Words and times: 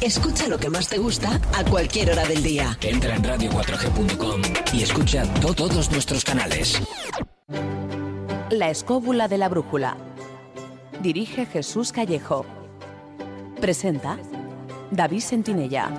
Escucha 0.00 0.48
lo 0.48 0.58
que 0.58 0.70
más 0.70 0.88
te 0.88 0.98
gusta 0.98 1.40
a 1.54 1.64
cualquier 1.64 2.12
hora 2.12 2.24
del 2.24 2.42
día. 2.42 2.76
Entra 2.80 3.16
en 3.16 3.22
radio4g.com 3.22 4.42
y 4.72 4.82
escucha 4.82 5.24
todos 5.40 5.90
nuestros 5.90 6.24
canales. 6.24 6.80
La 8.50 8.70
escóbula 8.70 9.28
de 9.28 9.38
la 9.38 9.48
brújula. 9.48 9.96
Dirige 11.02 11.46
Jesús 11.46 11.92
Callejo. 11.92 12.46
Presenta 13.60 14.18
David 14.90 15.20
Sentinella. 15.20 15.90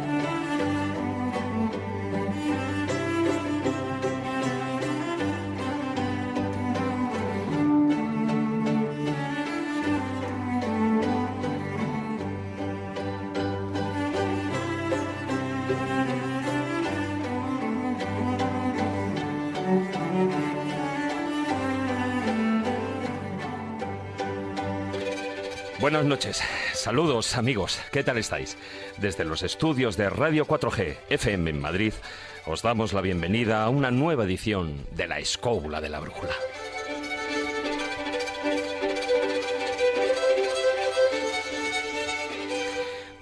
Buenas 25.99 26.17
noches, 26.17 26.41
saludos 26.75 27.35
amigos, 27.35 27.77
¿qué 27.91 28.05
tal 28.05 28.17
estáis? 28.17 28.55
Desde 28.99 29.25
los 29.25 29.43
estudios 29.43 29.97
de 29.97 30.09
Radio 30.09 30.47
4G 30.47 30.95
FM 31.09 31.49
en 31.49 31.59
Madrid, 31.59 31.91
os 32.45 32.61
damos 32.61 32.93
la 32.93 33.01
bienvenida 33.01 33.65
a 33.65 33.69
una 33.69 33.91
nueva 33.91 34.23
edición 34.23 34.85
de 34.95 35.09
La 35.09 35.19
Escóbula 35.19 35.81
de 35.81 35.89
la 35.89 35.99
Brújula. 35.99 36.31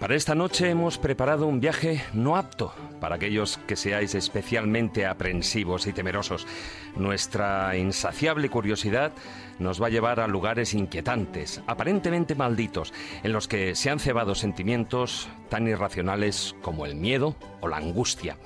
Para 0.07 0.15
esta 0.15 0.35
noche 0.35 0.69
hemos 0.69 0.97
preparado 0.97 1.47
un 1.47 1.59
viaje 1.59 2.01
no 2.13 2.37
apto 2.37 2.73
para 3.01 3.15
aquellos 3.15 3.59
que 3.67 3.75
seáis 3.75 4.15
especialmente 4.15 5.05
aprensivos 5.05 5.85
y 5.85 5.91
temerosos. 5.91 6.47
Nuestra 6.95 7.75
insaciable 7.75 8.49
curiosidad 8.49 9.11
nos 9.59 9.81
va 9.81 9.87
a 9.87 9.89
llevar 9.89 10.21
a 10.21 10.27
lugares 10.27 10.73
inquietantes, 10.73 11.61
aparentemente 11.67 12.35
malditos, 12.35 12.93
en 13.21 13.33
los 13.33 13.49
que 13.49 13.75
se 13.75 13.89
han 13.89 13.99
cebado 13.99 14.33
sentimientos 14.33 15.27
tan 15.49 15.67
irracionales 15.67 16.55
como 16.61 16.85
el 16.85 16.95
miedo 16.95 17.35
o 17.59 17.67
la 17.67 17.75
angustia. 17.75 18.37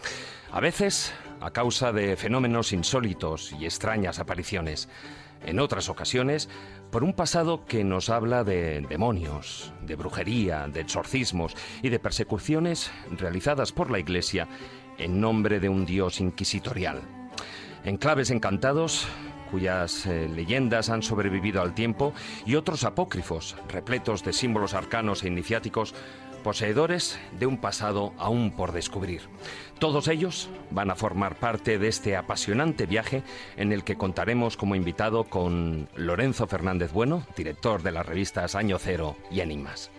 A 0.52 0.62
veces 0.62 1.14
a 1.42 1.52
causa 1.52 1.92
de 1.92 2.17
fenómenos 2.17 2.73
insólitos 2.73 3.52
y 3.59 3.66
extrañas 3.66 4.17
apariciones. 4.17 4.89
En 5.45 5.59
otras 5.59 5.89
ocasiones, 5.89 6.50
por 6.92 7.03
un 7.06 7.14
pasado 7.14 7.66
que 7.66 7.84
nos 7.86 8.09
habla 8.09 8.44
de 8.44 8.81
demonios, 8.81 9.73
de 9.81 9.95
brujería, 9.95 10.67
de 10.67 10.81
exorcismos 10.81 11.56
y 11.81 11.89
de 11.89 12.00
persecuciones 12.00 12.92
realizadas 13.11 13.72
por 13.72 13.89
la 13.89 14.00
Iglesia 14.00 14.48
en 14.98 15.22
nombre 15.22 15.61
de 15.61 15.70
un 15.70 15.86
Dios 15.86 16.20
inquisitorial. 16.20 17.02
Enclaves 17.86 18.30
encantados 18.30 19.08
cuyas 19.52 20.06
eh, 20.06 20.30
leyendas 20.33 20.89
han 20.89 21.03
sobrevivido 21.03 21.61
al 21.61 21.75
tiempo, 21.75 22.14
y 22.45 22.56
otros 22.56 22.86
apócrifos, 22.86 23.58
repletos 23.67 24.23
de 24.23 24.31
símbolos 24.31 24.73
arcanos 24.73 25.23
e 25.23 25.28
iniciáticos, 25.28 25.94
poseedores 26.42 27.20
de 27.39 27.45
un 27.45 27.58
pasado 27.58 28.14
aún 28.17 28.52
por 28.52 28.72
descubrir. 28.72 29.22
Todos 29.80 30.08
ellos 30.08 30.50
van 30.70 30.92
a 30.92 30.95
formar 30.95 31.36
parte 31.36 31.80
de 31.80 31.88
este 31.88 32.16
apasionante 32.16 32.86
viaje 32.86 33.23
en 33.58 33.72
el 33.72 33.83
que 33.83 33.95
contaremos 33.95 34.58
como 34.58 34.75
invitado 34.75 35.23
con 35.23 35.89
Lorenzo 35.95 36.48
Fernández 36.48 36.92
Bueno, 36.92 37.25
director 37.36 37.81
de 37.81 37.92
las 37.92 38.06
revistas 38.06 38.56
Año 38.56 38.78
Cero 38.80 39.16
y 39.31 39.39
Enigmas. 39.39 39.89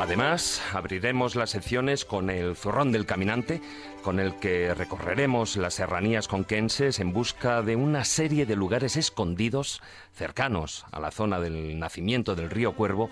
Además, 0.00 0.62
abriremos 0.72 1.36
las 1.36 1.50
secciones 1.50 2.06
con 2.06 2.30
el 2.30 2.56
Zurrón 2.56 2.90
del 2.90 3.04
Caminante, 3.04 3.60
con 4.02 4.18
el 4.18 4.34
que 4.36 4.72
recorreremos 4.72 5.58
las 5.58 5.74
serranías 5.74 6.26
conquenses 6.26 7.00
en 7.00 7.12
busca 7.12 7.60
de 7.60 7.76
una 7.76 8.06
serie 8.06 8.46
de 8.46 8.56
lugares 8.56 8.96
escondidos 8.96 9.82
cercanos 10.14 10.86
a 10.90 11.00
la 11.00 11.10
zona 11.10 11.38
del 11.38 11.78
nacimiento 11.78 12.34
del 12.34 12.48
río 12.48 12.72
Cuervo, 12.72 13.10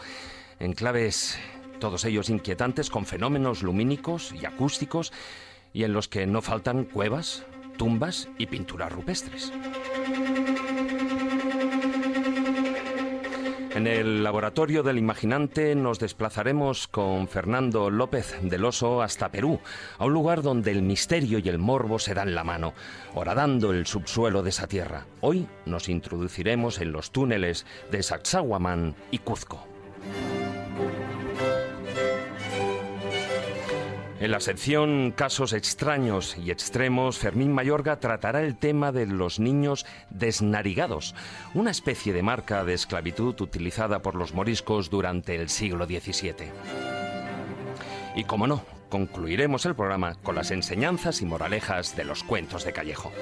enclaves 0.61 1.39
todos 1.79 2.07
ellos 2.07 2.31
inquietantes 2.31 2.89
con 2.89 3.05
fenómenos 3.05 3.63
lumínicos 3.63 4.33
y 4.33 4.47
acústicos 4.47 5.13
y 5.75 5.85
en 5.85 5.93
los 5.93 6.09
que 6.09 6.27
no 6.27 6.41
faltan 6.41 6.85
cuevas, 6.85 7.45
tumbas 7.77 8.31
y 8.39 8.47
pinturas 8.47 8.91
rupestres. 8.91 9.53
En 13.79 13.87
el 13.87 14.25
laboratorio 14.25 14.83
del 14.83 14.99
imaginante 14.99 15.77
nos 15.77 16.01
desplazaremos 16.01 16.89
con 16.89 17.29
Fernando 17.29 17.91
López 17.91 18.35
del 18.43 18.65
Oso 18.65 19.03
hasta 19.03 19.31
Perú, 19.31 19.61
a 19.99 20.05
un 20.05 20.13
lugar 20.13 20.43
donde 20.43 20.73
el 20.73 20.83
misterio 20.83 21.39
y 21.39 21.49
el 21.49 21.61
morbo 21.61 22.01
se 22.01 22.13
dan 22.13 22.35
la 22.35 22.43
mano, 22.43 22.75
horadando 23.15 23.73
el 23.73 23.87
subsuelo 23.87 24.43
de 24.43 24.51
esa 24.51 24.67
tierra. 24.67 25.07
Hoy 25.21 25.47
nos 25.65 25.89
introduciremos 25.89 26.81
en 26.81 26.91
los 26.91 27.13
túneles 27.13 27.67
de 27.93 28.03
Sacsayhuamán 28.03 28.97
y 29.13 29.19
Cuzco. 29.19 29.78
En 34.21 34.33
la 34.33 34.41
sección 34.41 35.13
Casos 35.13 35.53
extraños 35.53 36.37
y 36.37 36.51
extremos, 36.51 37.19
Fermín 37.19 37.53
Mayorga 37.53 38.01
tratará 38.01 38.43
el 38.43 38.57
tema 38.57 38.91
de 38.91 39.07
los 39.07 39.39
niños 39.39 39.87
desnarigados, 40.11 41.15
una 41.55 41.71
especie 41.71 42.13
de 42.13 42.25
marca 42.25 42.65
de 42.65 42.75
esclavitud 42.75 43.41
utilizada 43.41 44.03
por 44.03 44.17
los 44.17 44.35
moriscos 44.35 44.91
durante 44.91 45.37
el 45.37 45.49
siglo 45.49 45.87
XVII. 45.87 46.51
Y 48.17 48.25
como 48.25 48.49
no, 48.49 48.65
concluiremos 48.89 49.65
el 49.67 49.77
programa 49.77 50.17
con 50.17 50.35
las 50.35 50.51
enseñanzas 50.51 51.23
y 51.23 51.25
moralejas 51.25 51.95
de 51.95 52.05
los 52.05 52.25
cuentos 52.25 52.65
de 52.65 52.73
Callejo. 52.73 53.13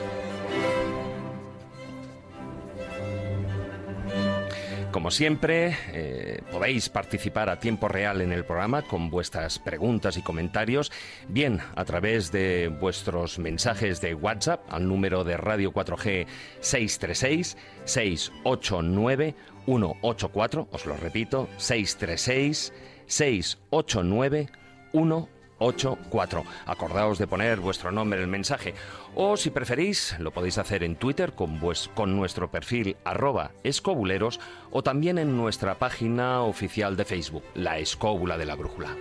Como 4.93 5.11
siempre, 5.11 5.77
eh, 5.93 6.41
podéis 6.51 6.89
participar 6.89 7.51
a 7.51 7.61
tiempo 7.61 7.87
real 7.89 8.21
en 8.23 8.33
el 8.33 8.45
programa 8.45 8.83
con 8.83 9.11
vuestras 9.11 9.59
preguntas 9.59 10.17
y 10.17 10.23
comentarios, 10.23 10.91
bien 11.29 11.61
a 11.75 11.85
través 11.85 12.33
de 12.33 12.69
vuestros 12.81 13.39
mensajes 13.39 14.01
de 14.01 14.15
WhatsApp 14.15 14.63
al 14.71 14.89
número 14.89 15.23
de 15.25 15.37
Radio 15.37 15.73
4G 15.73 16.27
636 16.61 17.57
689 17.85 19.35
184, 19.67 20.69
os 20.71 20.87
lo 20.87 20.97
repito, 20.97 21.49
636 21.59 22.73
689 23.07 24.49
184. 24.93 25.36
84. 25.59 26.45
Acordaos 26.67 27.19
de 27.19 27.27
poner 27.27 27.61
vuestro 27.61 27.91
nombre 27.93 28.19
en 28.19 28.25
el 28.25 28.31
mensaje. 28.31 28.75
O 29.15 29.37
si 29.37 29.51
preferís, 29.51 30.17
lo 30.19 30.31
podéis 30.31 30.59
hacer 30.59 30.83
en 30.83 30.97
Twitter 30.97 31.33
con, 31.33 31.61
con 31.95 32.17
nuestro 32.17 32.51
perfil 32.51 32.97
arroba 33.05 33.53
escobuleros 33.65 34.41
o 34.71 34.83
también 34.83 35.19
en 35.19 35.37
nuestra 35.37 35.79
página 35.79 36.43
oficial 36.43 36.97
de 36.97 37.05
Facebook, 37.05 37.45
La 37.55 37.79
Escóbula 37.79 38.39
de 38.39 38.47
la 38.47 38.55
Brújula. 38.55 38.97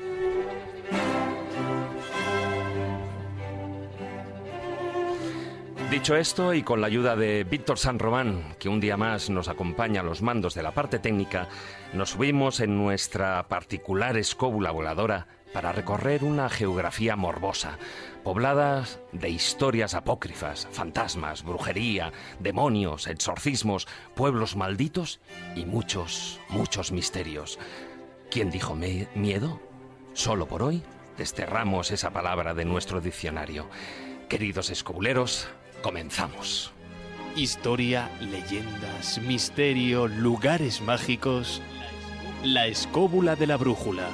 Dicho 5.92 6.16
esto, 6.16 6.54
y 6.54 6.64
con 6.64 6.82
la 6.82 6.88
ayuda 6.88 7.16
de 7.16 7.44
Víctor 7.44 7.78
San 7.78 8.00
Román, 8.00 8.56
que 8.60 8.68
un 8.70 8.80
día 8.80 8.98
más 8.98 9.30
nos 9.30 9.48
acompaña 9.48 10.02
a 10.02 10.04
los 10.04 10.22
mandos 10.24 10.56
de 10.56 10.64
la 10.64 10.72
parte 10.72 10.98
técnica, 10.98 11.48
nos 11.94 12.12
subimos 12.12 12.60
en 12.60 12.76
nuestra 12.76 13.48
particular 13.48 14.18
escóbula 14.18 14.72
voladora 14.72 15.28
para 15.56 15.72
recorrer 15.72 16.26
una 16.26 16.50
geografía 16.50 17.16
morbosa, 17.16 17.78
poblada 18.26 18.84
de 19.14 19.30
historias 19.30 19.94
apócrifas, 19.94 20.68
fantasmas, 20.70 21.44
brujería, 21.44 22.12
demonios, 22.42 23.08
exorcismos, 23.08 23.88
pueblos 24.16 24.58
malditos 24.58 25.22
y 25.56 25.64
muchos, 25.64 26.42
muchos 26.50 26.92
misterios. 26.92 27.58
¿Quién 28.30 28.52
dijo 28.52 28.76
miedo? 28.76 29.62
Solo 30.12 30.46
por 30.46 30.62
hoy 30.62 30.84
desterramos 31.18 31.90
esa 31.92 32.12
palabra 32.12 32.54
de 32.54 32.66
nuestro 32.66 33.00
diccionario. 33.00 33.70
Queridos 34.28 34.70
escobuleros, 34.70 35.48
comenzamos. 35.82 36.74
Historia, 37.38 38.12
leyendas, 38.20 39.20
misterio, 39.20 40.10
lugares 40.10 40.82
mágicos. 40.82 41.62
La 42.44 42.68
escóbula 42.68 43.38
de 43.38 43.48
la 43.48 43.56
brújula. 43.56 44.10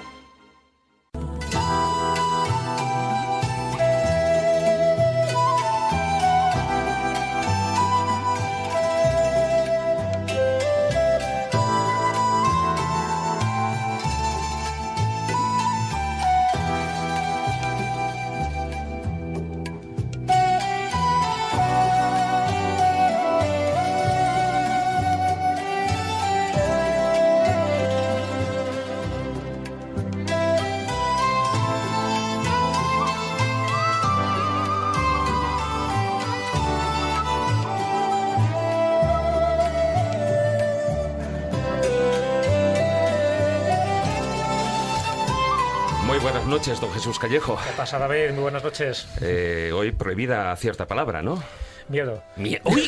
Noches, 46.61 46.79
don 46.79 46.93
Jesús 46.93 47.17
Callejo. 47.17 47.57
¿Qué 47.65 47.71
pasa, 47.75 47.97
David? 47.97 48.33
Muy 48.33 48.43
buenas 48.43 48.63
noches. 48.63 49.07
Eh, 49.19 49.71
hoy 49.73 49.91
prohibida 49.91 50.55
cierta 50.57 50.85
palabra, 50.85 51.23
¿no? 51.23 51.41
Miedo. 51.89 52.21
Mie- 52.37 52.61
¡Uy! 52.65 52.87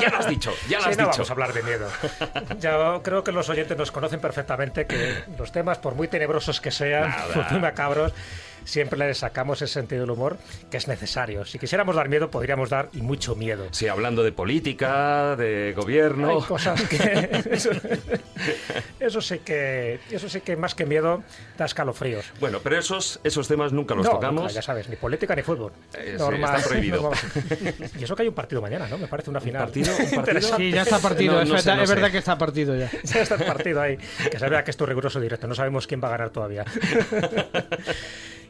Ya, 0.00 0.08
lo 0.10 0.16
has 0.16 0.26
dicho, 0.28 0.50
ya 0.70 0.78
lo 0.78 0.84
Sí, 0.84 0.90
has 0.90 0.96
no 0.96 1.04
dicho. 1.04 1.10
vamos 1.18 1.28
a 1.28 1.32
hablar 1.34 1.52
de 1.52 1.62
miedo. 1.64 1.86
Ya 2.60 2.98
creo 3.02 3.22
que 3.22 3.30
los 3.30 3.46
oyentes 3.50 3.76
nos 3.76 3.92
conocen 3.92 4.20
perfectamente 4.20 4.86
que 4.86 5.22
los 5.38 5.52
temas, 5.52 5.76
por 5.76 5.94
muy 5.94 6.08
tenebrosos 6.08 6.62
que 6.62 6.70
sean, 6.70 7.10
Nada. 7.10 7.48
muy 7.50 7.60
macabros, 7.60 8.14
siempre 8.64 8.98
les 8.98 9.18
sacamos 9.18 9.62
ese 9.62 9.72
sentido 9.72 10.02
del 10.02 10.10
humor 10.10 10.36
que 10.70 10.76
es 10.76 10.88
necesario. 10.88 11.44
Si 11.44 11.58
quisiéramos 11.58 11.96
dar 11.96 12.08
miedo, 12.08 12.30
podríamos 12.30 12.70
dar 12.70 12.88
y 12.92 13.02
mucho 13.02 13.34
miedo. 13.36 13.66
Sí, 13.70 13.88
hablando 13.88 14.22
de 14.22 14.32
política, 14.32 15.36
de 15.36 15.72
gobierno. 15.76 16.30
Hay 16.30 16.42
cosas 16.42 16.82
que 16.82 17.42
eso, 17.50 17.70
eso 19.00 19.20
sí 19.20 19.38
que 19.40 20.00
eso 20.10 20.28
sí 20.28 20.40
que 20.40 20.56
más 20.56 20.74
que 20.74 20.86
miedo 20.86 21.22
da 21.56 21.64
escalofríos. 21.66 22.24
Bueno, 22.40 22.60
pero 22.62 22.78
esos, 22.78 23.20
esos 23.24 23.48
temas 23.48 23.72
nunca 23.72 23.94
los 23.94 24.04
no, 24.06 24.12
tocamos. 24.12 24.42
nunca, 24.42 24.52
ya 24.54 24.62
sabes, 24.62 24.88
ni 24.88 24.96
política 24.96 25.34
ni 25.34 25.42
fútbol. 25.42 25.72
Eh, 25.96 26.16
sí, 26.18 26.34
está 26.34 26.68
prohibido. 26.68 27.02
normal. 27.02 27.18
y 27.98 28.04
eso 28.04 28.16
que 28.16 28.22
hay 28.22 28.28
un 28.28 28.34
partido 28.34 28.60
mañana, 28.62 28.86
¿no? 28.88 28.98
Me 28.98 29.06
parece 29.06 29.30
una 29.30 29.40
final. 29.40 29.64
partido? 29.64 29.92
¿Un 29.96 30.10
partido? 30.24 30.56
Sí, 30.56 30.70
ya 30.70 30.82
está 30.82 30.98
partido, 30.98 31.34
No, 31.34 31.42
es, 31.42 31.48
no 31.48 31.58
sé, 31.58 31.64
verdad, 31.64 31.76
no 31.76 31.82
es 31.82 31.88
sé. 31.88 31.94
verdad 31.94 32.10
que 32.12 32.18
está 32.18 32.38
partido 32.38 32.76
ya. 32.76 32.90
Ya 33.04 33.20
está 33.22 33.36
partido 33.38 33.80
ahí. 33.80 33.96
Que 34.30 34.38
se 34.38 34.48
vea 34.48 34.64
que 34.64 34.70
esto 34.70 34.84
es 34.84 34.88
riguroso 34.88 35.20
directo. 35.20 35.46
No 35.46 35.54
sabemos 35.54 35.86
quién 35.86 36.00
va 36.02 36.08
a 36.08 36.10
ganar 36.12 36.30
todavía. 36.30 36.64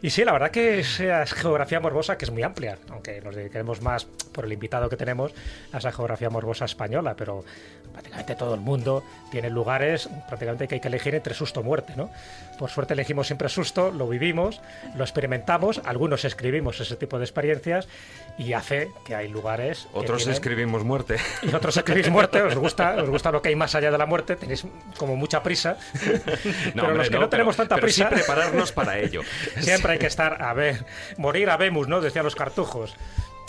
Y 0.02 0.10
sí, 0.10 0.24
la 0.24 0.32
verdad 0.32 0.50
que 0.50 0.80
esa 0.80 1.24
geografía 1.26 1.80
morbosa 1.80 2.18
que 2.18 2.26
es 2.26 2.30
muy 2.30 2.42
amplia, 2.42 2.78
aunque 2.90 3.20
nos 3.20 3.34
dediquemos 3.34 3.80
más 3.80 4.04
por 4.04 4.44
el 4.44 4.52
invitado 4.52 4.88
que 4.88 4.96
tenemos 4.96 5.32
a 5.72 5.78
esa 5.78 5.92
geografía 5.92 6.28
morbosa 6.28 6.66
española, 6.66 7.14
pero 7.16 7.44
prácticamente 7.92 8.34
todo 8.34 8.54
el 8.54 8.60
mundo 8.60 9.04
tiene 9.30 9.48
lugares 9.48 10.08
prácticamente 10.28 10.68
que 10.68 10.74
hay 10.74 10.80
que 10.80 10.88
elegir 10.88 11.14
entre 11.14 11.32
susto 11.32 11.60
o 11.60 11.62
muerte, 11.62 11.94
¿no? 11.96 12.10
Por 12.58 12.70
suerte 12.70 12.94
elegimos 12.94 13.28
siempre 13.28 13.48
susto, 13.48 13.90
lo 13.90 14.08
vivimos, 14.08 14.60
lo 14.96 15.04
experimentamos, 15.04 15.80
algunos 15.84 16.24
escribimos 16.24 16.80
ese 16.80 16.96
tipo 16.96 17.18
de 17.18 17.24
experiencias 17.24 17.88
y 18.36 18.52
hace 18.52 18.90
que 19.04 19.14
hay 19.14 19.28
lugares 19.28 19.86
Otros 19.92 20.18
tienen- 20.18 20.34
escribimos 20.34 20.82
muerte. 20.84 21.16
y 21.42 21.54
otros 21.54 21.76
escribís 21.76 22.10
muerte, 22.10 22.42
os 22.42 22.56
gusta, 22.56 22.96
os 23.02 23.08
gusta 23.08 23.30
lo 23.30 23.40
que 23.40 23.50
hay 23.50 23.56
más 23.56 23.74
allá 23.76 23.90
de 23.92 23.98
la 23.98 24.06
muerte, 24.06 24.34
tenéis 24.36 24.66
como 24.98 25.14
mucha 25.16 25.42
prisa. 25.42 25.76
pero 26.02 26.86
hombre, 26.86 26.96
los 26.96 27.10
que 27.10 27.18
no, 27.18 27.28
tenemos 27.28 27.54
pero- 27.56 27.68
tanta 27.68 27.74
pero 27.76 27.86
prisa, 27.86 28.08
sí 28.08 28.14
prepararnos 28.16 28.72
para 28.72 28.98
ello. 28.98 29.22
siempre 29.60 29.92
hay 29.92 29.98
que 29.98 30.06
estar 30.08 30.42
a 30.42 30.52
ver, 30.54 30.84
morir 31.16 31.48
a 31.50 31.56
Vemus, 31.56 31.86
¿no? 31.88 32.00
Decían 32.00 32.24
los 32.24 32.34
cartujos. 32.34 32.94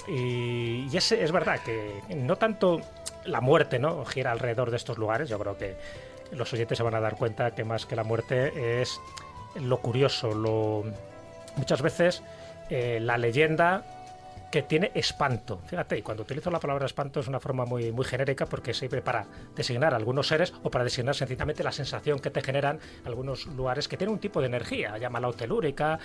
Y, 0.08 0.88
y 0.92 0.98
ese, 0.98 1.24
es 1.24 1.32
verdad 1.32 1.60
que 1.66 2.02
no 2.16 2.36
tanto 2.36 2.80
la 3.24 3.42
muerte, 3.42 3.80
¿no? 3.80 4.06
Gira 4.06 4.32
alrededor 4.32 4.70
de 4.70 4.78
estos 4.78 5.00
lugares, 5.00 5.30
yo 5.30 5.40
creo 5.40 5.58
que 5.58 5.76
los 6.32 6.52
oyentes 6.54 6.78
se 6.78 6.84
van 6.84 6.94
a 6.94 7.00
dar 7.00 7.16
cuenta 7.16 7.52
que 7.56 7.64
más 7.64 7.88
que 7.88 7.96
la 7.96 8.04
muerte 8.04 8.82
es 8.82 9.00
lo 9.56 9.78
curioso, 9.80 10.32
lo 10.36 10.84
muchas 11.56 11.82
veces 11.82 12.22
eh, 12.70 13.00
la 13.02 13.18
leyenda 13.18 13.84
que 14.52 14.62
tiene 14.64 14.92
espanto. 14.94 15.60
Fíjate, 15.66 15.98
y 15.98 16.02
cuando 16.02 16.24
utilizo 16.24 16.52
la 16.52 16.60
palabra 16.60 16.86
espanto 16.86 17.20
es 17.20 17.28
una 17.28 17.40
forma 17.40 17.66
muy, 17.66 17.92
muy 17.92 18.06
genérica 18.06 18.46
porque 18.46 18.74
sirve 18.74 19.02
para 19.02 19.26
designar 19.56 19.94
a 19.94 19.98
algunos 19.98 20.28
seres 20.28 20.54
o 20.64 20.72
para 20.72 20.84
designar 20.84 21.16
sencillamente 21.16 21.64
la 21.64 21.72
sensación 21.72 22.20
que 22.20 22.30
te 22.30 22.42
generan 22.42 22.80
algunos 23.06 23.46
lugares 23.48 23.88
que 23.88 23.98
tienen 23.98 24.14
un 24.14 24.20
tipo 24.20 24.40
de 24.42 24.48
energía. 24.48 24.98
Llámalo 24.98 25.34
telúrica, 25.34 26.00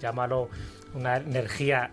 llámalo 0.00 0.48
una 0.94 1.16
energía 1.16 1.90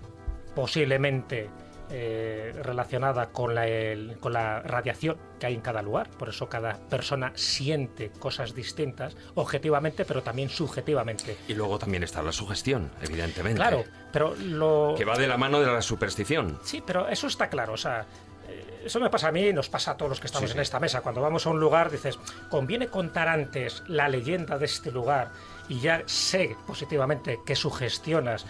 posiblemente 0.56 1.50
eh, 1.96 2.52
relacionada 2.64 3.28
con 3.30 3.54
la, 3.54 3.68
el- 3.68 4.18
con 4.20 4.34
la 4.34 4.62
radiación 4.62 5.16
que 5.40 5.46
hay 5.46 5.54
en 5.54 5.62
cada 5.62 5.84
lugar. 5.84 6.10
Por 6.10 6.30
eso 6.30 6.50
cada 6.50 6.74
persona 6.90 7.32
siente 7.36 8.10
cosas 8.10 8.56
distintas, 8.56 9.16
objetivamente, 9.36 10.04
pero 10.04 10.24
también 10.24 10.50
subjetivamente. 10.50 11.38
Y 11.48 11.54
luego 11.54 11.78
también 11.78 12.02
está 12.04 12.24
la 12.24 12.32
sugestión, 12.32 12.90
evidentemente. 13.02 13.58
Claro, 13.58 13.84
pero 14.12 14.34
lo... 14.36 14.96
Que 14.98 15.06
va 15.06 15.16
de 15.20 15.28
la 15.28 15.38
mano 15.38 15.60
de 15.60 15.68
la 15.68 15.84
superstición. 15.84 16.60
Sí, 16.64 16.82
pero 16.84 17.08
eso 17.10 17.28
está 17.28 17.48
claro. 17.48 17.74
O 17.74 17.78
sea, 17.78 18.08
eh, 18.50 18.82
eso 18.86 19.00
me 19.00 19.12
pasa 19.12 19.28
a 19.28 19.32
mí 19.32 19.46
y 19.50 19.54
nos 19.54 19.70
pasa 19.70 19.92
a 19.92 19.98
todos 19.98 20.10
los 20.10 20.20
que 20.20 20.26
estamos 20.26 20.50
Sí, 20.50 20.56
en 20.56 20.62
esta 20.64 20.80
mesa. 20.80 21.02
Cuando 21.02 21.22
vamos 21.22 21.46
a 21.46 21.52
un 21.52 21.60
lugar, 21.60 21.92
dices, 21.92 22.18
conviene 22.50 22.88
contar 22.88 23.28
antes 23.28 23.84
la 23.88 24.10
leyenda 24.10 24.58
de 24.58 24.66
este 24.66 24.90
lugar 24.92 25.30
y 25.70 25.80
ya 25.80 26.02
sé 26.08 26.56
positivamente 26.66 27.38
que 27.46 27.56
sugestionas 27.56 28.48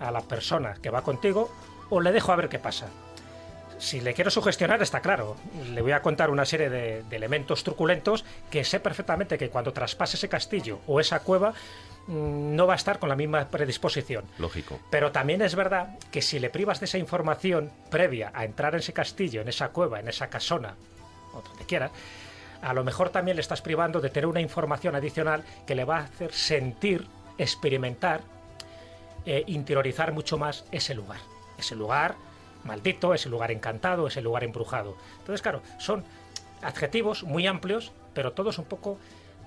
a 0.00 0.10
la 0.10 0.22
persona 0.22 0.74
que 0.82 0.90
va 0.90 1.02
contigo 1.02 1.54
o 1.90 2.00
le 2.00 2.12
dejo 2.12 2.32
a 2.32 2.36
ver 2.36 2.48
qué 2.48 2.58
pasa. 2.58 2.86
Si 3.78 4.00
le 4.00 4.12
quiero 4.12 4.30
sugestionar, 4.30 4.82
está 4.82 5.00
claro. 5.00 5.36
Le 5.72 5.80
voy 5.80 5.92
a 5.92 6.02
contar 6.02 6.28
una 6.28 6.44
serie 6.44 6.68
de, 6.68 7.02
de 7.02 7.16
elementos 7.16 7.64
truculentos 7.64 8.26
que 8.50 8.62
sé 8.62 8.78
perfectamente 8.78 9.38
que 9.38 9.48
cuando 9.48 9.72
traspase 9.72 10.16
ese 10.16 10.28
castillo 10.28 10.80
o 10.86 11.00
esa 11.00 11.20
cueva 11.20 11.54
mm, 12.06 12.54
no 12.54 12.66
va 12.66 12.74
a 12.74 12.76
estar 12.76 12.98
con 12.98 13.08
la 13.08 13.16
misma 13.16 13.48
predisposición. 13.48 14.26
Lógico. 14.38 14.78
Pero 14.90 15.12
también 15.12 15.40
es 15.40 15.54
verdad 15.54 15.98
que 16.10 16.20
si 16.20 16.38
le 16.38 16.50
privas 16.50 16.78
de 16.80 16.84
esa 16.84 16.98
información 16.98 17.70
previa 17.90 18.30
a 18.34 18.44
entrar 18.44 18.74
en 18.74 18.80
ese 18.80 18.92
castillo, 18.92 19.40
en 19.40 19.48
esa 19.48 19.70
cueva, 19.70 19.98
en 19.98 20.08
esa 20.08 20.28
casona, 20.28 20.74
o 21.32 21.40
donde 21.40 21.64
quiera, 21.64 21.90
a 22.60 22.74
lo 22.74 22.84
mejor 22.84 23.08
también 23.08 23.36
le 23.36 23.40
estás 23.40 23.62
privando 23.62 24.02
de 24.02 24.10
tener 24.10 24.26
una 24.26 24.42
información 24.42 24.94
adicional 24.94 25.42
que 25.66 25.74
le 25.74 25.84
va 25.84 25.98
a 25.98 26.04
hacer 26.04 26.32
sentir, 26.32 27.06
experimentar, 27.38 28.20
eh, 29.24 29.44
interiorizar 29.46 30.12
mucho 30.12 30.36
más 30.36 30.64
ese 30.70 30.94
lugar. 30.94 31.20
Ese 31.60 31.76
lugar 31.76 32.16
maldito, 32.64 33.14
ese 33.14 33.28
lugar 33.30 33.50
encantado, 33.50 34.06
ese 34.06 34.20
lugar 34.20 34.44
embrujado. 34.44 34.96
Entonces, 35.20 35.40
claro, 35.40 35.62
son 35.78 36.04
adjetivos 36.62 37.22
muy 37.22 37.46
amplios, 37.46 37.92
pero 38.12 38.32
todos 38.32 38.58
un 38.58 38.66
poco 38.66 38.98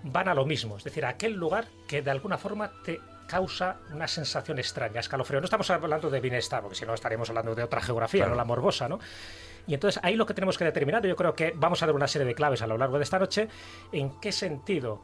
van 0.03 0.27
a 0.27 0.33
lo 0.33 0.45
mismo. 0.45 0.77
Es 0.77 0.83
decir, 0.83 1.05
a 1.05 1.09
aquel 1.09 1.33
lugar 1.33 1.67
que 1.87 2.01
de 2.01 2.09
alguna 2.11 2.37
forma 2.37 2.71
te 2.83 2.99
causa 3.27 3.77
una 3.93 4.07
sensación 4.07 4.59
extraña, 4.59 4.99
escalofrío. 4.99 5.39
No 5.39 5.45
estamos 5.45 5.69
hablando 5.69 6.09
de 6.09 6.19
bienestar, 6.19 6.61
porque 6.61 6.75
si 6.75 6.85
no 6.85 6.93
estaríamos 6.93 7.29
hablando 7.29 7.55
de 7.55 7.63
otra 7.63 7.81
geografía, 7.81 8.21
Claro. 8.21 8.31
no 8.31 8.35
la 8.37 8.45
morbosa, 8.45 8.89
¿no? 8.89 8.99
Y 9.65 9.73
entonces 9.73 10.01
ahí 10.03 10.15
lo 10.15 10.25
que 10.25 10.33
tenemos 10.33 10.57
que 10.57 10.65
determinar, 10.65 11.05
yo 11.05 11.15
creo 11.15 11.33
que 11.35 11.53
vamos 11.55 11.81
a 11.81 11.85
dar 11.85 11.95
una 11.95 12.07
serie 12.07 12.27
de 12.27 12.35
claves 12.35 12.61
a 12.61 12.67
lo 12.67 12.77
largo 12.77 12.97
de 12.97 13.03
esta 13.03 13.17
noche, 13.19 13.47
en 13.93 14.19
qué 14.19 14.31
sentido 14.33 15.01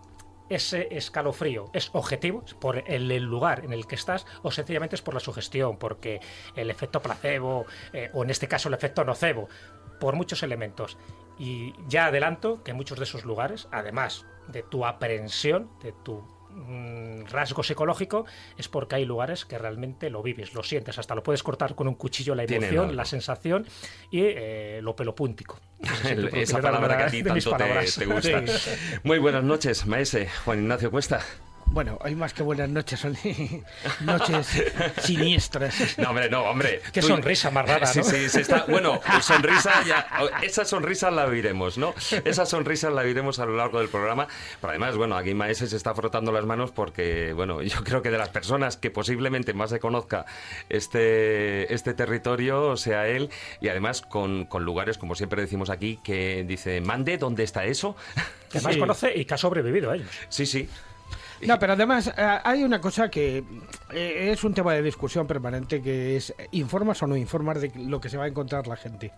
ese 0.49 0.87
escalofrío 0.91 1.69
es 1.73 1.89
objetivo 1.93 2.43
por 2.59 2.83
el, 2.87 3.07
lugar 3.23 3.63
en 3.63 3.73
el 3.73 3.87
que 3.87 3.95
estás 3.95 4.25
o 4.41 4.51
sencillamente 4.51 4.95
es 4.95 5.01
por 5.01 5.13
la 5.13 5.19
sugestión, 5.19 5.77
porque 5.77 6.19
el 6.55 6.69
efecto 6.69 7.01
placebo 7.01 7.65
eh, 7.93 8.09
o 8.13 8.23
en 8.23 8.29
este 8.29 8.47
caso 8.47 8.67
el 8.67 8.75
efecto 8.75 9.03
nocebo, 9.03 9.49
por 9.99 10.15
muchos 10.15 10.43
elementos. 10.43 10.97
Y 11.37 11.73
ya 11.87 12.07
adelanto 12.07 12.63
que 12.63 12.73
muchos 12.73 12.97
de 12.97 13.05
esos 13.05 13.25
lugares, 13.25 13.67
además 13.71 14.25
de 14.47 14.63
tu 14.63 14.85
aprehensión, 14.85 15.69
de 15.81 15.93
tu 16.03 16.23
mm, 16.59 17.25
rasgo 17.31 17.63
psicológico, 17.63 18.25
es 18.57 18.67
porque 18.67 18.95
hay 18.95 19.05
lugares 19.05 19.45
que 19.45 19.57
realmente 19.57 20.09
lo 20.09 20.21
vives, 20.21 20.53
lo 20.53 20.63
sientes, 20.63 20.97
hasta 20.99 21.15
lo 21.15 21.23
puedes 21.23 21.43
cortar 21.43 21.75
con 21.75 21.87
un 21.87 21.95
cuchillo 21.95 22.35
la 22.35 22.43
emoción, 22.43 22.95
la 22.95 23.05
sensación 23.05 23.65
y 24.11 24.21
eh, 24.23 24.79
lo 24.83 24.95
pelopúntico. 24.95 25.59
El- 26.05 26.27
Esa 26.35 26.59
palabra 26.61 26.97
que 26.97 27.03
a 27.03 27.07
ti 27.07 27.23
tanto 27.23 27.55
te, 27.55 28.05
gusta. 28.05 28.47
Sí. 28.47 28.71
Muy 29.03 29.17
buenas 29.19 29.43
noches, 29.43 29.85
maese 29.85 30.29
Juan 30.45 30.59
Ignacio 30.59 30.91
Cuesta. 30.91 31.21
Bueno, 31.71 31.99
hay 32.01 32.15
más 32.15 32.33
que 32.33 32.41
buenas 32.41 32.67
noches, 32.67 32.99
son 32.99 33.15
noches 34.01 34.47
siniestras. 35.03 35.97
No, 35.99 36.09
hombre, 36.09 36.27
no, 36.29 36.41
hombre. 36.43 36.81
Qué 36.91 36.99
Tú- 37.01 37.07
sonrisa 37.07 37.51
más 37.51 37.67
rara, 37.67 37.85
Sí, 37.85 37.99
¿no? 37.99 38.05
sí, 38.05 38.27
se 38.27 38.41
está. 38.41 38.65
Bueno, 38.67 38.99
sonrisa 39.21 39.83
ya. 39.85 40.07
Esa 40.41 40.65
sonrisa 40.65 41.11
la 41.11 41.25
oiremos, 41.25 41.77
¿no? 41.77 41.93
Esa 42.25 42.45
sonrisa 42.47 42.89
la 42.89 43.01
oiremos 43.01 43.37
a 43.39 43.45
lo 43.45 43.55
largo 43.55 43.79
del 43.79 43.87
programa. 43.89 44.27
Pero 44.59 44.71
además, 44.71 44.97
bueno, 44.97 45.15
aquí 45.15 45.35
Maese 45.35 45.67
se 45.67 45.75
está 45.77 45.93
frotando 45.93 46.31
las 46.31 46.43
manos 46.43 46.71
porque, 46.71 47.33
bueno, 47.33 47.61
yo 47.61 47.83
creo 47.83 48.01
que 48.01 48.09
de 48.09 48.17
las 48.17 48.29
personas 48.29 48.75
que 48.75 48.89
posiblemente 48.89 49.53
más 49.53 49.69
se 49.69 49.79
conozca 49.79 50.25
este, 50.69 51.71
este 51.73 51.93
territorio 51.93 52.77
sea 52.77 53.07
él. 53.07 53.29
Y 53.61 53.67
además 53.69 54.01
con, 54.01 54.45
con 54.45 54.65
lugares, 54.65 54.97
como 54.97 55.13
siempre 55.13 55.41
decimos 55.43 55.69
aquí, 55.69 55.99
que 56.03 56.43
dice, 56.47 56.81
mande, 56.81 57.17
¿dónde 57.19 57.43
está 57.43 57.65
eso? 57.65 57.95
Que 58.51 58.59
más 58.61 58.73
Sí. 58.73 58.79
conoce 58.79 59.15
y 59.15 59.25
que 59.25 59.35
ha 59.35 59.37
sobrevivido 59.37 59.91
a 59.91 59.95
ellos. 59.95 60.09
Sí, 60.29 60.45
sí. 60.47 60.67
No, 61.45 61.59
pero 61.59 61.73
además 61.73 62.07
eh, 62.07 62.39
hay 62.43 62.63
una 62.63 62.81
cosa 62.81 63.09
que 63.09 63.43
eh, 63.91 64.29
es 64.31 64.43
un 64.43 64.53
tema 64.53 64.73
de 64.73 64.81
discusión 64.81 65.25
permanente 65.27 65.81
que 65.81 66.17
es 66.17 66.33
informas 66.51 67.01
o 67.03 67.07
no 67.07 67.15
informas 67.15 67.61
de 67.61 67.71
lo 67.75 68.01
que 68.01 68.09
se 68.09 68.17
va 68.17 68.25
a 68.25 68.27
encontrar 68.27 68.67
la 68.67 68.75
gente. 68.75 69.11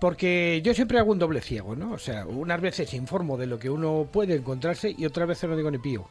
Porque 0.00 0.60
yo 0.64 0.74
siempre 0.74 0.98
hago 0.98 1.12
un 1.12 1.18
doble 1.18 1.40
ciego, 1.40 1.76
¿no? 1.76 1.92
O 1.92 1.98
sea, 1.98 2.26
unas 2.26 2.60
veces 2.60 2.94
informo 2.94 3.36
de 3.36 3.46
lo 3.46 3.58
que 3.58 3.70
uno 3.70 4.08
puede 4.10 4.34
encontrarse 4.34 4.94
y 4.96 5.04
otras 5.04 5.28
veces 5.28 5.48
no 5.48 5.56
digo 5.56 5.70
ni 5.70 5.78
pío. 5.78 6.08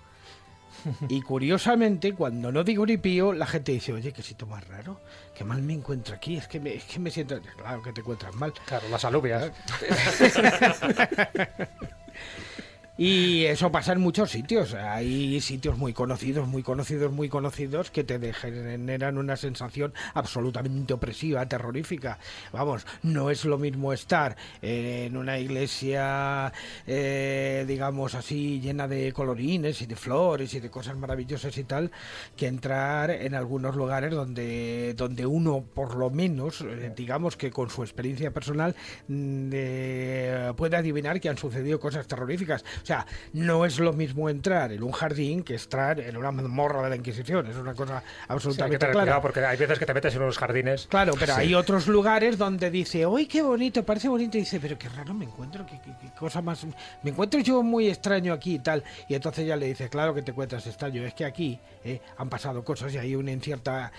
Y 1.10 1.22
curiosamente, 1.22 2.13
cuando 2.13 2.51
no 2.53 2.63
digo 2.63 2.86
ni 2.86 2.98
pío, 2.98 3.34
la 3.34 3.46
gente 3.46 3.74
dice, 3.74 3.91
oye, 3.91 4.13
qué 4.13 4.22
sitio 4.22 4.48
más 4.48 4.65
raro, 4.68 5.01
qué 5.36 5.44
mal 5.44 5.62
me 5.62 5.74
encuentro 5.74 6.15
aquí, 6.15 6.38
es 6.38 6.48
que 6.48 6.60
me, 6.60 6.75
es 6.75 6.86
que 6.86 7.00
me 7.00 7.12
siento... 7.12 7.38
Claro 7.58 7.82
que 7.82 7.91
te 7.91 8.00
encuentras 8.00 8.34
mal. 8.36 8.53
Claro, 8.65 8.88
las 8.89 9.03
alubias. 9.03 9.51
Y 13.01 13.46
eso 13.46 13.72
pasa 13.72 13.94
en 13.94 14.01
muchos 14.01 14.29
sitios. 14.29 14.74
Hay 14.74 15.39
sitios 15.39 15.77
muy 15.77 15.94
conocidos, 15.94 16.50
muy 16.50 16.63
conocidos, 16.63 17.13
muy 17.13 17.29
conocidos 17.29 17.91
que 17.91 18.03
te 18.03 18.34
generan 18.34 19.18
una 19.18 19.38
sensación 19.38 19.94
absolutamente 20.13 20.94
opresiva, 20.94 21.48
terrorífica. 21.48 22.20
Vamos, 22.51 22.86
no 23.01 23.29
es 23.29 23.46
lo 23.46 23.58
mismo 23.58 23.94
estar 23.94 24.36
en 24.62 25.15
una 25.15 25.39
iglesia, 25.39 26.51
eh, 26.86 27.63
digamos 27.65 28.15
así, 28.15 28.60
llena 28.60 28.86
de 28.86 29.13
colorines 29.13 29.82
y 29.82 29.86
de 29.86 29.96
flores 29.96 30.53
y 30.56 30.60
de 30.60 30.70
cosas 30.70 30.98
maravillosas 30.98 31.58
y 31.58 31.63
tal, 31.63 31.91
que 32.36 32.48
entrar 32.48 33.12
en 33.12 33.34
algunos 33.34 33.77
lugares 33.77 34.12
donde, 34.12 34.94
donde 34.98 35.25
uno, 35.25 35.63
por 35.74 35.96
lo 35.96 36.10
menos, 36.10 36.60
eh, 36.68 36.91
digamos 36.94 37.38
que 37.38 37.50
con 37.50 37.70
su 37.70 37.82
experiencia 37.82 38.32
personal, 38.32 38.75
mm, 39.08 39.50
eh, 39.53 40.53
puede 40.58 40.75
adivinar 40.75 41.22
que 41.22 41.29
han 41.29 41.38
sucedido 41.38 41.79
cosas 41.79 42.06
terroríficas. 42.06 42.65
Sea, 42.89 43.05
no 43.34 43.65
es 43.65 43.77
lo 43.77 43.93
mismo 43.93 44.31
entrar 44.31 44.72
en 44.72 44.81
un 44.81 44.91
jardín 44.91 45.43
que 45.43 45.53
entrar 45.53 46.00
en 46.00 46.17
una 46.17 46.31
morra 46.31 46.81
de 46.81 46.89
la 46.89 46.96
Inquisición. 46.96 47.46
Es 47.46 47.55
una 47.55 47.75
cosa 47.75 48.01
absolutamente 48.27 48.84
sí, 48.84 48.91
clara. 48.91 49.22
porque 49.22 49.46
hay 49.46 49.58
veces 49.58 49.77
que 49.77 49.86
te 49.86 49.93
metes 49.93 50.15
en 50.15 50.24
unos 50.24 50.39
jardines. 50.39 50.88
Claro, 50.88 51.13
pero 51.19 51.36
hay 51.36 51.53
otros 51.53 51.86
lugares 51.86 52.39
donde 52.39 52.72
dice, 52.72 53.05
uy, 53.05 53.27
qué 53.27 53.43
bonito, 53.43 53.86
parece 53.86 54.10
bonito. 54.10 54.38
Y 54.38 54.39
dice, 54.39 54.60
pero 54.60 54.75
qué 54.79 54.89
raro 54.89 55.13
me 55.13 55.25
encuentro, 55.25 55.67
qué, 55.67 55.79
cosa 56.17 56.41
más. 56.41 56.65
Me 57.03 57.12
encuentro 57.12 57.39
yo 57.41 57.62
muy 57.62 57.89
extraño 57.89 58.34
aquí 58.34 58.55
y 58.55 58.60
tal. 58.60 58.84
Y 59.08 59.13
entonces 59.13 59.46
ella 59.46 59.55
le 59.55 59.67
dice, 59.67 59.88
claro 59.88 60.15
que 60.15 60.24
te 60.24 60.31
encuentras 60.31 60.65
extraño, 60.65 61.05
es 61.05 61.13
que 61.13 61.25
aquí 61.25 61.60
eh, 61.84 62.01
han 62.17 62.27
pasado 62.27 62.63
cosas 62.63 62.91
y 62.96 62.98
hay 62.98 63.15
una 63.15 63.31
incierta. 63.31 63.91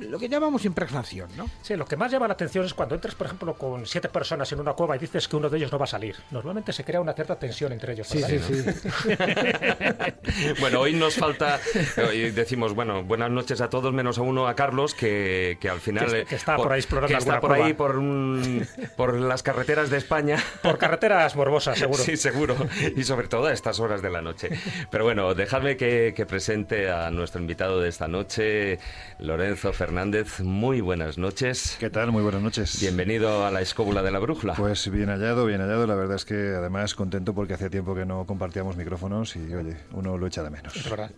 lo 0.00 0.18
que 0.18 0.28
llamamos 0.28 0.64
impregnación, 0.64 1.30
¿no? 1.36 1.48
Sí, 1.62 1.76
lo 1.76 1.84
que 1.84 1.96
más 1.96 2.10
llama 2.10 2.26
la 2.26 2.34
atención 2.34 2.64
es 2.64 2.74
cuando 2.74 2.96
entras, 2.96 3.14
por 3.14 3.28
ejemplo, 3.28 3.54
con 3.54 3.86
siete 3.86 4.08
personas 4.08 4.50
en 4.50 4.58
una 4.58 4.72
cueva 4.72 4.96
y 4.96 4.98
dices 4.98 5.28
que 5.28 5.36
uno 5.36 5.48
de 5.48 5.58
ellos 5.58 5.70
no 5.70 5.78
va 5.78 5.84
a 5.84 5.88
salir. 5.88 6.16
Normalmente 6.32 6.72
se 6.72 6.82
crea 6.82 7.00
una 7.00 7.12
cierta 7.12 7.38
tensión 7.38 7.72
entre 7.72 7.92
ellos. 7.92 7.99
Sí, 8.04 8.22
sí, 8.22 8.38
sí. 8.38 8.64
bueno, 10.60 10.80
hoy 10.80 10.94
nos 10.94 11.14
falta. 11.14 11.60
Hoy 12.08 12.30
decimos, 12.30 12.74
bueno, 12.74 13.04
buenas 13.04 13.30
noches 13.30 13.60
a 13.60 13.68
todos, 13.68 13.92
menos 13.92 14.18
a 14.18 14.22
uno, 14.22 14.48
a 14.48 14.54
Carlos, 14.54 14.94
que, 14.94 15.58
que 15.60 15.68
al 15.68 15.80
final. 15.80 16.26
Que, 16.26 16.34
está 16.34 16.56
por, 16.56 16.72
ahí 16.72 16.80
explorando 16.80 17.14
que 17.14 17.18
está 17.18 17.40
por 17.40 17.52
ahí 17.52 17.74
por, 17.74 18.00
por 18.96 19.14
las 19.14 19.42
carreteras 19.42 19.90
de 19.90 19.98
España. 19.98 20.38
Por 20.62 20.78
carreteras 20.78 21.36
morbosas, 21.36 21.78
seguro. 21.78 22.02
Sí, 22.02 22.16
seguro. 22.16 22.56
Y 22.96 23.04
sobre 23.04 23.28
todo 23.28 23.46
a 23.46 23.52
estas 23.52 23.80
horas 23.80 24.02
de 24.02 24.10
la 24.10 24.22
noche. 24.22 24.50
Pero 24.90 25.04
bueno, 25.04 25.34
dejadme 25.34 25.76
que, 25.76 26.12
que 26.14 26.26
presente 26.26 26.90
a 26.90 27.10
nuestro 27.10 27.40
invitado 27.40 27.80
de 27.80 27.88
esta 27.88 28.08
noche, 28.08 28.78
Lorenzo 29.18 29.72
Fernández. 29.72 30.40
Muy 30.40 30.80
buenas 30.80 31.18
noches. 31.18 31.76
¿Qué 31.78 31.90
tal? 31.90 32.12
Muy 32.12 32.22
buenas 32.22 32.42
noches. 32.42 32.80
Bienvenido 32.80 33.46
a 33.46 33.50
la 33.50 33.60
escóbula 33.60 34.02
de 34.02 34.10
la 34.10 34.18
brújula. 34.18 34.54
Pues 34.54 34.90
bien 34.90 35.08
hallado, 35.08 35.46
bien 35.46 35.60
hallado. 35.60 35.86
La 35.86 35.94
verdad 35.94 36.16
es 36.16 36.24
que 36.24 36.54
además 36.56 36.94
contento 36.94 37.34
porque 37.34 37.54
hacía 37.54 37.70
tiempo 37.70 37.89
que 37.94 38.04
no 38.04 38.26
compartíamos 38.26 38.76
micrófonos 38.76 39.36
y 39.36 39.54
oye, 39.54 39.76
uno 39.92 40.18
lo 40.18 40.26
echa 40.26 40.42
de 40.42 40.50
menos. 40.50 40.76
Es 40.76 40.88
verdad. 40.88 41.10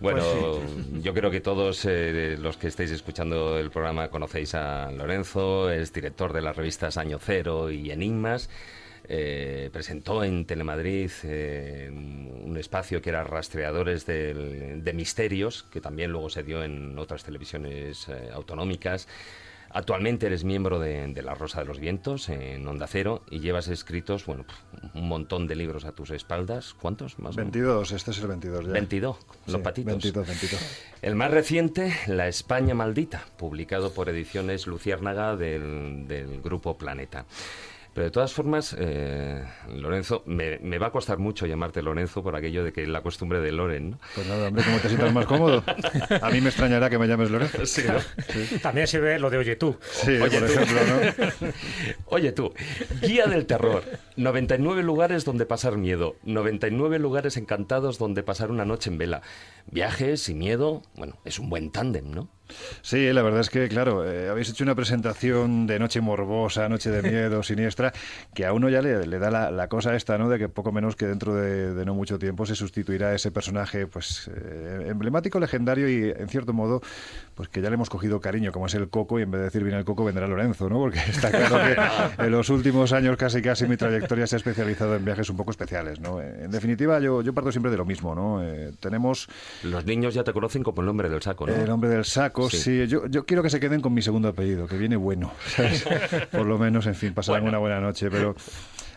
Bueno, 0.00 0.22
pues 0.22 1.02
yo 1.02 1.14
creo 1.14 1.30
que 1.30 1.40
todos 1.40 1.84
eh, 1.84 2.36
los 2.38 2.56
que 2.56 2.68
estáis 2.68 2.90
escuchando 2.90 3.58
el 3.58 3.70
programa 3.70 4.08
conocéis 4.08 4.54
a 4.54 4.90
Lorenzo, 4.90 5.70
es 5.70 5.92
director 5.92 6.32
de 6.32 6.42
las 6.42 6.56
revistas 6.56 6.96
Año 6.96 7.18
Cero 7.20 7.70
y 7.70 7.90
Enigmas. 7.90 8.48
Eh, 9.08 9.70
presentó 9.72 10.24
en 10.24 10.46
Telemadrid 10.46 11.10
eh, 11.22 11.88
un 11.92 12.56
espacio 12.56 13.00
que 13.00 13.10
era 13.10 13.22
Rastreadores 13.22 14.04
de 14.04 14.92
Misterios, 14.94 15.64
que 15.70 15.80
también 15.80 16.10
luego 16.10 16.28
se 16.28 16.42
dio 16.42 16.64
en 16.64 16.98
otras 16.98 17.22
televisiones 17.22 18.08
eh, 18.08 18.30
autonómicas. 18.32 19.06
Actualmente 19.70 20.26
eres 20.26 20.44
miembro 20.44 20.78
de, 20.78 21.12
La 21.22 21.34
Rosa 21.34 21.60
de 21.60 21.66
los 21.66 21.78
Vientos 21.78 22.28
en 22.28 22.66
Onda 22.66 22.86
Cero 22.86 23.22
y 23.30 23.40
llevas 23.40 23.68
escritos, 23.68 24.24
bueno, 24.26 24.44
un 24.94 25.08
montón 25.08 25.46
de 25.46 25.56
libros 25.56 25.84
a 25.84 25.92
tus 25.92 26.10
espaldas. 26.10 26.74
¿Cuántos 26.74 27.18
más? 27.18 27.36
22, 27.36 27.92
este 27.92 28.10
es 28.10 28.18
el 28.18 28.28
22 28.28 28.66
ya. 28.66 28.72
22, 28.72 29.16
los 29.46 29.60
patitos. 29.60 29.92
22, 29.92 30.26
22. 30.26 30.60
El 31.02 31.14
más 31.14 31.30
reciente, 31.30 31.94
La 32.06 32.28
España 32.28 32.74
Maldita, 32.74 33.24
publicado 33.36 33.92
por 33.92 34.08
Ediciones 34.08 34.66
Luciérnaga 34.66 35.36
del, 35.36 36.06
del 36.08 36.40
Grupo 36.40 36.78
Planeta. 36.78 37.26
Pero 37.96 38.04
de 38.04 38.10
todas 38.10 38.34
formas, 38.34 38.76
eh, 38.78 39.42
Lorenzo, 39.74 40.22
me, 40.26 40.58
va 40.78 40.88
a 40.88 40.90
costar 40.90 41.16
mucho 41.16 41.46
llamarte 41.46 41.80
Lorenzo 41.80 42.22
por 42.22 42.36
aquello 42.36 42.62
de 42.62 42.70
que 42.70 42.86
la 42.86 43.00
costumbre 43.00 43.40
de 43.40 43.52
Loren, 43.52 43.92
¿no? 43.92 43.98
Pues 44.14 44.26
nada, 44.26 44.48
hombre, 44.48 44.62
¿cómo 44.64 44.76
te 44.80 44.88
sientas 44.88 45.14
más 45.14 45.24
cómodo? 45.24 45.64
A 46.20 46.28
mí 46.28 46.42
me 46.42 46.50
extrañará 46.50 46.90
que 46.90 46.98
me 46.98 47.08
llames 47.08 47.30
Lorenzo. 47.30 47.64
Sí, 47.64 47.84
También 48.60 48.86
sirve 48.86 49.18
lo 49.18 49.30
de 49.30 49.38
Oye 49.38 49.56
tú. 49.56 49.78
Sí, 49.80 50.10
oye 50.10 50.38
por 50.38 50.50
ejemplo, 50.50 50.80
¿no? 50.84 51.52
Oye 52.04 52.32
tú, 52.32 52.52
guía 53.00 53.24
del 53.28 53.46
terror. 53.46 53.82
99 54.16 54.82
lugares 54.82 55.24
donde 55.24 55.46
pasar 55.46 55.78
miedo. 55.78 56.16
99 56.24 56.98
lugares 56.98 57.38
encantados 57.38 57.96
donde 57.96 58.22
pasar 58.22 58.50
una 58.50 58.66
noche 58.66 58.90
en 58.90 58.98
vela. 58.98 59.22
Viajes 59.70 60.28
y 60.28 60.34
miedo, 60.34 60.82
bueno, 60.96 61.16
es 61.24 61.38
un 61.38 61.48
buen 61.48 61.70
tándem, 61.70 62.10
¿no? 62.10 62.28
Sí, 62.82 63.12
la 63.12 63.22
verdad 63.22 63.40
es 63.40 63.50
que, 63.50 63.68
claro, 63.68 64.08
eh, 64.08 64.28
habéis 64.28 64.50
hecho 64.50 64.64
una 64.64 64.74
presentación 64.74 65.66
de 65.66 65.78
noche 65.78 66.00
morbosa, 66.00 66.68
noche 66.68 66.90
de 66.90 67.02
miedo, 67.10 67.42
siniestra, 67.42 67.92
que 68.34 68.46
a 68.46 68.52
uno 68.52 68.68
ya 68.68 68.82
le, 68.82 69.18
da 69.18 69.50
la, 69.50 69.68
cosa 69.68 69.94
esta, 69.96 70.18
¿no? 70.18 70.28
De 70.28 70.38
que 70.38 70.48
poco 70.48 70.72
menos 70.72 70.96
que 70.96 71.06
dentro 71.06 71.34
de, 71.34 71.84
no 71.84 71.94
mucho 71.94 72.18
tiempo 72.18 72.46
se 72.46 72.54
sustituirá 72.54 73.14
ese 73.14 73.30
personaje, 73.30 73.86
pues, 73.86 74.30
eh, 74.34 74.86
emblemático, 74.88 75.40
legendario 75.40 75.88
y, 75.88 76.10
en 76.10 76.28
cierto 76.28 76.52
modo, 76.52 76.80
pues 77.34 77.48
que 77.48 77.60
ya 77.60 77.68
le 77.68 77.74
hemos 77.74 77.90
cogido 77.90 78.20
cariño, 78.20 78.52
como 78.52 78.66
es 78.66 78.74
el 78.74 78.88
Coco, 78.88 79.18
y 79.18 79.22
en 79.22 79.30
vez 79.30 79.40
de 79.40 79.44
decir 79.46 79.62
viene 79.62 79.78
el 79.78 79.84
Coco, 79.84 80.04
vendrá 80.04 80.26
Lorenzo, 80.26 80.68
¿no? 80.68 80.78
Porque 80.78 80.98
está 81.08 81.30
claro 81.30 81.58
que 82.16 82.22
en 82.24 82.30
los 82.30 82.48
últimos 82.50 82.92
años 82.92 83.16
casi 83.16 83.42
casi 83.42 83.66
mi 83.66 83.76
trayectoria 83.76 84.26
se 84.26 84.36
ha 84.36 84.38
especializado 84.38 84.96
en 84.96 85.04
viajes 85.04 85.28
un 85.30 85.36
poco 85.36 85.50
especiales, 85.50 86.00
¿no? 86.00 86.20
En 86.20 86.50
definitiva, 86.50 87.00
yo, 87.00 87.22
yo 87.22 87.34
parto 87.34 87.50
siempre 87.50 87.70
de 87.70 87.76
lo 87.76 87.84
mismo, 87.84 88.14
¿no? 88.14 88.42
Eh, 88.42 88.72
tenemos... 88.80 89.28
Los 89.62 89.84
niños 89.84 90.14
ya 90.14 90.24
te 90.24 90.32
conocen 90.32 90.62
como 90.62 90.80
el 90.80 90.86
nombre 90.86 91.08
del 91.08 91.22
saco, 91.22 91.46
¿no? 91.46 91.54
El 91.54 91.66
nombre 91.66 91.90
del 91.90 92.04
saco 92.04 92.35
Sí, 92.50 92.86
yo, 92.86 93.06
yo, 93.06 93.24
quiero 93.24 93.42
que 93.42 93.50
se 93.50 93.60
queden 93.60 93.80
con 93.80 93.94
mi 93.94 94.02
segundo 94.02 94.28
apellido, 94.28 94.66
que 94.66 94.76
viene 94.76 94.96
bueno. 94.96 95.32
Por 96.30 96.46
lo 96.46 96.58
menos, 96.58 96.86
en 96.86 96.94
fin, 96.94 97.14
pasarán 97.14 97.44
una 97.44 97.58
buena 97.58 97.80
noche, 97.80 98.10
pero 98.10 98.36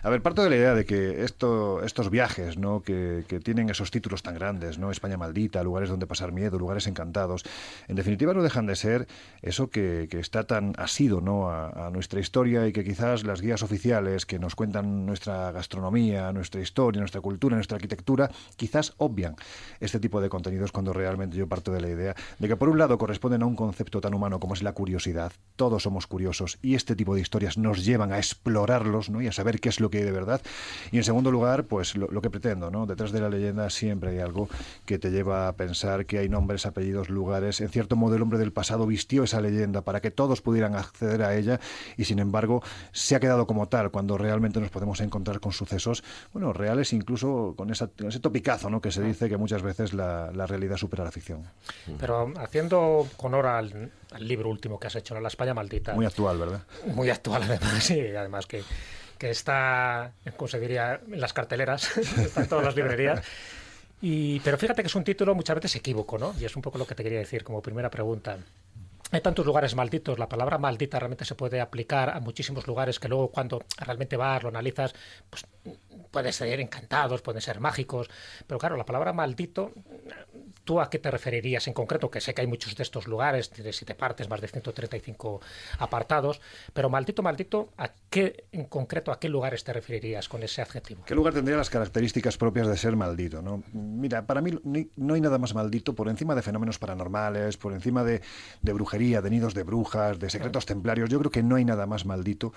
a 0.02 0.10
ver, 0.10 0.22
parto 0.22 0.44
de 0.44 0.50
la 0.50 0.56
idea 0.56 0.76
de 0.76 0.86
que 0.86 1.24
esto, 1.24 1.84
estos 1.84 2.10
viajes, 2.10 2.58
¿no? 2.58 2.82
Que, 2.82 3.26
tienen 3.44 3.70
esos 3.70 3.92
títulos 3.92 4.24
tan 4.24 4.36
grandes, 4.36 4.78
¿no? 4.78 4.92
España 4.92 5.18
maldita, 5.18 5.64
lugares 5.64 5.90
donde 5.90 6.08
pasar 6.08 6.32
miedo, 6.32 6.58
lugares 6.58 6.88
encantados, 6.88 7.44
en 7.88 7.96
definitiva 7.96 8.34
no 8.34 8.44
dejan 8.44 8.66
de 8.66 8.76
ser 8.76 9.08
eso 9.42 9.70
que, 9.70 10.08
está 10.12 10.44
tan 10.46 10.74
asido, 10.78 11.22
¿no? 11.22 11.50
A, 11.50 11.90
nuestra 11.92 12.20
historia 12.20 12.68
y 12.68 12.74
que 12.74 12.84
quizás 12.84 13.24
las 13.24 13.42
guías 13.42 13.64
oficiales 13.64 14.26
que 14.26 14.38
nos 14.38 14.56
cuentan 14.56 15.06
nuestra 15.06 15.52
gastronomía, 15.52 16.32
nuestra 16.34 16.62
historia, 16.62 17.00
nuestra 17.00 17.22
cultura, 17.22 17.56
nuestra 17.56 17.76
arquitectura, 17.76 18.30
quizás 18.58 18.94
obvian 18.98 19.36
este 19.80 20.00
tipo 20.00 20.22
de 20.22 20.30
contenidos 20.30 20.72
cuando 20.72 20.94
realmente 20.94 21.38
yo 21.38 21.48
parto 21.48 21.72
de 21.72 21.82
la 21.82 21.90
idea 21.90 22.16
de 22.38 22.48
que 22.48 22.56
por 22.56 22.70
un 22.70 22.78
lado 22.78 22.98
corresponden 22.98 23.42
a 23.42 23.46
un 23.46 23.56
concepto 23.56 24.02
tan 24.02 24.14
humano 24.14 24.40
como 24.40 24.54
es 24.54 24.62
la 24.62 24.74
curiosidad. 24.74 25.32
Todos 25.56 25.84
somos 25.84 26.06
curiosos 26.08 26.60
y 26.62 26.76
este 26.76 26.96
tipo 26.96 27.16
de 27.16 27.22
historias 27.22 27.58
nos 27.58 27.84
llevan 27.84 28.12
a 28.12 28.18
explorarlos, 28.18 29.10
¿no? 29.10 29.22
Y 29.22 29.28
a 29.28 29.32
saber 29.32 29.60
qué 29.60 29.70
es 29.70 29.80
lo 29.80 29.89
que 29.90 30.04
de 30.04 30.12
verdad. 30.12 30.42
Y 30.92 30.98
en 30.98 31.04
segundo 31.04 31.32
lugar, 31.32 31.66
pues 31.66 31.96
lo, 31.96 32.22
que 32.22 32.30
pretendo, 32.30 32.72
¿no? 32.72 32.86
Detrás 32.86 33.12
de 33.12 33.22
la 33.22 33.30
leyenda 33.30 33.70
siempre 33.70 34.12
hay 34.12 34.20
algo 34.20 34.50
que 34.86 35.00
te 35.00 35.12
lleva 35.12 35.48
a 35.48 35.54
pensar 35.54 36.06
que 36.06 36.20
hay 36.20 36.30
nombres, 36.30 36.66
apellidos, 36.66 37.10
lugares. 37.10 37.62
En 37.62 37.70
cierto 37.70 37.96
modo, 37.96 38.16
el 38.16 38.22
hombre 38.22 38.40
del 38.40 38.52
pasado 38.52 38.86
vistió 38.86 39.24
esa 39.24 39.42
leyenda 39.42 39.82
para 39.82 40.02
que 40.02 40.12
todos 40.12 40.42
pudieran 40.42 40.76
acceder 40.76 41.22
a 41.24 41.36
ella 41.36 41.60
y, 41.98 42.06
sin 42.06 42.20
embargo, 42.20 42.62
se 42.92 43.16
ha 43.16 43.20
quedado 43.20 43.48
como 43.48 43.68
tal 43.68 43.92
cuando 43.92 44.18
realmente 44.18 44.60
nos 44.60 44.70
podemos 44.70 45.00
encontrar 45.02 45.40
con 45.40 45.52
sucesos, 45.52 46.04
bueno, 46.34 46.54
reales, 46.54 46.94
incluso 46.94 47.54
con 47.56 47.72
ese 47.72 47.88
topicazo, 48.20 48.70
¿no? 48.70 48.82
Que 48.82 48.92
se 48.92 49.02
dice 49.02 49.30
que 49.30 49.38
muchas 49.38 49.62
veces 49.62 49.94
la, 49.94 50.32
realidad 50.48 50.78
supera 50.78 51.04
la 51.04 51.12
ficción. 51.12 51.44
Pero 52.00 52.34
haciendo 52.38 53.08
honor 53.18 53.46
al, 53.46 53.92
al 54.12 54.28
libro 54.28 54.50
último 54.50 54.80
que 54.80 54.88
has 54.88 54.96
hecho, 54.96 55.20
La 55.20 55.28
España 55.28 55.54
Maldita. 55.54 55.94
Muy 55.94 56.06
actual, 56.06 56.38
¿verdad? 56.38 56.62
Muy 56.94 57.10
actual, 57.10 57.44
además, 57.44 57.84
sí, 57.84 58.00
además 58.00 58.46
que 58.46 58.64
que 59.20 59.30
está, 59.30 60.14
como 60.38 60.50
en 60.54 61.22
las 61.22 61.34
carteleras, 61.34 61.98
está 61.98 62.42
en 62.42 62.50
todas 62.50 62.66
las 62.66 62.76
librerías. 62.76 63.22
Y, 64.02 64.40
pero 64.40 64.58
fíjate 64.58 64.82
que 64.82 64.88
es 64.88 64.96
un 64.96 65.04
título 65.04 65.36
muchas 65.36 65.56
veces 65.56 65.76
equívoco, 65.76 66.18
¿no? 66.18 66.34
Y 66.40 66.46
es 66.46 66.56
un 66.56 66.62
poco 66.62 66.78
lo 66.78 66.88
que 66.88 66.96
te 66.96 67.04
quería 67.04 67.20
decir 67.20 67.44
como 67.44 67.62
primera 67.62 67.90
pregunta. 67.92 68.38
Hay 69.12 69.22
tantos 69.22 69.46
lugares 69.46 69.76
malditos, 69.76 70.20
la 70.20 70.30
palabra 70.30 70.58
maldita 70.58 71.00
realmente 71.00 71.26
se 71.26 71.36
puede 71.36 71.60
aplicar 71.60 72.12
a 72.12 72.20
muchísimos 72.20 72.66
lugares 72.68 73.00
que 73.00 73.08
luego 73.08 73.30
cuando 73.30 73.64
realmente 73.78 74.16
vas, 74.16 74.44
lo 74.44 74.50
analizas, 74.50 74.94
pues 75.30 75.46
pueden 76.12 76.32
ser 76.32 76.60
encantados, 76.60 77.22
pueden 77.22 77.42
ser 77.42 77.60
mágicos, 77.60 78.10
pero 78.46 78.60
claro, 78.60 78.78
la 78.78 78.86
palabra 78.86 79.12
maldito 79.12 79.74
¿Tú 80.70 80.80
a 80.80 80.88
qué 80.88 81.00
te 81.00 81.10
referirías 81.10 81.68
en 81.68 81.74
concreto? 81.74 82.12
Que 82.12 82.22
sé 82.22 82.36
que 82.36 82.42
hay 82.42 82.48
muchos 82.48 82.76
de 82.76 82.84
estos 82.84 83.08
lugares, 83.08 83.52
de 83.52 83.74
siete 83.74 83.96
partes, 83.96 84.30
más 84.30 84.40
de 84.40 84.48
135 84.48 85.42
apartados, 85.80 86.42
pero 86.74 86.92
maldito, 86.92 87.24
maldito, 87.24 87.70
¿a 87.76 87.90
qué 88.12 88.46
en 88.52 88.66
concreto, 88.66 89.12
a 89.12 89.20
qué 89.20 89.30
lugares 89.30 89.64
te 89.64 89.74
referirías 89.74 90.30
con 90.30 90.44
ese 90.44 90.62
adjetivo? 90.62 91.02
¿Qué 91.08 91.16
lugar 91.16 91.34
tendría 91.34 91.58
las 91.58 91.72
características 91.72 92.38
propias 92.38 92.68
de 92.68 92.78
ser 92.78 92.96
maldito? 92.96 93.42
¿no? 93.42 93.64
Mira, 93.74 94.28
para 94.28 94.42
mí 94.42 94.60
no 94.96 95.14
hay 95.16 95.22
nada 95.22 95.40
más 95.40 95.56
maldito 95.56 95.96
por 95.96 96.08
encima 96.08 96.36
de 96.36 96.44
fenómenos 96.44 96.78
paranormales, 96.78 97.58
por 97.58 97.74
encima 97.74 98.04
de, 98.04 98.22
brujería, 98.62 99.24
de 99.24 99.30
nidos 99.32 99.56
de 99.56 99.64
brujas, 99.64 100.20
de 100.20 100.30
secretos 100.30 100.68
templarios. 100.68 101.10
Yo 101.10 101.18
creo 101.18 101.32
que 101.32 101.42
no 101.42 101.56
hay 101.56 101.66
nada 101.66 101.88
más 101.88 102.06
maldito 102.06 102.54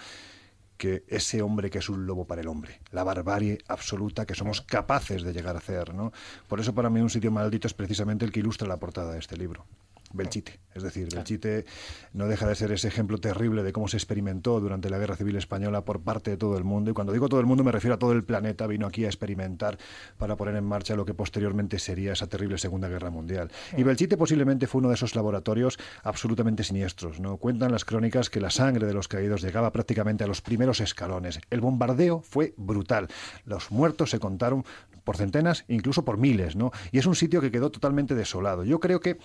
que 0.83 1.05
ese 1.07 1.43
hombre 1.43 1.71
que 1.71 1.79
es 1.79 1.89
un 1.89 2.07
lobo 2.07 2.25
para 2.25 2.41
el 2.41 2.49
hombre, 2.49 2.81
la 2.91 3.05
barbarie 3.05 3.59
absoluta 3.69 4.27
que 4.27 4.35
somos 4.35 4.63
capaces 4.63 5.23
de 5.23 5.33
llegar 5.33 5.55
a 5.55 5.61
hacer. 5.61 5.95
¿no? 5.95 6.13
Por 6.49 6.59
eso 6.59 6.75
para 6.75 6.91
mí 6.91 7.01
un 7.01 7.09
sitio 7.09 7.31
maldito 7.31 7.69
es 7.69 7.73
precisamente 7.73 8.25
el 8.25 8.33
que 8.33 8.41
ilustra 8.41 8.67
la 8.67 8.81
portada 8.81 9.13
de 9.13 9.21
este 9.21 9.37
libro. 9.37 9.65
Belchite. 10.13 10.61
Es 10.75 10.83
decir, 10.83 11.09
Belchite 11.15 11.67
no 12.13 12.27
deja 12.27 12.47
de 12.47 12.55
ser 12.55 12.73
ese 12.73 12.89
ejemplo 12.89 13.19
terrible 13.19 13.63
de 13.63 13.73
cómo 13.73 13.89
se 13.89 13.97
experimentó 13.97 14.59
durante 14.59 14.89
la 14.89 14.99
Guerra 14.99 15.17
Civil 15.17 15.37
Española 15.37 15.85
por 15.85 16.01
parte 16.01 16.31
de 16.31 16.37
todo 16.37 16.57
el 16.57 16.65
mundo. 16.65 16.91
Y 16.91 16.95
cuando 16.95 17.13
digo 17.13 17.29
todo 17.29 17.41
el 17.41 17.47
mundo 17.47 17.63
me 17.63 17.73
refiero 17.73 17.95
a 17.95 17.99
todo 17.99 18.13
el 18.13 18.25
planeta. 18.25 18.67
Vino 18.67 18.87
aquí 18.87 19.05
a 19.05 19.09
experimentar 19.09 19.79
para 20.17 20.37
poner 20.37 20.57
en 20.57 20.65
marcha 20.65 20.97
lo 20.97 21.05
que 21.05 21.15
posteriormente 21.15 21.79
sería 21.79 22.13
esa 22.13 22.27
terrible 22.27 22.57
Segunda 22.59 22.89
Guerra 22.89 23.11
Mundial. 23.11 23.51
Y 23.77 23.83
Belchite 23.83 24.17
posiblemente 24.17 24.67
fue 24.67 24.79
uno 24.79 24.89
de 24.89 24.95
esos 24.95 25.15
laboratorios 25.15 25.79
absolutamente 26.03 26.65
siniestros. 26.65 27.21
¿no? 27.21 27.37
Cuentan 27.37 27.73
las 27.73 27.85
crónicas 27.85 28.31
que 28.31 28.41
la 28.41 28.51
sangre 28.51 28.87
de 28.87 28.95
los 28.95 29.09
caídos 29.09 29.43
llegaba 29.43 29.73
prácticamente 29.73 30.25
a 30.25 30.27
los 30.27 30.41
primeros 30.41 30.81
escalones. 30.81 31.41
El 31.51 31.61
bombardeo 31.61 32.23
fue 32.23 32.55
brutal. 32.57 33.09
Los 33.45 33.71
muertos 33.71 34.11
se 34.11 34.19
contaron 34.19 34.65
por 35.05 35.17
centenas, 35.17 35.65
incluso 35.69 36.05
por 36.05 36.19
miles, 36.19 36.57
¿no? 36.57 36.71
Y 36.91 36.99
es 36.99 37.07
un 37.07 37.15
sitio 37.15 37.41
que 37.41 37.51
quedó 37.51 37.71
totalmente 37.71 38.15
desolado. 38.15 38.65
Yo 38.65 38.81
creo 38.81 39.01
que 39.01 39.19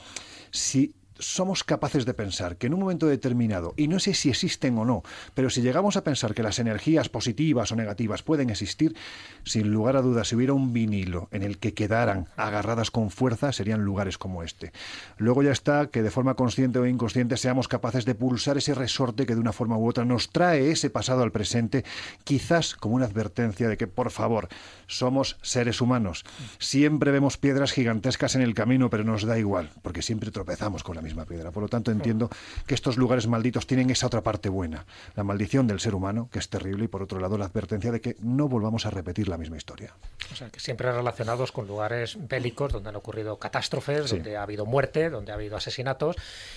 si 0.52 0.96
somos 1.20 1.64
capaces 1.64 2.06
de 2.06 2.14
pensar 2.14 2.58
que 2.58 2.68
en 2.68 2.74
un 2.74 2.82
momento 2.82 3.08
determinado, 3.08 3.74
y 3.78 3.88
no 3.88 4.00
sé 4.00 4.14
si 4.14 4.30
existen 4.30 4.78
o 4.78 4.86
no, 4.86 5.04
pero 5.34 5.50
si 5.50 5.62
llegamos 5.62 5.98
a 5.98 6.04
pensar 6.04 6.34
que 6.34 6.44
las 6.44 6.60
energías 6.60 7.10
positivas 7.10 7.72
o 7.72 7.76
negativas 7.76 8.24
pueden 8.24 8.50
existir, 8.50 8.96
sin 9.44 9.72
lugar 9.72 9.98
a 9.98 10.02
dudas, 10.02 10.28
si 10.28 10.36
hubiera 10.36 10.54
un 10.54 10.74
vinilo 10.74 11.30
en 11.32 11.44
el 11.44 11.58
que 11.58 11.74
quedaran 11.74 12.28
agarradas 12.36 12.92
con 12.92 13.10
fuerza, 13.10 13.52
serían 13.52 13.84
lugares 13.84 14.18
como 14.18 14.44
este. 14.44 14.72
Luego 15.18 15.44
ya 15.44 15.52
está 15.52 15.88
que 15.88 16.04
de 16.04 16.12
forma 16.12 16.36
consciente 16.36 16.80
o 16.80 16.86
inconsciente 16.86 17.38
seamos 17.38 17.68
capaces 17.68 18.06
de 18.06 18.16
pulsar 18.16 18.58
ese 18.58 18.74
resorte 18.74 19.26
que 19.26 19.36
de 19.36 19.42
una 19.42 19.54
forma 19.54 19.78
u 19.78 19.88
otra 19.88 20.06
nos 20.06 20.30
trae 20.30 20.72
ese 20.72 20.90
pasado 20.90 21.24
al 21.24 21.32
presente, 21.32 21.84
quizás 22.24 22.76
como 22.76 22.96
una 22.96 23.06
advertencia 23.06 23.70
de 23.70 23.78
que, 23.78 23.88
por 23.88 24.12
favor, 24.12 24.48
somos 24.88 25.38
seres 25.42 25.82
humanos. 25.82 26.26
Siempre 26.60 27.12
vemos 27.12 27.38
piedras 27.38 27.72
gigantescas 27.72 28.36
en 28.36 28.42
el 28.42 28.54
camino, 28.54 28.90
pero 28.90 29.04
nos 29.04 29.24
da 29.24 29.38
igual, 29.38 29.72
porque 29.82 30.02
siempre 30.02 30.32
tropezamos 30.32 30.84
con 30.84 30.96
la 30.96 31.02
misma 31.08 31.26
piedra. 31.26 31.52
Por 31.52 31.64
lo 31.64 31.70
tanto, 31.70 31.92
entiendo 31.92 32.30
que 32.66 32.76
estos 32.76 32.98
lugares 32.98 33.28
malditos 33.28 33.66
tienen 33.66 33.90
esa 33.90 34.08
otra 34.08 34.22
parte 34.22 34.50
buena, 34.50 34.86
la 35.16 35.24
maldición 35.24 35.68
del 35.68 35.80
ser 35.80 35.96
humano, 35.96 36.30
que 36.32 36.40
es 36.40 36.50
terrible, 36.50 36.86
y 36.86 36.88
por 36.88 37.02
otro 37.02 37.20
lado 37.20 37.38
la 37.38 37.46
advertencia 37.46 37.92
de 37.92 38.02
que 38.02 38.16
no 38.20 38.48
volvamos 38.48 38.86
a 38.86 38.90
repetir 38.90 39.28
la 39.28 39.38
misma 39.38 39.58
historia. 39.58 39.94
O 40.32 40.36
sea, 40.36 40.50
que 40.50 40.60
siempre 40.60 40.92
relacionados 40.92 41.52
con 41.52 41.68
lugares 41.68 42.18
bélicos 42.28 42.74
donde 42.74 42.90
han 42.90 42.96
ocurrido 42.96 43.40
catástrofes, 43.40 44.10
donde 44.12 44.38
ha 44.38 44.44
habido 44.44 44.66
muerte, 44.66 45.10
donde 45.10 45.32
ha 45.32 45.36
habido 45.36 45.56
asesinatos 45.56 46.16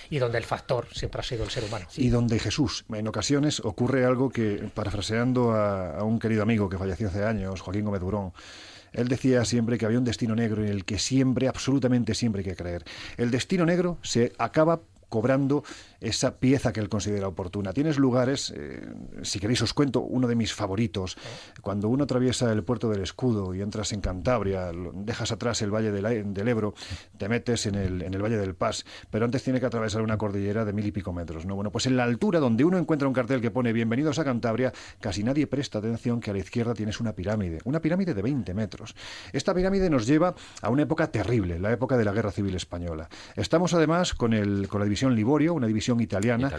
y 0.09 0.19
donde 0.19 0.37
el 0.37 0.43
factor 0.43 0.87
siempre 0.93 1.21
ha 1.21 1.23
sido 1.23 1.43
el 1.43 1.49
ser 1.49 1.63
humano. 1.63 1.87
Y 1.95 2.09
donde 2.09 2.37
Jesús, 2.39 2.85
en 2.93 3.07
ocasiones 3.07 3.61
ocurre 3.61 4.05
algo 4.05 4.29
que, 4.29 4.69
parafraseando 4.73 5.51
a, 5.51 5.97
a 5.97 6.03
un 6.03 6.19
querido 6.19 6.43
amigo 6.43 6.69
que 6.69 6.77
falleció 6.77 7.07
hace 7.07 7.23
años, 7.23 7.61
Joaquín 7.61 7.85
Gómez 7.85 8.01
Durón, 8.01 8.33
él 8.93 9.07
decía 9.07 9.45
siempre 9.45 9.77
que 9.77 9.85
había 9.85 9.97
un 9.97 10.03
destino 10.03 10.35
negro 10.35 10.63
en 10.63 10.69
el 10.69 10.85
que 10.85 10.99
siempre, 10.99 11.47
absolutamente 11.47 12.13
siempre 12.13 12.41
hay 12.41 12.45
que 12.45 12.55
creer. 12.55 12.83
El 13.17 13.31
destino 13.31 13.65
negro 13.65 13.97
se 14.01 14.33
acaba 14.37 14.81
cobrando 15.09 15.63
esa 16.01 16.39
pieza 16.39 16.73
que 16.73 16.79
él 16.79 16.89
considera 16.89 17.27
oportuna. 17.27 17.73
Tienes 17.73 17.97
lugares, 17.97 18.51
eh, 18.55 18.81
si 19.21 19.39
queréis 19.39 19.61
os 19.61 19.73
cuento 19.73 20.01
uno 20.01 20.27
de 20.27 20.35
mis 20.35 20.53
favoritos, 20.53 21.15
cuando 21.61 21.87
uno 21.89 22.03
atraviesa 22.03 22.51
el 22.51 22.63
puerto 22.63 22.89
del 22.89 23.01
Escudo 23.01 23.53
y 23.53 23.61
entras 23.61 23.93
en 23.93 24.01
Cantabria, 24.01 24.71
dejas 24.93 25.31
atrás 25.31 25.61
el 25.61 25.71
Valle 25.71 25.91
del, 25.91 26.47
Ebro, 26.47 26.73
te 27.17 27.29
metes 27.29 27.67
en 27.67 27.75
el, 27.75 28.01
en 28.01 28.13
el 28.13 28.21
Valle 28.21 28.37
del 28.37 28.55
Paz, 28.55 28.83
pero 29.11 29.25
antes 29.25 29.43
tiene 29.43 29.59
que 29.59 29.67
atravesar 29.67 30.01
una 30.01 30.17
cordillera 30.17 30.65
de 30.65 30.73
mil 30.73 30.85
y 30.85 30.91
pico 30.91 31.13
metros. 31.13 31.45
¿no? 31.45 31.55
Bueno, 31.55 31.71
pues 31.71 31.85
en 31.85 31.95
la 31.95 32.03
altura 32.03 32.39
donde 32.39 32.65
uno 32.65 32.77
encuentra 32.77 33.07
un 33.07 33.13
cartel 33.13 33.39
que 33.39 33.51
pone 33.51 33.71
Bienvenidos 33.71 34.17
a 34.17 34.25
Cantabria, 34.25 34.73
casi 34.99 35.23
nadie 35.23 35.45
presta 35.45 35.77
atención 35.77 36.19
que 36.19 36.31
a 36.31 36.33
la 36.33 36.39
izquierda 36.39 36.73
tienes 36.73 36.99
una 36.99 37.13
pirámide, 37.13 37.59
una 37.63 37.79
pirámide 37.79 38.15
de 38.15 38.21
20 38.23 38.53
metros. 38.55 38.95
Esta 39.33 39.53
pirámide 39.53 39.89
nos 39.89 40.07
lleva 40.07 40.33
a 40.61 40.69
una 40.69 40.81
época 40.81 41.11
terrible, 41.11 41.59
la 41.59 41.71
época 41.71 41.95
de 41.95 42.05
la 42.05 42.11
Guerra 42.11 42.31
Civil 42.31 42.55
Española. 42.55 43.07
Estamos 43.35 43.73
además 43.75 44.15
con, 44.15 44.33
el, 44.33 44.67
con 44.67 44.79
la 44.79 44.85
división 44.85 45.15
Liborio, 45.15 45.53
una 45.53 45.67
división 45.67 45.90
italiana. 45.99 46.51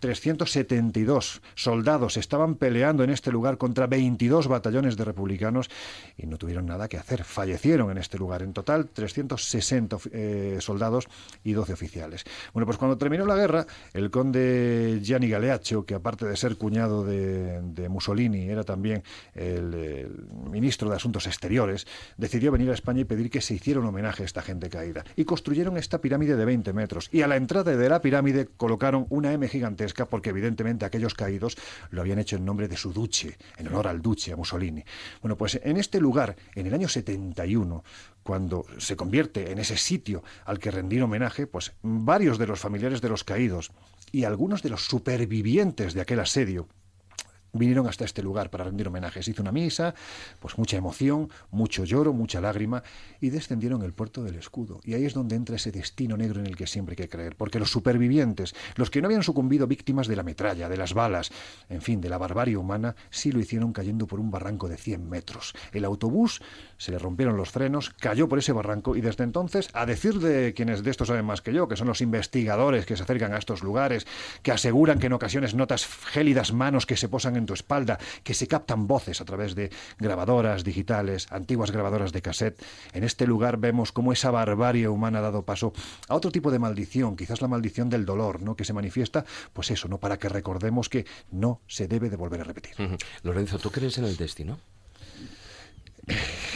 372 0.00 1.42
soldados 1.54 2.16
estaban 2.16 2.56
peleando 2.56 3.04
en 3.04 3.10
este 3.10 3.30
lugar 3.30 3.58
contra 3.58 3.86
22 3.86 4.48
batallones 4.48 4.96
de 4.96 5.04
republicanos 5.04 5.68
y 6.16 6.26
no 6.26 6.38
tuvieron 6.38 6.66
nada 6.66 6.88
que 6.88 6.96
hacer. 6.96 7.24
Fallecieron 7.24 7.90
en 7.90 7.98
este 7.98 8.18
lugar. 8.18 8.42
En 8.42 8.52
total, 8.52 8.88
360 8.88 9.98
eh, 10.12 10.58
soldados 10.60 11.06
y 11.44 11.52
12 11.52 11.72
oficiales. 11.74 12.24
Bueno, 12.52 12.66
pues 12.66 12.78
cuando 12.78 12.96
terminó 12.96 13.26
la 13.26 13.36
guerra, 13.36 13.66
el 13.92 14.10
conde 14.10 15.00
Gianni 15.02 15.28
Galeaccio, 15.28 15.84
que 15.84 15.94
aparte 15.94 16.26
de 16.26 16.36
ser 16.36 16.56
cuñado 16.56 17.04
de, 17.04 17.88
Mussolini, 17.88 18.48
era 18.48 18.64
también 18.64 19.02
el, 19.34 20.10
ministro 20.50 20.88
de 20.88 20.96
Asuntos 20.96 21.26
Exteriores, 21.26 21.86
decidió 22.16 22.52
venir 22.52 22.70
a 22.70 22.74
España 22.74 23.00
y 23.00 23.04
pedir 23.04 23.30
que 23.30 23.40
se 23.40 23.54
hiciera 23.54 23.80
un 23.80 23.86
homenaje 23.86 24.22
a 24.22 24.26
esta 24.26 24.42
gente 24.42 24.70
caída. 24.70 25.04
Y 25.16 25.24
construyeron 25.24 25.76
esta 25.76 26.00
pirámide 26.00 26.36
de 26.36 26.44
20 26.44 26.72
metros. 26.72 27.08
Y 27.12 27.22
a 27.22 27.26
la 27.26 27.36
entrada 27.36 27.76
de 27.76 27.88
la 27.88 28.00
pirámide 28.00 28.48
colocaron 28.56 28.79
una 29.10 29.32
M 29.32 29.48
gigantesca 29.48 30.06
porque 30.06 30.30
evidentemente 30.30 30.84
aquellos 30.84 31.14
caídos 31.14 31.56
lo 31.90 32.00
habían 32.00 32.18
hecho 32.18 32.36
en 32.36 32.44
nombre 32.44 32.68
de 32.68 32.76
su 32.76 32.92
duce, 32.92 33.36
en 33.56 33.68
honor 33.68 33.88
al 33.88 34.02
duce, 34.02 34.32
a 34.32 34.36
Mussolini. 34.36 34.84
Bueno, 35.22 35.36
pues 35.36 35.60
en 35.62 35.76
este 35.76 36.00
lugar, 36.00 36.36
en 36.54 36.66
el 36.66 36.74
año 36.74 36.88
71, 36.88 37.84
cuando 38.22 38.64
se 38.78 38.96
convierte 38.96 39.52
en 39.52 39.58
ese 39.58 39.76
sitio 39.76 40.22
al 40.44 40.58
que 40.58 40.70
rendir 40.70 41.02
homenaje, 41.02 41.46
pues 41.46 41.72
varios 41.82 42.38
de 42.38 42.46
los 42.46 42.60
familiares 42.60 43.00
de 43.00 43.08
los 43.08 43.24
caídos 43.24 43.70
y 44.12 44.24
algunos 44.24 44.62
de 44.62 44.70
los 44.70 44.86
supervivientes 44.86 45.94
de 45.94 46.00
aquel 46.00 46.20
asedio 46.20 46.68
vinieron 47.52 47.86
hasta 47.86 48.04
este 48.04 48.22
lugar 48.22 48.50
para 48.50 48.64
rendir 48.64 48.88
homenajes. 48.88 49.26
Hizo 49.28 49.42
una 49.42 49.52
misa, 49.52 49.94
pues 50.38 50.58
mucha 50.58 50.76
emoción, 50.76 51.28
mucho 51.50 51.84
lloro, 51.84 52.12
mucha 52.12 52.40
lágrima, 52.40 52.82
y 53.20 53.30
descendieron 53.30 53.82
el 53.82 53.92
puerto 53.92 54.22
del 54.22 54.36
escudo. 54.36 54.80
Y 54.84 54.94
ahí 54.94 55.04
es 55.04 55.14
donde 55.14 55.36
entra 55.36 55.56
ese 55.56 55.72
destino 55.72 56.16
negro 56.16 56.40
en 56.40 56.46
el 56.46 56.56
que 56.56 56.66
siempre 56.66 56.92
hay 56.92 56.96
que 56.96 57.08
creer, 57.08 57.36
porque 57.36 57.58
los 57.58 57.70
supervivientes, 57.70 58.54
los 58.76 58.90
que 58.90 59.00
no 59.00 59.06
habían 59.06 59.22
sucumbido 59.22 59.66
víctimas 59.66 60.06
de 60.06 60.16
la 60.16 60.22
metralla, 60.22 60.68
de 60.68 60.76
las 60.76 60.94
balas, 60.94 61.30
en 61.68 61.82
fin, 61.82 62.00
de 62.00 62.08
la 62.08 62.18
barbarie 62.18 62.56
humana, 62.56 62.94
sí 63.10 63.32
lo 63.32 63.40
hicieron 63.40 63.72
cayendo 63.72 64.06
por 64.06 64.20
un 64.20 64.30
barranco 64.30 64.68
de 64.68 64.76
100 64.76 65.08
metros. 65.08 65.54
El 65.72 65.84
autobús 65.84 66.40
se 66.80 66.92
le 66.92 66.98
rompieron 66.98 67.36
los 67.36 67.50
frenos, 67.50 67.90
cayó 67.90 68.26
por 68.26 68.38
ese 68.38 68.52
barranco, 68.52 68.96
y 68.96 69.02
desde 69.02 69.22
entonces, 69.22 69.68
a 69.74 69.84
decir 69.84 70.18
de 70.18 70.54
quienes 70.54 70.82
de 70.82 70.90
esto 70.90 71.04
saben 71.04 71.26
más 71.26 71.42
que 71.42 71.52
yo, 71.52 71.68
que 71.68 71.76
son 71.76 71.86
los 71.88 72.00
investigadores 72.00 72.86
que 72.86 72.96
se 72.96 73.02
acercan 73.02 73.34
a 73.34 73.36
estos 73.38 73.62
lugares, 73.62 74.06
que 74.42 74.50
aseguran 74.50 74.98
que 74.98 75.08
en 75.08 75.12
ocasiones 75.12 75.54
notas 75.54 75.86
gélidas 75.86 76.54
manos 76.54 76.86
que 76.86 76.96
se 76.96 77.10
posan 77.10 77.36
en 77.36 77.44
tu 77.44 77.52
espalda, 77.52 77.98
que 78.24 78.32
se 78.32 78.48
captan 78.48 78.86
voces 78.86 79.20
a 79.20 79.26
través 79.26 79.54
de 79.54 79.70
grabadoras 79.98 80.64
digitales, 80.64 81.30
antiguas 81.30 81.70
grabadoras 81.70 82.12
de 82.12 82.22
cassette. 82.22 82.64
En 82.94 83.04
este 83.04 83.26
lugar 83.26 83.58
vemos 83.58 83.92
cómo 83.92 84.14
esa 84.14 84.30
barbarie 84.30 84.88
humana 84.88 85.18
ha 85.18 85.22
dado 85.22 85.44
paso 85.44 85.74
a 86.08 86.14
otro 86.14 86.30
tipo 86.30 86.50
de 86.50 86.58
maldición, 86.58 87.14
quizás 87.14 87.42
la 87.42 87.48
maldición 87.48 87.90
del 87.90 88.06
dolor, 88.06 88.40
¿no? 88.40 88.56
Que 88.56 88.64
se 88.64 88.72
manifiesta, 88.72 89.26
pues 89.52 89.70
eso, 89.70 89.86
¿no? 89.86 89.98
Para 89.98 90.18
que 90.18 90.30
recordemos 90.30 90.88
que 90.88 91.04
no 91.30 91.60
se 91.66 91.88
debe 91.88 92.08
de 92.08 92.16
volver 92.16 92.40
a 92.40 92.44
repetir. 92.44 92.74
Lorenzo, 93.22 93.58
¿tú 93.58 93.70
crees 93.70 93.98
en 93.98 94.06
el 94.06 94.16
destino? 94.16 94.58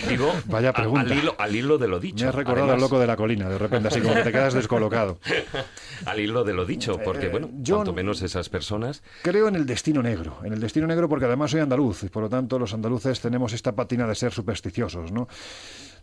Digo, 0.09 0.33
Vaya 0.47 0.73
pregunta. 0.73 1.15
Al 1.39 1.57
hilo, 1.57 1.79
de 1.79 1.89
lo 1.89 1.99
dicho. 1.99 2.25
Me 2.25 2.29
has 2.29 2.35
recordado 2.35 2.73
al 2.73 2.81
loco 2.81 2.99
de 2.99 3.07
la 3.07 3.17
colina, 3.17 3.49
de 3.49 3.59
repente, 3.59 3.89
así 3.89 4.01
como 4.01 4.15
que 4.15 4.23
te 4.23 4.33
quedas 4.33 4.55
descolocado. 4.55 5.19
al 6.05 6.21
hilo 6.21 6.45
de 6.45 6.53
lo 6.53 6.67
dicho, 6.67 6.99
porque, 7.05 7.29
bueno, 7.29 7.51
yo 7.61 7.77
cuanto 7.77 7.93
menos 7.93 8.23
esas 8.23 8.49
personas. 8.49 9.03
Creo 9.23 9.49
en 9.49 9.57
el 9.57 9.67
destino 9.67 10.03
negro. 10.03 10.39
En 10.45 10.53
el 10.53 10.61
destino 10.61 10.87
negro 10.87 11.09
porque 11.09 11.25
además 11.25 11.51
soy 11.51 11.61
andaluz 11.61 12.05
y 12.05 12.09
por 12.09 12.25
lo 12.25 12.29
tanto 12.29 12.59
los 12.59 12.75
andaluces 12.75 13.21
tenemos 13.21 13.53
esta 13.53 13.73
patina 13.73 14.07
de 14.07 14.15
ser 14.15 14.33
supersticiosos, 14.33 15.13
¿no? 15.13 15.29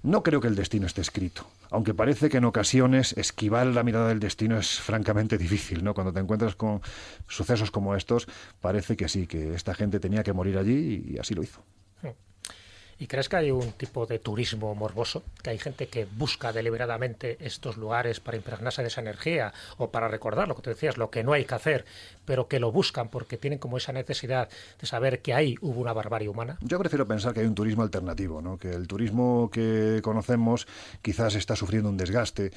No 0.04 0.24
creo 0.24 0.42
que 0.42 0.48
el 0.48 0.56
destino 0.56 0.88
esté 0.88 1.02
escrito, 1.02 1.46
aunque 1.70 1.94
parece 1.94 2.30
que 2.30 2.38
en 2.38 2.46
ocasiones 2.46 3.14
esquivar 3.18 3.68
la 3.68 3.84
mirada 3.84 4.08
del 4.08 4.20
destino 4.20 4.58
es 4.58 4.80
francamente 4.80 5.38
difícil, 5.38 5.84
¿no? 5.84 5.94
Cuando 5.94 6.12
te 6.12 6.20
encuentras 6.20 6.56
con 6.56 6.82
sucesos 7.28 7.70
como 7.70 7.96
estos, 7.96 8.28
parece 8.62 8.98
que 8.98 9.08
sí, 9.08 9.28
que 9.28 9.54
esta 9.54 9.76
gente 9.76 10.00
tenía 10.00 10.24
que 10.24 10.34
morir 10.34 10.58
allí 10.58 11.04
y 11.08 11.20
así 11.20 11.36
lo 11.36 11.44
hizo. 11.44 11.62
¿Y 13.02 13.08
crees 13.08 13.30
que 13.30 13.36
hay 13.36 13.50
un 13.50 13.72
tipo 13.72 14.06
de 14.06 14.20
turismo 14.20 14.76
morboso? 14.76 15.24
¿Que 15.42 15.50
hay 15.50 15.58
gente 15.58 15.88
que 15.88 16.06
busca 16.06 16.54
deliberadamente 16.54 17.36
estos 17.40 17.76
lugares 17.76 18.20
para 18.20 18.38
impregnarse 18.38 18.84
de 18.84 18.90
esa 18.90 19.02
energía 19.02 19.54
o 19.78 19.90
para 19.90 20.08
recordar 20.08 20.48
lo 20.48 20.56
que 20.56 20.62
tú 20.62 20.70
decías, 20.70 21.00
lo 21.00 21.10
que 21.10 21.24
no 21.24 21.34
hay 21.34 21.46
que 21.46 21.56
hacer, 21.56 21.84
pero 22.26 22.48
que 22.48 22.60
lo 22.60 22.72
buscan 22.72 23.10
porque 23.10 23.38
tienen 23.38 23.58
como 23.58 23.78
esa 23.78 23.92
necesidad 23.92 24.50
de 24.80 24.86
saber 24.86 25.24
que 25.24 25.34
ahí 25.34 25.56
hubo 25.62 25.82
una 25.82 25.94
barbarie 25.94 26.30
humana? 26.30 26.60
Yo 26.62 26.78
prefiero 26.78 27.08
pensar 27.08 27.34
que 27.34 27.40
hay 27.40 27.48
un 27.48 27.56
turismo 27.56 27.82
alternativo, 27.82 28.40
¿no? 28.40 28.60
que 28.60 28.72
el 28.72 28.88
turismo 28.88 29.50
que 29.52 30.02
conocemos 30.04 30.68
quizás 31.02 31.34
está 31.34 31.56
sufriendo 31.56 31.90
un 31.90 31.98
desgaste 31.98 32.52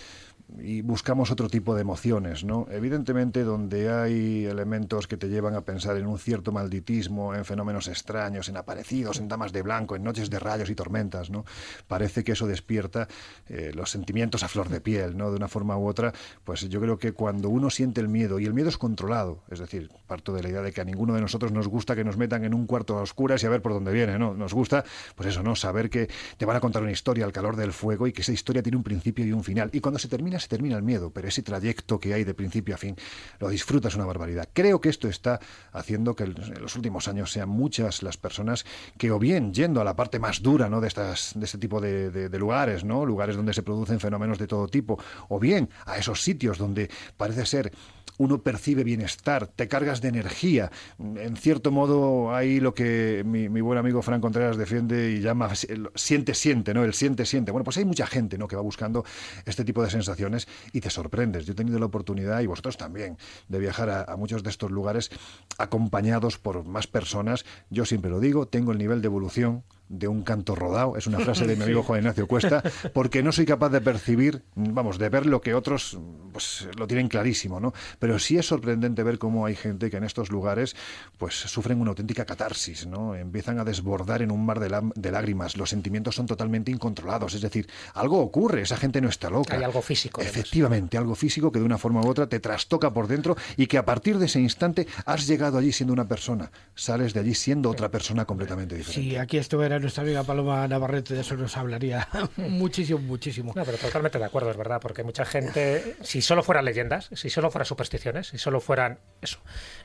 y 0.59 0.83
buscamos 0.83 1.31
otro 1.31 1.49
tipo 1.49 1.75
de 1.75 1.81
emociones, 1.81 2.45
¿no? 2.45 2.67
Evidentemente 2.71 3.45
donde 3.45 3.91
hay 3.91 4.45
elementos 4.45 5.09
que 5.09 5.17
te 5.17 5.29
llevan 5.29 5.55
a 5.55 5.63
pensar 5.63 5.97
en 5.97 6.07
un 6.07 6.19
cierto 6.19 6.53
malditismo, 6.53 7.35
en 7.35 7.45
fenómenos 7.45 7.89
extraños, 7.89 8.49
en 8.49 8.57
aparecidos, 8.57 9.19
en 9.19 9.29
damas 9.29 9.53
de 9.53 9.63
blanco, 9.63 9.97
en 9.97 10.05
noches 10.05 10.31
de 10.31 10.39
rayos 10.39 10.71
y 10.71 10.75
tormentas, 10.75 11.31
¿no? 11.31 11.45
Parece 11.89 12.25
que 12.25 12.33
eso 12.33 12.47
despierta 12.47 13.09
eh, 13.49 13.73
los 13.75 13.91
sentimientos 13.91 14.43
a 14.43 14.49
flor 14.49 14.69
de 14.69 14.81
piel, 14.81 15.17
¿no? 15.17 15.31
De 15.31 15.37
una 15.37 15.49
forma 15.49 15.77
u 15.79 15.87
otra, 15.87 16.13
pues 16.45 16.69
yo 16.69 16.81
creo 16.81 16.99
que 16.99 17.13
cuando 17.13 17.49
uno 17.49 17.71
siente 17.71 18.01
el 18.01 18.09
miedo, 18.09 18.39
y 18.39 18.45
el 18.45 18.55
miedo 18.55 18.69
es 18.69 18.79
controlado, 18.79 19.43
es 19.51 19.59
decir, 19.59 19.91
parto 20.07 20.33
de 20.35 20.43
la 20.43 20.51
idea 20.51 20.63
de 20.63 20.73
que 20.73 20.81
a 20.81 20.85
ninguno 20.85 21.15
de 21.15 21.21
nosotros 21.21 21.53
nos 21.53 21.69
gusta 21.69 21.97
que 21.97 22.05
nos 22.05 22.17
metan 22.17 22.45
en 22.45 22.55
un 22.55 22.67
cuarto 22.67 22.99
a 22.99 23.03
oscuras 23.03 23.43
y 23.43 23.47
a 23.47 23.51
ver 23.51 23.63
por 23.63 23.73
dónde 23.73 23.93
viene, 23.93 24.19
¿no? 24.19 24.35
Nos 24.35 24.53
gusta, 24.53 24.85
pues 25.15 25.31
eso, 25.31 25.43
¿no? 25.43 25.57
Saber 25.57 25.91
que 25.91 26.09
te 26.37 26.45
van 26.45 26.57
a 26.57 26.61
contar 26.61 26.83
una 26.83 26.93
historia 26.93 27.25
al 27.25 27.33
calor 27.33 27.57
del 27.57 27.73
fuego 27.73 28.07
y 28.07 28.13
que 28.13 28.23
esa 28.23 28.33
historia 28.33 28.63
tiene 28.63 28.77
un 28.77 28.85
principio 28.85 29.25
y 29.25 29.33
un 29.33 29.43
final. 29.43 29.71
Y 29.73 29.81
cuando 29.81 29.99
se 29.99 30.09
termina, 30.09 30.34
se 30.41 30.49
termina 30.49 30.77
el 30.77 30.83
miedo, 30.83 31.11
pero 31.11 31.29
ese 31.29 31.43
trayecto 31.43 31.99
que 31.99 32.15
hay 32.15 32.25
de 32.25 32.35
principio 32.35 32.75
a 32.75 32.79
fin, 32.79 32.97
lo 33.39 33.49
disfrutas 33.49 33.95
una 33.95 34.07
barbaridad. 34.07 34.49
Creo 34.53 34.81
que 34.81 34.89
esto 34.89 35.09
está 35.09 35.41
haciendo 35.73 36.15
que 36.15 36.25
en 36.25 36.35
los 36.61 36.77
últimos 36.77 37.09
años 37.09 37.33
sean 37.33 37.49
muchas 37.49 38.03
las 38.03 38.17
personas 38.17 38.65
que 38.99 39.11
o 39.11 39.19
bien 39.19 39.53
yendo 39.53 39.81
a 39.81 39.85
la 39.85 39.97
parte 39.97 40.19
más 40.19 40.43
dura 40.43 40.69
¿no? 40.69 40.81
de, 40.81 40.89
estas, 40.89 41.33
de 41.35 41.45
este 41.45 41.59
tipo 41.59 41.81
de, 41.81 42.11
de 42.11 42.39
lugares, 42.39 42.85
¿no? 42.85 43.05
lugares 43.05 43.37
donde 43.37 43.55
se 43.55 43.63
producen 43.63 44.01
fenómenos 44.01 44.39
de 44.39 44.47
todo 44.47 44.69
tipo, 44.69 44.99
o 45.29 45.39
bien 45.39 45.69
a 45.87 45.99
esos 45.99 46.23
sitios 46.23 46.59
donde 46.59 46.91
parece 47.17 47.47
ser 47.47 47.73
uno 48.19 48.43
percibe 48.43 48.85
bienestar, 48.85 49.47
te 49.47 49.69
cargas 49.69 50.01
de 50.01 50.09
energía. 50.09 50.71
En 50.99 51.37
cierto 51.37 51.71
modo, 51.71 52.35
hay 52.35 52.61
lo 52.61 52.75
que 52.75 53.23
mi, 53.25 53.49
buen 53.61 53.79
amigo 53.79 54.03
Fran 54.03 54.21
Contreras 54.21 54.57
defiende 54.57 55.13
y 55.13 55.21
llama 55.21 55.51
siente, 55.95 56.35
siente, 56.35 56.75
¿no? 56.75 56.85
El 56.85 56.95
siente, 56.95 57.27
siente. 57.27 57.51
Bueno, 57.51 57.65
pues 57.65 57.77
hay 57.77 57.85
mucha 57.85 58.07
gente, 58.07 58.39
¿no? 58.39 58.49
Que 58.49 58.57
va 58.57 58.63
buscando 58.63 59.05
este 59.47 59.65
tipo 59.65 59.83
de 59.83 59.91
sensaciones 59.91 60.47
y 60.73 60.81
te 60.81 60.91
sorprendes. 60.91 61.47
Yo 61.47 61.53
he 61.53 61.57
tenido 61.57 61.79
la 61.79 61.87
oportunidad, 61.87 62.41
y 62.41 62.47
vosotros 62.47 62.77
también, 62.77 63.19
de 63.49 63.59
viajar 63.59 63.91
a, 63.91 64.05
a 64.05 64.17
muchos 64.17 64.43
de 64.43 64.51
estos 64.51 64.71
lugares 64.71 65.11
acompañados 65.59 66.39
por 66.39 66.65
más 66.65 66.87
personas. 66.87 67.45
Yo 67.71 67.85
siempre 67.85 68.11
lo 68.11 68.21
digo, 68.21 68.47
tengo 68.47 68.73
el 68.73 68.79
nivel 68.79 69.01
de 69.01 69.07
evolución 69.07 69.65
de 69.89 70.09
un 70.09 70.23
canto 70.23 70.55
rodado, 70.55 70.97
es 70.97 71.07
una 71.07 71.21
frase 71.21 71.47
de 71.47 71.57
mi 71.57 71.65
amigo 71.65 71.83
Juan 71.85 72.01
Ignacio 72.01 72.27
Cuesta, 72.27 72.63
porque 72.93 73.23
no 73.23 73.33
soy 73.33 73.47
capaz 73.47 73.71
de 73.71 73.81
percibir, 73.81 74.43
vamos, 74.55 74.99
de 74.99 75.09
ver 75.09 75.27
lo 75.27 75.41
que 75.41 75.55
otros 75.55 75.99
pues 76.33 76.69
lo 76.77 76.87
tienen 76.87 77.09
clarísimo, 77.09 77.61
¿no? 77.61 77.73
Pero 77.99 78.19
sí 78.19 78.37
es 78.37 78.47
sorprendente 78.47 79.03
ver 79.03 79.19
cómo 79.19 79.47
hay 79.47 79.55
gente 79.55 79.91
que 79.91 79.97
en 79.97 80.05
estos 80.05 80.31
lugares 80.31 80.75
pues 81.19 81.35
sufren 81.35 81.81
una 81.81 81.91
auténtica 81.91 82.25
catarsis, 82.25 82.87
¿no? 82.87 83.15
Empiezan 83.15 83.59
a 83.59 83.65
desbordar 83.65 84.23
en 84.23 84.33
un 84.33 84.45
mar 84.45 84.59
de, 84.59 84.93
de 84.95 85.11
lágrimas, 85.11 85.57
los 85.57 85.71
sentimientos 85.71 86.17
son 86.17 86.27
totalmente 86.27 86.71
incontrolados, 86.71 87.35
es 87.35 87.41
decir, 87.41 87.69
algo 87.95 88.21
ocurre, 88.21 88.63
esa 88.63 88.77
gente 88.77 89.01
no 89.01 89.09
está 89.09 89.31
loca. 89.31 89.57
Hay 89.57 89.63
algo 89.63 89.83
físico. 89.83 90.21
Efectivamente, 90.21 90.99
algo 90.99 91.15
físico 91.15 91.53
que 91.53 91.59
de 91.59 91.65
una 91.65 91.79
forma 91.79 92.01
u 92.01 92.09
otra 92.09 92.27
te 92.27 92.41
trastoca 92.41 92.93
por 92.93 93.07
dentro 93.07 93.37
y 93.57 93.67
que 93.67 93.79
a 93.79 93.85
partir 93.85 94.19
de 94.19 94.27
ese 94.27 94.41
instante 94.41 94.87
has 95.05 95.27
llegado 95.27 95.59
allí 95.59 95.73
siendo 95.73 95.93
una 95.93 96.09
persona, 96.09 96.51
sales 96.75 97.15
de 97.15 97.21
allí 97.21 97.35
siendo 97.35 97.71
otra 97.71 97.91
persona 97.91 98.25
completamente 98.25 98.77
diferente. 98.77 99.11
Sí, 99.11 99.17
aquí 99.17 99.39
esto 99.39 99.59
nuestra 99.79 100.03
amiga 100.03 100.23
Paloma 100.25 100.67
Navarrete, 100.69 101.15
de 101.15 101.21
eso 101.21 101.37
nos 101.37 101.57
hablaría 101.57 102.09
muchísimo, 102.37 102.99
muchísimo. 103.01 103.53
No, 103.55 103.65
pero 103.65 103.79
totalmente 103.79 104.19
de 104.19 104.25
acuerdo, 104.25 104.51
es 104.51 104.57
verdad, 104.57 104.81
porque 104.81 105.03
mucha 105.03 105.25
gente, 105.25 105.97
si 106.03 106.23
solo 106.23 106.43
fueran 106.43 106.65
leyendas, 106.65 107.11
si 107.13 107.31
solo 107.31 107.51
fueran 107.51 107.67
supersticiones, 107.67 108.29
si 108.29 108.39
solo 108.39 108.61
fueran 108.61 108.99
eso, 109.21 109.39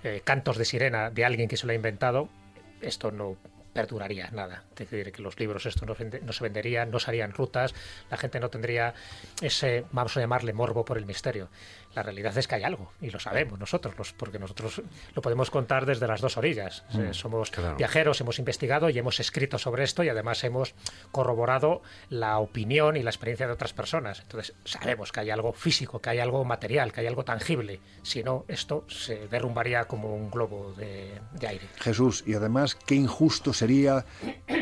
eh, 0.03 0.21
cantos 0.23 0.57
de 0.57 0.65
sirena 0.65 1.09
de 1.09 1.25
alguien 1.25 1.47
que 1.47 1.57
se 1.57 1.65
lo 1.65 1.71
ha 1.71 1.75
inventado, 1.75 2.29
esto 2.81 3.11
no 3.11 3.37
perduraría 3.73 4.29
nada. 4.31 4.63
Es 4.71 4.89
decir, 4.89 5.11
que 5.11 5.21
los 5.21 5.39
libros 5.39 5.65
esto 5.65 5.85
no, 5.85 5.95
no, 6.23 6.33
se 6.33 6.43
venderían, 6.43 6.91
no 6.91 6.99
se 6.99 7.11
harían 7.11 7.31
rutas, 7.31 7.73
la 8.09 8.17
gente 8.17 8.39
no 8.39 8.49
tendría 8.49 8.93
ese, 9.41 9.85
vamos 9.91 10.15
a 10.17 10.19
llamarle 10.19 10.53
morbo 10.53 10.83
por 10.85 10.97
el 10.97 11.05
misterio 11.05 11.49
la 11.95 12.03
realidad 12.03 12.37
es 12.37 12.47
que 12.47 12.55
hay 12.55 12.63
algo 12.63 12.91
y 13.01 13.09
lo 13.09 13.19
sabemos 13.19 13.59
nosotros, 13.59 13.97
los, 13.97 14.13
porque 14.13 14.39
nosotros 14.39 14.81
lo 15.15 15.21
podemos 15.21 15.49
contar 15.49 15.85
desde 15.85 16.07
las 16.07 16.21
dos 16.21 16.37
orillas. 16.37 16.83
Mm, 16.93 17.13
somos 17.13 17.51
viajeros, 17.77 18.21
hemos 18.21 18.39
investigado 18.39 18.89
y 18.89 18.97
hemos 18.97 19.19
escrito 19.19 19.57
sobre 19.57 19.83
esto 19.83 20.03
y 20.03 20.09
además 20.09 20.43
hemos 20.43 20.75
corroborado 21.11 21.81
la 22.09 22.39
opinión 22.39 22.95
y 22.95 23.03
la 23.03 23.09
experiencia 23.09 23.47
de 23.47 23.53
otras 23.53 23.73
personas. 23.73 24.21
Entonces 24.21 24.55
sabemos 24.65 25.11
que 25.11 25.21
hay 25.21 25.29
algo 25.29 25.53
físico, 25.53 25.99
que 25.99 26.11
hay 26.11 26.19
algo 26.19 26.43
material, 26.45 26.91
que 26.91 27.01
hay 27.01 27.07
algo 27.07 27.23
tangible. 27.25 27.79
Si 28.03 28.23
no, 28.23 28.45
esto 28.47 28.85
se 28.87 29.27
derrumbaría 29.27 29.85
como 29.85 30.15
un 30.15 30.29
globo 30.29 30.73
de, 30.77 31.19
aire. 31.47 31.67
Jesús, 31.77 32.23
y 32.27 32.35
además 32.35 32.75
qué 32.75 32.95
injusto 32.95 33.53
sería 33.53 34.05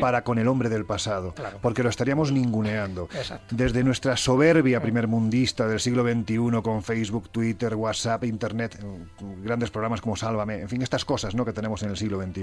para 0.00 0.24
con 0.24 0.38
el 0.38 0.48
hombre 0.48 0.68
del 0.68 0.86
pasado, 0.86 1.34
porque 1.60 1.82
lo 1.82 1.90
estaríamos 1.90 2.32
ninguneando. 2.32 3.08
Desde 3.50 3.84
nuestra 3.84 4.16
soberbia 4.16 4.80
primermundista 4.80 5.66
del 5.66 5.80
siglo 5.80 6.02
XXI 6.02 6.62
con 6.62 6.82
Facebook, 6.82 7.27
Twitter, 7.30 7.74
WhatsApp, 7.74 8.24
Internet, 8.24 8.78
grandes 9.42 9.70
programas 9.70 10.00
como 10.00 10.16
Sálvame, 10.16 10.60
en 10.60 10.68
fin, 10.68 10.82
estas 10.82 11.04
cosas 11.04 11.34
¿no? 11.34 11.44
que 11.44 11.52
tenemos 11.52 11.82
en 11.82 11.90
el 11.90 11.96
siglo 11.96 12.20
XXI. 12.20 12.42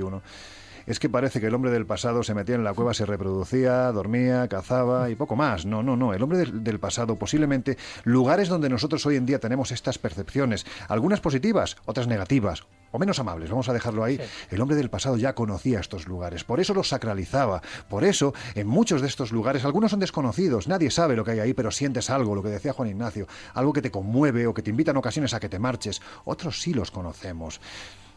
Es 0.86 1.00
que 1.00 1.10
parece 1.10 1.42
que 1.42 1.48
el 1.48 1.56
hombre 1.56 1.72
del 1.72 1.88
pasado 1.88 2.22
se 2.22 2.36
metía 2.36 2.56
en 2.56 2.64
la 2.64 2.74
cueva, 2.74 2.94
se 2.94 3.06
reproducía, 3.06 3.92
dormía, 3.92 4.48
cazaba 4.48 5.10
y 5.10 5.16
poco 5.16 5.36
más. 5.36 5.66
No, 5.66 5.82
no, 5.82 5.98
no. 5.98 6.14
El 6.14 6.22
hombre 6.22 6.46
del, 6.46 6.80
pasado, 6.80 7.16
posiblemente 7.16 7.78
lugares 8.04 8.50
donde 8.50 8.70
nosotros 8.70 9.06
hoy 9.06 9.16
en 9.16 9.26
día 9.26 9.40
tenemos 9.40 9.72
estas 9.72 9.98
percepciones, 9.98 10.66
algunas 10.88 11.22
positivas, 11.22 11.78
otras 11.86 12.08
negativas, 12.08 12.64
o 12.92 13.00
menos 13.00 13.20
amables, 13.20 13.50
vamos 13.50 13.68
a 13.68 13.74
dejarlo 13.74 14.04
ahí, 14.04 14.20
el 14.52 14.62
hombre 14.62 14.78
del 14.78 14.90
pasado 14.90 15.18
ya 15.18 15.34
conocía 15.34 15.80
estos 15.80 16.08
lugares, 16.08 16.44
por 16.44 16.60
eso 16.60 16.74
los 16.74 16.90
sacralizaba, 16.90 17.62
por 17.90 18.04
eso 18.04 18.34
en 18.54 18.68
muchos 18.68 19.02
de 19.02 19.08
estos 19.08 19.32
lugares, 19.32 19.66
algunos 19.66 19.92
son 19.92 20.00
desconocidos, 20.00 20.68
nadie 20.68 20.92
sabe 20.92 21.16
lo 21.16 21.26
que 21.26 21.32
hay 21.32 21.40
ahí, 21.40 21.54
pero 21.54 21.72
sientes 21.72 22.10
algo, 22.10 22.36
lo 22.36 22.44
que 22.44 22.50
decía 22.50 22.74
Juan 22.74 22.90
Ignacio, 22.90 23.28
algo 23.54 23.74
que 23.74 23.82
te 23.82 23.92
conmueve 23.92 24.48
o 24.48 24.54
que 24.54 24.62
te 24.62 24.70
invita 24.70 24.92
en 24.92 24.98
ocasiones 24.98 25.34
a 25.34 25.40
que 25.40 25.50
te 25.50 25.60
marches, 25.60 26.02
otros 26.26 26.62
sí 26.62 26.74
los 26.74 26.92
conocemos. 26.92 27.60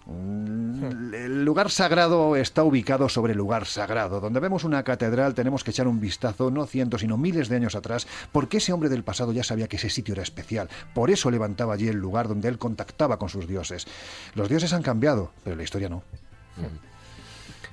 Mm, 0.08 1.12
el 1.14 1.44
lugar 1.44 1.70
sagrado 1.70 2.34
está 2.36 2.64
ubicado 2.64 3.08
sobre 3.10 3.32
el 3.32 3.38
lugar 3.38 3.66
sagrado. 3.66 4.20
Donde 4.20 4.40
vemos 4.40 4.64
una 4.64 4.82
catedral 4.82 5.34
tenemos 5.34 5.62
que 5.62 5.70
echar 5.70 5.86
un 5.86 6.00
vistazo, 6.00 6.50
no 6.50 6.66
cientos, 6.66 7.02
sino 7.02 7.18
miles 7.18 7.48
de 7.48 7.56
años 7.56 7.74
atrás, 7.74 8.06
porque 8.32 8.56
ese 8.56 8.72
hombre 8.72 8.88
del 8.88 9.04
pasado 9.04 9.32
ya 9.32 9.44
sabía 9.44 9.68
que 9.68 9.76
ese 9.76 9.90
sitio 9.90 10.14
era 10.14 10.22
especial. 10.22 10.68
Por 10.94 11.10
eso 11.10 11.30
levantaba 11.30 11.74
allí 11.74 11.88
el 11.88 11.98
lugar 11.98 12.26
donde 12.26 12.48
él 12.48 12.58
contactaba 12.58 13.18
con 13.18 13.28
sus 13.28 13.46
dioses. 13.46 13.86
Los 14.34 14.48
dioses 14.48 14.72
han 14.72 14.82
cambiado, 14.82 15.30
pero 15.44 15.56
la 15.56 15.62
historia 15.62 15.90
no. 15.90 16.02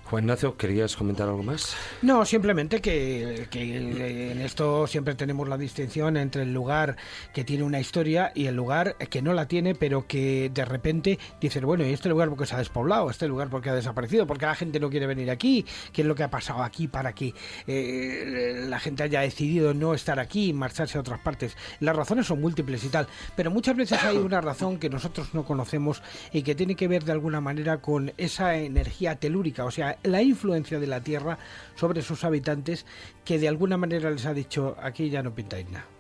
Juan 0.06 0.24
Ignacio, 0.24 0.56
¿querías 0.56 0.96
comentar 0.96 1.28
algo 1.28 1.42
más? 1.42 1.76
No, 2.04 2.26
simplemente 2.26 2.80
que, 2.80 3.48
en 3.52 4.40
esto 4.40 4.86
siempre 4.86 5.16
tenemos 5.16 5.50
la 5.50 5.58
distinción 5.58 6.16
entre 6.16 6.44
el 6.44 6.54
lugar 6.54 6.96
que 7.34 7.44
tiene 7.44 7.64
una 7.64 7.80
historia 7.80 8.32
y 8.36 8.46
el 8.46 8.56
lugar 8.56 8.98
que 8.98 9.24
no 9.24 9.34
la 9.34 9.48
tiene, 9.48 9.74
pero 9.74 10.06
que 10.06 10.52
de 10.54 10.64
repente 10.64 11.18
dices, 11.42 11.64
bueno, 11.64 11.88
¿y 11.88 11.92
este 11.92 12.08
lugar 12.08 12.30
porque 12.30 12.46
se 12.46 12.54
ha 12.54 12.60
despoblado? 12.60 13.10
¿Este 13.10 13.28
lugar 13.28 13.50
porque 13.50 13.72
ha 13.72 13.74
desaparecido? 13.74 14.28
¿Porque 14.28 14.46
la 14.46 14.54
gente 14.54 14.80
no 14.80 14.92
quiere 14.92 15.08
venir 15.08 15.32
aquí? 15.32 15.66
¿Qué 15.92 16.04
es 16.04 16.08
lo 16.08 16.14
que 16.14 16.22
ha 16.22 16.30
pasado 16.30 16.62
aquí 16.62 16.88
para 16.88 17.14
que 17.14 17.34
eh, 17.66 18.64
la 18.70 18.80
gente 18.80 19.02
haya 19.02 19.22
decidido 19.22 19.74
no 19.74 19.96
estar 19.96 20.20
aquí 20.20 20.50
y 20.50 20.54
marcharse 20.54 21.00
a 21.00 21.02
otras 21.02 21.20
partes? 21.20 21.58
Las 21.80 21.96
razones 21.96 22.28
son 22.28 22.42
múltiples 22.42 22.84
y 22.84 22.90
tal, 22.90 23.08
pero 23.36 23.50
muchas 23.50 23.76
veces 23.76 24.04
hay 24.04 24.18
una 24.18 24.40
razón 24.40 24.78
que 24.78 24.88
nosotros 24.88 25.34
no 25.34 25.46
conocemos 25.46 26.04
y 26.32 26.44
que 26.44 26.54
tiene 26.54 26.76
que 26.76 26.88
ver 26.88 27.06
de 27.06 27.12
alguna 27.12 27.42
manera 27.42 27.82
con 27.82 28.14
esa 28.18 28.56
energía 28.56 29.16
telúrica, 29.16 29.66
o 29.66 29.72
sea, 29.72 29.95
la 30.04 30.22
influencia 30.22 30.80
de 30.80 30.88
la 30.88 31.02
Tierra 31.02 31.38
sobre 31.76 32.02
sus 32.02 32.24
habitantes 32.24 32.86
que 33.24 33.40
de 33.40 33.48
alguna 33.48 33.78
manera 33.78 34.10
les 34.12 34.26
ha 34.26 34.34
dicho 34.34 34.76
aquí 34.82 35.10
ya 35.10 35.24
no 35.24 35.34
pintáis 35.34 35.70
nada. 35.70 35.95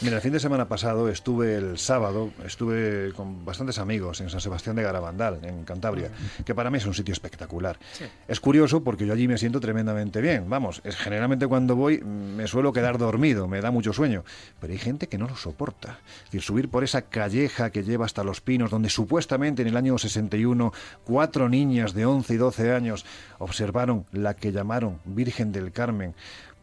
Mira, 0.00 0.16
el 0.16 0.22
fin 0.22 0.32
de 0.32 0.40
semana 0.40 0.66
pasado 0.66 1.08
estuve 1.08 1.54
el 1.54 1.78
sábado, 1.78 2.32
estuve 2.44 3.12
con 3.12 3.44
bastantes 3.44 3.78
amigos 3.78 4.20
en 4.20 4.28
San 4.28 4.40
Sebastián 4.40 4.74
de 4.74 4.82
Garabandal, 4.82 5.38
en 5.44 5.64
Cantabria, 5.64 6.10
que 6.44 6.54
para 6.54 6.68
mí 6.68 6.78
es 6.78 6.86
un 6.86 6.94
sitio 6.94 7.12
espectacular. 7.12 7.78
Es 8.26 8.40
curioso 8.40 8.82
porque 8.82 9.06
yo 9.06 9.12
allí 9.12 9.28
me 9.28 9.38
siento 9.38 9.60
tremendamente 9.60 10.20
bien. 10.20 10.50
Vamos, 10.50 10.80
es, 10.84 10.96
generalmente 10.96 11.46
cuando 11.46 11.76
voy 11.76 12.00
me 12.00 12.48
suelo 12.48 12.72
quedar 12.72 12.98
dormido, 12.98 13.46
me 13.46 13.60
da 13.60 13.70
mucho 13.70 13.92
sueño, 13.92 14.24
pero 14.60 14.72
hay 14.72 14.80
gente 14.80 15.06
que 15.06 15.16
no 15.16 15.28
lo 15.28 15.36
soporta. 15.36 16.00
Es 16.18 16.24
decir, 16.24 16.42
subir 16.42 16.68
por 16.68 16.82
esa 16.82 17.02
calleja 17.02 17.70
que 17.70 17.84
lleva 17.84 18.04
hasta 18.04 18.24
Los 18.24 18.40
Pinos, 18.40 18.70
donde 18.70 18.90
supuestamente 18.90 19.62
en 19.62 19.68
el 19.68 19.76
año 19.76 19.96
61 19.96 20.72
cuatro 21.04 21.48
niñas 21.48 21.94
de 21.94 22.04
11 22.04 22.34
y 22.34 22.36
12 22.36 22.72
años 22.72 23.06
observaron 23.38 24.06
la 24.12 24.34
que 24.34 24.50
llamaron 24.50 24.98
Virgen 25.04 25.52
del 25.52 25.70
Carmen 25.70 26.14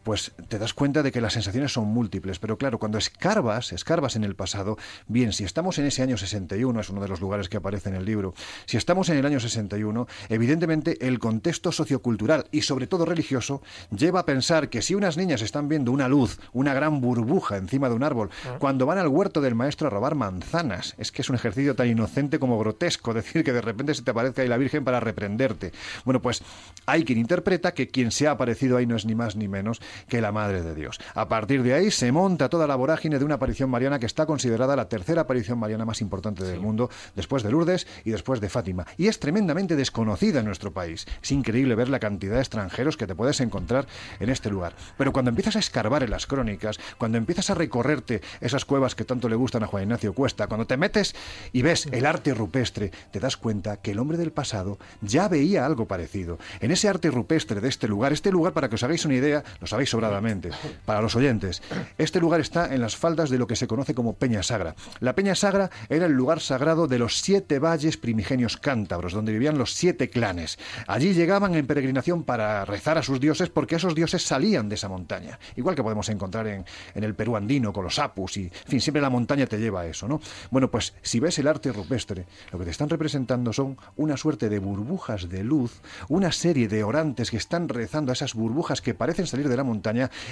pues 0.02 0.32
te 0.48 0.58
das 0.58 0.74
cuenta 0.74 1.02
de 1.02 1.12
que 1.12 1.20
las 1.20 1.34
sensaciones 1.34 1.72
son 1.72 1.86
múltiples. 1.86 2.38
Pero 2.38 2.58
claro, 2.58 2.78
cuando 2.78 2.98
escarbas, 2.98 3.72
escarbas 3.72 4.16
en 4.16 4.24
el 4.24 4.34
pasado, 4.34 4.76
bien, 5.06 5.32
si 5.32 5.44
estamos 5.44 5.78
en 5.78 5.86
ese 5.86 6.02
año 6.02 6.16
61, 6.16 6.80
es 6.80 6.90
uno 6.90 7.00
de 7.00 7.08
los 7.08 7.20
lugares 7.20 7.48
que 7.48 7.56
aparece 7.56 7.88
en 7.88 7.96
el 7.96 8.04
libro, 8.04 8.34
si 8.66 8.76
estamos 8.76 9.08
en 9.08 9.18
el 9.18 9.26
año 9.26 9.40
61, 9.40 10.06
evidentemente 10.28 11.06
el 11.06 11.18
contexto 11.18 11.72
sociocultural 11.72 12.46
y 12.50 12.62
sobre 12.62 12.86
todo 12.86 13.04
religioso 13.04 13.62
lleva 13.90 14.20
a 14.20 14.26
pensar 14.26 14.68
que 14.68 14.82
si 14.82 14.94
unas 14.94 15.16
niñas 15.16 15.42
están 15.42 15.68
viendo 15.68 15.92
una 15.92 16.08
luz, 16.08 16.38
una 16.52 16.74
gran 16.74 17.00
burbuja 17.00 17.56
encima 17.56 17.88
de 17.88 17.94
un 17.94 18.02
árbol, 18.02 18.30
ah. 18.46 18.56
cuando 18.58 18.86
van 18.86 18.98
al 18.98 19.08
huerto 19.08 19.40
del 19.40 19.54
maestro 19.54 19.86
a 19.86 19.90
robar 19.90 20.14
manzanas, 20.14 20.94
es 20.98 21.12
que 21.12 21.22
es 21.22 21.30
un 21.30 21.36
ejercicio 21.36 21.74
tan 21.74 21.88
inocente 21.88 22.38
como 22.38 22.58
grotesco 22.58 23.14
decir 23.14 23.44
que 23.44 23.52
de 23.52 23.60
repente 23.60 23.94
se 23.94 24.02
te 24.02 24.10
aparezca 24.10 24.42
ahí 24.42 24.48
la 24.48 24.56
Virgen 24.56 24.84
para 24.84 25.00
reprenderte. 25.00 25.72
Bueno, 26.04 26.20
pues 26.20 26.42
hay 26.86 27.04
quien 27.04 27.18
interpreta 27.18 27.74
que 27.74 27.88
quien 27.88 28.10
se 28.10 28.26
ha 28.26 28.32
aparecido 28.32 28.76
ahí 28.76 28.86
no 28.86 28.96
es 28.96 29.04
ni 29.04 29.14
más 29.14 29.36
ni 29.36 29.48
menos 29.48 29.80
que 30.08 30.20
la 30.20 30.32
Madre 30.32 30.62
de 30.62 30.74
Dios. 30.74 30.98
A 31.14 31.28
partir 31.28 31.62
de 31.62 31.74
ahí 31.74 31.90
se 31.90 32.12
monta 32.12 32.48
toda 32.48 32.66
la 32.66 32.76
vorágine 32.76 33.18
de 33.18 33.24
una 33.24 33.34
aparición 33.36 33.70
mariana 33.70 33.98
que 33.98 34.06
está 34.06 34.26
considerada 34.26 34.76
la 34.76 34.88
tercera 34.88 35.22
aparición 35.22 35.58
mariana 35.58 35.84
más 35.84 36.00
importante 36.00 36.44
del 36.44 36.60
mundo, 36.60 36.90
después 37.14 37.42
de 37.42 37.50
Lourdes 37.50 37.86
y 38.04 38.10
después 38.10 38.40
de 38.40 38.48
Fátima. 38.48 38.86
Y 38.96 39.08
es 39.08 39.18
tremendamente 39.18 39.76
desconocida 39.76 40.40
en 40.40 40.46
nuestro 40.46 40.72
país. 40.72 41.06
Es 41.22 41.32
increíble 41.32 41.74
ver 41.74 41.88
la 41.88 41.98
cantidad 41.98 42.34
de 42.34 42.40
extranjeros 42.40 42.96
que 42.96 43.06
te 43.06 43.14
puedes 43.14 43.40
encontrar 43.40 43.86
en 44.20 44.30
este 44.30 44.50
lugar. 44.50 44.74
Pero 44.96 45.12
cuando 45.12 45.30
empiezas 45.30 45.56
a 45.56 45.58
escarbar 45.58 46.02
en 46.02 46.10
las 46.10 46.26
crónicas, 46.26 46.78
cuando 46.98 47.18
empiezas 47.18 47.50
a 47.50 47.54
recorrerte 47.54 48.22
esas 48.40 48.64
cuevas 48.64 48.94
que 48.94 49.04
tanto 49.04 49.28
le 49.28 49.36
gustan 49.36 49.62
a 49.62 49.66
Juan 49.66 49.84
Ignacio 49.84 50.12
Cuesta, 50.12 50.46
cuando 50.46 50.66
te 50.66 50.76
metes 50.76 51.14
y 51.52 51.62
ves 51.62 51.86
el 51.92 52.06
arte 52.06 52.34
rupestre, 52.34 52.90
te 53.10 53.20
das 53.20 53.36
cuenta 53.36 53.78
que 53.78 53.92
el 53.92 53.98
hombre 53.98 54.18
del 54.18 54.32
pasado 54.32 54.78
ya 55.00 55.28
veía 55.28 55.66
algo 55.66 55.86
parecido. 55.86 56.38
En 56.60 56.70
ese 56.70 56.88
arte 56.88 57.10
rupestre 57.10 57.60
de 57.60 57.68
este 57.68 57.88
lugar, 57.88 58.12
este 58.12 58.30
lugar, 58.30 58.52
para 58.52 58.68
que 58.68 58.76
os 58.76 58.82
hagáis 58.82 59.04
una 59.04 59.14
idea, 59.14 59.44
lo 59.60 59.66
sobradamente, 59.86 60.50
para 60.84 61.00
los 61.00 61.16
oyentes, 61.16 61.62
este 61.98 62.20
lugar 62.20 62.40
está 62.40 62.74
en 62.74 62.80
las 62.80 62.96
faldas 62.96 63.30
de 63.30 63.38
lo 63.38 63.46
que 63.46 63.56
se 63.56 63.66
conoce 63.66 63.94
como 63.94 64.14
Peña 64.14 64.42
Sagra. 64.42 64.74
La 65.00 65.14
Peña 65.14 65.34
Sagra 65.34 65.70
era 65.88 66.06
el 66.06 66.12
lugar 66.12 66.40
sagrado 66.40 66.86
de 66.86 66.98
los 66.98 67.20
siete 67.20 67.58
valles 67.58 67.96
primigenios 67.96 68.56
cántabros, 68.56 69.12
donde 69.12 69.32
vivían 69.32 69.58
los 69.58 69.74
siete 69.74 70.10
clanes. 70.10 70.58
Allí 70.86 71.14
llegaban 71.14 71.54
en 71.54 71.66
peregrinación 71.66 72.24
para 72.24 72.64
rezar 72.64 72.98
a 72.98 73.02
sus 73.02 73.20
dioses 73.20 73.48
porque 73.48 73.76
esos 73.76 73.94
dioses 73.94 74.22
salían 74.22 74.68
de 74.68 74.74
esa 74.74 74.88
montaña. 74.88 75.38
Igual 75.56 75.74
que 75.74 75.82
podemos 75.82 76.08
encontrar 76.08 76.46
en, 76.46 76.64
en 76.94 77.04
el 77.04 77.14
Perú 77.14 77.36
andino 77.36 77.72
con 77.72 77.84
los 77.84 77.98
apus 77.98 78.36
y, 78.36 78.44
en 78.44 78.68
fin, 78.68 78.80
siempre 78.80 79.02
la 79.02 79.10
montaña 79.10 79.46
te 79.46 79.58
lleva 79.58 79.82
a 79.82 79.86
eso, 79.86 80.08
¿no? 80.08 80.20
Bueno, 80.50 80.70
pues 80.70 80.94
si 81.02 81.20
ves 81.20 81.38
el 81.38 81.48
arte 81.48 81.72
rupestre, 81.72 82.26
lo 82.50 82.58
que 82.58 82.64
te 82.64 82.70
están 82.70 82.88
representando 82.88 83.52
son 83.52 83.78
una 83.96 84.16
suerte 84.16 84.48
de 84.48 84.58
burbujas 84.58 85.28
de 85.28 85.44
luz, 85.44 85.80
una 86.08 86.32
serie 86.32 86.68
de 86.68 86.84
orantes 86.84 87.30
que 87.30 87.36
están 87.36 87.68
rezando 87.68 88.12
a 88.12 88.14
esas 88.14 88.34
burbujas 88.34 88.80
que 88.80 88.94
parecen 88.94 89.26
salir 89.26 89.48
de 89.48 89.56
la 89.56 89.64
montaña 89.64 89.71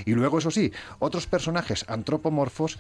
y 0.05 0.13
luego, 0.13 0.39
eso 0.39 0.51
sí, 0.51 0.73
otros 0.99 1.27
personajes 1.27 1.85
antropomorfos, 1.89 2.79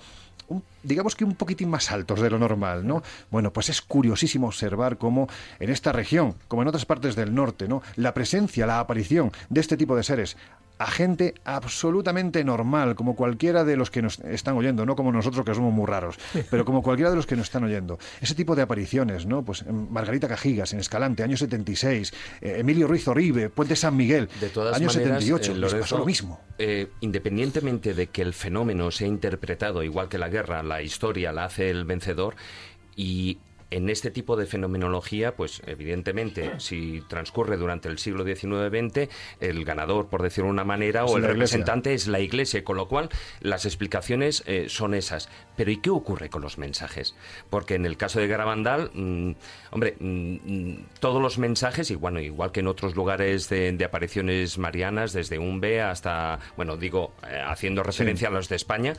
digamos 0.83 1.15
que 1.15 1.25
un 1.25 1.35
poquitín 1.35 1.71
más 1.71 1.91
altos 1.91 2.21
de 2.21 2.31
lo 2.31 2.39
normal, 2.39 2.87
¿no? 2.87 3.03
Bueno, 3.31 3.53
pues 3.53 3.69
es 3.69 3.81
curiosísimo 3.81 4.49
observar 4.49 4.99
cómo 4.99 5.29
en 5.59 5.71
esta 5.71 5.93
región, 5.93 6.35
como 6.49 6.63
en 6.63 6.69
otras 6.69 6.87
partes 6.87 7.15
del 7.17 7.35
norte, 7.35 7.69
¿no? 7.69 7.83
La 7.97 8.15
presencia, 8.15 8.67
la 8.67 8.81
aparición 8.81 9.33
de 9.49 9.61
este 9.61 9.77
tipo 9.77 9.97
de 9.97 10.03
seres 10.03 10.37
a 10.81 10.91
gente 10.91 11.35
absolutamente 11.45 12.43
normal, 12.43 12.95
como 12.95 13.15
cualquiera 13.15 13.65
de 13.65 13.77
los 13.77 13.91
que 13.91 14.01
nos 14.01 14.19
están 14.21 14.57
oyendo, 14.57 14.87
no 14.87 14.97
como 14.97 15.13
nosotros 15.13 15.45
que 15.45 15.55
somos 15.55 15.75
muy 15.75 15.85
raros, 15.85 16.19
pero 16.51 16.65
como 16.65 16.83
cualquiera 16.83 17.11
de 17.11 17.17
los 17.17 17.27
que 17.27 17.37
nos 17.37 17.49
están 17.49 17.65
oyendo. 17.65 17.99
Ese 18.23 18.35
tipo 18.35 18.57
de 18.57 18.63
apariciones, 18.63 19.27
¿no? 19.27 19.45
Pues 19.45 19.67
Margarita 19.67 20.27
Cajigas, 20.27 20.73
en 20.73 20.81
Escalante, 20.81 21.23
año 21.23 21.37
76, 21.37 22.15
eh, 22.41 22.57
Emilio 22.61 22.89
Ruiz 22.89 23.07
Oribe, 23.09 23.51
Puente 23.51 23.77
San 23.77 23.95
Miguel, 23.95 24.31
de 24.41 24.49
todas 24.49 24.75
año 24.75 24.87
maneras, 24.87 25.23
78, 25.23 25.53
eh, 25.53 25.59
les 25.59 25.75
pasó 25.75 25.99
lo 25.99 26.07
mismo. 26.07 26.41
eh, 26.57 26.89
independientemente 27.01 27.93
de 27.93 28.07
que 28.07 28.23
el 28.23 28.33
fenómeno 28.33 28.91
sea 28.91 29.07
interpretado 29.07 29.83
igual 29.83 30.09
que 30.09 30.17
la 30.17 30.31
guerra, 30.31 30.63
la 30.63 30.81
historia 30.81 31.31
la 31.31 31.45
hace 31.45 31.69
el 31.69 31.85
vencedor 31.85 32.37
y 32.97 33.37
en 33.71 33.89
este 33.89 34.11
tipo 34.11 34.37
de 34.37 34.47
fenomenología, 34.47 35.37
pues 35.37 35.63
evidentemente, 35.67 36.53
si 36.59 37.03
transcurre 37.09 37.57
durante 37.57 37.89
el 37.89 37.99
siglo 37.99 38.25
XIX-XX, 38.25 39.09
el 39.41 39.65
ganador, 39.65 40.09
por 40.09 40.23
decirlo 40.23 40.47
de 40.47 40.53
una 40.53 40.65
manera, 40.65 41.05
Es 41.05 41.13
o 41.13 41.17
el 41.17 41.25
Iglesia. 41.25 41.33
representante 41.33 41.95
es 41.95 42.07
la 42.09 42.21
Iglesia, 42.21 42.65
con 42.65 42.77
lo 42.77 42.89
cual 42.89 43.09
las 43.41 43.65
explicaciones 43.67 44.43
eh, 44.47 44.67
son 44.69 44.95
esas. 44.95 45.29
Pero 45.57 45.71
¿y 45.71 45.77
qué 45.79 45.91
ocurre 45.91 46.31
con 46.31 46.43
los 46.43 46.59
mensajes? 46.59 47.15
Porque 47.49 47.75
en 47.75 47.87
el 47.87 47.97
caso 47.97 48.19
de 48.21 48.27
Garabandal, 48.27 48.91
mm, 48.93 49.33
hombre, 49.71 49.97
mm, 50.01 50.35
mm, 50.45 50.87
todos 51.01 51.23
los 51.23 51.39
mensajes, 51.39 51.91
y 51.91 51.95
bueno, 51.95 52.21
igual 52.21 52.53
que 52.53 52.61
en 52.61 52.67
otros 52.67 52.97
lugares 52.97 53.49
de, 53.49 53.73
de 53.73 53.85
apariciones 53.85 54.59
marianas, 54.59 55.13
desde 55.13 55.39
Umbe 55.39 55.81
hasta, 55.81 56.41
bueno, 56.57 56.77
digo, 56.77 57.13
eh, 57.29 57.41
haciendo 57.47 57.83
referencia 57.83 58.29
a 58.29 58.31
los 58.31 58.49
de 58.49 58.57
España, 58.57 58.95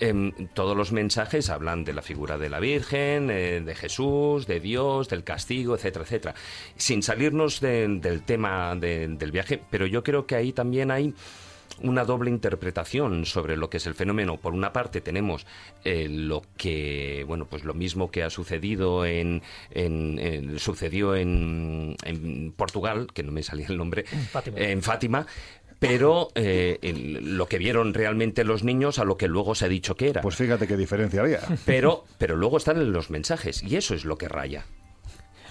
em, 0.00 0.32
todos 0.54 0.76
los 0.76 0.92
mensajes 0.92 1.50
hablan 1.50 1.84
de 1.84 1.92
la 1.92 2.02
figura 2.02 2.38
de 2.38 2.48
la 2.48 2.58
Virgen, 2.60 3.30
eh, 3.30 3.60
de 3.60 3.74
Jesús, 3.74 4.46
de 4.46 4.60
Dios, 4.60 5.08
del 5.08 5.24
castigo, 5.24 5.74
etcétera, 5.74 6.04
etcétera. 6.04 6.34
Sin 6.76 7.02
salirnos 7.02 7.60
de- 7.60 7.86
del 8.00 8.22
tema 8.22 8.74
de- 8.76 9.08
del 9.08 9.30
viaje, 9.32 9.60
pero 9.70 9.86
yo 9.86 10.02
creo 10.02 10.26
que 10.26 10.34
ahí 10.36 10.52
también 10.52 10.90
hay 10.90 11.14
una 11.82 12.04
doble 12.04 12.28
interpretación 12.28 13.24
sobre 13.24 13.56
lo 13.56 13.70
que 13.70 13.78
es 13.78 13.86
el 13.86 13.94
fenómeno. 13.94 14.36
Por 14.36 14.52
una 14.52 14.70
parte 14.72 15.00
tenemos 15.00 15.46
eh, 15.84 16.08
lo 16.10 16.42
que, 16.58 17.24
bueno, 17.26 17.46
pues 17.46 17.64
lo 17.64 17.72
mismo 17.72 18.10
que 18.10 18.22
ha 18.22 18.28
sucedido 18.28 19.06
en, 19.06 19.40
en- 19.70 20.18
en- 20.18 20.58
sucedió 20.58 21.14
en, 21.16 21.96
en 22.04 22.52
Portugal, 22.54 23.06
que 23.14 23.22
no 23.22 23.32
me 23.32 23.42
salía 23.42 23.66
el 23.68 23.78
nombre, 23.78 24.02
Fátima. 24.04 24.58
en 24.58 24.82
Fátima. 24.82 25.26
Pero 25.80 26.28
eh, 26.36 26.78
el- 26.82 27.36
lo 27.36 27.46
que 27.48 27.58
vieron 27.58 27.92
realmente 27.94 28.44
los 28.44 28.62
niños 28.62 28.98
a 29.00 29.04
lo 29.04 29.16
que 29.16 29.26
luego 29.26 29.54
se 29.56 29.64
ha 29.64 29.68
dicho 29.68 29.96
que 29.96 30.10
era. 30.10 30.20
Pues 30.20 30.36
fíjate 30.36 30.68
qué 30.68 30.76
diferencia 30.76 31.22
había. 31.22 31.40
pero, 31.66 32.04
pero 32.18 32.36
luego 32.36 32.58
están 32.58 32.76
en 32.76 32.92
los 32.92 33.10
mensajes 33.10 33.62
y 33.64 33.74
eso 33.76 33.94
es 33.94 34.04
lo 34.04 34.16
que 34.18 34.28
raya. 34.28 34.64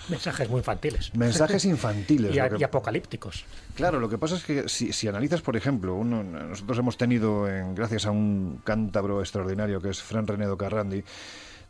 Mensajes 0.08 0.50
muy 0.50 0.60
infantiles. 0.60 1.14
Mensajes 1.16 1.66
infantiles. 1.66 2.34
Y, 2.36 2.40
a- 2.40 2.46
lo 2.48 2.56
que- 2.58 2.62
y 2.62 2.64
apocalípticos. 2.64 3.46
Claro, 3.76 4.00
lo 4.00 4.10
que 4.10 4.18
pasa 4.18 4.36
es 4.38 4.44
que 4.44 4.68
si, 4.70 4.92
si 4.94 5.08
analizas, 5.08 5.42
por 5.42 5.56
ejemplo, 5.56 5.94
uno- 5.96 6.24
nosotros 6.24 6.78
hemos 6.80 6.98
tenido, 6.98 7.48
en- 7.50 7.76
gracias 7.76 8.06
a 8.06 8.12
un 8.12 8.62
cántabro 8.64 9.20
extraordinario 9.22 9.82
que 9.82 9.90
es 9.90 10.02
Fran 10.02 10.26
Renedo 10.28 10.58
Carrandi, 10.58 11.04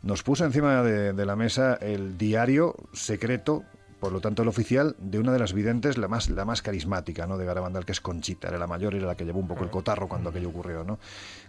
nos 0.02 0.22
puso 0.22 0.44
encima 0.46 0.82
de, 0.82 1.12
de 1.12 1.26
la 1.26 1.36
mesa 1.36 1.74
el 1.74 2.16
diario 2.16 2.74
secreto, 2.94 3.64
por 4.00 4.12
lo 4.12 4.20
tanto 4.20 4.42
el 4.42 4.48
oficial, 4.48 4.96
de 4.98 5.18
una 5.18 5.32
de 5.32 5.38
las 5.38 5.52
videntes, 5.52 5.98
la 5.98 6.08
más, 6.08 6.30
la 6.30 6.46
más 6.46 6.62
carismática 6.62 7.26
¿no? 7.26 7.36
de 7.36 7.44
Garabandal, 7.44 7.84
que 7.84 7.92
es 7.92 8.00
Conchita, 8.00 8.48
era 8.48 8.58
la 8.58 8.66
mayor 8.66 8.94
y 8.94 8.96
era 8.96 9.06
la 9.06 9.14
que 9.14 9.26
llevó 9.26 9.40
un 9.40 9.46
poco 9.46 9.62
el 9.62 9.70
cotarro 9.70 10.08
cuando 10.08 10.30
aquello 10.30 10.48
ocurrió. 10.48 10.82
¿no? 10.84 10.98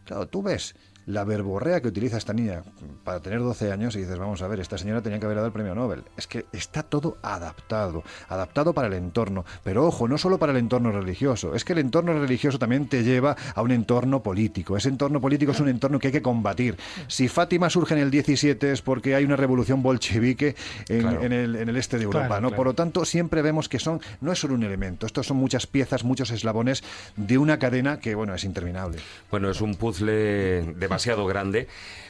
Claro, 0.05 0.27
tú 0.27 0.43
ves 0.43 0.75
la 1.05 1.23
verborrea 1.23 1.81
que 1.81 1.87
utiliza 1.87 2.17
esta 2.17 2.33
niña 2.33 2.63
para 3.03 3.19
tener 3.19 3.39
12 3.39 3.71
años 3.71 3.95
y 3.95 3.99
dices, 3.99 4.17
vamos 4.17 4.41
a 4.41 4.47
ver, 4.47 4.59
esta 4.59 4.77
señora 4.77 5.01
tenía 5.01 5.19
que 5.19 5.25
haber 5.25 5.35
dado 5.37 5.47
el 5.47 5.53
premio 5.53 5.73
Nobel. 5.75 6.03
Es 6.17 6.27
que 6.27 6.45
está 6.53 6.83
todo 6.83 7.17
adaptado, 7.21 8.03
adaptado 8.29 8.73
para 8.73 8.87
el 8.87 8.93
entorno. 8.93 9.43
Pero 9.63 9.85
ojo, 9.85 10.07
no 10.07 10.17
solo 10.17 10.37
para 10.37 10.51
el 10.51 10.59
entorno 10.59 10.91
religioso, 10.91 11.55
es 11.55 11.65
que 11.65 11.73
el 11.73 11.79
entorno 11.79 12.13
religioso 12.13 12.59
también 12.59 12.87
te 12.87 13.03
lleva 13.03 13.35
a 13.55 13.61
un 13.61 13.71
entorno 13.71 14.21
político. 14.23 14.77
Ese 14.77 14.89
entorno 14.89 15.19
político 15.19 15.51
es 15.51 15.59
un 15.59 15.69
entorno 15.69 15.99
que 15.99 16.07
hay 16.07 16.13
que 16.13 16.21
combatir. 16.21 16.77
Si 17.07 17.27
Fátima 17.27 17.69
surge 17.69 17.95
en 17.95 18.01
el 18.01 18.11
17 18.11 18.71
es 18.71 18.81
porque 18.81 19.15
hay 19.15 19.25
una 19.25 19.35
revolución 19.35 19.81
bolchevique 19.83 20.55
en, 20.87 21.01
Claro. 21.01 21.23
en 21.23 21.33
el, 21.33 21.55
en 21.55 21.69
el 21.69 21.77
este 21.77 21.97
de 21.97 22.03
Europa, 22.03 22.27
Claro, 22.27 22.41
¿no? 22.41 22.47
claro. 22.49 22.57
Por 22.57 22.65
lo 22.67 22.73
tanto, 22.73 23.05
siempre 23.05 23.41
vemos 23.41 23.67
que 23.69 23.79
son, 23.79 23.99
no 24.21 24.31
es 24.31 24.39
solo 24.39 24.53
un 24.53 24.63
elemento, 24.63 25.05
estos 25.05 25.27
son 25.27 25.37
muchas 25.37 25.65
piezas, 25.67 26.03
muchos 26.03 26.29
eslabones 26.31 26.83
de 27.15 27.37
una 27.37 27.57
cadena 27.59 27.99
que, 27.99 28.13
bueno, 28.15 28.35
es 28.35 28.43
interminable. 28.43 28.99
Bueno, 29.31 29.49
es 29.49 29.61
un 29.61 29.75
puzzle 29.75 30.63
demasiado 30.91 31.25
grande, 31.25 31.69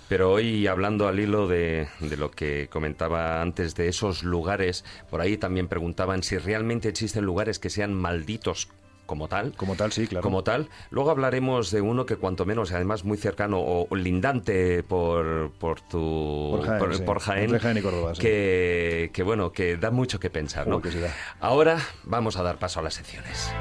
pero 0.09 0.31
hoy 0.31 0.65
hablando 0.65 1.07
al 1.07 1.19
hilo 1.19 1.47
de, 1.47 1.87
de 1.99 2.17
lo 2.17 2.31
que 2.31 2.67
comentaba 2.67 3.39
antes 3.39 3.75
de 3.75 3.87
esos 3.87 4.23
lugares, 4.23 4.83
por 5.11 5.21
ahí 5.21 5.37
también 5.37 5.67
preguntaban 5.67 6.23
si 6.23 6.39
realmente 6.39 6.89
existen 6.89 7.23
lugares 7.23 7.59
que 7.59 7.69
sean 7.69 7.93
malditos 7.93 8.69
como 9.05 9.27
tal. 9.27 9.53
Como 9.55 9.75
tal, 9.75 9.91
sí, 9.91 10.07
claro. 10.07 10.23
Como 10.23 10.43
tal. 10.43 10.69
Luego 10.89 11.11
hablaremos 11.11 11.69
de 11.69 11.81
uno 11.81 12.07
que 12.07 12.15
cuanto 12.15 12.45
menos, 12.45 12.71
además 12.71 13.03
muy 13.03 13.17
cercano 13.17 13.59
o 13.59 13.95
lindante 13.95 14.81
por, 14.81 15.51
por 15.59 15.81
tu 15.81 16.57
Por 16.57 16.65
Jaén, 16.65 16.93
sí. 16.93 17.03
por 17.03 17.19
Jaén, 17.19 17.59
Jaén 17.59 17.77
y 17.77 17.81
Córdoba, 17.81 18.15
sí. 18.15 18.21
que, 18.21 19.11
que 19.13 19.21
bueno, 19.21 19.51
que 19.51 19.77
da 19.77 19.91
mucho 19.91 20.19
que 20.19 20.31
pensar, 20.31 20.65
¿no? 20.65 20.81
Que 20.81 20.91
sí 20.91 20.97
da. 20.97 21.13
Ahora 21.39 21.77
vamos 22.03 22.35
a 22.35 22.41
dar 22.41 22.57
paso 22.57 22.79
a 22.79 22.83
las 22.83 22.95
secciones. 22.95 23.51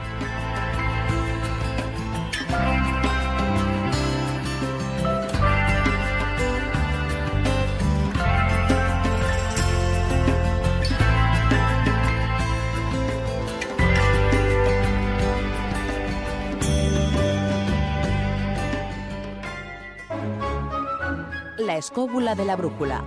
La 21.70 21.76
escóbula 21.76 22.34
de 22.34 22.44
la 22.44 22.56
brújula. 22.56 23.04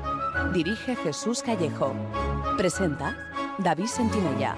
Dirige 0.54 0.96
Jesús 0.96 1.44
Callejo. 1.44 1.94
Presenta 2.56 3.14
David 3.58 3.88
Sentinella. 3.88 4.56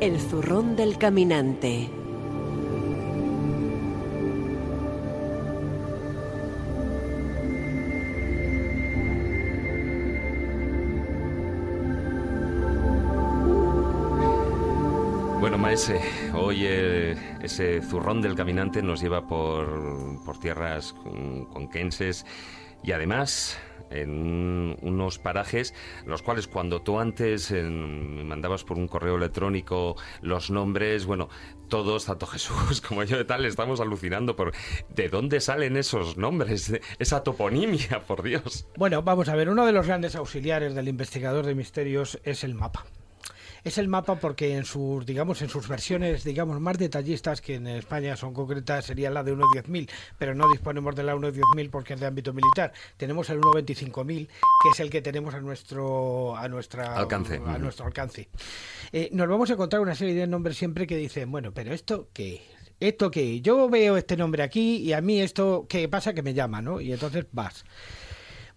El 0.00 0.18
zurrón 0.18 0.74
del 0.74 0.96
caminante. 0.96 2.01
Maese, 15.72 16.02
hoy 16.34 16.66
eh, 16.66 17.16
ese 17.40 17.80
zurrón 17.80 18.20
del 18.20 18.34
caminante 18.34 18.82
nos 18.82 19.00
lleva 19.00 19.26
por, 19.26 20.22
por 20.22 20.38
tierras 20.38 20.92
conquenses 20.92 22.26
y 22.84 22.92
además 22.92 23.58
en 23.88 24.76
unos 24.82 25.18
parajes, 25.18 25.72
los 26.04 26.20
cuales 26.20 26.46
cuando 26.46 26.82
tú 26.82 27.00
antes 27.00 27.50
me 27.52 28.22
mandabas 28.22 28.64
por 28.64 28.76
un 28.76 28.86
correo 28.86 29.16
electrónico 29.16 29.96
los 30.20 30.50
nombres, 30.50 31.06
bueno, 31.06 31.30
todos, 31.68 32.04
tanto 32.04 32.26
Jesús 32.32 32.82
como 32.82 33.02
yo 33.04 33.16
de 33.16 33.24
tal, 33.24 33.46
estamos 33.46 33.80
alucinando 33.80 34.36
por 34.36 34.52
de 34.94 35.08
dónde 35.08 35.40
salen 35.40 35.78
esos 35.78 36.18
nombres, 36.18 36.70
esa 36.98 37.22
toponimia, 37.22 38.02
por 38.06 38.22
Dios. 38.22 38.66
Bueno, 38.76 39.00
vamos 39.02 39.30
a 39.30 39.36
ver, 39.36 39.48
uno 39.48 39.64
de 39.64 39.72
los 39.72 39.86
grandes 39.86 40.16
auxiliares 40.16 40.74
del 40.74 40.88
investigador 40.88 41.46
de 41.46 41.54
misterios 41.54 42.20
es 42.24 42.44
el 42.44 42.54
mapa 42.54 42.84
es 43.64 43.78
el 43.78 43.88
mapa 43.88 44.16
porque 44.16 44.56
en 44.56 44.64
sus, 44.64 45.06
digamos, 45.06 45.42
en 45.42 45.48
sus 45.48 45.68
versiones, 45.68 46.24
digamos, 46.24 46.60
más 46.60 46.78
detallistas, 46.78 47.40
que 47.40 47.54
en 47.54 47.66
España 47.66 48.16
son 48.16 48.34
concretas, 48.34 48.84
sería 48.84 49.10
la 49.10 49.22
de 49.22 49.34
1.10.000, 49.34 49.88
pero 50.18 50.34
no 50.34 50.50
disponemos 50.50 50.94
de 50.96 51.02
la 51.04 51.14
1.10.000 51.14 51.70
porque 51.70 51.94
es 51.94 52.00
de 52.00 52.06
ámbito 52.06 52.32
militar. 52.32 52.72
Tenemos 52.96 53.30
el 53.30 53.40
1.25.000, 53.40 54.26
que 54.26 54.68
es 54.72 54.80
el 54.80 54.90
que 54.90 55.02
tenemos 55.02 55.34
a 55.34 55.40
nuestro, 55.40 56.36
a 56.36 56.48
nuestra, 56.48 56.96
alcance. 56.96 57.40
A 57.46 57.58
nuestro 57.58 57.86
alcance. 57.86 58.28
Eh, 58.92 59.10
nos 59.12 59.28
vamos 59.28 59.50
a 59.50 59.54
encontrar 59.54 59.80
una 59.80 59.94
serie 59.94 60.14
de 60.14 60.26
nombres 60.26 60.56
siempre 60.56 60.86
que 60.86 60.96
dicen, 60.96 61.30
bueno, 61.30 61.52
pero 61.52 61.72
esto 61.72 62.08
qué 62.12 62.42
esto 62.80 63.12
qué, 63.12 63.40
yo 63.40 63.68
veo 63.68 63.96
este 63.96 64.16
nombre 64.16 64.42
aquí 64.42 64.78
y 64.78 64.92
a 64.92 65.00
mí 65.00 65.20
esto 65.20 65.66
qué 65.68 65.88
pasa 65.88 66.14
que 66.14 66.22
me 66.22 66.34
llama, 66.34 66.60
¿no? 66.60 66.80
Y 66.80 66.92
entonces 66.92 67.26
vas. 67.30 67.64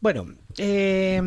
Bueno, 0.02 0.28
eh, 0.58 1.22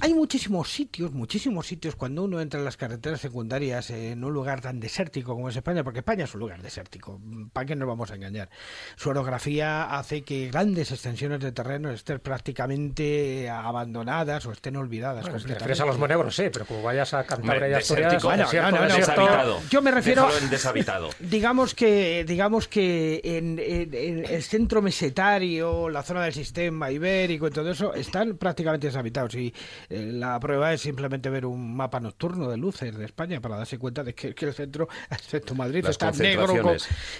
hay 0.00 0.14
muchísimos 0.14 0.70
sitios, 0.70 1.12
muchísimos 1.12 1.66
sitios 1.66 1.96
cuando 1.96 2.24
uno 2.24 2.40
entra 2.40 2.58
en 2.58 2.64
las 2.64 2.76
carreteras 2.76 3.20
secundarias 3.20 3.90
en 3.90 4.24
un 4.24 4.32
lugar 4.32 4.60
tan 4.60 4.80
desértico 4.80 5.34
como 5.34 5.48
es 5.48 5.56
España, 5.56 5.84
porque 5.84 6.00
España 6.00 6.24
es 6.24 6.34
un 6.34 6.40
lugar 6.40 6.62
desértico, 6.62 7.20
¿para 7.52 7.66
qué 7.66 7.76
nos 7.76 7.88
vamos 7.88 8.10
a 8.10 8.14
engañar? 8.14 8.48
Su 8.96 9.10
orografía 9.10 9.96
hace 9.96 10.22
que 10.22 10.48
grandes 10.48 10.90
extensiones 10.92 11.40
de 11.40 11.52
terreno 11.52 11.90
estén 11.90 12.20
prácticamente 12.20 13.50
abandonadas 13.50 14.46
o 14.46 14.52
estén 14.52 14.76
olvidadas. 14.76 15.22
Bueno, 15.22 15.38
te 15.38 15.54
refieres 15.54 15.80
a 15.80 15.86
los 15.86 15.98
monegros, 15.98 16.34
sí, 16.34 16.44
pero 16.52 16.64
como 16.64 16.82
vayas 16.82 17.12
a 17.14 17.24
Cantabria 17.24 17.68
y 17.68 17.72
Asturias, 17.74 18.22
bueno, 18.22 18.46
no, 18.52 18.70
no, 18.70 18.94
deshabitado. 18.94 19.60
Yo 19.68 19.82
me 19.82 19.90
refiero 19.90 20.28
en 20.36 20.48
deshabitado. 20.50 21.10
Digamos 21.20 21.74
que, 21.74 22.24
digamos 22.26 22.68
que 22.68 23.20
en, 23.24 23.58
en 23.58 24.24
el 24.24 24.42
centro 24.42 24.82
mesetario, 24.82 25.88
la 25.88 26.02
zona 26.02 26.24
del 26.24 26.32
sistema 26.32 26.90
ibérico 26.90 27.46
y 27.46 27.50
todo 27.50 27.70
eso 27.70 27.89
están 27.94 28.36
prácticamente 28.36 28.86
deshabitados 28.86 29.34
y 29.34 29.54
eh, 29.88 30.10
la 30.12 30.38
prueba 30.40 30.72
es 30.72 30.80
simplemente 30.80 31.30
ver 31.30 31.46
un 31.46 31.74
mapa 31.74 32.00
nocturno 32.00 32.48
de 32.50 32.56
luces 32.56 32.96
de 32.96 33.04
España 33.04 33.40
para 33.40 33.56
darse 33.56 33.78
cuenta 33.78 34.04
de 34.04 34.14
que, 34.14 34.34
el 34.38 34.54
centro, 34.54 34.88
excepto 35.10 35.54
Madrid, 35.54 35.84
está 35.86 36.10
negro, 36.12 36.76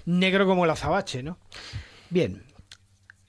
negro 0.07 0.47
como 0.47 0.65
el 0.65 0.71
azabache, 0.71 1.23
¿no? 1.23 1.39
Bien, 2.11 2.43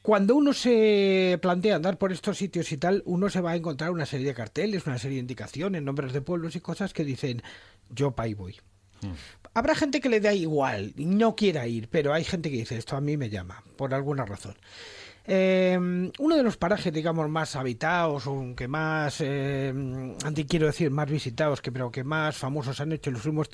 cuando 0.02 0.36
uno 0.36 0.54
se 0.54 1.38
plantea 1.42 1.76
andar 1.76 1.98
por 1.98 2.12
estos 2.12 2.38
sitios 2.38 2.72
y 2.72 2.78
tal, 2.78 3.04
uno 3.06 3.30
se 3.30 3.42
va 3.42 3.52
a 3.52 3.56
encontrar 3.56 3.92
una 3.92 4.08
serie 4.08 4.28
de 4.28 4.34
carteles, 4.34 4.88
una 4.88 4.98
serie 4.98 5.18
de 5.18 5.22
indicaciones, 5.22 5.84
nombres 5.84 6.12
de 6.12 6.22
pueblos 6.22 6.56
y 6.56 6.62
cosas 6.62 6.94
que 6.94 7.04
dicen 7.04 7.44
yo 7.90 8.12
pa' 8.12 8.24
ahí 8.24 8.34
voy. 8.34 8.56
Hmm. 9.02 9.14
Habrá 9.54 9.76
gente 9.76 10.02
que 10.02 10.10
le 10.10 10.20
da 10.20 10.34
igual, 10.34 10.94
no 10.96 11.36
quiera 11.36 11.68
ir, 11.68 11.88
pero 11.90 12.14
hay 12.14 12.24
gente 12.24 12.50
que 12.50 12.58
dice 12.58 12.78
esto 12.78 12.96
a 12.96 13.02
mí 13.02 13.18
me 13.18 13.30
llama, 13.30 13.64
por 13.76 13.94
alguna 13.94 14.26
razón. 14.26 14.56
Eh, 15.26 15.78
uno 16.20 16.36
de 16.36 16.44
los 16.44 16.58
parajes, 16.58 16.92
digamos, 16.92 17.30
más 17.30 17.56
habitados, 17.56 18.26
o 18.28 18.56
que 18.56 18.68
más, 18.68 19.22
eh, 19.22 19.74
quiero 20.48 20.68
decir, 20.68 20.90
más 20.90 21.10
visitados, 21.10 21.62
que 21.62 21.72
pero 21.72 21.92
que 21.92 22.04
más 22.04 22.38
famosos 22.38 22.80
han 22.82 22.92
hecho 22.92 23.10
en 23.10 23.16
los 23.16 23.26
últimos, 23.26 23.50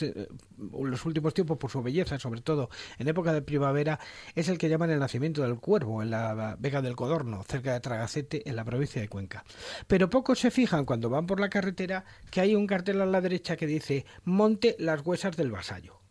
los 0.58 1.06
últimos 1.06 1.34
tiempos 1.34 1.58
por 1.58 1.70
su 1.70 1.82
belleza, 1.82 2.18
sobre 2.20 2.42
todo 2.42 2.70
en 2.98 3.08
época 3.08 3.34
de 3.34 3.42
primavera, 3.42 4.00
es 4.36 4.48
el 4.50 4.58
que 4.58 4.70
llaman 4.70 4.92
el 4.92 5.00
nacimiento 5.00 5.42
del 5.42 5.60
cuervo, 5.60 6.02
en 6.02 6.12
la 6.12 6.56
Vega 6.60 6.82
del 6.82 6.96
Codorno, 6.96 7.44
cerca 7.44 7.74
de 7.74 7.80
Tragacete, 7.80 8.50
en 8.50 8.56
la 8.56 8.64
provincia 8.64 9.02
de 9.02 9.10
Cuenca. 9.10 9.44
Pero 9.88 10.10
pocos 10.10 10.40
se 10.40 10.52
fijan 10.52 10.86
cuando 10.86 11.10
van 11.10 11.28
por 11.28 11.40
la 11.40 11.50
carretera 11.50 12.06
que 12.32 12.42
hay 12.42 12.56
un 12.56 12.68
cartel 12.68 13.02
a 13.02 13.06
la 13.06 13.22
derecha 13.22 13.58
que 13.58 13.68
dice 13.68 14.06
Monte 14.24 14.76
las 14.80 15.06
huesas 15.06 15.36
del 15.36 15.52
vasallo 15.52 16.07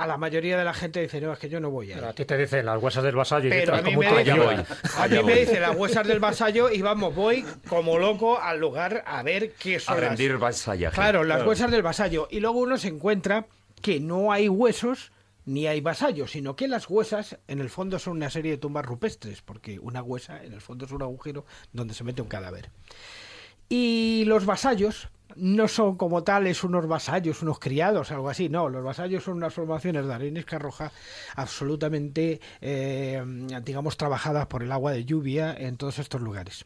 a 0.00 0.06
la 0.06 0.16
mayoría 0.16 0.56
de 0.56 0.64
la 0.64 0.72
gente 0.72 1.02
dice, 1.02 1.20
no, 1.20 1.30
es 1.30 1.38
que 1.38 1.50
yo 1.50 1.60
no 1.60 1.68
voy 1.68 1.92
a 1.92 1.98
ir. 1.98 2.04
a 2.04 2.14
ti 2.14 2.24
te 2.24 2.38
dicen 2.38 2.64
las 2.64 2.82
huesas 2.82 3.04
del 3.04 3.14
vasallo 3.14 3.48
y 3.48 3.50
Pero 3.50 3.74
a 3.74 3.82
mí, 3.82 3.94
me 3.94 4.06
dice, 4.06 4.30
a 4.96 5.08
mí 5.08 5.22
me 5.22 5.34
dice 5.34 5.60
las 5.60 5.76
huesas 5.76 6.06
del 6.06 6.20
vasallo 6.20 6.70
y 6.70 6.80
vamos, 6.80 7.14
voy 7.14 7.44
como 7.68 7.98
loco 7.98 8.40
al 8.40 8.58
lugar 8.58 9.04
a 9.06 9.22
ver 9.22 9.52
qué 9.52 9.78
son. 9.78 9.98
A 9.98 10.00
rendir 10.00 10.38
vasallaje. 10.38 10.94
Claro, 10.94 11.22
las 11.22 11.46
huesas 11.46 11.70
del 11.70 11.82
vasallo. 11.82 12.28
Y 12.30 12.40
luego 12.40 12.60
uno 12.60 12.78
se 12.78 12.88
encuentra 12.88 13.44
que 13.82 14.00
no 14.00 14.32
hay 14.32 14.48
huesos 14.48 15.12
ni 15.44 15.66
hay 15.66 15.82
vasallos, 15.82 16.30
sino 16.30 16.56
que 16.56 16.66
las 16.66 16.88
huesas 16.88 17.36
en 17.46 17.60
el 17.60 17.68
fondo 17.68 17.98
son 17.98 18.16
una 18.16 18.30
serie 18.30 18.52
de 18.52 18.56
tumbas 18.56 18.86
rupestres, 18.86 19.42
porque 19.42 19.78
una 19.80 20.02
huesa 20.02 20.42
en 20.42 20.54
el 20.54 20.62
fondo 20.62 20.86
es 20.86 20.92
un 20.92 21.02
agujero 21.02 21.44
donde 21.74 21.92
se 21.92 22.04
mete 22.04 22.22
un 22.22 22.28
cadáver. 22.28 22.70
Y 23.68 24.24
los 24.26 24.46
vasallos, 24.46 25.10
no 25.36 25.68
son 25.68 25.96
como 25.96 26.22
tales 26.22 26.64
unos 26.64 26.86
vasallos, 26.86 27.42
unos 27.42 27.58
criados, 27.58 28.10
algo 28.10 28.28
así. 28.28 28.48
No, 28.48 28.68
los 28.68 28.84
vasallos 28.84 29.24
son 29.24 29.36
unas 29.36 29.54
formaciones 29.54 30.06
de 30.06 30.14
arenisca 30.14 30.58
roja 30.58 30.92
absolutamente, 31.36 32.40
eh, 32.60 33.22
digamos, 33.64 33.96
trabajadas 33.96 34.46
por 34.46 34.62
el 34.62 34.72
agua 34.72 34.92
de 34.92 35.04
lluvia 35.04 35.54
en 35.56 35.76
todos 35.76 35.98
estos 35.98 36.20
lugares. 36.20 36.64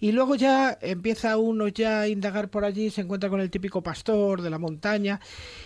Y 0.00 0.12
luego 0.12 0.34
ya 0.34 0.78
empieza 0.80 1.36
uno 1.36 1.68
ya 1.68 2.00
a 2.00 2.08
indagar 2.08 2.48
por 2.48 2.64
allí, 2.64 2.90
se 2.90 3.02
encuentra 3.02 3.30
con 3.30 3.40
el 3.40 3.50
típico 3.50 3.82
pastor 3.82 4.42
de 4.42 4.50
la 4.50 4.58
montaña 4.58 5.20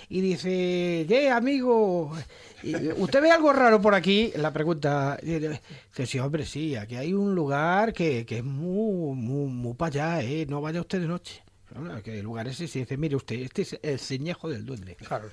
y 0.09 0.21
dice, 0.21 1.07
¿qué 1.09 1.31
amigo? 1.31 2.13
¿Usted 2.97 3.23
ve 3.23 3.31
algo 3.31 3.53
raro 3.53 3.81
por 3.81 3.95
aquí? 3.95 4.33
La 4.37 4.53
pregunta, 4.53 5.19
dice, 5.23 5.61
sí, 6.07 6.19
hombre, 6.19 6.45
sí, 6.45 6.77
aquí 6.77 6.97
hay 6.97 7.15
un 7.15 7.35
lugar 7.35 7.93
que, 7.93 8.27
que 8.27 8.39
es 8.39 8.45
muy, 8.45 9.17
muy, 9.17 9.51
muy 9.51 9.75
para 9.75 10.19
allá, 10.19 10.23
¿eh? 10.23 10.47
No 10.49 10.61
vaya 10.61 10.81
usted 10.81 11.01
de 11.01 11.09
noche 11.09 11.43
que 12.03 12.23
lugar 12.23 12.47
ese 12.47 12.69
se 12.69 12.81
dice, 12.81 12.97
mire 12.97 13.17
usted, 13.17 13.37
este 13.37 13.63
es 13.63 13.79
el 13.83 13.99
ceñejo 13.99 14.49
del 14.49 14.65
duende. 14.65 14.95
Claro. 14.97 15.29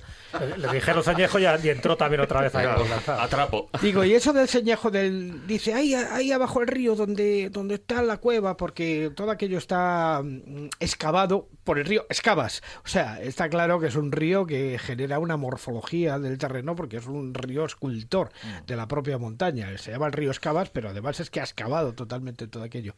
Le, 0.56 0.68
dijeron 0.72 1.04
ceñejo 1.04 1.38
y, 1.38 1.44
y, 1.44 1.68
entró 1.68 1.96
también 1.96 2.20
otra 2.20 2.40
vez 2.40 2.54
ahí. 2.54 2.66
atrapo. 3.06 3.70
Digo, 3.80 4.04
y 4.04 4.14
eso 4.14 4.32
del 4.32 4.48
ceñejo 4.48 4.90
del... 4.90 5.46
Dice, 5.46 5.72
ahí, 5.72 5.94
ahí 5.94 6.32
abajo 6.32 6.60
el 6.60 6.66
río 6.66 6.96
donde, 6.96 7.48
donde 7.50 7.76
está 7.76 8.02
la 8.02 8.16
cueva, 8.16 8.56
porque 8.56 9.12
todo 9.14 9.30
aquello 9.30 9.58
está 9.58 10.20
mm, 10.24 10.68
excavado 10.80 11.48
por 11.64 11.78
el 11.78 11.84
río 11.84 12.06
Excavas. 12.08 12.62
O 12.84 12.88
sea, 12.88 13.20
está 13.22 13.48
claro 13.48 13.78
que 13.78 13.86
es 13.86 13.96
un 13.96 14.10
río 14.10 14.44
que 14.44 14.78
genera 14.78 15.18
una 15.18 15.36
morfología 15.36 16.18
del 16.18 16.38
terreno 16.38 16.74
porque 16.74 16.96
es 16.96 17.06
un 17.06 17.34
río 17.34 17.64
escultor 17.64 18.30
mm. 18.42 18.66
de 18.66 18.76
la 18.76 18.88
propia 18.88 19.18
montaña. 19.18 19.76
Se 19.78 19.92
llama 19.92 20.06
el 20.06 20.12
río 20.12 20.30
Excavas, 20.30 20.70
pero 20.70 20.88
además 20.90 21.20
es 21.20 21.30
que 21.30 21.40
ha 21.40 21.44
excavado 21.44 21.94
totalmente 21.94 22.48
todo 22.48 22.64
aquello. 22.64 22.94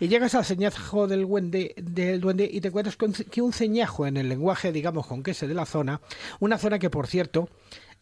Y 0.00 0.08
llegas 0.08 0.34
al 0.34 0.44
ceñejo 0.44 1.06
del, 1.06 1.26
duende, 1.26 1.74
del 1.76 2.20
duende 2.20 2.48
y 2.50 2.60
te 2.60 2.71
encuentras 2.72 2.96
que 3.30 3.42
un 3.42 3.52
ceñajo 3.52 4.06
en 4.06 4.16
el 4.16 4.28
lenguaje, 4.28 4.72
digamos, 4.72 5.06
con 5.06 5.22
queso 5.22 5.46
de 5.46 5.54
la 5.54 5.66
zona, 5.66 6.00
una 6.40 6.58
zona 6.58 6.78
que, 6.78 6.90
por 6.90 7.06
cierto, 7.06 7.48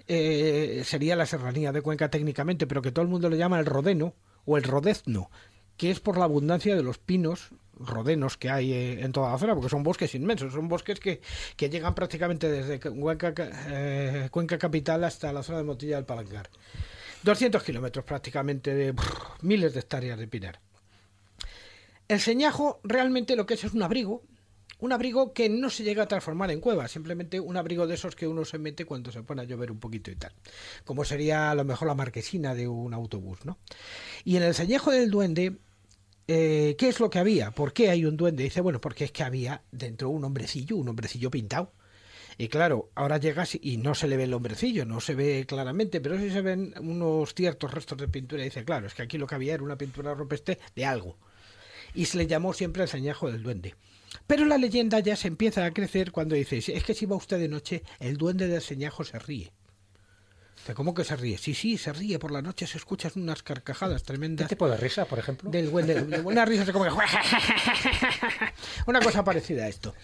eh, 0.06 0.82
sería 0.84 1.16
la 1.16 1.26
serranía 1.26 1.72
de 1.72 1.82
Cuenca 1.82 2.08
técnicamente, 2.08 2.66
pero 2.66 2.82
que 2.82 2.92
todo 2.92 3.02
el 3.02 3.10
mundo 3.10 3.28
le 3.28 3.36
llama 3.36 3.58
el 3.58 3.66
rodeno 3.66 4.14
o 4.44 4.56
el 4.56 4.62
rodezno, 4.62 5.30
que 5.76 5.90
es 5.90 6.00
por 6.00 6.18
la 6.18 6.24
abundancia 6.24 6.76
de 6.76 6.82
los 6.82 6.98
pinos 6.98 7.50
rodenos 7.78 8.36
que 8.36 8.50
hay 8.50 8.72
eh, 8.72 9.04
en 9.04 9.12
toda 9.12 9.32
la 9.32 9.38
zona, 9.38 9.54
porque 9.54 9.70
son 9.70 9.82
bosques 9.82 10.14
inmensos, 10.14 10.52
son 10.52 10.68
bosques 10.68 11.00
que, 11.00 11.20
que 11.56 11.70
llegan 11.70 11.94
prácticamente 11.94 12.48
desde 12.48 12.78
Cuenca, 12.78 13.32
eh, 13.68 14.28
Cuenca 14.30 14.58
capital 14.58 15.02
hasta 15.04 15.32
la 15.32 15.42
zona 15.42 15.58
de 15.58 15.64
Motilla 15.64 15.96
del 15.96 16.04
Palancar. 16.04 16.48
200 17.22 17.62
kilómetros 17.62 18.04
prácticamente 18.04 18.74
de 18.74 18.94
miles 19.42 19.74
de 19.74 19.80
hectáreas 19.80 20.18
de 20.18 20.28
pinar. 20.28 20.60
El 22.08 22.18
señajo 22.18 22.80
realmente 22.82 23.36
lo 23.36 23.46
que 23.46 23.54
es 23.54 23.62
es 23.62 23.72
un 23.72 23.84
abrigo, 23.84 24.24
un 24.80 24.92
abrigo 24.92 25.32
que 25.32 25.48
no 25.48 25.70
se 25.70 25.84
llega 25.84 26.04
a 26.04 26.08
transformar 26.08 26.50
en 26.50 26.60
cueva, 26.60 26.88
simplemente 26.88 27.38
un 27.38 27.56
abrigo 27.56 27.86
de 27.86 27.94
esos 27.94 28.16
que 28.16 28.26
uno 28.26 28.44
se 28.44 28.58
mete 28.58 28.84
cuando 28.84 29.12
se 29.12 29.22
pone 29.22 29.42
a 29.42 29.44
llover 29.44 29.70
un 29.70 29.78
poquito 29.78 30.10
y 30.10 30.16
tal. 30.16 30.32
Como 30.84 31.04
sería 31.04 31.50
a 31.50 31.54
lo 31.54 31.64
mejor 31.64 31.88
la 31.88 31.94
marquesina 31.94 32.54
de 32.54 32.68
un 32.68 32.94
autobús, 32.94 33.44
¿no? 33.44 33.58
Y 34.24 34.36
en 34.36 34.42
el 34.42 34.54
ceñejo 34.54 34.90
del 34.90 35.10
duende, 35.10 35.58
eh, 36.28 36.76
¿qué 36.78 36.88
es 36.88 37.00
lo 37.00 37.10
que 37.10 37.18
había? 37.18 37.50
¿Por 37.50 37.72
qué 37.72 37.90
hay 37.90 38.04
un 38.04 38.16
duende? 38.16 38.44
Dice, 38.44 38.60
bueno, 38.60 38.80
porque 38.80 39.04
es 39.04 39.12
que 39.12 39.22
había 39.22 39.62
dentro 39.70 40.10
un 40.10 40.24
hombrecillo, 40.24 40.76
un 40.76 40.88
hombrecillo 40.88 41.30
pintado. 41.30 41.72
Y 42.38 42.48
claro, 42.48 42.90
ahora 42.94 43.18
llegas 43.18 43.58
y 43.60 43.76
no 43.76 43.94
se 43.94 44.08
le 44.08 44.16
ve 44.16 44.24
el 44.24 44.32
hombrecillo, 44.32 44.86
no 44.86 45.00
se 45.00 45.14
ve 45.14 45.44
claramente, 45.46 46.00
pero 46.00 46.16
sí 46.16 46.30
se 46.30 46.40
ven 46.40 46.72
unos 46.80 47.34
ciertos 47.34 47.74
restos 47.74 47.98
de 47.98 48.08
pintura. 48.08 48.40
Y 48.40 48.46
dice, 48.46 48.64
claro, 48.64 48.86
es 48.86 48.94
que 48.94 49.02
aquí 49.02 49.18
lo 49.18 49.26
que 49.26 49.34
había 49.34 49.52
era 49.52 49.62
una 49.62 49.76
pintura 49.76 50.14
rupestre 50.14 50.58
de 50.74 50.86
algo. 50.86 51.18
Y 51.94 52.06
se 52.06 52.16
le 52.16 52.26
llamó 52.26 52.54
siempre 52.54 52.82
el 52.82 52.88
ceñajo 52.88 53.30
del 53.30 53.42
duende. 53.42 53.74
Pero 54.26 54.44
la 54.44 54.58
leyenda 54.58 55.00
ya 55.00 55.16
se 55.16 55.28
empieza 55.28 55.64
a 55.64 55.72
crecer 55.72 56.12
cuando 56.12 56.34
dice, 56.34 56.58
es 56.58 56.84
que 56.84 56.94
si 56.94 57.06
va 57.06 57.16
usted 57.16 57.38
de 57.38 57.48
noche, 57.48 57.82
el 57.98 58.16
duende 58.16 58.48
del 58.48 58.62
señajo 58.62 59.04
se 59.04 59.18
ríe. 59.18 59.52
¿Cómo 60.74 60.94
que 60.94 61.04
se 61.04 61.16
ríe? 61.16 61.36
Sí, 61.36 61.54
sí, 61.54 61.78
se 61.78 61.92
ríe 61.92 62.18
por 62.18 62.30
la 62.30 62.42
noche, 62.42 62.66
se 62.66 62.78
escuchan 62.78 63.12
unas 63.16 63.42
carcajadas 63.42 64.04
tremendas. 64.04 64.46
¿Qué 64.46 64.54
tipo 64.54 64.68
de 64.68 64.76
risa, 64.76 65.04
por 65.04 65.18
ejemplo? 65.18 65.50
Del 65.50 65.70
duende, 65.70 66.00
una 66.22 66.44
risa 66.44 66.70
como 66.72 66.84
que... 66.84 66.90
una 68.86 69.00
cosa 69.00 69.24
parecida 69.24 69.64
a 69.64 69.68
esto. 69.68 69.94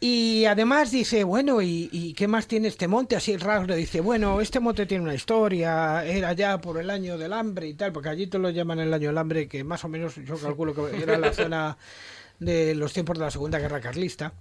Y 0.00 0.44
además 0.44 0.90
dice, 0.90 1.24
bueno, 1.24 1.62
¿y, 1.62 1.88
y 1.92 2.12
qué 2.14 2.28
más 2.28 2.46
tiene 2.46 2.68
este 2.68 2.88
monte? 2.88 3.16
Así 3.16 3.36
raro, 3.36 3.66
le 3.66 3.76
dice, 3.76 4.00
bueno, 4.00 4.40
este 4.40 4.60
monte 4.60 4.84
tiene 4.86 5.04
una 5.04 5.14
historia, 5.14 6.04
era 6.04 6.32
ya 6.32 6.60
por 6.60 6.78
el 6.78 6.90
año 6.90 7.16
del 7.16 7.32
hambre 7.32 7.68
y 7.68 7.74
tal, 7.74 7.92
porque 7.92 8.10
allí 8.10 8.26
te 8.26 8.38
lo 8.38 8.50
llaman 8.50 8.80
el 8.80 8.92
año 8.92 9.08
del 9.08 9.18
hambre, 9.18 9.48
que 9.48 9.64
más 9.64 9.84
o 9.84 9.88
menos 9.88 10.16
yo 10.16 10.36
calculo 10.36 10.74
que 10.74 11.02
era 11.02 11.16
la 11.16 11.32
zona 11.32 11.78
de 12.38 12.74
los 12.74 12.92
tiempos 12.92 13.18
de 13.18 13.24
la 13.24 13.30
Segunda 13.30 13.58
Guerra 13.58 13.80
Carlista, 13.80 14.32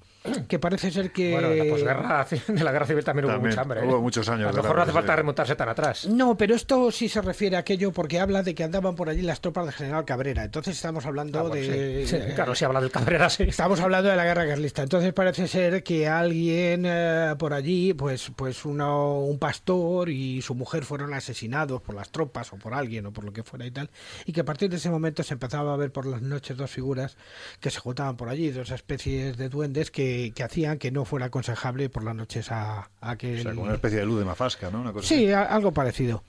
que 0.47 0.59
parece 0.59 0.91
ser 0.91 1.11
que... 1.11 1.31
Bueno, 1.31 1.49
de 1.49 1.57
la 1.57 1.69
posguerra, 1.73 2.27
de 2.47 2.63
la 2.63 2.71
guerra 2.71 2.85
civil 2.85 3.03
también, 3.03 3.25
hubo 3.29 3.39
mucha 3.39 3.61
hambre. 3.61 3.81
¿eh? 3.81 3.87
hubo 3.87 4.01
muchos 4.01 4.27
años 4.29 4.49
A 4.49 4.51
lo 4.55 4.61
mejor 4.63 4.75
no 4.77 4.83
hace 4.83 4.91
falta 4.91 5.15
remontarse 5.15 5.55
tan 5.55 5.69
atrás. 5.69 6.07
No, 6.07 6.37
pero 6.37 6.55
esto 6.55 6.91
sí 6.91 7.09
se 7.09 7.21
refiere 7.21 7.55
a 7.55 7.59
aquello 7.59 7.91
porque 7.91 8.19
habla 8.19 8.43
de 8.43 8.55
que 8.55 8.63
andaban 8.63 8.95
por 8.95 9.09
allí 9.09 9.21
las 9.21 9.41
tropas 9.41 9.65
del 9.65 9.73
general 9.73 10.05
Cabrera. 10.05 10.43
Entonces 10.43 10.75
estamos 10.75 11.05
hablando 11.05 11.39
Ah, 11.39 11.43
bueno, 11.43 11.55
de... 11.55 12.05
sí. 12.07 12.15
Sí, 12.17 12.33
claro, 12.35 12.55
si 12.55 12.65
habla 12.65 12.81
del 12.81 12.91
Cabrera, 12.91 13.29
sí. 13.29 13.43
Estamos 13.43 13.79
hablando 13.79 14.09
de 14.09 14.15
la 14.15 14.23
guerra 14.25 14.47
carlista. 14.47 14.83
Entonces 14.83 15.13
parece 15.13 15.47
ser 15.47 15.83
que 15.83 16.07
alguien 16.07 16.83
eh, 16.85 17.35
por 17.37 17.53
allí, 17.53 17.93
pues, 17.93 18.31
pues 18.35 18.65
uno, 18.65 19.19
un 19.19 19.37
pastor 19.39 20.09
y 20.09 20.41
su 20.41 20.55
mujer 20.55 20.85
fueron 20.85 21.13
asesinados 21.13 21.81
por 21.81 21.95
las 21.95 22.09
tropas 22.09 22.51
o 22.53 22.57
por 22.57 22.73
alguien 22.73 23.05
o 23.05 23.13
por 23.13 23.23
lo 23.23 23.33
que 23.33 23.43
fuera 23.43 23.65
y 23.65 23.71
tal. 23.71 23.89
Y 24.25 24.33
que 24.33 24.41
a 24.41 24.45
partir 24.45 24.69
de 24.69 24.77
ese 24.77 24.89
momento 24.89 25.23
se 25.23 25.33
empezaba 25.33 25.73
a 25.73 25.77
ver 25.77 25.91
por 25.91 26.05
las 26.05 26.21
noches 26.21 26.55
dos 26.57 26.71
figuras 26.71 27.17
que 27.59 27.69
se 27.69 27.79
juntaban 27.79 28.15
por 28.17 28.29
allí, 28.29 28.49
dos 28.51 28.71
especies 28.71 29.37
de 29.37 29.49
duendes 29.49 29.91
que, 29.91 30.14
que 30.35 30.43
hacían 30.43 30.77
que 30.77 30.91
no 30.91 31.05
fuera 31.05 31.27
aconsejable 31.27 31.89
por 31.89 32.03
las 32.03 32.15
noches 32.15 32.51
a, 32.51 32.89
a 33.01 33.15
que... 33.17 33.39
O 33.39 33.41
sea, 33.41 33.51
como 33.51 33.63
una 33.65 33.73
especie 33.75 33.99
de 33.99 34.05
luz 34.05 34.19
de 34.19 34.25
mafasca, 34.25 34.69
¿no? 34.71 34.81
Una 34.81 34.93
cosa 34.93 35.07
Sí, 35.07 35.29
a- 35.31 35.43
algo 35.43 35.71
parecido. 35.73 36.23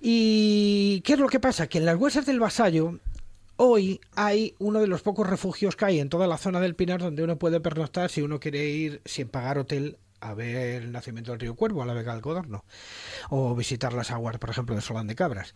¿Y 0.00 1.00
qué 1.02 1.14
es 1.14 1.18
lo 1.18 1.28
que 1.28 1.40
pasa? 1.40 1.66
Que 1.66 1.78
en 1.78 1.86
las 1.86 1.96
huesas 1.96 2.26
del 2.26 2.38
Vasallo 2.40 2.98
hoy 3.56 4.00
hay 4.14 4.54
uno 4.58 4.80
de 4.80 4.86
los 4.86 5.02
pocos 5.02 5.28
refugios 5.28 5.76
que 5.76 5.84
hay 5.86 6.00
en 6.00 6.08
toda 6.08 6.26
la 6.26 6.36
zona 6.36 6.60
del 6.60 6.74
Pinar 6.74 7.00
donde 7.00 7.22
uno 7.22 7.38
puede 7.38 7.60
pernoctar 7.60 8.10
si 8.10 8.20
uno 8.20 8.38
quiere 8.40 8.66
ir 8.66 9.00
sin 9.04 9.28
pagar 9.28 9.58
hotel 9.58 9.96
a 10.20 10.34
ver 10.34 10.82
el 10.82 10.92
nacimiento 10.92 11.30
del 11.32 11.40
río 11.40 11.54
Cuervo, 11.54 11.82
a 11.82 11.86
la 11.86 11.92
Vega 11.94 12.12
del 12.12 12.22
Codorno, 12.22 12.64
o 13.30 13.54
visitar 13.54 13.92
las 13.92 14.10
aguas, 14.10 14.38
por 14.38 14.50
ejemplo, 14.50 14.74
de 14.74 14.80
Solán 14.80 15.06
de 15.06 15.14
Cabras. 15.14 15.54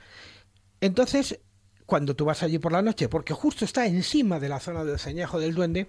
Entonces, 0.80 1.40
cuando 1.88 2.14
tú 2.14 2.26
vas 2.26 2.42
allí 2.42 2.58
por 2.58 2.70
la 2.70 2.82
noche, 2.82 3.08
porque 3.08 3.32
justo 3.32 3.64
está 3.64 3.86
encima 3.86 4.38
de 4.38 4.50
la 4.50 4.60
zona 4.60 4.84
del 4.84 4.98
ceñejo 4.98 5.40
del 5.40 5.54
duende, 5.54 5.86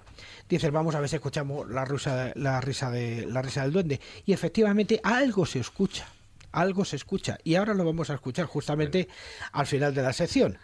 dices, 0.47 0.71
vamos 0.71 0.95
a 0.95 1.01
ver 1.01 1.09
si 1.09 1.17
escuchamos 1.17 1.69
la, 1.69 1.83
risa, 1.83 2.31
la, 2.35 2.61
risa 2.61 2.89
de, 2.89 3.25
la 3.25 3.41
risa 3.41 3.63
del 3.63 3.73
duende. 3.73 3.99
Y 4.25 4.31
efectivamente 4.31 5.01
algo 5.03 5.45
se 5.45 5.59
escucha, 5.59 6.07
algo 6.53 6.85
se 6.85 6.95
escucha. 6.95 7.37
Y 7.43 7.55
ahora 7.55 7.73
lo 7.73 7.83
vamos 7.83 8.09
a 8.09 8.13
escuchar 8.13 8.45
justamente 8.45 9.09
al 9.51 9.67
final 9.67 9.93
de 9.93 10.01
la 10.01 10.13
sección. 10.13 10.57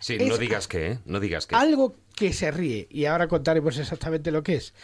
Sí, 0.00 0.16
Es 0.18 0.26
no 0.26 0.38
digas 0.38 0.66
que, 0.66 0.90
¿eh? 0.90 0.98
No 1.04 1.20
digas 1.20 1.46
que. 1.46 1.54
Algo 1.54 1.94
que 2.16 2.32
se 2.32 2.50
ríe. 2.50 2.88
Y 2.90 3.04
ahora 3.04 3.28
contaremos 3.28 3.78
exactamente 3.78 4.32
lo 4.32 4.42
que 4.42 4.56
es. 4.56 4.74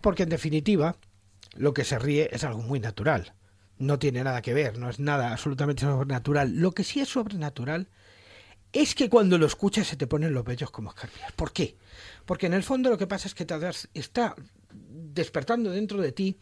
Porque 0.00 0.24
en 0.24 0.30
definitiva, 0.30 0.96
lo 1.54 1.72
que 1.72 1.84
se 1.84 2.00
ríe 2.00 2.30
es 2.32 2.42
algo 2.42 2.62
muy 2.62 2.80
natural. 2.80 3.34
No 3.78 4.00
tiene 4.00 4.24
nada 4.24 4.42
que 4.42 4.54
ver, 4.54 4.76
no 4.76 4.90
es 4.90 4.98
nada 4.98 5.30
absolutamente 5.30 5.82
sobrenatural. 5.82 6.56
Lo 6.56 6.72
que 6.72 6.82
sí 6.82 6.98
es 6.98 7.10
sobrenatural 7.10 7.86
es 8.72 8.94
que 8.94 9.08
cuando 9.08 9.38
lo 9.38 9.46
escuchas 9.46 9.86
se 9.86 9.96
te 9.96 10.06
ponen 10.06 10.32
los 10.34 10.44
vellos 10.44 10.70
como 10.70 10.90
escarpias. 10.90 11.32
¿Por 11.32 11.52
qué? 11.52 11.76
Porque 12.24 12.46
en 12.46 12.54
el 12.54 12.62
fondo 12.62 12.88
lo 12.90 12.98
que 12.98 13.06
pasa 13.06 13.28
es 13.28 13.34
que 13.34 13.44
te 13.44 13.58
das- 13.58 13.88
está 13.94 14.34
despertando 14.72 15.70
dentro 15.70 16.00
de 16.00 16.12
ti 16.12 16.38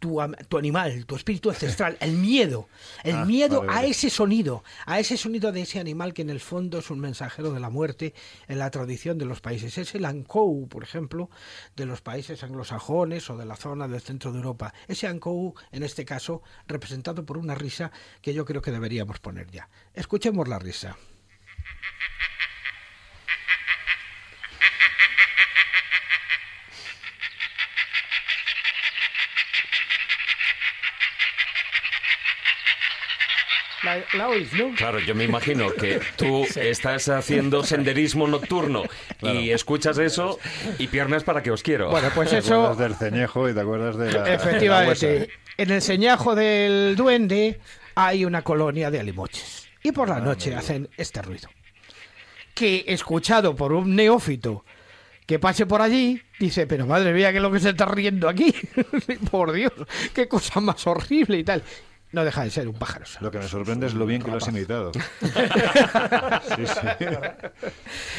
tu, 0.00 0.18
tu 0.48 0.56
animal, 0.56 1.04
tu 1.04 1.14
espíritu 1.14 1.50
ancestral, 1.50 1.98
el 2.00 2.12
miedo, 2.12 2.68
el 3.04 3.16
Ah, 3.16 3.24
miedo 3.26 3.60
vale, 3.60 3.72
a 3.72 3.84
ese 3.84 4.08
sonido, 4.08 4.64
a 4.86 4.98
ese 4.98 5.18
sonido 5.18 5.52
de 5.52 5.60
ese 5.60 5.78
animal 5.78 6.14
que 6.14 6.22
en 6.22 6.30
el 6.30 6.40
fondo 6.40 6.78
es 6.78 6.88
un 6.90 7.00
mensajero 7.00 7.52
de 7.52 7.60
la 7.60 7.68
muerte 7.68 8.14
en 8.48 8.58
la 8.58 8.70
tradición 8.70 9.18
de 9.18 9.26
los 9.26 9.42
países. 9.42 9.76
Es 9.76 9.94
el 9.94 10.06
Ankou, 10.06 10.66
por 10.68 10.82
ejemplo, 10.84 11.28
de 11.76 11.84
los 11.84 12.00
países 12.00 12.42
anglosajones 12.42 13.28
o 13.28 13.36
de 13.36 13.44
la 13.44 13.56
zona 13.56 13.88
del 13.88 14.00
centro 14.00 14.32
de 14.32 14.38
Europa. 14.38 14.72
Ese 14.88 15.06
Ankou, 15.06 15.54
en 15.70 15.82
este 15.82 16.06
caso, 16.06 16.42
representado 16.66 17.26
por 17.26 17.36
una 17.36 17.54
risa 17.54 17.92
que 18.22 18.32
yo 18.32 18.46
creo 18.46 18.62
que 18.62 18.70
deberíamos 18.72 19.20
poner 19.20 19.50
ya. 19.50 19.68
Escuchemos 19.92 20.48
la 20.48 20.58
risa. 20.58 20.96
La, 33.82 34.04
la 34.12 34.28
oís, 34.28 34.52
¿no? 34.52 34.74
Claro, 34.74 34.98
yo 34.98 35.14
me 35.14 35.24
imagino 35.24 35.72
que 35.72 36.00
tú 36.16 36.44
estás 36.56 37.08
haciendo 37.08 37.62
senderismo 37.64 38.26
nocturno 38.28 38.82
y 39.22 39.50
escuchas 39.50 39.96
eso 39.96 40.38
y 40.78 40.88
piernas 40.88 41.24
para 41.24 41.42
que 41.42 41.50
os 41.50 41.62
quiero. 41.62 41.88
Bueno, 41.90 42.10
pues 42.14 42.28
Te 42.30 42.38
eso, 42.38 42.66
acuerdas 42.66 42.78
del 42.78 42.94
ceñejo 42.96 43.48
y 43.48 43.54
te 43.54 43.60
acuerdas 43.60 43.96
de 43.96 44.12
la. 44.12 44.22
de 44.22 44.30
la 44.30 44.34
efectivamente, 44.34 45.30
en 45.56 45.70
el 45.70 45.80
señajo 45.80 46.34
del 46.34 46.94
duende 46.94 47.58
hay 47.94 48.26
una 48.26 48.42
colonia 48.42 48.90
de 48.90 49.00
alimoches. 49.00 49.68
Y 49.82 49.92
por 49.92 50.10
la 50.10 50.20
noche 50.20 50.54
hacen 50.54 50.90
este 50.98 51.22
ruido. 51.22 51.48
Que 52.60 52.84
escuchado 52.88 53.56
por 53.56 53.72
un 53.72 53.96
neófito 53.96 54.66
que 55.24 55.38
pase 55.38 55.64
por 55.64 55.80
allí, 55.80 56.20
dice, 56.38 56.66
pero 56.66 56.86
madre 56.86 57.14
mía, 57.14 57.30
¿qué 57.30 57.38
es 57.38 57.42
lo 57.42 57.50
que 57.50 57.58
se 57.58 57.70
está 57.70 57.86
riendo 57.86 58.28
aquí? 58.28 58.54
por 59.30 59.52
Dios, 59.52 59.72
qué 60.12 60.28
cosa 60.28 60.60
más 60.60 60.86
horrible 60.86 61.38
y 61.38 61.44
tal. 61.44 61.62
No 62.12 62.24
deja 62.24 62.42
de 62.42 62.50
ser 62.50 62.66
un 62.66 62.74
pájaro. 62.74 63.04
Lo 63.20 63.30
que 63.30 63.38
me 63.38 63.46
sorprende 63.46 63.86
es 63.86 63.94
lo 63.94 64.04
bien 64.04 64.22
que 64.22 64.30
lo 64.30 64.38
has 64.38 64.48
imitado. 64.48 64.90
sí, 65.20 66.66
sí. 66.66 67.06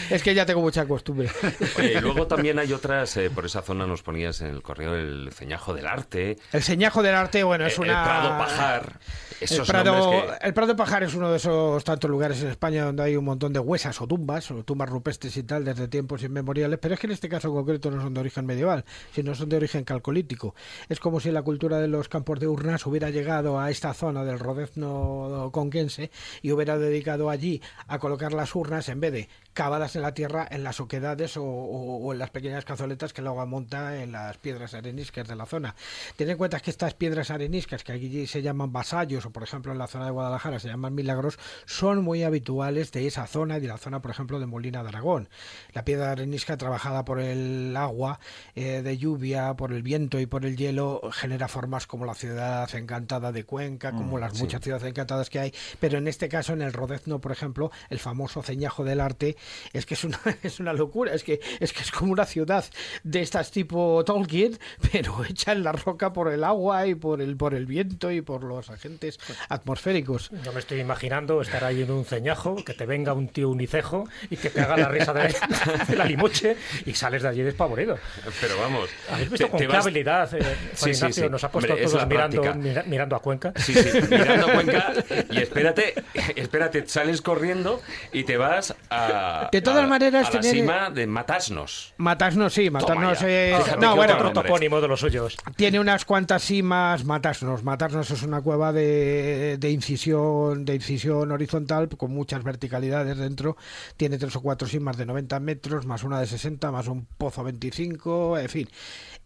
Es 0.10 0.24
que 0.24 0.34
ya 0.34 0.46
tengo 0.46 0.62
mucha 0.62 0.86
costumbre. 0.86 1.30
Oye, 1.78 1.94
y 1.98 2.02
luego 2.02 2.26
también 2.28 2.58
hay 2.60 2.72
otras, 2.72 3.18
eh, 3.18 3.30
por 3.30 3.46
esa 3.46 3.62
zona 3.62 3.86
nos 3.86 4.02
ponías 4.02 4.40
en 4.42 4.48
el 4.48 4.62
correo 4.62 4.96
el 4.96 5.32
ceñajo 5.34 5.74
del 5.74 5.88
arte, 5.88 6.38
El 6.54 6.62
señajo 6.64 7.04
del 7.04 7.16
arte, 7.16 7.44
bueno, 7.44 7.66
es 7.66 7.78
el 7.78 7.84
una... 7.86 8.04
Prado 8.04 8.38
Pajar, 8.38 9.00
esos 9.42 9.60
el 9.60 9.66
Prado, 9.66 10.12
que... 10.12 10.48
el 10.48 10.54
Prado 10.54 10.76
Pajar 10.76 11.04
es 11.04 11.14
uno 11.14 11.30
de 11.30 11.38
esos 11.38 11.84
tantos 11.84 12.10
lugares 12.10 12.42
en 12.44 12.50
España 12.50 12.86
donde 12.86 13.04
hay 13.04 13.16
un 13.16 13.26
montón 13.26 13.52
de 13.52 13.60
huesas 13.60 14.00
o 14.02 14.08
tumbas, 14.08 14.52
o 14.52 14.64
tumbas 14.64 14.90
rupestres 14.90 15.36
y 15.36 15.44
tal, 15.44 15.66
desde 15.66 15.88
tiempos 15.88 16.24
inmemoriales, 16.24 16.80
pero 16.80 16.94
es 16.94 17.00
que 17.00 17.08
en 17.08 17.14
este 17.14 17.28
caso 17.28 17.52
concreto 17.52 17.92
no 17.92 18.02
son 18.02 18.14
de 18.14 18.20
origen 18.22 18.46
medieval, 18.46 18.86
sino 19.14 19.36
son 19.36 19.50
de 19.50 19.58
origen 19.58 19.84
calcolítico. 19.84 20.56
Es 20.88 21.00
como 21.00 21.20
si 21.20 21.32
la 21.32 21.42
cultura 21.42 21.80
de 21.80 21.88
los 21.88 22.08
campos 22.08 22.40
de 22.40 22.48
urnas 22.48 22.86
hubiera 22.86 23.10
llegado 23.10 23.60
a 23.60 23.70
esta 23.82 23.96
zona 23.96 24.24
del 24.24 24.38
rodezno 24.38 25.50
conquense 25.52 26.12
y 26.44 26.52
hubiera 26.52 26.78
dedicado 26.78 27.32
allí 27.32 27.64
a 27.88 27.98
colocar 27.98 28.32
las 28.32 28.54
urnas 28.54 28.90
en 28.90 29.00
vez 29.00 29.12
de 29.12 29.30
cavadas 29.54 29.96
en 29.96 30.04
la 30.04 30.14
tierra 30.14 30.48
en 30.50 30.64
las 30.64 30.80
oquedades 30.80 31.34
o, 31.36 32.14
en 32.14 32.20
las 32.20 32.30
pequeñas 32.30 32.64
cazoletas 32.64 33.12
que 33.12 33.22
agua 33.22 33.48
monta 33.48 34.02
en 34.02 34.12
las 34.12 34.38
piedras 34.38 34.76
areniscas 34.76 35.28
de 35.28 35.36
la 35.36 35.48
zona. 35.48 35.76
Ten 36.16 36.30
en 36.30 36.38
cuenta 36.38 36.60
que 36.60 36.70
estas 36.70 36.94
piedras 36.94 37.32
areniscas 37.32 37.84
que 37.84 37.92
allí 37.92 38.28
se 38.28 38.44
llaman 38.44 38.72
vasallos 38.72 39.26
o 39.26 39.32
por 39.32 39.42
ejemplo 39.42 39.72
en 39.72 39.80
la 39.80 39.88
zona 39.88 40.06
de 40.06 40.12
Guadalajara 40.12 40.60
se 40.60 40.68
llaman 40.68 40.94
milagros 40.94 41.40
son 41.66 42.04
muy 42.04 42.22
habituales 42.24 42.92
de 42.92 43.08
esa 43.08 43.26
zona 43.26 43.58
y 43.58 43.62
de 43.62 43.68
la 43.68 43.78
zona 43.78 44.02
por 44.02 44.12
ejemplo 44.12 44.40
de 44.40 44.46
Molina 44.46 44.84
de 44.84 44.90
Aragón. 44.90 45.28
La 45.74 45.86
piedra 45.86 46.12
arenisca 46.12 46.56
trabajada 46.56 47.04
por 47.04 47.20
el 47.20 47.76
agua 47.76 48.20
eh, 48.54 48.84
de 48.84 48.98
lluvia, 49.00 49.56
por 49.56 49.74
el 49.74 49.82
viento 49.82 50.20
y 50.20 50.28
por 50.28 50.46
el 50.46 50.56
hielo 50.56 51.02
genera 51.12 51.48
formas 51.48 51.88
como 51.88 52.06
la 52.06 52.14
ciudad 52.14 52.74
encantada 52.76 53.32
de 53.32 53.44
Cuenca, 53.44 53.71
como 53.78 54.18
las 54.20 54.40
muchas 54.40 54.62
ciudades 54.62 54.88
encantadas 54.88 55.30
que 55.30 55.40
hay, 55.40 55.54
pero 55.80 55.98
en 55.98 56.08
este 56.08 56.30
caso 56.30 56.54
en 56.54 56.62
el 56.62 56.74
Rodezno, 56.74 57.20
por 57.20 57.32
ejemplo, 57.32 57.72
el 57.90 58.00
famoso 58.00 58.42
ceñajo 58.44 58.84
del 58.84 59.00
arte 59.02 59.36
es 59.74 59.86
que 59.86 59.94
es 59.94 60.04
una 60.04 60.20
es 60.44 60.60
una 60.60 60.74
locura, 60.74 61.14
es 61.14 61.24
que 61.24 61.40
es 61.60 61.74
que 61.74 61.82
es 61.82 61.92
como 61.92 62.12
una 62.12 62.26
ciudad 62.26 62.66
de 63.04 63.22
estas 63.22 63.52
tipo 63.52 64.04
Tolkien, 64.06 64.58
pero 64.92 65.24
hecha 65.26 65.52
en 65.52 65.64
la 65.64 65.72
roca 65.72 66.14
por 66.14 66.32
el 66.32 66.44
agua 66.44 66.88
y 66.88 66.96
por 66.96 67.22
el 67.22 67.36
por 67.38 67.54
el 67.54 67.66
viento 67.66 68.12
y 68.12 68.22
por 68.22 68.44
los 68.44 68.70
agentes 68.70 69.20
atmosféricos. 69.50 70.30
Yo 70.44 70.54
me 70.54 70.60
estoy 70.60 70.80
imaginando 70.80 71.42
estar 71.42 71.64
ahí 71.64 71.82
en 71.84 71.92
un 71.92 72.06
ceñajo, 72.06 72.56
que 72.56 72.74
te 72.74 72.86
venga 72.86 73.14
un 73.14 73.28
tío 73.28 73.50
unicejo 73.50 74.08
y 74.30 74.38
que 74.38 74.50
te 74.50 74.62
haga 74.62 74.78
la 74.78 74.88
risa 74.90 75.14
de, 75.14 75.34
de 75.88 75.96
la 75.96 76.06
limoche 76.06 76.56
y 76.86 76.94
sales 76.94 77.22
de 77.24 77.30
allí 77.30 77.42
despavorido. 77.42 77.98
Pero 78.40 78.58
vamos, 78.58 78.90
¿Habéis 79.12 79.30
visto 79.30 79.46
te- 79.46 79.52
con 79.52 79.60
te 79.60 79.68
qué 79.68 79.74
vas- 79.74 79.86
habilidad 79.86 80.34
eh, 80.36 80.58
Sí, 80.74 80.94
sí, 80.94 81.30
nos 81.30 81.44
ha 81.44 81.52
puesto 81.52 81.74
Hombre, 81.74 81.86
todos 81.88 82.08
mirando, 82.08 82.54
mira- 82.56 82.84
mirando 82.84 83.16
a 83.16 83.20
Cuenca? 83.20 83.54
Sí, 83.62 83.74
sí, 83.74 84.00
mirando 84.10 84.48
a 84.48 84.54
Cuenca 84.54 84.94
y 85.30 85.38
espérate, 85.38 85.94
espérate, 86.36 86.88
sales 86.88 87.22
corriendo 87.22 87.82
y 88.12 88.24
te 88.24 88.38
vas 88.38 88.76
a, 88.90 89.50
De 89.52 89.62
todas 89.62 89.84
a- 89.86 89.88
maneras, 89.88 90.28
a 90.30 90.34
la 90.34 90.40
tener- 90.42 90.56
cima 90.56 90.90
de 90.90 91.08
Matasnos. 91.08 91.94
Matarnos 91.98 92.54
sí, 92.54 92.70
matarnos 92.70 93.20
ya. 93.20 93.30
es- 93.30 93.64
Fíjate 93.64 93.86
no, 93.86 93.96
bueno, 93.96 94.14
Otro 94.16 94.32
topónimo 94.34 94.82
de 94.82 94.88
los 94.88 95.00
suyos. 95.00 95.38
Tiene 95.56 95.80
unas 95.80 96.06
cuantas 96.06 96.44
cimas, 96.44 97.06
Matarnos. 97.06 97.64
Matarnos 97.64 98.10
es 98.12 98.24
una 98.24 98.42
cueva 98.42 98.72
de, 98.74 99.58
de 99.60 99.70
incisión 99.72 100.66
de 100.66 100.76
incisión 100.76 101.32
horizontal 101.32 101.88
con 101.90 102.12
muchas 102.12 102.44
verticalidades 102.44 103.18
dentro. 103.18 103.58
Tiene 103.98 104.18
tres 104.18 104.36
o 104.36 104.42
cuatro 104.42 104.68
cimas 104.68 104.98
de 104.98 105.06
90 105.06 105.40
metros, 105.40 105.86
más 105.86 106.04
una 106.04 106.20
de 106.20 106.28
60, 106.28 106.72
más 106.72 106.88
un 106.88 107.06
pozo 107.06 107.44
25, 107.44 108.38
en 108.40 108.50
fin. 108.50 108.70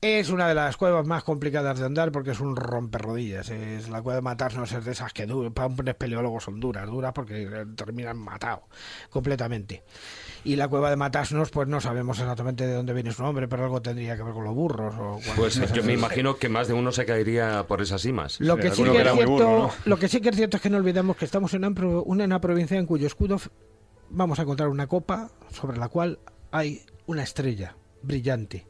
Es 0.02 0.30
una 0.30 0.48
de 0.48 0.54
las 0.54 0.78
cuevas 0.78 1.08
más 1.08 1.24
complicadas 1.24 1.80
de 1.80 1.86
andar 1.86 2.12
porque 2.12 2.32
es 2.32 2.40
un 2.40 2.56
romperrodillas. 2.56 3.50
Es 3.50 3.90
la 3.90 4.04
cueva 4.04 4.22
Matarnos 4.22 4.72
es 4.72 4.86
de 4.86 4.92
esas 4.92 5.12
que 5.14 5.26
para 5.54 5.68
un 5.68 5.88
espeleólogo 5.88 6.40
son 6.40 6.60
duras, 6.60 6.86
duras 6.88 7.12
porque 7.14 7.44
eh, 7.44 7.66
terminan 7.76 8.18
matado 8.18 8.68
completamente. 9.10 9.84
Y 10.44 10.58
la 10.58 10.68
cueva 10.68 10.92
de 10.92 10.96
Matarnos, 10.96 11.50
pues 11.50 11.68
no 11.68 11.82
sabemos 11.82 12.20
exactamente 12.20 12.68
de 12.68 12.74
dónde 12.74 12.94
viene 12.94 13.12
su 13.12 13.24
nombre, 13.24 13.48
pero 13.48 13.64
algo 13.64 13.82
tendría 13.82 14.16
que 14.16 14.22
ver 14.22 14.34
con 14.34 14.44
los 14.44 14.54
burros. 14.54 14.94
O 14.96 15.14
cualquier 15.36 15.36
Pues 15.38 15.74
yo 15.74 15.84
me 15.84 15.94
imagino 15.94 16.38
que 16.38 16.50
más 16.50 16.68
de 16.68 16.76
uno 16.76 16.92
se 16.92 17.04
caería 17.06 17.66
por 17.68 17.82
esas 17.82 18.02
cimas. 18.04 18.40
Lo 18.40 18.58
que 18.58 18.70
sí 18.70 18.84
que 18.84 19.02
es 19.02 19.12
cierto, 19.12 19.26
burro, 19.32 19.60
¿no? 19.60 19.72
lo 19.86 19.98
que 19.98 20.08
sí 20.08 20.22
que 20.22 20.30
es 20.30 20.36
cierto 20.36 20.58
es 20.58 20.62
que 20.64 20.70
no 20.70 20.78
olvidemos 20.78 21.16
que 21.18 21.26
estamos 21.26 21.52
en 21.56 21.66
una, 21.66 21.74
pro- 21.74 22.04
una, 22.04 22.26
una 22.26 22.40
provincia 22.42 22.78
en 22.78 22.86
cuyo 22.86 23.08
escudo 23.08 23.38
vamos 24.12 24.38
a 24.38 24.44
encontrar 24.44 24.70
una 24.70 24.86
copa 24.86 25.32
sobre 25.52 25.78
la 25.78 25.88
cual 25.90 26.20
hay 26.52 26.84
una 27.08 27.24
estrella 27.24 27.76
brillante. 28.06 28.66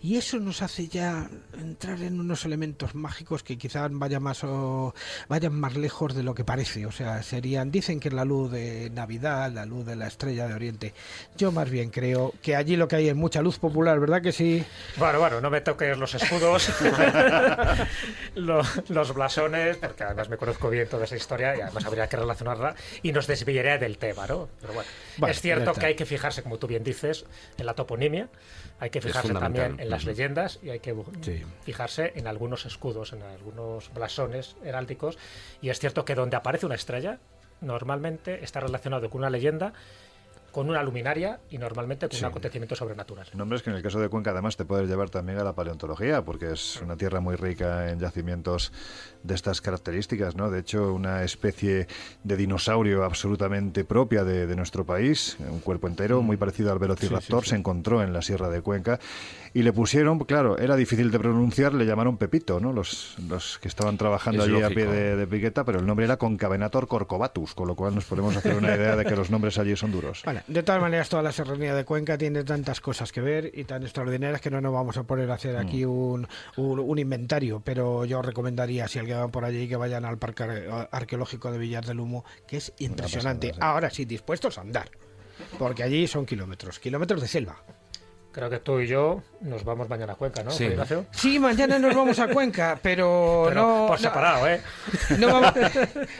Y 0.00 0.16
eso 0.16 0.38
nos 0.38 0.62
hace 0.62 0.88
ya 0.88 1.28
entrar 1.58 2.00
en 2.02 2.20
unos 2.20 2.44
elementos 2.44 2.94
mágicos 2.94 3.42
que 3.42 3.58
quizás 3.58 3.90
vayan 3.92 4.22
más 4.22 4.44
o 4.44 4.94
vayan 5.28 5.54
más 5.54 5.76
lejos 5.76 6.14
de 6.14 6.22
lo 6.22 6.34
que 6.34 6.44
parece. 6.44 6.86
O 6.86 6.92
sea, 6.92 7.22
serían, 7.22 7.70
dicen 7.70 8.00
que 8.00 8.08
es 8.08 8.14
la 8.14 8.24
luz 8.24 8.50
de 8.50 8.90
Navidad, 8.90 9.50
la 9.52 9.64
luz 9.66 9.86
de 9.86 9.96
la 9.96 10.06
estrella 10.06 10.48
de 10.48 10.54
Oriente. 10.54 10.94
Yo 11.36 11.52
más 11.52 11.70
bien 11.70 11.90
creo 11.90 12.32
que 12.42 12.56
allí 12.56 12.76
lo 12.76 12.88
que 12.88 12.96
hay 12.96 13.08
es 13.08 13.16
mucha 13.16 13.42
luz 13.42 13.58
popular, 13.58 13.98
¿verdad 14.00 14.22
que 14.22 14.32
sí? 14.32 14.64
Bueno, 14.96 15.18
bueno, 15.18 15.40
no 15.40 15.50
me 15.50 15.60
toques 15.60 15.96
los 15.96 16.14
escudos, 16.14 16.70
los, 18.34 18.90
los 18.90 19.14
blasones, 19.14 19.76
porque 19.76 20.04
además 20.04 20.28
me 20.28 20.36
conozco 20.36 20.70
bien 20.70 20.88
toda 20.88 21.04
esa 21.04 21.16
historia 21.16 21.56
y 21.56 21.60
además 21.60 21.84
habría 21.84 22.08
que 22.08 22.16
relacionarla 22.16 22.74
y 23.02 23.12
nos 23.12 23.26
desviaría 23.26 23.78
del 23.78 23.98
tema, 23.98 24.26
¿no? 24.26 24.48
Pero 24.60 24.74
bueno, 24.74 24.88
Bueno, 25.18 25.32
es 25.32 25.40
cierto 25.40 25.72
que 25.74 25.86
hay 25.86 25.94
que 25.94 26.06
fijarse, 26.06 26.42
como 26.42 26.58
tú 26.58 26.66
bien 26.66 26.84
dices, 26.84 27.24
en 27.58 27.66
la 27.66 27.74
toponimia, 27.74 28.28
hay 28.82 28.90
que 28.90 29.00
fijarse 29.00 29.32
también 29.32 29.78
en 29.78 29.88
las 29.90 30.04
leyendas 30.04 30.58
y 30.60 30.70
hay 30.70 30.80
que 30.80 30.92
Sí. 31.20 31.44
fijarse 31.62 32.12
en 32.16 32.26
algunos 32.26 32.66
escudos, 32.66 33.12
en 33.12 33.22
algunos 33.22 33.94
blasones 33.94 34.56
heráldicos. 34.64 35.18
Y 35.60 35.68
es 35.70 35.78
cierto 35.78 36.04
que 36.04 36.16
donde 36.16 36.36
aparece 36.36 36.66
una 36.66 36.74
estrella, 36.74 37.20
normalmente 37.60 38.42
está 38.42 38.58
relacionado 38.58 39.08
con 39.08 39.20
una 39.20 39.30
leyenda, 39.30 39.72
con 40.52 40.68
una 40.68 40.82
luminaria 40.82 41.40
y 41.50 41.58
normalmente 41.58 42.08
con 42.08 42.16
Sí. 42.16 42.24
un 42.24 42.30
acontecimiento 42.30 42.76
sobrenatural. 42.76 43.26
Nombres 43.34 43.62
que 43.62 43.70
en 43.70 43.76
el 43.76 43.82
caso 43.82 43.98
de 43.98 44.08
Cuenca 44.08 44.30
además 44.30 44.56
te 44.56 44.64
puedes 44.64 44.88
llevar 44.88 45.08
también 45.10 45.38
a 45.38 45.44
la 45.44 45.54
paleontología, 45.54 46.22
porque 46.22 46.52
es 46.52 46.80
una 46.82 46.96
tierra 46.96 47.20
muy 47.20 47.36
rica 47.36 47.88
en 47.90 47.98
yacimientos 47.98 48.70
de 49.22 49.34
estas 49.34 49.60
características, 49.60 50.36
¿no? 50.36 50.50
De 50.50 50.60
hecho, 50.60 50.92
una 50.92 51.24
especie 51.24 51.86
de 52.22 52.36
dinosaurio 52.36 53.02
absolutamente 53.04 53.84
propia 53.84 54.24
de, 54.24 54.46
de 54.46 54.54
nuestro 54.56 54.84
país, 54.84 55.36
un 55.40 55.60
cuerpo 55.60 55.88
entero, 55.88 56.22
muy 56.22 56.36
parecido 56.36 56.70
al 56.70 56.78
velociraptor, 56.78 57.44
se 57.46 57.56
encontró 57.56 58.02
en 58.02 58.12
la 58.12 58.20
Sierra 58.20 58.48
de 58.50 58.60
Cuenca 58.60 59.00
y 59.54 59.62
le 59.62 59.72
pusieron, 59.72 60.18
claro, 60.20 60.56
era 60.58 60.76
difícil 60.76 61.10
de 61.10 61.18
pronunciar, 61.18 61.74
le 61.74 61.84
llamaron 61.84 62.16
Pepito, 62.16 62.58
¿no? 62.60 62.72
Los, 62.72 63.16
los 63.28 63.58
que 63.58 63.68
estaban 63.68 63.98
trabajando 63.98 64.44
Es 64.44 64.48
allí 64.50 64.62
a 64.62 64.68
pie 64.68 64.86
de, 64.86 65.16
de 65.16 65.26
piqueta, 65.26 65.64
pero 65.64 65.78
el 65.80 65.86
nombre 65.86 66.04
era 66.06 66.16
Concavenator 66.16 66.86
corcovatus, 66.88 67.54
con 67.54 67.68
lo 67.68 67.74
cual 67.76 67.94
nos 67.94 68.04
podemos 68.06 68.36
hacer 68.36 68.54
una 68.56 68.74
idea 68.74 68.96
de 68.96 69.04
que 69.04 69.14
los 69.16 69.30
nombres 69.30 69.58
allí 69.58 69.76
son 69.76 69.92
duros. 69.92 70.22
Bueno, 70.24 70.40
de 70.46 70.62
todas 70.62 70.80
maneras, 70.80 71.08
toda 71.08 71.22
la 71.22 71.32
serranía 71.32 71.74
de 71.74 71.84
Cuenca 71.84 72.16
tiene 72.16 72.44
tantas 72.44 72.80
cosas 72.80 73.12
que 73.12 73.20
ver 73.20 73.50
y 73.54 73.64
tan 73.64 73.82
extraordinarias 73.82 74.40
que 74.40 74.50
no 74.50 74.60
nos 74.60 74.72
vamos 74.72 74.96
a 74.96 75.02
poner 75.04 75.30
a 75.30 75.34
hacer 75.34 75.56
aquí 75.56 75.84
un, 75.84 76.26
un- 76.56 76.78
un 76.80 76.98
inventario, 76.98 77.60
pero 77.64 78.04
yo 78.04 78.22
recomendaría, 78.22 78.88
si 78.88 78.98
alguien 78.98 79.18
va 79.18 79.28
por 79.28 79.44
allí, 79.44 79.68
que 79.68 79.76
vayan 79.76 80.04
al 80.04 80.18
Parque 80.18 80.42
Ar- 80.44 80.88
Arqueológico 80.92 81.52
de 81.52 81.58
Villar 81.58 81.84
del 81.84 82.00
Humo, 82.00 82.24
que 82.46 82.56
es 82.56 82.72
impresionante. 82.78 83.48
pasada, 83.50 83.66
sí. 83.66 83.72
Ahora 83.72 83.90
sí, 83.90 84.04
dispuestos 84.04 84.56
a 84.58 84.62
andar, 84.62 84.90
porque 85.58 85.82
allí 85.82 86.06
son 86.06 86.24
kilómetros, 86.26 86.78
kilómetros 86.78 87.20
de 87.20 87.28
selva. 87.28 87.62
Creo 88.32 88.48
que 88.48 88.60
tú 88.60 88.80
y 88.80 88.86
yo 88.86 89.22
nos 89.42 89.62
vamos 89.62 89.88
mañana 89.90 90.14
a 90.14 90.16
Cuenca, 90.16 90.42
¿no? 90.42 90.50
Sí. 90.50 90.70
Sí, 91.10 91.38
mañana 91.38 91.78
nos 91.78 91.94
vamos 91.94 92.18
a 92.18 92.28
Cuenca, 92.28 92.78
pero, 92.82 93.44
Pero 93.48 93.60
no, 93.60 93.86
por 93.88 93.98
no- 94.00 94.02
separado, 94.02 94.48
¿eh? 94.48 94.62
no, 95.18 95.26
vamos, 95.32 95.52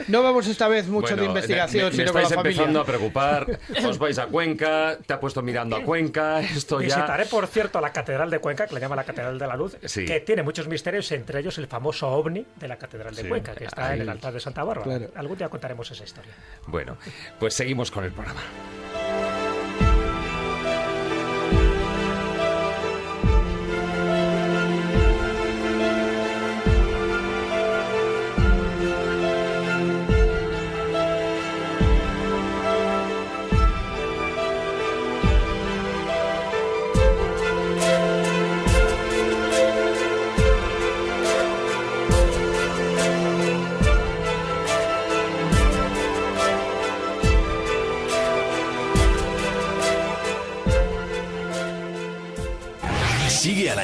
no 0.09 0.23
vamos 0.23 0.47
esta 0.47 0.69
vez 0.69 0.89
mucho 0.89 1.09
Bueno, 1.17 1.23
de 1.23 1.29
investigación, 1.29 1.85
me, 1.85 1.91
me 1.91 1.97
sino 1.97 2.13
con 2.13 2.21
la 2.21 2.23
estáis 2.23 2.37
familia. 2.37 2.51
empezando 2.59 2.81
a 2.81 2.85
preocupar. 2.85 3.59
Os 3.87 3.99
vais 3.99 4.19
a 4.19 4.27
Cuenca, 4.27 4.99
te 5.07 5.15
ha 5.15 5.19
puesto 5.21 5.41
mirando 5.41 5.75
a 5.77 5.83
Cuenca, 5.83 6.41
esto 6.41 6.81
ya... 6.83 6.87
Visitaré, 6.97 7.25
por 7.27 7.47
cierto, 7.47 7.81
la 7.81 7.93
Catedral 7.93 8.29
de 8.31 8.39
Cuenca, 8.41 8.67
que 8.67 8.75
le 8.75 8.81
llama 8.83 8.97
la 8.97 9.05
Catedral 9.05 9.39
de 9.39 9.47
la 9.47 9.57
Luz, 9.57 9.77
Sí. 9.87 10.05
que 10.05 10.21
tiene 10.21 10.43
muchos 10.43 10.69
misterios, 10.69 11.11
entre 11.13 11.41
ellos 11.41 11.57
el 11.57 11.67
famoso 11.67 12.09
ovni 12.11 12.47
de 12.57 12.69
la 12.69 12.77
Catedral 12.77 13.15
de 13.15 13.23
Sí. 13.23 13.29
Cuenca, 13.29 13.55
que 13.55 13.65
está 13.65 13.95
en 13.95 14.03
el 14.03 14.09
altar 14.11 14.35
de 14.35 14.41
Santa 14.41 14.63
Bárbara. 14.65 14.85
Claro. 14.99 15.13
Algún 15.17 15.39
día 15.39 15.49
contaremos 15.49 15.91
esa 15.91 16.05
historia. 16.05 16.33
Bueno, 16.67 16.99
pues 17.41 17.55
seguimos 17.55 17.91
con 17.91 18.05
el 18.05 18.13
programa. 18.13 18.41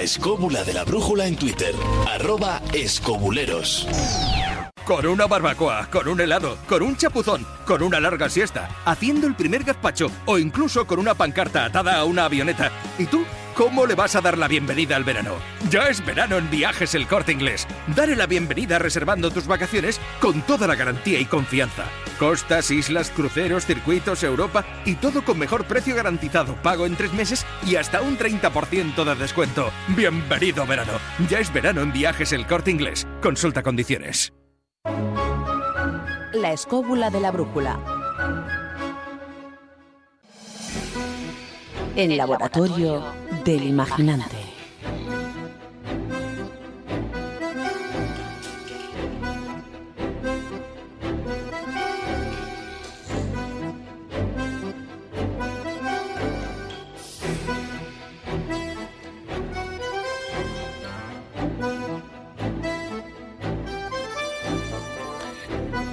Escóbula 0.09 0.65
de 0.65 0.73
la 0.73 0.85
brújula 0.85 1.27
en 1.27 1.37
Twitter, 1.37 1.75
arroba 2.09 2.63
escobuleros. 2.73 3.87
Con 4.87 5.05
una 5.05 5.27
barbacoa, 5.27 5.91
con 5.91 6.09
un 6.09 6.19
helado, 6.19 6.57
con 6.67 6.81
un 6.81 6.97
chapuzón, 6.97 7.47
con 7.67 7.83
una 7.83 8.01
larga 8.01 8.31
siesta, 8.31 8.71
haciendo 8.87 9.27
el 9.27 9.35
primer 9.35 9.65
gazpacho 9.65 10.11
o 10.25 10.39
incluso 10.39 10.87
con 10.87 10.99
una 10.99 11.13
pancarta 11.13 11.67
atada 11.67 11.99
a 11.99 12.07
una 12.07 12.25
avioneta. 12.25 12.73
¿Y 12.99 13.05
tú? 13.05 13.23
¿Cómo 13.59 13.87
le 13.87 13.97
vas 13.97 14.15
a 14.15 14.21
dar 14.21 14.39
la 14.39 14.47
bienvenida 14.47 14.95
al 14.95 15.03
verano? 15.03 15.35
Ya 15.69 15.89
es 15.89 16.07
verano 16.07 16.39
en 16.39 16.49
Viajes 16.49 16.95
El 16.95 17.09
Corte 17.09 17.33
Inglés. 17.33 17.67
Dale 17.89 18.15
la 18.15 18.27
bienvenida 18.27 18.79
reservando 18.79 19.33
tus 19.33 19.49
vacaciones 19.49 20.01
con 20.21 20.43
toda 20.43 20.69
la 20.69 20.77
garantía 20.77 21.19
y 21.19 21.25
confianza. 21.25 21.87
Costas, 22.21 22.71
islas, 22.71 23.11
cruceros, 23.11 23.67
circuitos, 23.67 24.23
Europa 24.23 24.65
y 24.85 24.95
todo 24.95 25.25
con 25.25 25.41
mejor 25.41 25.65
precio 25.65 25.97
garantizado, 25.97 26.55
pago 26.63 26.87
en 26.87 26.95
tres 26.95 27.13
meses 27.13 27.45
y 27.67 27.75
hasta 27.75 28.01
un 28.01 28.17
30% 28.17 29.05
de 29.05 29.15
descuento. 29.17 29.73
Bienvenido 29.89 30.65
verano. 30.65 30.93
Ya 31.29 31.41
es 31.41 31.53
verano 31.53 31.81
en 31.81 31.93
Viajes 31.93 32.33
El 32.33 32.47
Corte 32.47 32.71
Inglés. 32.71 33.09
Consulta 33.21 33.65
condiciones. 33.65 34.33
La 36.33 36.53
escóbula 36.53 37.11
de 37.11 37.21
la 37.21 37.33
brújula. 37.33 37.81
El 41.97 42.17
laboratorio 42.17 43.03
del 43.49 43.65
imaginante. 43.65 44.37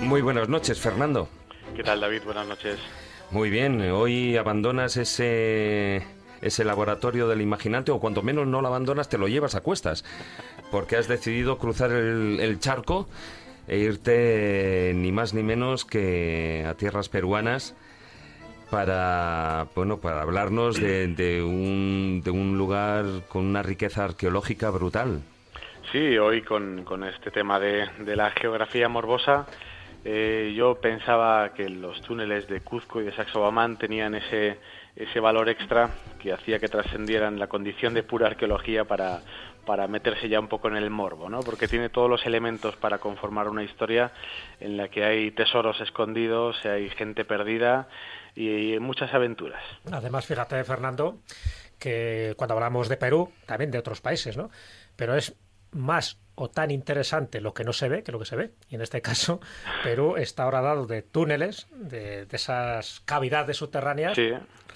Muy 0.01 0.21
buenas 0.21 0.49
noches, 0.49 0.77
Fernando. 0.77 1.29
¿Qué 1.73 1.83
tal, 1.83 2.01
David? 2.01 2.23
Buenas 2.25 2.47
noches. 2.47 2.77
Muy 3.31 3.49
bien, 3.49 3.79
hoy 3.91 4.35
abandonas 4.35 4.97
ese, 4.97 6.05
ese 6.41 6.63
laboratorio 6.63 7.27
del 7.27 7.41
imaginante, 7.41 7.91
o 7.91 7.99
cuanto 7.99 8.21
menos 8.21 8.47
no 8.47 8.61
lo 8.61 8.67
abandonas, 8.67 9.09
te 9.09 9.17
lo 9.17 9.27
llevas 9.27 9.55
a 9.55 9.61
cuestas, 9.61 10.03
porque 10.71 10.97
has 10.97 11.07
decidido 11.07 11.57
cruzar 11.57 11.91
el, 11.91 12.39
el 12.39 12.59
charco 12.59 13.07
e 13.67 13.77
irte 13.77 14.91
ni 14.95 15.11
más 15.11 15.33
ni 15.33 15.43
menos 15.43 15.85
que 15.85 16.65
a 16.67 16.75
tierras 16.75 17.09
peruanas 17.09 17.75
para 18.69 19.67
bueno 19.75 19.97
para 19.97 20.21
hablarnos 20.21 20.79
de, 20.79 21.07
de 21.07 21.43
un, 21.43 22.21
de 22.23 22.31
un 22.31 22.57
lugar 22.57 23.05
con 23.27 23.45
una 23.45 23.63
riqueza 23.63 24.03
arqueológica 24.03 24.69
brutal. 24.69 25.21
Sí, 25.91 26.17
hoy 26.17 26.41
con, 26.41 26.83
con 26.83 27.03
este 27.03 27.31
tema 27.31 27.59
de, 27.59 27.87
de 27.99 28.15
la 28.15 28.31
geografía 28.31 28.89
morbosa, 28.89 29.45
eh, 30.03 30.53
yo 30.55 30.75
pensaba 30.81 31.53
que 31.53 31.69
los 31.69 32.01
túneles 32.01 32.47
de 32.47 32.61
Cuzco 32.61 33.01
y 33.01 33.05
de 33.05 33.15
Sacsayhuamán 33.15 33.77
tenían 33.77 34.15
ese, 34.15 34.57
ese 34.95 35.19
valor 35.19 35.49
extra 35.49 35.89
que 36.19 36.31
hacía 36.31 36.59
que 36.59 36.67
trascendieran 36.67 37.37
la 37.39 37.47
condición 37.47 37.93
de 37.93 38.03
pura 38.03 38.27
arqueología 38.27 38.85
para, 38.85 39.21
para 39.65 39.87
meterse 39.87 40.29
ya 40.29 40.39
un 40.39 40.47
poco 40.47 40.69
en 40.69 40.77
el 40.77 40.89
morbo, 40.89 41.29
¿no? 41.29 41.41
Porque 41.41 41.67
tiene 41.67 41.89
todos 41.89 42.09
los 42.09 42.25
elementos 42.25 42.75
para 42.77 42.99
conformar 42.99 43.49
una 43.49 43.63
historia 43.63 44.13
en 44.59 44.77
la 44.77 44.87
que 44.87 45.03
hay 45.03 45.31
tesoros 45.31 45.81
escondidos, 45.81 46.65
hay 46.65 46.89
gente 46.89 47.25
perdida 47.25 47.89
y, 48.35 48.79
muchas 48.79 49.13
aventuras. 49.13 49.61
Además, 49.91 50.25
fíjate, 50.25 50.63
Fernando, 50.63 51.19
que 51.79 52.33
cuando 52.37 52.53
hablamos 52.53 52.87
de 52.87 52.97
Perú, 52.97 53.31
también 53.45 53.71
de 53.71 53.79
otros 53.79 54.01
países, 54.01 54.37
¿no? 54.37 54.49
Pero 54.95 55.15
es 55.15 55.35
más 55.71 56.17
o 56.35 56.49
tan 56.49 56.71
interesante 56.71 57.41
lo 57.41 57.53
que 57.53 57.63
no 57.63 57.73
se 57.73 57.89
ve 57.89 58.03
que 58.03 58.11
lo 58.11 58.19
que 58.19 58.25
se 58.25 58.35
ve. 58.35 58.51
Y 58.69 58.75
en 58.75 58.81
este 58.81 59.01
caso, 59.01 59.39
Perú 59.83 60.15
está 60.17 60.43
ahora 60.43 60.61
dado 60.61 60.85
de 60.85 61.01
túneles, 61.01 61.67
de, 61.71 62.27
esas 62.31 63.01
cavidades 63.01 63.57
subterráneas 63.57 64.17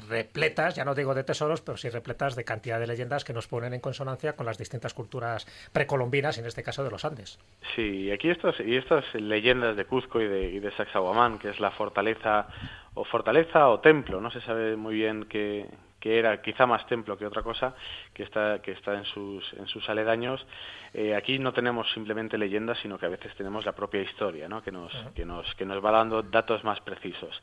repletas, 0.07 0.75
ya 0.75 0.85
no 0.85 0.95
digo 0.95 1.13
de 1.13 1.23
tesoros, 1.23 1.61
pero 1.61 1.77
sí 1.77 1.89
repletas 1.89 2.35
de 2.35 2.43
cantidad 2.43 2.79
de 2.79 2.87
leyendas 2.87 3.23
que 3.23 3.33
nos 3.33 3.47
ponen 3.47 3.73
en 3.73 3.79
consonancia 3.79 4.35
con 4.35 4.45
las 4.45 4.57
distintas 4.57 4.93
culturas 4.93 5.45
precolombinas, 5.71 6.37
en 6.37 6.45
este 6.45 6.63
caso 6.63 6.83
de 6.83 6.91
los 6.91 7.05
Andes. 7.05 7.39
Sí, 7.75 8.05
y 8.05 8.11
aquí 8.11 8.29
estas, 8.29 8.59
y 8.59 8.75
estas 8.75 9.03
leyendas 9.13 9.75
de 9.75 9.85
Cuzco 9.85 10.21
y 10.21 10.27
de, 10.27 10.49
y 10.49 10.59
de 10.59 10.71
Sacsayhuamán, 10.71 11.39
que 11.39 11.49
es 11.49 11.59
la 11.59 11.71
fortaleza 11.71 12.47
o 12.93 13.03
fortaleza 13.03 13.69
o 13.69 13.79
templo, 13.79 14.21
no 14.21 14.31
se 14.31 14.41
sabe 14.41 14.75
muy 14.75 14.95
bien 14.95 15.25
qué, 15.25 15.67
que 15.99 16.17
era 16.17 16.41
quizá 16.41 16.65
más 16.65 16.85
templo 16.87 17.17
que 17.17 17.25
otra 17.25 17.43
cosa, 17.43 17.75
que 18.13 18.23
está, 18.23 18.61
que 18.61 18.71
está 18.71 18.95
en, 18.95 19.05
sus, 19.05 19.53
en 19.53 19.67
sus 19.67 19.87
aledaños. 19.89 20.45
Eh, 20.93 21.15
aquí 21.15 21.39
no 21.39 21.53
tenemos 21.53 21.91
simplemente 21.93 22.37
leyendas, 22.37 22.79
sino 22.79 22.97
que 22.97 23.05
a 23.05 23.09
veces 23.09 23.35
tenemos 23.35 23.65
la 23.65 23.73
propia 23.73 24.01
historia, 24.01 24.47
¿no? 24.47 24.63
que, 24.63 24.71
nos, 24.71 24.93
que, 25.13 25.25
nos, 25.25 25.53
que 25.55 25.65
nos 25.65 25.83
va 25.83 25.91
dando 25.91 26.23
datos 26.23 26.63
más 26.63 26.79
precisos. 26.81 27.41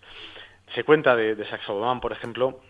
Se 0.74 0.84
cuenta 0.84 1.16
de, 1.16 1.34
de 1.34 1.46
por 2.00 2.12
ejemplo, 2.12 2.60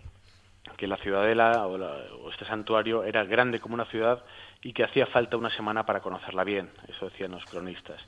que 0.77 0.87
la 0.87 0.97
ciudadela 0.99 1.67
o, 1.67 2.31
este 2.31 2.45
santuario 2.45 3.05
era 3.05 3.25
grande 3.25 3.61
como 3.61 3.75
una 3.75 3.87
ciudad 3.87 4.25
y 4.63 4.73
que 4.73 4.85
hacía 4.85 5.07
falta 5.07 5.37
una 5.37 5.51
semana 5.51 5.87
para 5.87 6.01
conocerla 6.01 6.45
bien, 6.45 6.71
eso 6.89 7.09
decían 7.09 7.31
los 7.31 7.45
cronistas, 7.47 8.01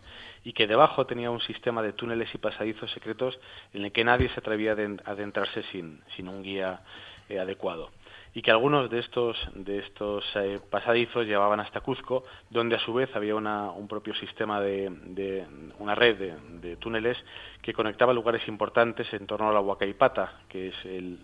y 0.44 0.52
que 0.52 0.66
debajo 0.66 1.06
tenía 1.06 1.30
un 1.30 1.40
sistema 1.40 1.82
de 1.82 1.92
túneles 1.92 2.34
y 2.34 2.38
pasadizos 2.38 2.90
secretos 2.90 3.38
en 3.72 3.84
el 3.84 3.92
que 3.92 4.04
nadie 4.04 4.28
se 4.30 4.40
atrevía 4.40 4.72
a 4.72 5.10
adentrarse 5.10 5.62
sin, 5.70 6.02
sin 6.16 6.28
un 6.28 6.42
guía 6.42 6.80
eh, 7.28 7.38
adecuado 7.38 7.90
y 8.38 8.42
que 8.42 8.52
algunos 8.52 8.88
de 8.88 9.00
estos 9.00 9.36
de 9.52 9.80
estos 9.80 10.24
eh, 10.36 10.60
pasadizos 10.70 11.26
llevaban 11.26 11.58
hasta 11.58 11.80
Cuzco, 11.80 12.22
donde 12.50 12.76
a 12.76 12.78
su 12.78 12.94
vez 12.94 13.10
había 13.16 13.34
una, 13.34 13.72
un 13.72 13.88
propio 13.88 14.14
sistema 14.14 14.60
de, 14.60 14.88
de 15.06 15.44
una 15.80 15.96
red 15.96 16.36
de, 16.60 16.76
túneles 16.76 17.18
que 17.60 17.72
conectaba 17.72 18.12
lugares 18.12 18.46
importantes 18.46 19.12
en 19.12 19.26
torno 19.26 19.48
a 19.48 19.52
la 19.52 19.58
Huacaipata, 19.58 20.42
que 20.48 20.68
es 20.68 20.76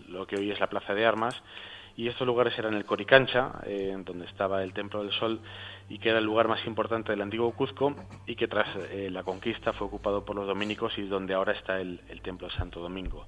lo 0.09 0.27
que 0.27 0.35
hoy 0.35 0.51
es 0.51 0.59
la 0.59 0.67
Plaza 0.67 0.93
de 0.93 1.05
Armas, 1.05 1.41
y 1.95 2.09
estos 2.09 2.27
lugares 2.27 2.59
eran 2.59 2.73
el 2.73 2.83
Coricancha, 2.83 3.61
eh, 3.65 3.95
donde 4.03 4.25
estaba 4.25 4.61
el 4.61 4.73
Templo 4.73 5.01
del 5.01 5.13
Sol 5.13 5.39
y 5.87 5.99
que 5.99 6.09
era 6.09 6.19
el 6.19 6.25
lugar 6.25 6.49
más 6.49 6.67
importante 6.67 7.13
del 7.13 7.21
antiguo 7.21 7.51
Cuzco 7.51 7.95
y 8.27 8.35
que 8.35 8.49
tras 8.49 8.67
la 8.91 9.23
conquista 9.23 9.71
fue 9.71 9.87
ocupado 9.87 10.25
por 10.25 10.35
los 10.35 10.47
dominicos 10.47 10.97
y 10.97 11.03
donde 11.03 11.33
ahora 11.33 11.53
está 11.53 11.79
el, 11.79 12.01
el 12.09 12.19
Templo 12.21 12.49
de 12.49 12.55
Santo 12.55 12.81
Domingo. 12.81 13.25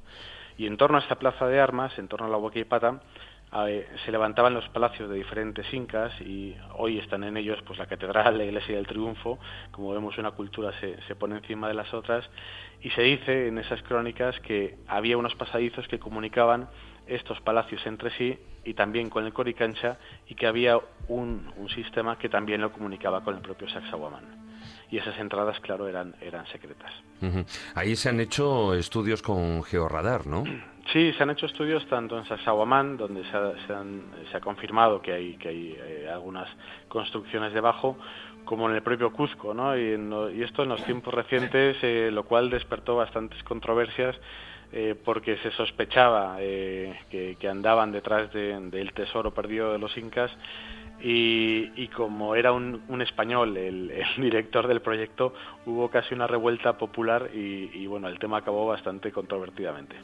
Y 0.58 0.66
en 0.66 0.76
torno 0.76 0.98
a 0.98 1.02
esta 1.02 1.16
plaza 1.16 1.48
de 1.48 1.60
armas, 1.60 1.98
en 2.00 2.08
torno 2.08 2.26
a 2.26 2.30
la 2.30 2.38
Huaquipata, 2.38 3.00
eh, 3.00 3.37
se 3.52 4.12
levantaban 4.12 4.54
los 4.54 4.68
palacios 4.70 5.10
de 5.10 5.16
diferentes 5.16 5.66
incas 5.74 6.14
y 6.22 6.56
hoy 6.76 7.00
están 7.00 7.24
en 7.24 7.38
ellos 7.38 7.58
pues 7.66 7.80
la 7.80 7.86
catedral, 7.86 8.38
la 8.38 8.44
iglesia 8.44 8.76
del 8.76 8.88
triunfo, 8.88 9.40
como 9.72 9.94
vemos 9.94 10.18
una 10.18 10.32
cultura 10.32 10.78
se, 10.80 11.02
se 11.08 11.16
pone 11.16 11.38
encima 11.38 11.68
de 11.68 11.74
las 11.74 11.94
otras 11.94 12.30
y 12.82 12.90
se 12.92 13.02
dice 13.02 13.48
en 13.48 13.58
esas 13.58 13.82
crónicas 13.84 14.40
que 14.42 14.78
había 14.88 15.18
unos 15.18 15.36
pasadizos 15.36 15.88
que 15.88 15.98
comunicaban 15.98 16.70
estos 17.08 17.40
palacios 17.42 17.86
entre 17.86 18.12
sí 18.18 18.38
y 18.66 18.74
también 18.74 19.10
con 19.10 19.26
el 19.26 19.32
Coricancha 19.32 19.98
y 20.28 20.36
que 20.36 20.46
había 20.46 20.78
un, 21.08 21.52
un 21.56 21.70
sistema 21.70 22.20
que 22.20 22.28
también 22.28 22.60
lo 22.60 22.74
comunicaba 22.74 23.24
con 23.24 23.36
el 23.36 23.42
propio 23.42 23.70
Sacsayhuamán 23.70 24.48
y 24.90 24.98
esas 24.98 25.18
entradas, 25.20 25.60
claro, 25.60 25.88
eran, 25.88 26.16
eran 26.22 26.46
secretas. 26.48 26.92
Ahí 27.76 27.96
se 27.96 28.10
han 28.10 28.20
hecho 28.20 28.74
estudios 28.74 29.22
con 29.22 29.64
georradar, 29.64 30.28
¿no? 30.28 30.44
Sí, 30.94 31.12
se 31.14 31.24
han 31.24 31.30
hecho 31.32 31.48
estudios 31.48 31.86
tanto 31.88 32.18
en 32.18 32.26
Sacsayhuamán, 32.26 32.96
donde 32.96 33.24
se 33.26 34.38
ha, 34.38 34.40
confirmado 34.40 35.02
que 35.02 35.12
hay, 35.12 35.36
que 35.36 35.50
hay 35.50 35.78
eh, 35.78 36.10
algunas 36.12 36.48
construcciones 36.88 37.54
debajo, 37.54 37.98
como 38.46 38.70
en 38.70 38.76
el 38.76 38.82
propio 38.82 39.12
Cuzco, 39.12 39.54
¿no? 39.54 39.78
Y, 39.78 40.42
esto 40.42 40.64
en 40.64 40.70
los 40.70 40.82
tiempos 40.86 41.14
recientes, 41.14 41.76
eh, 41.82 42.10
lo 42.12 42.24
cual 42.24 42.50
despertó 42.50 42.96
bastantes 42.96 43.44
controversias, 43.44 44.16
eh, 44.72 44.96
porque 45.04 45.38
se 45.38 45.52
sospechaba 45.52 46.38
que, 46.38 47.38
andaban 47.50 47.92
detrás 47.92 48.32
del 48.32 48.94
tesoro 48.94 49.34
perdido 49.34 49.74
de 49.74 49.80
los 49.80 49.98
incas 49.98 50.32
y, 51.00 51.88
como 51.90 52.36
era 52.36 52.52
un, 52.52 53.02
español 53.02 53.56
el, 53.58 53.94
director 54.18 54.68
del 54.68 54.82
proyecto, 54.82 55.34
hubo 55.66 55.90
casi 55.90 56.16
una 56.16 56.26
revuelta 56.28 56.78
popular 56.78 57.30
y, 57.34 57.86
bueno, 57.88 58.08
el 58.08 58.18
tema 58.18 58.38
acabó 58.38 58.66
bastante 58.66 59.12
controvertidamente. 59.12 59.96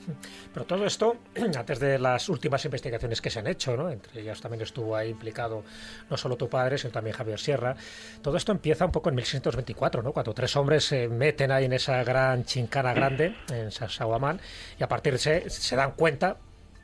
Pero 0.53 0.65
todo 0.65 0.85
esto, 0.85 1.17
antes 1.57 1.79
de 1.79 1.97
las 1.97 2.29
últimas 2.29 2.63
investigaciones 2.65 3.21
que 3.21 3.29
se 3.29 3.39
han 3.39 3.47
hecho, 3.47 3.75
¿no? 3.75 3.89
entre 3.89 4.21
ellas 4.21 4.39
también 4.39 4.61
estuvo 4.61 4.95
ahí 4.95 5.09
implicado 5.09 5.63
no 6.09 6.17
solo 6.17 6.35
tu 6.35 6.47
padre, 6.47 6.77
sino 6.77 6.91
también 6.91 7.15
Javier 7.15 7.39
Sierra, 7.39 7.75
todo 8.21 8.37
esto 8.37 8.51
empieza 8.51 8.85
un 8.85 8.91
poco 8.91 9.09
en 9.09 9.15
1624, 9.15 10.03
¿no? 10.03 10.11
cuando 10.11 10.33
tres 10.33 10.55
hombres 10.55 10.85
se 10.85 11.07
meten 11.07 11.51
ahí 11.51 11.65
en 11.65 11.73
esa 11.73 12.03
gran 12.03 12.45
chincana 12.45 12.93
grande, 12.93 13.35
en 13.49 13.71
Sasahuamán, 13.71 14.39
y 14.79 14.83
a 14.83 14.87
partir 14.87 15.13
de 15.13 15.19
se, 15.19 15.49
se 15.49 15.75
dan 15.75 15.93
cuenta 15.93 16.37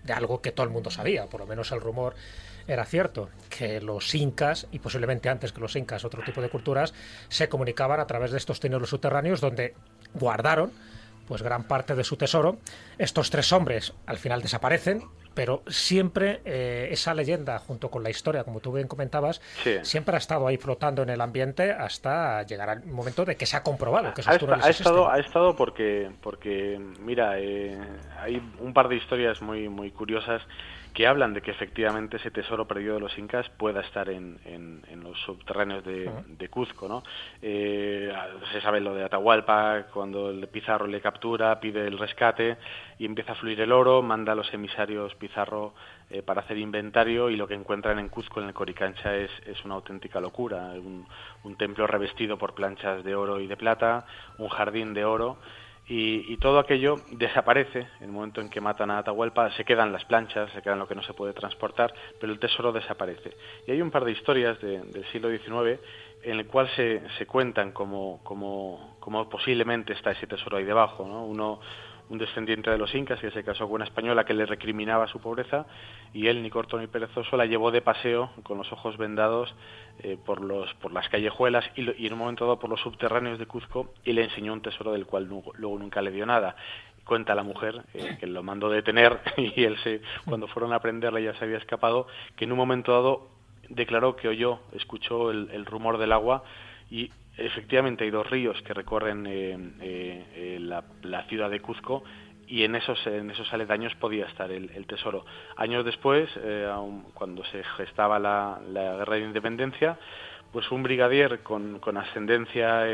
de 0.04 0.14
algo 0.14 0.42
que 0.42 0.52
todo 0.52 0.66
el 0.66 0.72
mundo 0.72 0.90
sabía, 0.90 1.28
por 1.28 1.42
lo 1.42 1.46
menos 1.46 1.72
el 1.72 1.82
rumor 1.82 2.16
era 2.70 2.86
cierto 2.86 3.30
que 3.50 3.82
los 3.82 4.14
incas, 4.16 4.68
y 4.72 4.80
posiblemente 4.80 5.30
antes 5.30 5.52
que 5.52 5.60
los 5.60 5.76
incas, 5.76 6.06
otro 6.06 6.24
tipo 6.24 6.42
de 6.42 6.50
culturas, 6.50 6.94
se 7.28 7.50
comunicaban 7.50 8.00
a 8.00 8.08
través 8.08 8.32
de 8.32 8.38
estos 8.38 8.60
túneles 8.60 8.90
subterráneos 8.90 9.42
donde 9.42 9.74
guardaron 10.14 10.72
pues 11.30 11.44
gran 11.44 11.64
parte 11.66 11.94
de 11.94 12.04
su 12.04 12.18
tesoro. 12.18 12.58
Estos 12.98 13.30
tres 13.30 13.54
hombres 13.54 13.94
al 14.08 14.18
final 14.18 14.42
desaparecen, 14.42 15.04
pero 15.36 15.62
siempre 15.68 16.42
eh, 16.44 16.90
esa 16.92 17.14
leyenda, 17.14 17.60
junto 17.60 17.92
con 17.92 18.02
la 18.02 18.10
historia, 18.10 18.44
como 18.44 18.62
tú 18.62 18.74
bien 18.74 18.88
comentabas, 18.88 19.40
siempre 19.84 20.16
ha 20.16 20.18
estado 20.18 20.48
ahí 20.48 20.58
flotando 20.58 21.04
en 21.04 21.10
el 21.12 21.22
ambiente 21.22 21.72
hasta 21.72 22.42
llegar 22.44 22.70
al 22.70 22.84
momento 22.88 23.26
de 23.26 23.38
que 23.38 23.46
se 23.46 23.56
ha 23.56 23.62
comprobado 23.62 24.12
que 24.16 24.22
esos 24.22 24.42
ha, 24.50 24.66
ha 24.66 24.70
estado, 24.72 25.08
ha 25.08 25.20
estado 25.20 25.56
porque, 25.56 26.10
porque 26.22 26.82
mira, 27.00 27.40
eh, 27.40 27.78
hay 28.20 28.42
un 28.60 28.74
par 28.74 28.90
de 28.90 28.96
historias 28.96 29.40
muy, 29.40 29.70
muy 29.70 29.92
curiosas 29.92 30.42
que 30.94 31.08
hablan 31.08 31.34
de 31.34 31.42
que 31.42 31.52
efectivamente 31.52 32.18
ese 32.18 32.32
tesoro 32.32 32.68
perdido 32.68 32.96
de 32.96 33.00
los 33.00 33.18
incas 33.18 33.50
pueda 33.52 33.82
estar 33.82 34.10
en, 34.10 34.40
en, 34.46 35.04
los 35.04 35.18
subterráneos 35.22 35.86
de, 35.86 36.12
de 36.28 36.50
Cuzco, 36.50 36.88
¿no? 36.88 37.04
Eh, 37.42 38.12
se 38.52 38.62
sabe 38.62 38.82
lo 38.82 38.94
de 38.94 39.06
Atahualpa, 39.06 39.88
cuando 39.94 40.30
el 40.30 40.48
Pizarro 40.48 40.88
le 40.88 41.00
captura, 41.00 41.60
pide 41.60 41.88
el 41.88 41.98
rescate 41.98 42.58
y 42.98 43.06
empieza 43.06 43.32
a 43.32 43.36
fluir 43.36 43.62
el 43.62 43.72
oro, 43.72 44.02
manda 44.02 44.34
a 44.34 44.36
los 44.36 44.54
emisarios 44.54 45.16
Pizarro 45.16 45.74
eh, 46.10 46.22
para 46.22 46.42
hacer 46.42 46.58
inventario 46.58 47.30
y 47.30 47.38
lo 47.38 47.48
que 47.48 47.54
encuentran 47.54 47.98
en 48.00 48.10
Cuzco, 48.10 48.42
en 48.42 48.48
el 48.48 48.54
Coricancha, 48.54 49.16
es, 49.16 49.32
es 49.46 49.64
una 49.64 49.76
auténtica 49.76 50.20
locura. 50.20 50.72
Un, 50.74 51.08
un 51.44 51.56
templo 51.56 51.88
revestido 51.88 52.38
por 52.38 52.54
planchas 52.54 53.04
de 53.04 53.16
oro 53.16 53.40
y 53.40 53.48
de 53.48 53.58
plata, 53.58 54.06
un 54.38 54.50
jardín 54.50 54.94
de 54.94 55.06
oro 55.06 55.38
y, 55.92 56.38
todo 56.38 56.60
aquello 56.60 56.98
desaparece 57.12 57.80
en 57.80 58.06
el 58.06 58.12
momento 58.12 58.42
en 58.42 58.50
que 58.50 58.62
matan 58.62 58.92
a 58.92 59.00
Atahualpa, 59.00 59.50
se 59.54 59.66
quedan 59.66 59.92
las 59.92 60.06
planchas, 60.06 60.52
se 60.52 60.62
quedan 60.62 60.78
lo 60.78 60.88
que 60.88 60.94
no 60.94 61.02
se 61.02 61.16
puede 61.16 61.34
transportar, 61.34 61.92
pero 62.20 62.32
el 62.32 62.38
tesoro 62.38 62.72
desaparece. 62.72 63.32
Y 63.66 63.72
hay 63.72 63.82
un 63.82 63.90
par 63.90 64.06
de 64.06 64.12
historias 64.12 64.62
del 64.62 65.04
siglo 65.12 65.30
XIX 65.30 65.80
en 66.22 66.40
el 66.40 66.46
cual 66.46 66.70
se, 66.76 67.02
se 67.18 67.26
cuentan 67.26 67.72
como, 67.72 68.20
como, 68.24 68.98
como, 69.00 69.28
posiblemente 69.30 69.94
está 69.94 70.12
ese 70.12 70.28
tesoro 70.28 70.58
ahí 70.58 70.64
debajo. 70.64 71.08
¿no? 71.08 71.26
Uno, 71.26 71.60
un 72.10 72.18
descendiente 72.18 72.70
de 72.72 72.78
los 72.78 72.94
incas 72.96 73.20
que 73.20 73.32
se 73.32 73.44
casó 73.44 73.66
con 73.66 73.76
una 73.76 73.86
española 73.86 74.26
que 74.26 74.34
le 74.34 74.46
recriminaba 74.46 75.08
su 75.08 75.20
pobreza 75.20 75.66
y 76.14 76.28
él, 76.28 76.42
ni 76.42 76.50
corto 76.50 76.78
ni 76.80 76.88
perezoso, 76.88 77.38
la 77.38 77.46
llevó 77.46 77.72
de 77.72 77.82
paseo 77.82 78.32
con 78.44 78.58
los 78.58 78.72
ojos 78.72 78.98
vendados 78.98 79.54
eh, 80.00 80.18
por, 80.26 80.42
los, 80.42 80.74
por 80.76 80.92
las 80.92 81.08
callejuelas 81.10 81.66
y, 81.76 82.06
en 82.06 82.14
un 82.14 82.20
momento 82.20 82.46
dado 82.46 82.60
por 82.60 82.70
los 82.70 82.82
subterráneos 82.82 83.38
de 83.38 83.46
Cuzco 83.46 83.94
y 84.04 84.14
le 84.14 84.24
enseñó 84.24 84.54
un 84.54 84.62
tesoro 84.62 84.92
del 84.92 85.06
cual 85.06 85.28
luego 85.28 85.78
nunca 85.78 86.02
le 86.02 86.12
dio 86.12 86.26
nada. 86.26 86.56
Cuenta 87.06 87.36
la 87.36 87.44
mujer 87.44 87.84
eh, 87.94 88.18
que 88.20 88.28
lo 88.28 88.44
mandó 88.44 88.70
detener 88.70 89.20
y 89.38 89.64
él 89.64 89.78
se, 89.84 90.02
cuando 90.26 90.48
fueron 90.48 90.74
a 90.74 90.78
aprenderle 90.78 91.24
ya 91.24 91.36
se 91.36 91.46
había 91.46 91.58
escapado, 91.58 92.08
que 92.36 92.46
en 92.46 92.52
un 92.52 92.58
momento 92.58 92.92
dado 92.92 93.30
declaró 93.70 94.16
que 94.16 94.28
oyó, 94.28 94.60
escuchó 94.74 95.30
el 95.30 95.66
rumor 95.66 96.00
del 96.00 96.12
agua 96.12 96.44
y 96.90 97.12
efectivamente 97.40 98.04
hay 98.04 98.12
dos 98.12 98.30
ríos 98.30 98.62
que 98.64 98.74
recorren 98.74 99.26
eh, 99.28 99.58
eh, 99.82 100.26
eh, 100.36 100.58
la, 100.60 101.24
ciudad 101.24 101.50
de 101.50 101.60
Cuzco 101.60 102.04
y 102.48 102.64
en 102.64 102.76
esos, 102.76 103.06
en 103.08 103.30
esos 103.30 103.52
aledaños 103.54 103.94
podía 103.96 104.26
estar 104.26 104.52
el, 104.52 104.86
tesoro. 104.88 105.26
Años 105.56 105.86
después, 105.86 106.28
cuando 107.14 107.44
se 107.46 107.64
gestaba 107.78 108.18
la, 108.18 108.60
guerra 108.74 109.16
de 109.16 109.22
independencia, 109.22 110.00
pues 110.52 110.72
un 110.72 110.82
brigadier 110.82 111.44
con, 111.44 111.80
ascendencia 111.96 112.88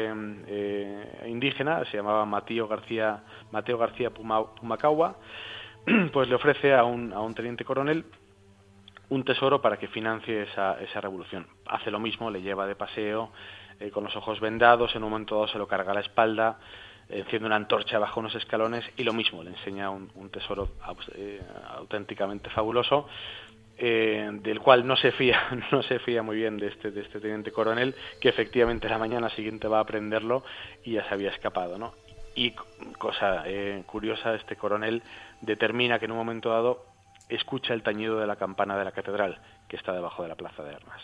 indígena, 1.26 1.86
se 1.86 1.96
llamaba 1.96 2.26
Mateo 2.26 2.68
García, 2.68 3.24
Mateo 3.54 3.78
García 3.78 4.10
Pumacagua, 4.10 5.16
pues 6.12 6.28
le 6.28 6.36
ofrece 6.36 6.74
a 6.74 6.84
un, 6.84 7.14
a 7.14 7.22
un 7.22 7.34
teniente 7.34 7.64
coronel 7.64 8.04
un 9.10 9.24
tesoro 9.24 9.62
para 9.62 9.78
que 9.78 9.88
financie 9.88 10.43
esa, 10.43 10.80
esa 10.82 11.01
revolución. 11.01 11.47
Hace 11.68 11.91
lo 11.91 11.99
mismo, 11.99 12.30
le 12.30 12.41
lleva 12.41 12.68
de 12.68 12.76
paseo, 12.76 13.32
eh, 13.80 13.91
con 13.91 14.03
los 14.03 14.16
ojos 14.16 14.39
vendados, 14.39 14.95
en 14.95 15.03
un 15.03 15.12
momento 15.12 15.36
dado 15.36 15.47
se 15.47 15.58
lo 15.58 15.68
carga 15.68 15.91
a 15.91 15.95
la 15.95 16.01
espalda, 16.01 16.60
enciende 17.10 17.45
una 17.45 17.56
antorcha 17.56 17.99
bajo 17.99 18.20
unos 18.20 18.36
escalones 18.36 18.84
y 18.97 19.03
lo 19.03 19.14
mismo, 19.14 19.43
le 19.43 19.51
enseña 19.51 19.89
un, 19.89 20.30
tesoro 20.32 20.70
eh, 21.16 21.41
auténticamente 21.78 22.49
fabuloso 22.49 23.08
eh, 23.78 24.30
del 24.41 24.60
cual 24.62 24.88
no 24.88 24.95
se 24.95 25.12
fía 25.12 25.41
no 25.72 25.84
se 25.84 25.99
fía 25.99 26.24
muy 26.24 26.38
bien 26.38 26.58
de 26.58 26.68
este 26.68 26.91
de 26.91 27.01
este 27.01 27.20
teniente 27.20 27.51
coronel 27.51 27.93
que 28.22 28.30
efectivamente 28.30 28.88
la 28.88 28.97
mañana 28.97 29.30
siguiente 29.32 29.68
va 29.68 29.80
a 29.80 29.82
aprenderlo 29.82 30.45
y 30.86 30.93
ya 30.93 31.08
se 31.10 31.14
había 31.14 31.30
escapado 31.30 31.78
no 31.78 31.93
y 32.36 32.51
cosa 32.97 33.43
eh, 33.45 33.84
curiosa 33.86 34.34
este 34.34 34.56
coronel 34.56 35.03
determina 35.41 35.99
que 35.99 36.06
en 36.06 36.12
un 36.12 36.18
momento 36.18 36.51
dado 36.51 36.86
escucha 37.30 37.73
el 37.73 37.84
tañido 37.84 38.19
de 38.19 38.28
la 38.28 38.36
campana 38.36 38.78
de 38.78 38.86
la 38.86 38.91
catedral 38.91 39.39
que 39.67 39.76
está 39.76 39.93
debajo 39.93 40.23
de 40.23 40.30
la 40.30 40.36
plaza 40.36 40.63
de 40.63 40.76
armas. 40.76 41.01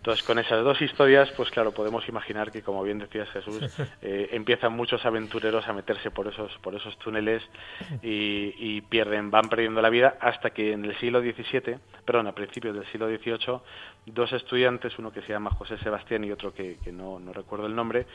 Entonces, 0.00 0.24
con 0.24 0.38
esas 0.38 0.64
dos 0.64 0.80
historias, 0.80 1.30
pues 1.32 1.50
claro, 1.50 1.72
podemos 1.72 2.08
imaginar 2.08 2.50
que, 2.50 2.62
como 2.62 2.82
bien 2.82 2.98
decías 2.98 3.28
Jesús, 3.32 3.60
eh, 4.02 4.30
empiezan 4.32 4.72
muchos 4.72 5.04
aventureros 5.04 5.68
a 5.68 5.74
meterse 5.74 6.10
por 6.10 6.26
esos, 6.26 6.56
por 6.62 6.74
esos 6.74 6.98
túneles 6.98 7.42
y, 8.00 8.80
pierden, 8.82 9.30
van 9.30 9.50
perdiendo 9.50 9.82
la 9.82 9.90
vida 9.90 10.16
hasta 10.20 10.50
que 10.50 10.72
en 10.72 10.86
el 10.86 10.98
siglo 11.00 11.20
XVII, 11.20 11.76
perdón, 12.06 12.28
a 12.28 12.34
principios 12.34 12.74
del 12.74 12.86
siglo 12.86 13.08
XVIII, 13.08 13.60
dos 14.06 14.32
estudiantes, 14.32 14.98
uno 14.98 15.12
que 15.12 15.20
se 15.20 15.34
llama 15.34 15.50
José 15.50 15.76
Sebastián 15.76 16.24
y 16.24 16.32
otro 16.32 16.54
que, 16.54 16.78
no, 16.90 17.20
no 17.20 17.34
recuerdo 17.34 17.66
el 17.66 17.76
nombre, 17.76 18.06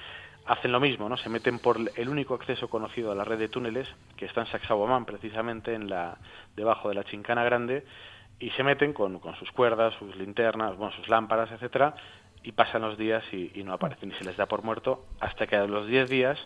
hacen 0.45 0.71
lo 0.71 0.79
mismo, 0.79 1.09
¿no? 1.09 1.17
Se 1.17 1.29
meten 1.29 1.59
por 1.59 1.77
el 1.95 2.09
único 2.09 2.35
acceso 2.35 2.69
conocido 2.69 3.11
a 3.11 3.15
la 3.15 3.23
red 3.23 3.39
de 3.39 3.49
túneles, 3.49 3.87
que 4.15 4.25
está 4.25 4.41
en 4.41 4.47
Sacsayhuamán, 4.47 5.05
precisamente 5.05 5.73
en 5.73 5.89
la, 5.89 6.17
debajo 6.55 6.89
de 6.89 6.95
la 6.95 7.03
Chincana 7.03 7.43
Grande, 7.43 7.85
y 8.39 8.51
se 8.51 8.63
meten 8.63 8.93
con, 8.93 9.19
con 9.19 9.35
sus 9.35 9.51
cuerdas, 9.51 9.93
sus 9.95 10.15
linternas, 10.15 10.77
bueno, 10.77 10.93
sus 10.95 11.07
lámparas, 11.07 11.51
etcétera, 11.51 11.95
y 12.45 12.51
pasan 12.51 12.83
los 12.83 12.97
días 12.97 13.23
y, 13.33 13.63
no 13.63 13.73
aparecen 13.73 14.11
y 14.11 14.13
se 14.15 14.23
les 14.23 14.37
da 14.37 14.45
por 14.45 14.61
muerto 14.61 15.05
hasta 15.19 15.47
que 15.47 15.55
a 15.55 15.65
los 15.65 15.87
10 15.87 16.09
días, 16.09 16.37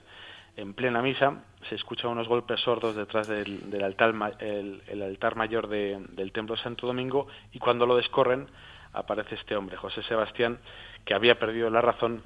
en 0.56 0.74
plena 0.74 1.02
misa, 1.02 1.44
se 1.68 1.76
escuchan 1.76 2.12
unos 2.12 2.30
golpes 2.30 2.62
sordos 2.62 2.96
detrás 2.96 3.28
del, 3.28 3.84
altar, 3.84 4.14
el, 4.40 4.82
el, 4.88 5.02
altar 5.02 5.36
mayor 5.36 5.68
del 5.68 6.32
templo 6.32 6.56
de 6.56 6.62
Santo 6.62 6.88
Domingo 6.88 7.28
y 7.52 7.60
cuando 7.60 7.86
lo 7.86 7.98
descorren 7.98 8.48
aparece 8.94 9.36
este 9.36 9.58
hombre, 9.58 9.76
José 9.76 10.02
Sebastián, 10.04 10.60
que 11.04 11.14
había 11.14 11.38
perdido 11.38 11.70
la 11.70 11.82
razón 11.82 12.24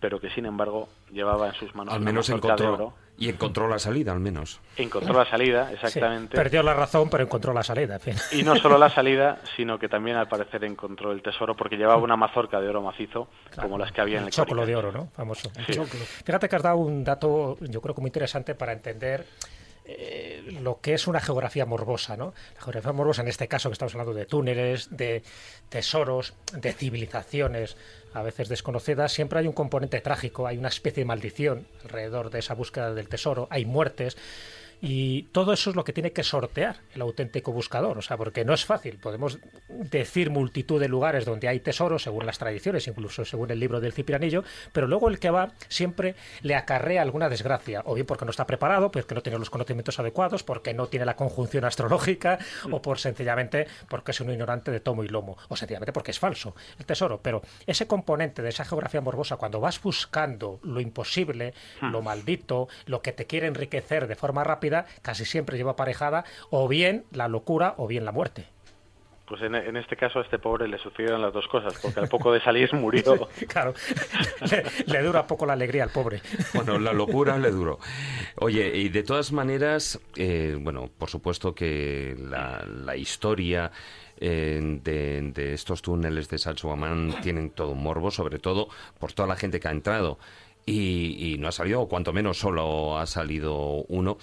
pero 0.00 0.20
que 0.20 0.30
sin 0.30 0.46
embargo 0.46 0.88
llevaba 1.10 1.48
en 1.48 1.54
sus 1.54 1.74
manos 1.74 1.94
al 1.94 2.00
menos 2.00 2.28
encontró 2.30 2.94
y 3.20 3.28
encontró 3.28 3.66
la 3.66 3.80
salida 3.80 4.12
al 4.12 4.20
menos. 4.20 4.60
Encontró 4.76 5.12
la 5.12 5.28
salida 5.28 5.72
exactamente. 5.72 6.36
perdió 6.36 6.62
la 6.62 6.72
razón 6.72 7.10
pero 7.10 7.24
encontró 7.24 7.52
la 7.52 7.64
salida 7.64 7.98
y 8.32 8.42
no 8.42 8.54
solo 8.56 8.78
la 8.78 8.90
salida 8.94 9.40
sino 9.56 9.78
que 9.78 9.88
también 9.88 10.16
al 10.16 10.28
parecer 10.28 10.62
encontró 10.64 11.10
el 11.10 11.20
tesoro 11.20 11.56
porque 11.56 11.76
llevaba 11.76 12.00
una 12.00 12.16
mazorca 12.16 12.60
de 12.60 12.68
oro 12.68 12.82
macizo 12.82 13.28
como 13.60 13.76
las 13.76 13.90
que 13.90 14.00
había 14.00 14.18
en 14.18 14.26
el 14.26 14.30
choclo 14.30 14.64
de 14.64 14.76
oro 14.76 14.92
no 14.92 15.08
famoso 15.08 15.50
fíjate 15.50 16.48
que 16.48 16.56
has 16.56 16.62
dado 16.62 16.76
un 16.76 17.02
dato 17.02 17.56
yo 17.60 17.80
creo 17.80 17.94
que 17.94 18.00
muy 18.00 18.08
interesante 18.08 18.54
para 18.54 18.72
entender 18.72 19.26
eh, 19.90 20.42
lo 20.60 20.80
que 20.82 20.92
es 20.92 21.06
una 21.06 21.18
geografía 21.18 21.64
morbosa, 21.64 22.14
¿no? 22.14 22.34
La 22.56 22.60
geografía 22.60 22.92
morbosa, 22.92 23.22
en 23.22 23.28
este 23.28 23.48
caso 23.48 23.70
que 23.70 23.72
estamos 23.72 23.94
hablando 23.94 24.12
de 24.12 24.26
túneles, 24.26 24.94
de 24.94 25.22
tesoros, 25.70 26.34
de 26.52 26.74
civilizaciones 26.74 27.74
a 28.12 28.22
veces 28.22 28.50
desconocidas, 28.50 29.12
siempre 29.12 29.38
hay 29.38 29.46
un 29.46 29.54
componente 29.54 30.00
trágico, 30.02 30.46
hay 30.46 30.58
una 30.58 30.68
especie 30.68 31.02
de 31.02 31.06
maldición 31.06 31.66
alrededor 31.84 32.28
de 32.28 32.40
esa 32.40 32.52
búsqueda 32.52 32.92
del 32.92 33.08
tesoro, 33.08 33.48
hay 33.50 33.64
muertes. 33.64 34.18
Y 34.80 35.24
todo 35.24 35.52
eso 35.52 35.70
es 35.70 35.76
lo 35.76 35.84
que 35.84 35.92
tiene 35.92 36.12
que 36.12 36.22
sortear 36.22 36.76
el 36.94 37.02
auténtico 37.02 37.52
buscador, 37.52 37.98
o 37.98 38.02
sea, 38.02 38.16
porque 38.16 38.44
no 38.44 38.54
es 38.54 38.64
fácil. 38.64 38.98
Podemos 38.98 39.38
decir 39.68 40.30
multitud 40.30 40.80
de 40.80 40.88
lugares 40.88 41.24
donde 41.24 41.48
hay 41.48 41.60
tesoros, 41.60 42.04
según 42.04 42.26
las 42.26 42.38
tradiciones, 42.38 42.86
incluso 42.86 43.24
según 43.24 43.50
el 43.50 43.58
libro 43.58 43.80
del 43.80 43.92
Ciprianillo, 43.92 44.44
pero 44.72 44.86
luego 44.86 45.08
el 45.08 45.18
que 45.18 45.30
va 45.30 45.52
siempre 45.68 46.14
le 46.42 46.54
acarrea 46.54 47.02
alguna 47.02 47.28
desgracia, 47.28 47.82
o 47.86 47.94
bien 47.94 48.06
porque 48.06 48.24
no 48.24 48.30
está 48.30 48.46
preparado, 48.46 48.90
porque 48.90 49.14
no 49.14 49.22
tiene 49.22 49.38
los 49.38 49.50
conocimientos 49.50 49.98
adecuados, 49.98 50.42
porque 50.42 50.74
no 50.74 50.86
tiene 50.86 51.06
la 51.06 51.16
conjunción 51.16 51.64
astrológica, 51.64 52.38
o 52.70 52.80
por 52.80 52.98
sencillamente 52.98 53.66
porque 53.88 54.12
es 54.12 54.20
un 54.20 54.30
ignorante 54.30 54.70
de 54.70 54.80
tomo 54.80 55.02
y 55.02 55.08
lomo, 55.08 55.36
o 55.48 55.56
sencillamente 55.56 55.92
porque 55.92 56.12
es 56.12 56.18
falso 56.18 56.54
el 56.78 56.86
tesoro. 56.86 57.20
Pero 57.22 57.42
ese 57.66 57.86
componente 57.86 58.42
de 58.42 58.50
esa 58.50 58.64
geografía 58.64 59.00
morbosa, 59.00 59.36
cuando 59.36 59.60
vas 59.60 59.82
buscando 59.82 60.60
lo 60.62 60.80
imposible, 60.80 61.54
lo 61.80 62.02
maldito, 62.02 62.68
lo 62.86 63.02
que 63.02 63.12
te 63.12 63.26
quiere 63.26 63.46
enriquecer 63.46 64.06
de 64.06 64.14
forma 64.14 64.44
rápida, 64.44 64.67
casi 65.02 65.24
siempre 65.24 65.56
lleva 65.56 65.72
aparejada 65.72 66.24
o 66.50 66.68
bien 66.68 67.04
la 67.12 67.28
locura 67.28 67.74
o 67.76 67.86
bien 67.86 68.04
la 68.04 68.12
muerte. 68.12 68.46
Pues 69.28 69.42
en, 69.42 69.76
este 69.76 69.94
caso 69.94 70.20
a 70.20 70.22
este 70.22 70.38
pobre 70.38 70.66
le 70.66 70.78
sucedieron 70.78 71.20
las 71.20 71.34
dos 71.34 71.46
cosas, 71.48 71.78
porque 71.82 72.00
al 72.00 72.08
poco 72.08 72.32
de 72.32 72.40
salir 72.40 72.72
murió. 72.72 73.28
claro, 73.46 73.74
le, 74.86 75.02
dura 75.02 75.26
poco 75.26 75.44
la 75.44 75.52
alegría 75.52 75.84
al 75.84 75.90
pobre. 75.90 76.22
Bueno, 76.54 76.78
la 76.78 76.94
locura 76.94 77.36
le 77.36 77.50
duró. 77.50 77.78
Oye, 78.36 78.74
y 78.74 78.88
de 78.88 79.02
todas 79.02 79.30
maneras, 79.32 80.00
eh, 80.16 80.56
bueno, 80.58 80.88
por 80.96 81.10
supuesto 81.10 81.54
que 81.54 82.16
la, 82.18 82.96
historia 82.96 83.70
eh, 84.18 84.80
de, 84.82 85.52
estos 85.52 85.82
túneles 85.82 86.30
de 86.30 86.38
Salsuamán 86.38 87.14
tienen 87.20 87.50
todo 87.50 87.72
un 87.72 87.82
morbo, 87.82 88.10
sobre 88.10 88.38
todo 88.38 88.68
por 88.98 89.12
toda 89.12 89.28
la 89.28 89.36
gente 89.36 89.60
que 89.60 89.68
ha 89.68 89.72
entrado. 89.72 90.18
Y, 90.64 91.34
y 91.34 91.38
no 91.38 91.48
ha 91.48 91.52
salido, 91.52 91.82
o 91.82 91.88
cuanto 91.88 92.14
menos 92.14 92.38
solo 92.38 92.98
ha 92.98 93.06
salido 93.06 93.84
uno. 93.88 94.16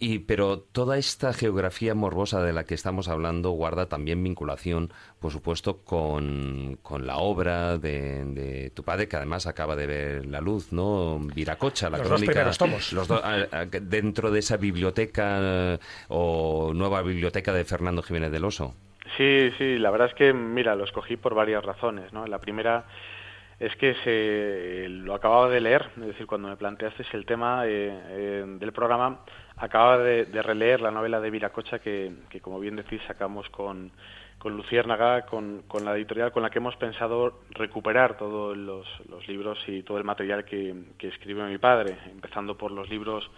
Y, 0.00 0.20
pero 0.20 0.60
toda 0.60 0.96
esta 0.96 1.32
geografía 1.32 1.94
morbosa 1.94 2.42
de 2.42 2.52
la 2.52 2.64
que 2.64 2.74
estamos 2.74 3.08
hablando 3.08 3.50
guarda 3.50 3.86
también 3.86 4.22
vinculación, 4.22 4.92
por 5.18 5.32
supuesto, 5.32 5.78
con, 5.84 6.78
la 7.00 7.16
obra 7.16 7.78
de, 7.78 8.70
tu 8.74 8.84
padre, 8.84 9.08
que 9.08 9.16
además 9.16 9.46
acaba 9.46 9.74
de 9.74 9.86
ver 9.86 10.26
la 10.26 10.40
luz, 10.40 10.72
¿no? 10.72 11.18
Viracocha, 11.18 11.90
la 11.90 12.00
crónica. 12.00 12.44
Los 12.44 13.08
dentro 13.82 14.30
de 14.30 14.38
esa 14.38 14.56
biblioteca 14.56 15.78
o 16.08 16.72
nueva 16.74 17.02
biblioteca 17.02 17.52
de 17.52 17.64
Fernando 17.64 18.02
Jiménez 18.02 18.30
del 18.30 18.44
Oso. 18.44 18.74
Sí, 19.16 19.50
sí, 19.58 19.78
la 19.78 19.90
verdad 19.90 20.08
es 20.08 20.14
que, 20.14 20.32
mira, 20.32 20.76
lo 20.76 20.84
escogí 20.84 21.16
por 21.16 21.34
varias 21.34 21.64
razones, 21.64 22.12
¿no? 22.12 22.26
La 22.26 22.38
primera 22.38 22.86
es 23.58 23.74
que 23.76 23.94
se, 24.04 24.88
lo 24.88 25.14
acababa 25.14 25.48
de 25.48 25.60
leer, 25.60 25.90
es 25.96 26.06
decir, 26.06 26.26
cuando 26.26 26.48
me 26.48 26.56
planteaste 26.56 27.04
el 27.12 27.26
tema 27.26 27.66
eh, 27.66 27.90
eh, 28.10 28.44
del 28.46 28.72
programa, 28.72 29.20
acababa 29.60 29.98
de, 29.98 30.42
releer 30.42 30.80
la 30.80 30.90
novela 30.90 31.20
de 31.20 31.30
Viracocha 31.30 31.78
que, 31.78 32.12
que, 32.28 32.40
como 32.40 32.60
bien 32.60 32.76
decís, 32.76 33.00
sacamos 33.06 33.48
con, 33.50 33.92
con 34.38 34.56
Luciérnaga, 34.56 35.26
con, 35.26 35.64
la 35.84 35.96
editorial 35.96 36.32
con 36.32 36.42
la 36.42 36.50
que 36.50 36.58
hemos 36.58 36.76
pensado 36.76 37.40
recuperar 37.50 38.16
todos 38.16 38.56
los, 38.56 38.86
libros 39.26 39.58
y 39.66 39.82
todo 39.82 39.98
el 39.98 40.04
material 40.04 40.44
que, 40.44 40.74
que 40.96 41.08
escribe 41.08 41.46
mi 41.48 41.58
padre, 41.58 41.98
empezando 42.10 42.56
por 42.56 42.70
los 42.70 42.88
libros 42.88 43.28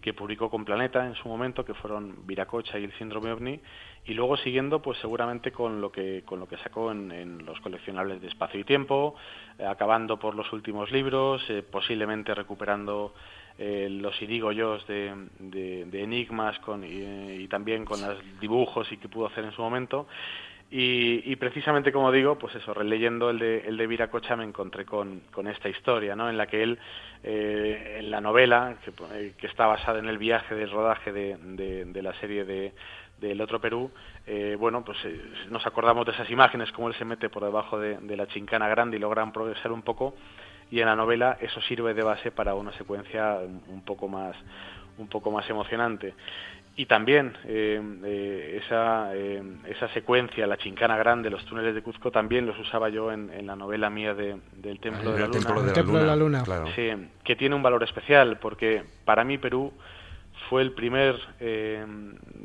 que 0.00 0.14
publicó 0.14 0.50
con 0.50 0.64
Planeta 0.64 1.06
en 1.06 1.14
su 1.14 1.28
momento, 1.28 1.64
que 1.64 1.74
fueron 1.74 2.26
Viracocha 2.26 2.78
y 2.78 2.84
el 2.84 2.92
síndrome 2.92 3.32
OVNI, 3.32 3.60
y 4.04 4.14
luego 4.14 4.36
siguiendo 4.36 4.80
pues 4.80 4.98
seguramente 4.98 5.50
con 5.50 5.80
lo 5.80 5.90
que 5.90 6.22
con 6.24 6.38
lo 6.38 6.46
que 6.46 6.56
sacó 6.58 6.92
en, 6.92 7.44
los 7.44 7.60
coleccionables 7.60 8.20
de 8.20 8.28
espacio 8.28 8.60
y 8.60 8.64
tiempo 8.64 9.16
eh, 9.58 9.66
acabando 9.66 10.18
por 10.18 10.34
los 10.34 10.52
últimos 10.52 10.92
libros 10.92 11.42
eh, 11.48 11.64
posiblemente 11.68 12.34
recuperando 12.34 13.14
eh, 13.58 13.88
los 13.90 14.20
irigoyos 14.20 14.86
de, 14.86 15.12
de, 15.38 16.02
enigmas 16.02 16.58
con, 16.60 16.84
y, 16.84 17.46
también 17.48 17.84
con 17.84 18.00
los 18.00 18.18
dibujos 18.40 18.90
y 18.92 18.96
que 18.96 19.08
pudo 19.08 19.26
hacer 19.26 19.44
en 19.44 19.52
su 19.52 19.62
momento 19.62 20.06
y, 20.68 21.36
precisamente 21.36 21.92
como 21.92 22.10
digo, 22.10 22.36
pues 22.38 22.56
eso, 22.56 22.74
releyendo 22.74 23.30
el 23.30 23.38
de, 23.38 23.60
el 23.60 23.76
de 23.76 23.86
Viracocha 23.86 24.34
me 24.34 24.42
encontré 24.42 24.84
con, 24.84 25.20
con 25.30 25.46
esta 25.46 25.68
historia, 25.68 26.16
¿no? 26.16 26.28
En 26.28 26.36
la 26.36 26.48
que 26.48 26.60
él, 26.64 26.78
en 27.22 28.10
la 28.10 28.20
novela, 28.20 28.76
que, 28.84 29.32
que, 29.38 29.46
está 29.46 29.68
basada 29.68 30.00
en 30.00 30.08
el 30.08 30.18
viaje 30.18 30.56
de 30.56 30.66
rodaje 30.66 31.12
de, 31.12 31.36
de 31.86 32.02
la 32.02 32.12
serie 32.14 32.44
de, 32.44 32.72
del 33.20 33.40
otro 33.40 33.60
Perú, 33.60 33.90
eh, 34.26 34.56
bueno, 34.58 34.84
pues 34.84 34.98
eh, 35.04 35.20
nos 35.50 35.66
acordamos 35.66 36.04
de 36.06 36.12
esas 36.12 36.28
imágenes, 36.30 36.70
como 36.72 36.88
él 36.88 36.94
se 36.94 37.04
mete 37.04 37.28
por 37.28 37.44
debajo 37.44 37.78
de, 37.78 38.16
la 38.16 38.26
chincana 38.26 38.68
grande 38.68 38.96
y 38.96 39.00
logran 39.00 39.32
progresar 39.32 39.72
un 39.72 39.82
poco, 39.82 40.14
y 40.70 40.80
en 40.80 40.86
la 40.86 40.96
novela 40.96 41.38
eso 41.40 41.60
sirve 41.62 41.94
de 41.94 42.02
base 42.02 42.30
para 42.30 42.54
una 42.54 42.72
secuencia 42.72 43.38
un 43.68 43.82
poco 43.84 44.08
más, 44.08 44.36
un 44.98 45.08
poco 45.08 45.30
más 45.30 45.48
emocionante. 45.48 46.14
Y 46.78 46.84
también 46.84 47.32
eh, 47.46 48.60
esa, 48.62 49.14
esa 49.14 49.88
secuencia, 49.94 50.46
la 50.46 50.58
chincana 50.58 50.98
grande, 50.98 51.30
los 51.30 51.42
túneles 51.46 51.74
de 51.74 51.82
Cuzco, 51.82 52.10
también 52.10 52.46
los 52.46 52.58
usaba 52.58 52.90
yo 52.90 53.10
en, 53.10 53.46
la 53.46 53.56
novela 53.56 53.88
mía 53.88 54.12
de, 54.12 54.36
del 54.52 54.78
Templo, 54.78 55.12
de, 55.12 55.20
la 55.20 55.26
Luna. 55.26 55.72
Templo 55.72 55.98
de 55.98 56.06
la 56.06 56.16
Luna. 56.16 56.44
Sí, 56.74 56.90
que 57.24 57.34
tiene 57.34 57.54
un 57.54 57.62
valor 57.62 57.82
especial, 57.82 58.38
porque 58.38 58.84
para 59.06 59.24
mí 59.24 59.38
Perú 59.38 59.72
fue 60.50 60.62
el 60.62 60.72
primer, 60.72 61.18
eh, 61.40 61.84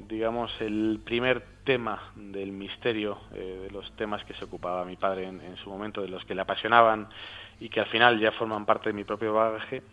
digamos, 0.08 0.50
el 0.62 1.02
primer 1.04 1.44
tema 1.64 2.12
del 2.16 2.52
misterio, 2.52 3.20
eh, 3.34 3.64
de 3.64 3.72
los 3.72 3.92
temas 3.96 4.24
que 4.26 4.34
se 4.36 4.46
ocupaba 4.46 4.86
mi 4.86 4.96
padre 4.96 5.26
en, 5.28 5.58
su 5.58 5.70
momento, 5.70 6.02
de 6.02 6.08
los 6.08 6.24
que 6.26 6.36
le 6.36 6.42
apasionaban 6.42 7.10
y 7.62 7.70
que 7.70 7.80
al 7.80 7.86
final 7.86 8.20
ya 8.20 8.32
forman 8.34 8.66
parte 8.66 8.90
de 8.90 8.94
mi 8.94 9.06
propio 9.06 9.34
bagaje. 9.34 9.84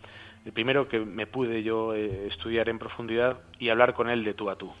El 0.43 0.51
primero 0.51 0.89
que 0.89 0.99
me 0.99 1.27
pude 1.27 1.63
yo 1.63 1.93
eh, 1.93 2.27
estudiar 2.27 2.67
en 2.67 2.79
profundidad 2.79 3.39
y 3.59 3.69
hablar 3.69 3.93
con 3.93 4.09
él 4.09 4.23
de 4.23 4.33
tú 4.33 4.49
a 4.49 4.57
tú. 4.57 4.73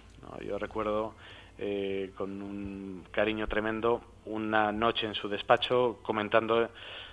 Yo 0.45 0.57
recuerdo 0.59 1.13
eh, 1.57 2.11
con 2.17 2.41
un 2.41 3.05
cariño 3.11 3.47
tremendo 3.47 4.01
una 4.25 4.71
noche 4.71 5.05
en 5.05 5.15
su 5.15 5.29
despacho 5.29 5.99
comentando 6.01 6.69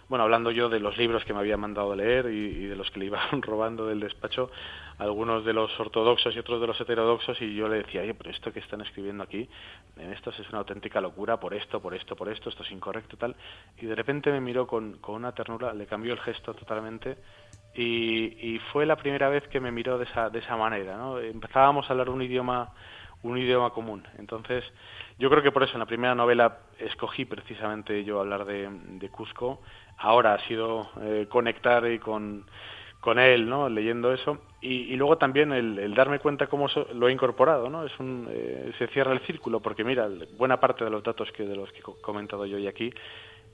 bueno, 0.09 0.23
hablando 0.23 0.51
yo 0.53 0.69
de 0.69 0.79
los 0.79 0.97
libros 0.97 1.25
que 1.25 1.33
me 1.33 1.41
había 1.41 1.57
mandado 1.57 1.95
leer 1.97 2.27
y, 2.27 2.67
de 2.67 2.77
los 2.77 2.91
que 2.91 3.01
le 3.01 3.07
iban 3.07 3.21
robando 3.43 3.87
del 3.87 4.01
despacho, 4.01 4.51
algunos 4.99 5.45
de 5.45 5.53
los 5.53 5.79
ortodoxos 5.79 6.35
y 6.35 6.39
otros 6.39 6.61
de 6.61 6.67
los 6.67 6.81
heterodoxos, 6.81 7.41
y 7.43 7.55
yo 7.55 7.69
le 7.69 7.79
decía, 7.79 8.03
oye, 8.03 8.15
pero 8.15 8.31
esto 8.31 8.53
que 8.53 8.61
están 8.61 8.81
escribiendo 8.81 9.23
aquí, 9.23 9.49
en 9.97 10.13
esto 10.13 10.31
es 10.31 10.49
una 10.49 10.59
auténtica 10.59 11.01
locura, 11.01 11.39
por 11.39 11.55
esto, 11.55 11.81
por 11.81 11.95
esto, 11.95 12.17
por 12.17 12.29
esto, 12.29 12.49
esto 12.49 12.63
es 12.63 12.71
incorrecto, 12.71 13.17
tal. 13.17 13.37
Y 13.79 13.87
de 13.87 13.95
repente 13.95 14.31
me 14.31 14.41
miró 14.41 14.67
con, 14.67 14.99
con 14.99 15.17
una 15.17 15.33
ternura, 15.33 15.75
le 15.75 15.87
cambió 15.87 16.13
el 16.13 16.21
gesto 16.21 16.55
totalmente, 16.55 17.19
y, 17.75 18.55
y, 18.55 18.59
fue 18.73 18.87
la 18.87 18.97
primera 18.97 19.29
vez 19.29 19.47
que 19.49 19.61
me 19.61 19.71
miró 19.71 19.99
de 19.99 20.05
esa, 20.05 20.31
de 20.31 20.39
esa 20.39 20.57
manera, 20.57 20.97
¿no? 20.97 21.19
Empezábamos 21.19 21.85
a 21.87 21.93
hablar 21.93 22.09
un 22.09 22.23
idioma 22.23 22.73
un 23.23 23.39
idioma 23.39 23.71
común. 23.71 24.07
Entonces, 24.19 24.65
yo 25.19 25.29
creo 25.31 25.43
que 25.43 25.51
por 25.51 25.63
eso 25.63 25.73
en 25.73 25.81
la 25.81 25.87
primera 25.87 26.15
novela 26.15 26.59
escogí 26.79 27.25
precisamente 27.25 28.05
yo 28.05 28.21
hablar 28.21 28.45
de, 28.45 28.69
de 28.71 29.09
Cusco 29.09 29.61
ahora 29.99 30.35
ha 30.35 30.47
sido 30.47 30.91
eh, 31.01 31.27
conectar 31.29 31.91
y 31.91 31.99
con, 31.99 32.45
con 33.07 33.21
él, 33.21 33.49
¿no? 33.49 33.69
Leyendo 33.69 34.13
eso. 34.13 34.39
Y, 34.61 34.97
luego 34.97 35.17
también 35.17 35.53
el, 35.53 35.79
el, 35.79 35.95
darme 35.95 36.19
cuenta 36.19 36.49
cómo 36.49 36.67
lo 36.93 37.09
he 37.09 37.13
incorporado, 37.13 37.71
¿no? 37.71 37.87
Es 37.87 37.93
un, 38.01 38.27
eh, 38.29 38.73
se 38.79 38.89
cierra 38.89 39.13
el 39.13 39.21
círculo, 39.21 39.61
porque 39.61 39.85
mira, 39.85 40.09
buena 40.37 40.59
parte 40.59 40.85
de 40.85 40.91
los 40.91 41.05
datos 41.05 41.31
que 41.31 41.45
de 41.45 41.55
los 41.55 41.71
que 41.71 41.79
he 41.79 42.03
comentado 42.03 42.47
yo 42.47 42.57
hoy 42.57 42.67
aquí 42.67 42.93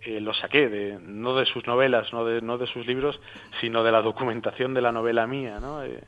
eh, 0.07 0.22
los 0.22 0.38
saqué, 0.38 0.70
de, 0.70 0.98
no 1.03 1.36
de 1.36 1.44
sus 1.44 1.66
novelas, 1.66 2.11
no 2.14 2.24
de, 2.24 2.40
no 2.40 2.57
de 2.57 2.66
sus 2.66 2.86
libros, 2.86 3.20
sino 3.61 3.84
de 3.84 3.92
la 3.92 4.00
documentación 4.00 4.72
de 4.72 4.80
la 4.80 4.90
novela 4.90 5.26
mía, 5.26 5.61
¿no? 5.61 5.84
Eh, 5.84 6.00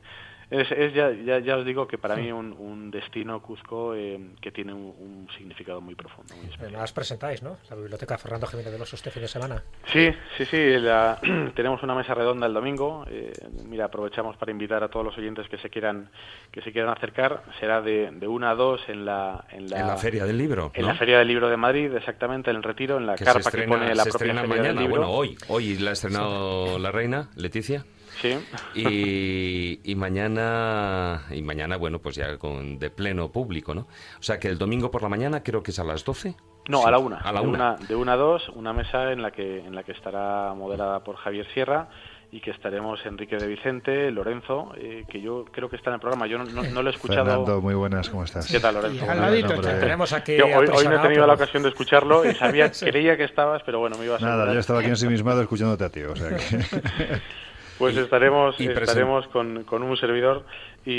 es, 0.60 0.70
es 0.70 0.94
ya, 0.94 1.10
ya, 1.10 1.38
ya, 1.40 1.56
os 1.56 1.64
digo 1.64 1.86
que 1.86 1.98
para 1.98 2.16
mí 2.16 2.30
un, 2.30 2.52
un 2.52 2.90
destino 2.90 3.42
Cusco 3.42 3.94
eh, 3.94 4.20
que 4.40 4.50
tiene 4.52 4.72
un, 4.72 4.94
un, 4.98 5.28
significado 5.36 5.80
muy 5.80 5.94
profundo. 5.94 6.34
Muy 6.36 6.48
Además 6.58 6.92
presentáis, 6.92 7.42
¿no? 7.42 7.56
La 7.68 7.76
Biblioteca 7.76 8.16
Fernando 8.18 8.46
Jiménez 8.46 8.72
de 8.72 8.78
los 8.78 8.92
este 8.92 9.10
fin 9.10 9.22
de 9.22 9.28
semana. 9.28 9.62
Sí, 9.92 10.10
sí, 10.36 10.44
sí. 10.44 10.78
La, 10.78 11.18
tenemos 11.56 11.82
una 11.82 11.94
mesa 11.94 12.14
redonda 12.14 12.46
el 12.46 12.54
domingo. 12.54 13.04
Eh, 13.08 13.32
mira, 13.64 13.86
aprovechamos 13.86 14.36
para 14.36 14.52
invitar 14.52 14.82
a 14.84 14.88
todos 14.88 15.04
los 15.04 15.18
oyentes 15.18 15.48
que 15.48 15.58
se 15.58 15.70
quieran 15.70 16.10
que 16.52 16.62
se 16.62 16.72
quieran 16.72 16.96
acercar. 16.96 17.42
Será 17.58 17.80
de, 17.80 18.10
de 18.12 18.28
una 18.28 18.50
a 18.50 18.54
dos 18.54 18.80
en 18.88 19.04
la, 19.04 19.44
en 19.50 19.68
la, 19.68 19.80
en 19.80 19.86
la 19.88 19.96
Feria 19.96 20.24
del 20.24 20.38
Libro. 20.38 20.70
En 20.74 20.82
¿no? 20.82 20.88
la 20.88 20.94
Feria 20.94 21.18
del 21.18 21.28
Libro 21.28 21.48
de 21.48 21.56
Madrid, 21.56 21.92
exactamente, 21.94 22.50
en 22.50 22.56
el 22.56 22.62
Retiro, 22.62 22.96
en 22.98 23.06
la 23.06 23.16
que 23.16 23.24
carpa 23.24 23.40
estrena, 23.40 23.64
que 23.66 23.78
pone 23.78 23.94
la 23.94 24.04
se 24.04 24.10
propia 24.10 24.26
estrena 24.26 24.40
Feria 24.42 24.56
mañana. 24.56 24.80
del 24.80 24.88
Libro. 24.88 25.06
Bueno, 25.06 25.10
hoy. 25.10 25.36
Hoy 25.48 25.78
la 25.78 25.90
ha 25.90 25.92
estrenado 25.94 26.78
la 26.78 26.90
reina, 26.92 27.30
Leticia. 27.36 27.84
Sí. 28.20 28.38
Y, 28.74 29.80
y, 29.90 29.94
mañana, 29.94 31.24
y 31.30 31.42
mañana, 31.42 31.76
bueno, 31.76 31.98
pues 31.98 32.16
ya 32.16 32.38
con 32.38 32.78
de 32.78 32.90
pleno 32.90 33.30
público, 33.30 33.74
¿no? 33.74 33.82
O 34.18 34.22
sea 34.22 34.38
que 34.38 34.48
el 34.48 34.58
domingo 34.58 34.90
por 34.90 35.02
la 35.02 35.08
mañana 35.08 35.42
creo 35.42 35.62
que 35.62 35.70
es 35.70 35.78
a 35.78 35.84
las 35.84 36.04
12. 36.04 36.34
No, 36.68 36.78
sí, 36.78 36.84
a 36.86 36.90
la 36.90 36.98
una. 36.98 37.18
A 37.18 37.32
la 37.32 37.40
de 37.40 37.46
una. 37.46 37.76
De 37.76 37.96
una 37.96 38.12
a 38.14 38.16
dos, 38.16 38.48
una 38.50 38.72
mesa 38.72 39.12
en 39.12 39.22
la 39.22 39.30
que 39.30 39.58
en 39.58 39.74
la 39.74 39.82
que 39.82 39.92
estará 39.92 40.54
moderada 40.54 41.04
por 41.04 41.16
Javier 41.16 41.46
Sierra 41.52 41.88
y 42.34 42.40
que 42.40 42.50
estaremos 42.50 42.98
Enrique 43.06 43.36
de 43.36 43.46
Vicente, 43.46 44.10
Lorenzo, 44.10 44.72
eh, 44.76 45.04
que 45.08 45.20
yo 45.20 45.44
creo 45.52 45.70
que 45.70 45.76
está 45.76 45.90
en 45.90 45.94
el 45.94 46.00
programa. 46.00 46.26
Yo 46.26 46.36
no, 46.36 46.44
no, 46.44 46.64
no 46.64 46.82
lo 46.82 46.90
he 46.90 46.92
escuchado. 46.92 47.26
Fernando, 47.26 47.60
muy 47.60 47.74
buenas, 47.74 48.10
¿cómo 48.10 48.24
estás? 48.24 48.50
¿Qué 48.50 48.58
tal, 48.58 48.74
Lorenzo? 48.74 49.08
Al 49.08 49.20
ladito, 49.20 49.60
tenemos 49.60 50.12
aquí 50.12 50.36
yo 50.36 50.46
hoy, 50.46 50.66
hoy 50.66 50.84
no 50.88 50.96
he 50.96 50.98
tenido 50.98 51.08
pero... 51.08 51.26
la 51.28 51.34
ocasión 51.34 51.62
de 51.62 51.68
escucharlo 51.68 52.28
y 52.28 52.34
sabía, 52.34 52.74
sí. 52.74 52.86
creía 52.86 53.16
que 53.16 53.22
estabas, 53.22 53.62
pero 53.64 53.78
bueno, 53.78 53.96
me 53.98 54.06
iba 54.06 54.16
a 54.16 54.18
Nada, 54.18 54.52
yo 54.52 54.58
estaba 54.58 54.80
aquí 54.80 54.88
ensimismado 54.88 55.42
escuchándote 55.42 55.84
a 55.84 55.90
ti, 55.90 56.02
o 56.02 56.16
sea 56.16 56.30
que... 56.36 56.64
Pues 57.78 57.96
estaremos, 57.96 58.58
y 58.60 58.68
estaremos 58.68 59.26
con, 59.28 59.64
con, 59.64 59.82
un 59.82 59.96
servidor 59.96 60.46
y, 60.86 60.92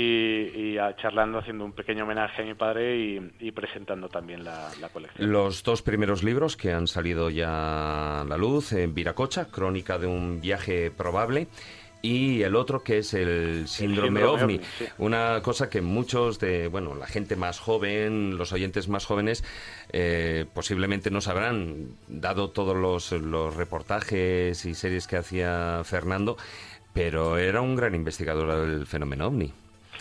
y 0.53 0.77
a, 0.77 0.95
charlando, 0.95 1.39
haciendo 1.39 1.63
un 1.63 1.71
pequeño 1.71 2.03
homenaje 2.03 2.41
a 2.41 2.45
mi 2.45 2.53
padre 2.53 2.97
y, 2.97 3.31
y 3.39 3.51
presentando 3.51 4.09
también 4.09 4.43
la, 4.43 4.69
la, 4.81 4.89
colección. 4.89 5.31
Los 5.31 5.63
dos 5.63 5.81
primeros 5.81 6.23
libros 6.23 6.57
que 6.57 6.73
han 6.73 6.87
salido 6.87 7.29
ya 7.29 8.21
a 8.21 8.25
la 8.25 8.37
luz, 8.37 8.73
en 8.73 8.93
Viracocha, 8.93 9.45
Crónica 9.45 9.97
de 9.97 10.07
un 10.07 10.41
viaje 10.41 10.91
probable, 10.91 11.47
y 12.05 12.43
el 12.43 12.55
otro 12.55 12.83
que 12.83 12.99
es 12.99 13.13
el 13.13 13.67
síndrome, 13.67 14.19
el 14.19 14.23
síndrome 14.23 14.23
ovni, 14.23 14.55
ovni 14.55 14.59
sí. 14.77 14.85
una 14.99 15.41
cosa 15.41 15.69
que 15.69 15.81
muchos 15.81 16.39
de, 16.39 16.67
bueno, 16.67 16.93
la 16.93 17.07
gente 17.07 17.35
más 17.35 17.59
joven, 17.59 18.37
los 18.37 18.53
oyentes 18.53 18.87
más 18.87 19.05
jóvenes, 19.05 19.43
eh, 19.91 20.45
posiblemente 20.53 21.09
no 21.09 21.19
sabrán, 21.19 21.87
dado 22.07 22.51
todos 22.51 22.75
los, 22.75 23.11
los, 23.11 23.55
reportajes 23.55 24.65
y 24.65 24.75
series 24.75 25.07
que 25.07 25.17
hacía 25.17 25.81
Fernando, 25.83 26.37
pero 26.93 27.37
era 27.37 27.61
un 27.61 27.75
gran 27.75 27.95
investigador 27.95 28.67
del 28.67 28.85
fenómeno 28.85 29.27
ovni. 29.27 29.51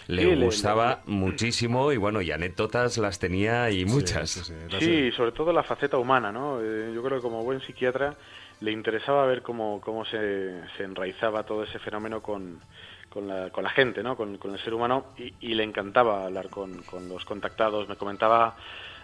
Le 0.06 0.22
sí, 0.22 0.44
gustaba 0.44 1.02
le, 1.06 1.12
le, 1.12 1.18
muchísimo 1.18 1.92
y 1.92 1.96
bueno, 1.96 2.20
y 2.20 2.30
anécdotas 2.30 2.98
las 2.98 3.18
tenía 3.18 3.70
y 3.70 3.84
muchas. 3.84 4.30
Sí, 4.30 4.54
sí 4.78 5.12
sobre 5.12 5.32
todo 5.32 5.52
la 5.52 5.62
faceta 5.62 5.96
humana, 5.96 6.30
¿no? 6.30 6.60
Eh, 6.60 6.92
yo 6.94 7.02
creo 7.02 7.18
que 7.18 7.22
como 7.22 7.42
buen 7.42 7.60
psiquiatra 7.60 8.14
le 8.60 8.72
interesaba 8.72 9.26
ver 9.26 9.42
cómo, 9.42 9.80
cómo 9.80 10.04
se, 10.04 10.62
se 10.76 10.84
enraizaba 10.84 11.42
todo 11.44 11.64
ese 11.64 11.78
fenómeno 11.78 12.22
con, 12.22 12.60
con, 13.08 13.28
la, 13.28 13.50
con 13.50 13.64
la 13.64 13.70
gente, 13.70 14.02
¿no? 14.02 14.16
con, 14.16 14.38
con 14.38 14.52
el 14.52 14.58
ser 14.60 14.74
humano, 14.74 15.06
y, 15.18 15.34
y, 15.40 15.54
le 15.54 15.64
encantaba 15.64 16.24
hablar 16.24 16.48
con, 16.48 16.82
con 16.82 17.08
los 17.08 17.24
contactados. 17.24 17.88
Me 17.88 17.96
comentaba 17.96 18.56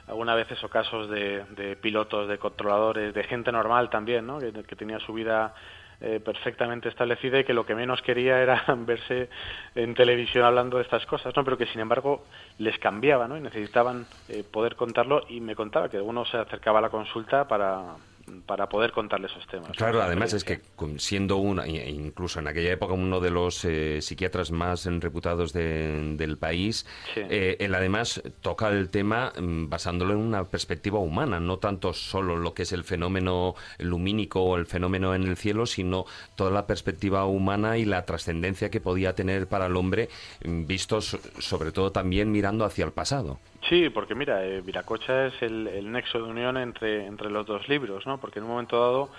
alguna 0.06 0.34
vez 0.34 0.50
esos 0.50 0.70
casos 0.70 1.10
de, 1.10 1.44
de 1.56 1.76
pilotos, 1.76 2.28
de 2.28 2.38
controladores, 2.38 3.14
de 3.14 3.24
gente 3.24 3.52
normal 3.52 3.90
también, 3.90 4.26
¿no? 4.26 4.38
que, 4.38 4.52
que 4.52 4.76
tenía 4.76 4.98
su 5.00 5.12
vida 5.12 5.54
eh, 6.00 6.20
perfectamente 6.24 6.88
establecida 6.88 7.40
y 7.40 7.44
que 7.44 7.52
lo 7.52 7.66
que 7.66 7.74
menos 7.74 8.00
quería 8.02 8.40
era 8.40 8.64
verse 8.86 9.28
en 9.74 9.94
televisión 9.94 10.44
hablando 10.44 10.78
de 10.78 10.84
estas 10.84 11.04
cosas, 11.06 11.34
¿no? 11.36 11.44
pero 11.44 11.58
que 11.58 11.66
sin 11.66 11.80
embargo 11.80 12.24
les 12.58 12.78
cambiaba 12.78 13.28
¿no? 13.28 13.36
y 13.36 13.40
necesitaban 13.40 14.06
eh, 14.28 14.42
poder 14.50 14.76
contarlo 14.76 15.22
y 15.28 15.40
me 15.40 15.54
contaba 15.54 15.88
que 15.88 16.00
uno 16.00 16.24
se 16.24 16.38
acercaba 16.38 16.78
a 16.78 16.82
la 16.82 16.90
consulta 16.90 17.46
para, 17.46 17.96
para 18.46 18.68
poder 18.68 18.92
contarle 18.92 19.26
esos 19.26 19.46
temas. 19.46 19.70
Claro, 19.76 20.02
además 20.02 20.32
es 20.32 20.44
que 20.44 20.60
siendo 20.98 21.36
una, 21.36 21.66
incluso 21.66 22.40
en 22.40 22.48
aquella 22.48 22.72
época 22.72 22.94
uno 22.94 23.20
de 23.20 23.30
los 23.30 23.64
eh, 23.64 24.00
psiquiatras 24.02 24.50
más 24.50 24.86
reputados 24.86 25.52
de, 25.52 26.14
del 26.16 26.38
país, 26.38 26.86
sí. 27.14 27.20
eh, 27.28 27.56
él 27.60 27.74
además 27.74 28.22
toca 28.40 28.68
el 28.68 28.90
tema 28.90 29.32
mm, 29.38 29.68
basándolo 29.68 30.14
en 30.14 30.20
una 30.20 30.44
perspectiva 30.44 30.98
humana, 30.98 31.40
no 31.40 31.58
tanto 31.58 31.92
solo 31.92 32.36
lo 32.36 32.54
que 32.54 32.62
es 32.62 32.72
el 32.72 32.84
fenómeno 32.84 33.54
lumínico 33.78 34.42
o 34.42 34.56
el 34.56 34.66
fenómeno 34.66 35.14
en 35.14 35.24
el 35.24 35.36
cielo, 35.36 35.66
sino 35.66 36.04
toda 36.36 36.50
la 36.50 36.66
perspectiva 36.66 37.24
humana 37.26 37.78
y 37.78 37.84
la 37.84 38.04
trascendencia 38.04 38.70
que 38.70 38.80
podía 38.80 39.14
tener 39.14 39.46
para 39.46 39.66
el 39.66 39.76
hombre, 39.76 40.08
mm, 40.44 40.66
vistos 40.66 41.18
sobre 41.38 41.72
todo 41.72 41.92
también 41.92 42.30
mirando 42.30 42.64
hacia 42.64 42.84
el 42.84 42.92
pasado. 42.92 43.38
Sí, 43.68 43.90
porque 43.90 44.14
mira, 44.14 44.44
eh, 44.44 44.62
Viracocha 44.62 45.26
es 45.26 45.42
el, 45.42 45.66
el, 45.68 45.92
nexo 45.92 46.18
de 46.18 46.24
unión 46.24 46.56
entre, 46.56 47.06
entre 47.06 47.30
los 47.30 47.46
dos 47.46 47.68
libros, 47.68 48.06
¿no? 48.06 48.18
Porque 48.18 48.38
en 48.38 48.46
un 48.46 48.52
momento 48.52 48.80
dado 48.80 49.10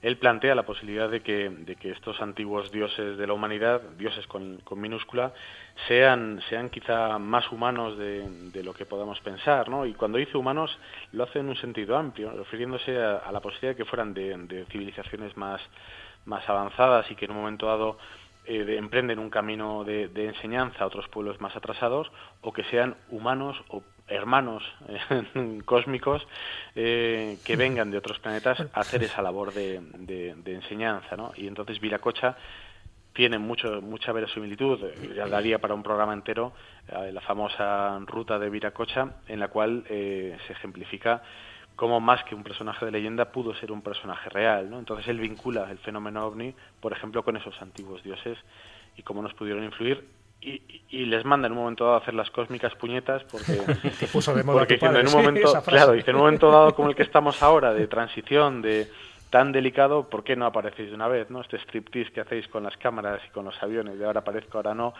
él 0.00 0.16
plantea 0.16 0.54
la 0.54 0.64
posibilidad 0.64 1.08
de 1.08 1.22
que, 1.22 1.48
de 1.50 1.74
que 1.74 1.90
estos 1.90 2.20
antiguos 2.20 2.70
dioses 2.70 3.18
de 3.18 3.26
la 3.26 3.32
humanidad, 3.32 3.80
dioses 3.98 4.26
con, 4.28 4.58
con 4.58 4.80
minúscula, 4.80 5.32
sean, 5.88 6.40
sean 6.48 6.70
quizá 6.70 7.18
más 7.18 7.50
humanos 7.50 7.98
de, 7.98 8.28
de, 8.52 8.62
lo 8.62 8.74
que 8.74 8.86
podamos 8.86 9.20
pensar, 9.20 9.68
¿no? 9.68 9.86
Y 9.86 9.94
cuando 9.94 10.18
dice 10.18 10.36
humanos 10.36 10.76
lo 11.12 11.24
hace 11.24 11.40
en 11.40 11.48
un 11.48 11.56
sentido 11.56 11.96
amplio, 11.96 12.30
refiriéndose 12.30 12.96
a, 12.96 13.16
a 13.16 13.32
la 13.32 13.40
posibilidad 13.40 13.72
de 13.72 13.76
que 13.76 13.84
fueran 13.84 14.14
de, 14.14 14.36
de 14.36 14.64
civilizaciones 14.66 15.36
más, 15.36 15.60
más 16.26 16.48
avanzadas 16.48 17.10
y 17.10 17.16
que 17.16 17.24
en 17.24 17.32
un 17.32 17.38
momento 17.38 17.66
dado 17.66 17.98
eh, 18.48 18.64
de, 18.64 18.76
emprenden 18.78 19.18
un 19.18 19.30
camino 19.30 19.84
de, 19.84 20.08
de, 20.08 20.26
enseñanza 20.26 20.82
a 20.82 20.86
otros 20.86 21.08
pueblos 21.08 21.40
más 21.40 21.54
atrasados 21.54 22.10
o 22.40 22.52
que 22.52 22.64
sean 22.64 22.96
humanos 23.10 23.62
o 23.68 23.82
hermanos 24.08 24.62
eh, 24.88 25.60
cósmicos 25.64 26.26
eh, 26.74 27.38
que 27.44 27.56
vengan 27.56 27.90
de 27.90 27.98
otros 27.98 28.18
planetas 28.18 28.60
a 28.60 28.80
hacer 28.80 29.02
esa 29.02 29.22
labor 29.22 29.52
de, 29.52 29.80
de 30.02 30.54
enseñanza, 30.54 31.16
¿no? 31.16 31.32
Y 31.36 31.46
entonces 31.46 31.78
Viracocha 31.78 32.36
tiene 33.18 33.38
mucho, 33.38 33.82
mucha 33.82 34.12
verosimilitud, 34.12 34.78
ya 35.16 35.26
daría 35.26 35.58
para 35.58 35.74
un 35.74 35.82
programa 35.82 36.12
entero 36.12 36.52
eh, 36.86 37.10
la 37.12 37.20
famosa 37.20 37.98
ruta 38.06 38.38
de 38.38 38.48
Viracocha, 38.48 39.16
en 39.26 39.40
la 39.40 39.48
cual 39.48 39.82
eh, 39.88 40.38
se 40.46 40.52
ejemplifica 40.52 41.20
cómo 41.78 42.00
más 42.00 42.24
que 42.24 42.34
un 42.34 42.42
personaje 42.42 42.84
de 42.84 42.90
leyenda 42.90 43.30
pudo 43.30 43.54
ser 43.54 43.70
un 43.70 43.82
personaje 43.82 44.28
real, 44.30 44.68
¿no? 44.68 44.80
Entonces 44.80 45.06
él 45.06 45.20
vincula 45.20 45.70
el 45.70 45.78
fenómeno 45.78 46.26
ovni, 46.26 46.52
por 46.80 46.92
ejemplo, 46.92 47.22
con 47.22 47.36
esos 47.36 47.54
antiguos 47.62 48.02
dioses 48.02 48.36
y 48.96 49.02
cómo 49.02 49.22
nos 49.22 49.32
pudieron 49.34 49.62
influir 49.62 50.04
y, 50.40 50.60
y, 50.90 51.04
les 51.04 51.24
manda 51.24 51.46
en 51.46 51.52
un 51.52 51.58
momento 51.58 51.84
dado 51.84 51.96
a 51.96 52.00
hacer 52.00 52.14
las 52.14 52.30
cósmicas 52.30 52.74
puñetas 52.74 53.22
porque, 53.30 53.60
puso 54.12 54.34
de 54.34 54.42
moda 54.42 54.58
porque 54.58 54.76
padre, 54.76 55.02
en 55.02 55.06
un 55.06 55.12
momento, 55.12 55.48
sí, 55.48 55.56
claro, 55.66 55.94
y 55.94 56.02
en 56.04 56.16
un 56.16 56.20
momento 56.20 56.50
dado 56.50 56.74
como 56.74 56.88
el 56.88 56.96
que 56.96 57.04
estamos 57.04 57.44
ahora 57.44 57.72
de 57.72 57.86
transición 57.86 58.60
de 58.60 58.88
tan 59.30 59.52
delicado, 59.52 60.08
¿por 60.08 60.24
qué 60.24 60.34
no 60.34 60.46
aparecéis 60.46 60.88
de 60.88 60.96
una 60.96 61.06
vez, 61.06 61.30
no? 61.30 61.42
Este 61.42 61.58
striptease 61.58 62.10
que 62.10 62.20
hacéis 62.20 62.48
con 62.48 62.64
las 62.64 62.76
cámaras 62.76 63.20
y 63.24 63.30
con 63.30 63.44
los 63.44 63.62
aviones, 63.62 64.00
de 64.00 64.04
ahora 64.04 64.20
aparezco, 64.20 64.58
ahora 64.58 64.74
no. 64.74 64.94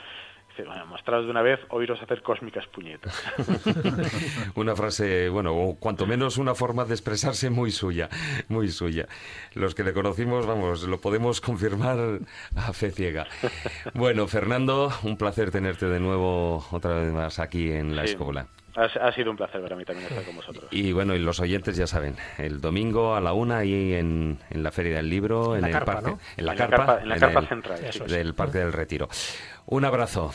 Bueno, 0.65 0.87
mostraros 0.87 1.25
de 1.25 1.31
una 1.31 1.43
vez, 1.43 1.61
oíros 1.71 2.01
hacer 2.03 2.23
cósmicas 2.23 2.67
puñetas. 2.67 3.15
una 4.55 4.75
frase, 4.77 5.29
bueno, 5.29 5.55
o 5.55 5.77
cuanto 5.77 6.07
menos 6.07 6.37
una 6.39 6.55
forma 6.55 6.85
de 6.85 6.95
expresarse 6.95 7.51
muy 7.51 7.71
suya, 7.71 8.09
muy 8.49 8.69
suya. 8.69 9.07
Los 9.55 9.75
que 9.75 9.85
le 9.85 9.93
conocimos, 9.93 10.47
vamos, 10.47 10.83
lo 10.85 11.01
podemos 11.01 11.41
confirmar 11.41 11.99
a 12.57 12.73
fe 12.73 12.91
ciega. 12.91 13.27
Bueno, 13.95 14.27
Fernando, 14.27 14.93
un 15.03 15.17
placer 15.17 15.51
tenerte 15.51 15.87
de 15.87 16.01
nuevo 16.01 16.67
otra 16.71 16.95
vez 16.95 17.13
más 17.13 17.39
aquí 17.39 17.71
en 17.73 17.97
la 17.97 18.05
sí. 18.07 18.13
escuela. 18.13 18.47
Ha, 18.77 19.11
sido 19.11 19.33
un 19.33 19.37
placer 19.37 19.61
para 19.61 19.75
mí 19.75 19.85
también 19.85 20.07
estar 20.09 20.23
con 20.25 20.37
vosotros. 20.37 20.67
Y 20.71 20.93
bueno, 20.93 21.13
y 21.17 21.19
los 21.19 21.41
oyentes 21.41 21.77
ya 21.77 21.89
saben, 21.89 22.15
el 22.37 22.61
domingo 22.61 23.17
a 23.17 23.21
la 23.21 23.33
una 23.33 23.59
ahí 23.59 23.95
en, 23.95 24.39
en 24.51 24.63
la 24.63 24.71
Feria 24.71 24.99
del 24.99 25.11
Libro, 25.11 25.57
En 25.57 25.57
en, 25.57 25.61
la 25.63 25.67
el 25.69 25.73
carpa, 25.73 25.93
parque, 25.95 26.11
¿no? 26.11 26.19
en 26.37 26.47
la 26.47 26.53
En 26.53 26.59
la 26.59 26.67
carpa, 26.69 26.87
carpa- 26.87 27.03
en 27.03 27.09
la 27.09 27.17
carpa 27.19 27.41
el- 27.41 27.49
central, 27.49 27.81
del 28.09 28.35
Parque 28.35 28.59
del 28.59 28.73
Retiro. 28.73 29.09
Un 29.71 29.85
abrazo. 29.85 30.33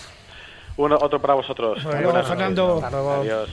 Uno, 0.77 0.97
otro 1.01 1.19
para 1.19 1.34
vosotros. 1.34 1.84
Noches. 1.84 2.27
Fernando. 2.27 2.75
Hasta 2.75 2.89
luego. 2.91 3.13
Adiós. 3.13 3.49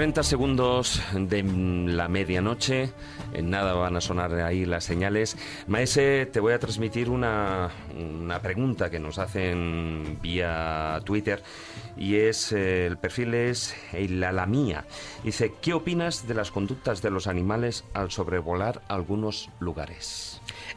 30 0.00 0.22
segundos 0.22 1.02
de 1.12 1.42
la 1.42 2.08
medianoche, 2.08 2.90
en 3.34 3.50
nada 3.50 3.74
van 3.74 3.96
a 3.96 4.00
sonar 4.00 4.32
ahí 4.32 4.64
las 4.64 4.84
señales. 4.84 5.36
Maese, 5.66 6.24
te 6.24 6.40
voy 6.40 6.54
a 6.54 6.58
transmitir 6.58 7.10
una, 7.10 7.68
una 7.94 8.40
pregunta 8.40 8.88
que 8.88 8.98
nos 8.98 9.18
hacen 9.18 10.18
vía 10.22 11.02
Twitter 11.04 11.42
y 11.98 12.16
es, 12.16 12.50
eh, 12.52 12.86
el 12.86 12.96
perfil 12.96 13.34
es 13.34 13.74
la 13.92 14.46
mía. 14.46 14.86
Dice, 15.22 15.52
¿qué 15.60 15.74
opinas 15.74 16.26
de 16.26 16.32
las 16.32 16.50
conductas 16.50 17.02
de 17.02 17.10
los 17.10 17.26
animales 17.26 17.84
al 17.92 18.10
sobrevolar 18.10 18.80
algunos 18.88 19.50
lugares? 19.60 20.29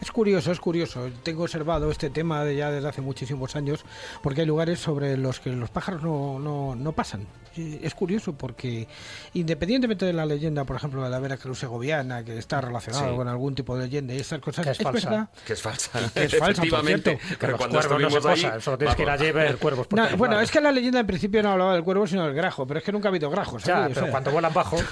Es 0.03 0.11
curioso, 0.11 0.51
es 0.51 0.59
curioso. 0.59 1.09
Tengo 1.23 1.43
observado 1.43 1.89
este 1.89 2.09
tema 2.09 2.43
de 2.43 2.57
ya 2.57 2.69
desde 2.69 2.89
hace 2.89 2.99
muchísimos 2.99 3.55
años, 3.55 3.85
porque 4.21 4.41
hay 4.41 4.47
lugares 4.47 4.79
sobre 4.79 5.15
los 5.15 5.39
que 5.39 5.49
los 5.51 5.69
pájaros 5.69 6.03
no, 6.03 6.39
no, 6.39 6.75
no 6.75 6.91
pasan. 6.91 7.25
Es 7.55 7.93
curioso 7.93 8.33
porque, 8.33 8.87
independientemente 9.33 10.05
de 10.05 10.11
la 10.11 10.25
leyenda, 10.25 10.65
por 10.65 10.75
ejemplo, 10.75 11.03
de 11.03 11.09
la 11.09 11.19
Veracruz 11.19 11.59
segoviana, 11.59 12.25
que 12.25 12.37
está 12.37 12.59
relacionada 12.59 13.11
Sí. 13.11 13.15
con 13.15 13.27
algún 13.29 13.55
tipo 13.55 13.77
de 13.77 13.83
leyenda 13.85 14.13
y 14.13 14.17
estas 14.17 14.41
cosas, 14.41 14.65
Que 14.65 14.71
es 14.71 14.77
falsa. 14.79 15.09
verdad. 15.09 15.29
Que 15.45 15.53
es 15.53 15.61
falsa. 15.61 15.91
Que 16.13 16.23
es 16.25 16.31
falsa, 16.37 16.61
por 16.63 16.67
Efectivamente. 16.67 17.17
cierto. 17.21 17.37
Pero 17.39 17.57
cuando 17.57 17.79
cuervos 17.79 18.01
no 18.01 18.09
se 18.09 18.17
estuvimos 18.17 18.43
ahí, 18.55 18.61
solo 18.61 18.77
tienes 18.79 18.95
que 18.97 19.03
ir 19.03 19.09
y 19.29 19.31
ver 19.31 19.57
cuervos. 19.57 19.87
No, 19.91 20.17
bueno, 20.17 20.41
es 20.41 20.51
que 20.51 20.59
la 20.59 20.71
leyenda 20.73 20.99
en 20.99 21.07
principio 21.07 21.41
no 21.43 21.51
hablaba 21.51 21.75
del 21.75 21.83
cuervo, 21.83 22.05
sino 22.07 22.25
del 22.25 22.33
grajo, 22.33 22.67
pero 22.67 22.79
es 22.79 22.83
que 22.85 22.91
nunca 22.91 23.07
ha 23.07 23.11
habido 23.11 23.29
grajos. 23.29 23.63
Ya, 23.63 23.83
aquí, 23.85 23.91
o 23.91 23.93
pero 23.93 24.05
sea. 24.07 24.11
cuando 24.11 24.31
vuelan 24.31 24.53
bajo. 24.53 24.77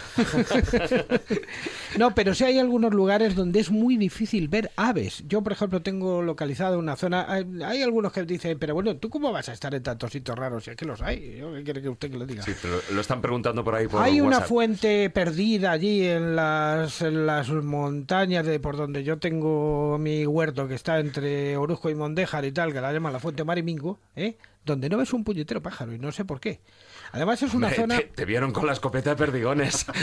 No, 1.98 2.16
pero 2.16 2.34
sí 2.34 2.46
hay 2.46 2.58
algunos 2.58 2.94
lugares 2.94 3.36
donde 3.36 3.60
es 3.60 3.70
muy 3.70 3.98
difícil 3.98 4.48
ver 4.48 4.72
aves. 4.78 5.01
Yo, 5.28 5.42
por 5.42 5.54
ejemplo, 5.54 5.82
tengo 5.82 6.22
localizado 6.22 6.78
una 6.78 6.96
zona. 6.96 7.26
Hay, 7.28 7.46
hay 7.64 7.82
algunos 7.82 8.12
que 8.12 8.24
dicen, 8.24 8.58
pero 8.60 8.74
bueno, 8.74 8.98
¿tú 8.98 9.10
cómo 9.10 9.32
vas 9.32 9.50
a 9.50 9.54
estar 9.54 9.74
en 9.74 9.84
tantos 9.84 10.12
sitios 10.12 10.38
raros? 10.38 10.64
Si 10.64 10.72
es 10.72 10.76
que 10.76 10.86
los 10.86 11.02
hay. 11.02 11.38
Yo, 11.38 11.54
¿Qué 11.54 11.64
quiere 11.64 11.82
que 11.82 11.90
usted 11.90 12.12
que 12.12 12.18
lo 12.18 12.26
diga? 12.26 12.44
Sí, 12.44 12.54
pero 12.62 12.80
lo 12.94 13.02
están 13.02 13.22
preguntando 13.22 13.64
por 13.64 13.76
ahí 13.76 13.88
por 13.88 14.02
Hay 14.02 14.22
una 14.22 14.42
fuente 14.42 15.10
perdida 15.10 15.72
allí 15.72 16.06
en 16.06 16.36
las, 16.36 17.02
en 17.02 17.26
las 17.26 17.50
montañas 17.50 18.46
de 18.46 18.60
por 18.60 18.78
donde 18.78 19.04
yo 19.04 19.18
tengo 19.20 19.98
mi 19.98 20.26
huerto, 20.26 20.68
que 20.68 20.76
está 20.76 21.00
entre 21.00 21.58
Oruzco 21.58 21.90
y 21.90 21.96
Mondéjar 21.96 22.46
y 22.46 22.52
tal, 22.52 22.74
que 22.74 22.82
la 22.82 22.92
llaman 22.92 23.14
la 23.14 23.20
fuente 23.20 23.44
Marimingo, 23.44 24.00
¿eh? 24.16 24.38
donde 24.66 24.90
no 24.90 24.98
ves 24.98 25.14
un 25.14 25.24
puñetero 25.24 25.62
pájaro 25.62 25.94
y 25.94 26.00
no 26.00 26.12
sé 26.12 26.26
por 26.26 26.40
qué. 26.40 26.60
Además 27.12 27.42
es 27.44 27.54
una 27.54 27.68
Hombre, 27.68 27.76
zona... 27.82 27.98
te, 27.98 28.04
te 28.04 28.26
vieron 28.26 28.52
con 28.52 28.66
la 28.68 28.74
escopeta 28.74 29.12
de 29.12 29.16
perdigones. 29.16 29.86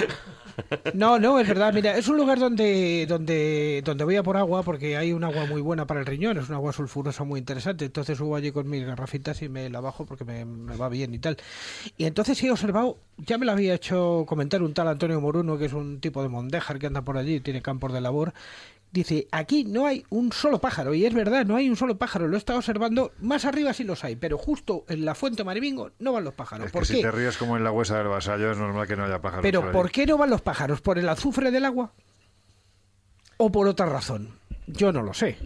No, 0.93 1.19
no, 1.19 1.39
es 1.39 1.47
verdad. 1.47 1.73
Mira, 1.73 1.97
es 1.97 2.09
un 2.09 2.17
lugar 2.17 2.39
donde, 2.39 3.07
donde, 3.07 3.83
donde 3.85 4.05
voy 4.05 4.17
a 4.17 4.23
por 4.23 4.37
agua 4.37 4.63
porque 4.63 4.97
hay 4.97 5.13
un 5.13 5.23
agua 5.23 5.47
muy 5.47 5.61
buena 5.61 5.87
para 5.87 6.01
el 6.01 6.07
riñón, 6.07 6.39
es 6.39 6.49
un 6.49 6.55
agua 6.55 6.73
sulfurosa 6.73 7.25
muy 7.25 7.39
interesante. 7.39 7.85
Entonces 7.85 8.19
subo 8.19 8.35
allí 8.37 8.51
con 8.53 8.69
mis 8.69 8.85
garrafitas 8.85 9.43
y 9.43 9.49
me 9.49 9.69
la 9.71 9.81
bajo 9.81 10.07
porque 10.07 10.25
me, 10.25 10.45
me 10.45 10.77
va 10.77 10.89
bien 10.89 11.15
y 11.15 11.19
tal. 11.19 11.37
Y 11.97 12.07
entonces 12.07 12.43
he 12.43 12.51
observado, 12.51 12.99
ya 13.19 13.39
me 13.39 13.47
lo 13.47 13.53
había 13.53 13.75
hecho 13.75 14.25
comentar 14.27 14.63
un 14.63 14.75
tal 14.75 14.89
Antonio 14.89 15.21
Moruno, 15.21 15.59
que 15.59 15.67
es 15.67 15.73
un 15.75 16.01
tipo 16.01 16.23
de 16.23 16.29
mondejar 16.29 16.79
que 16.79 16.87
anda 16.87 17.03
por 17.03 17.19
allí, 17.19 17.41
tiene 17.41 17.63
campos 17.63 17.93
de 17.93 18.01
labor. 18.01 18.33
Dice, 18.91 19.29
aquí 19.33 19.65
no 19.65 19.87
hay 19.87 20.05
un 20.09 20.33
solo 20.33 20.61
pájaro, 20.61 20.95
y 20.95 21.05
es 21.05 21.13
verdad, 21.13 21.45
no 21.45 21.57
hay 21.57 21.69
un 21.69 21.77
solo 21.77 21.99
pájaro, 21.99 22.27
lo 22.27 22.37
he 22.37 22.39
estado 22.39 22.59
observando, 22.59 23.13
más 23.21 23.45
arriba 23.45 23.75
sí 23.75 23.85
los 23.85 24.03
hay, 24.03 24.17
pero 24.17 24.39
justo 24.39 24.87
en 24.89 25.05
la 25.05 25.15
fuente 25.15 25.45
Marimingo 25.45 25.91
no 25.99 26.13
van 26.15 26.25
los 26.25 26.33
pájaros. 26.33 26.67
Es 26.67 26.73
¿Por 26.73 26.83
que 26.83 26.89
qué? 26.89 26.95
si 26.95 27.03
te 27.03 27.11
ríes 27.11 27.37
como 27.37 27.59
en 27.59 27.65
la 27.65 27.71
huesa 27.71 27.99
del 27.99 28.09
vasallo, 28.09 28.51
es 28.51 28.57
normal 28.57 28.87
que 28.87 28.97
no 28.97 29.05
haya 29.05 29.21
pájaros. 29.21 29.43
Pero 29.43 29.61
por 29.61 29.73
¿por 29.73 29.91
qué 29.91 30.07
no 30.07 30.17
van 30.17 30.31
los 30.31 30.41
pájaros? 30.41 30.81
¿Por 30.81 30.99
el 30.99 31.09
azufre 31.09 31.51
del 31.51 31.67
agua? 31.67 31.93
¿O 33.37 33.53
por 33.53 33.69
otra 33.69 33.87
razón? 33.87 34.39
Yo 34.67 34.91
no 34.93 35.03
lo 35.03 35.13
sé. 35.13 35.37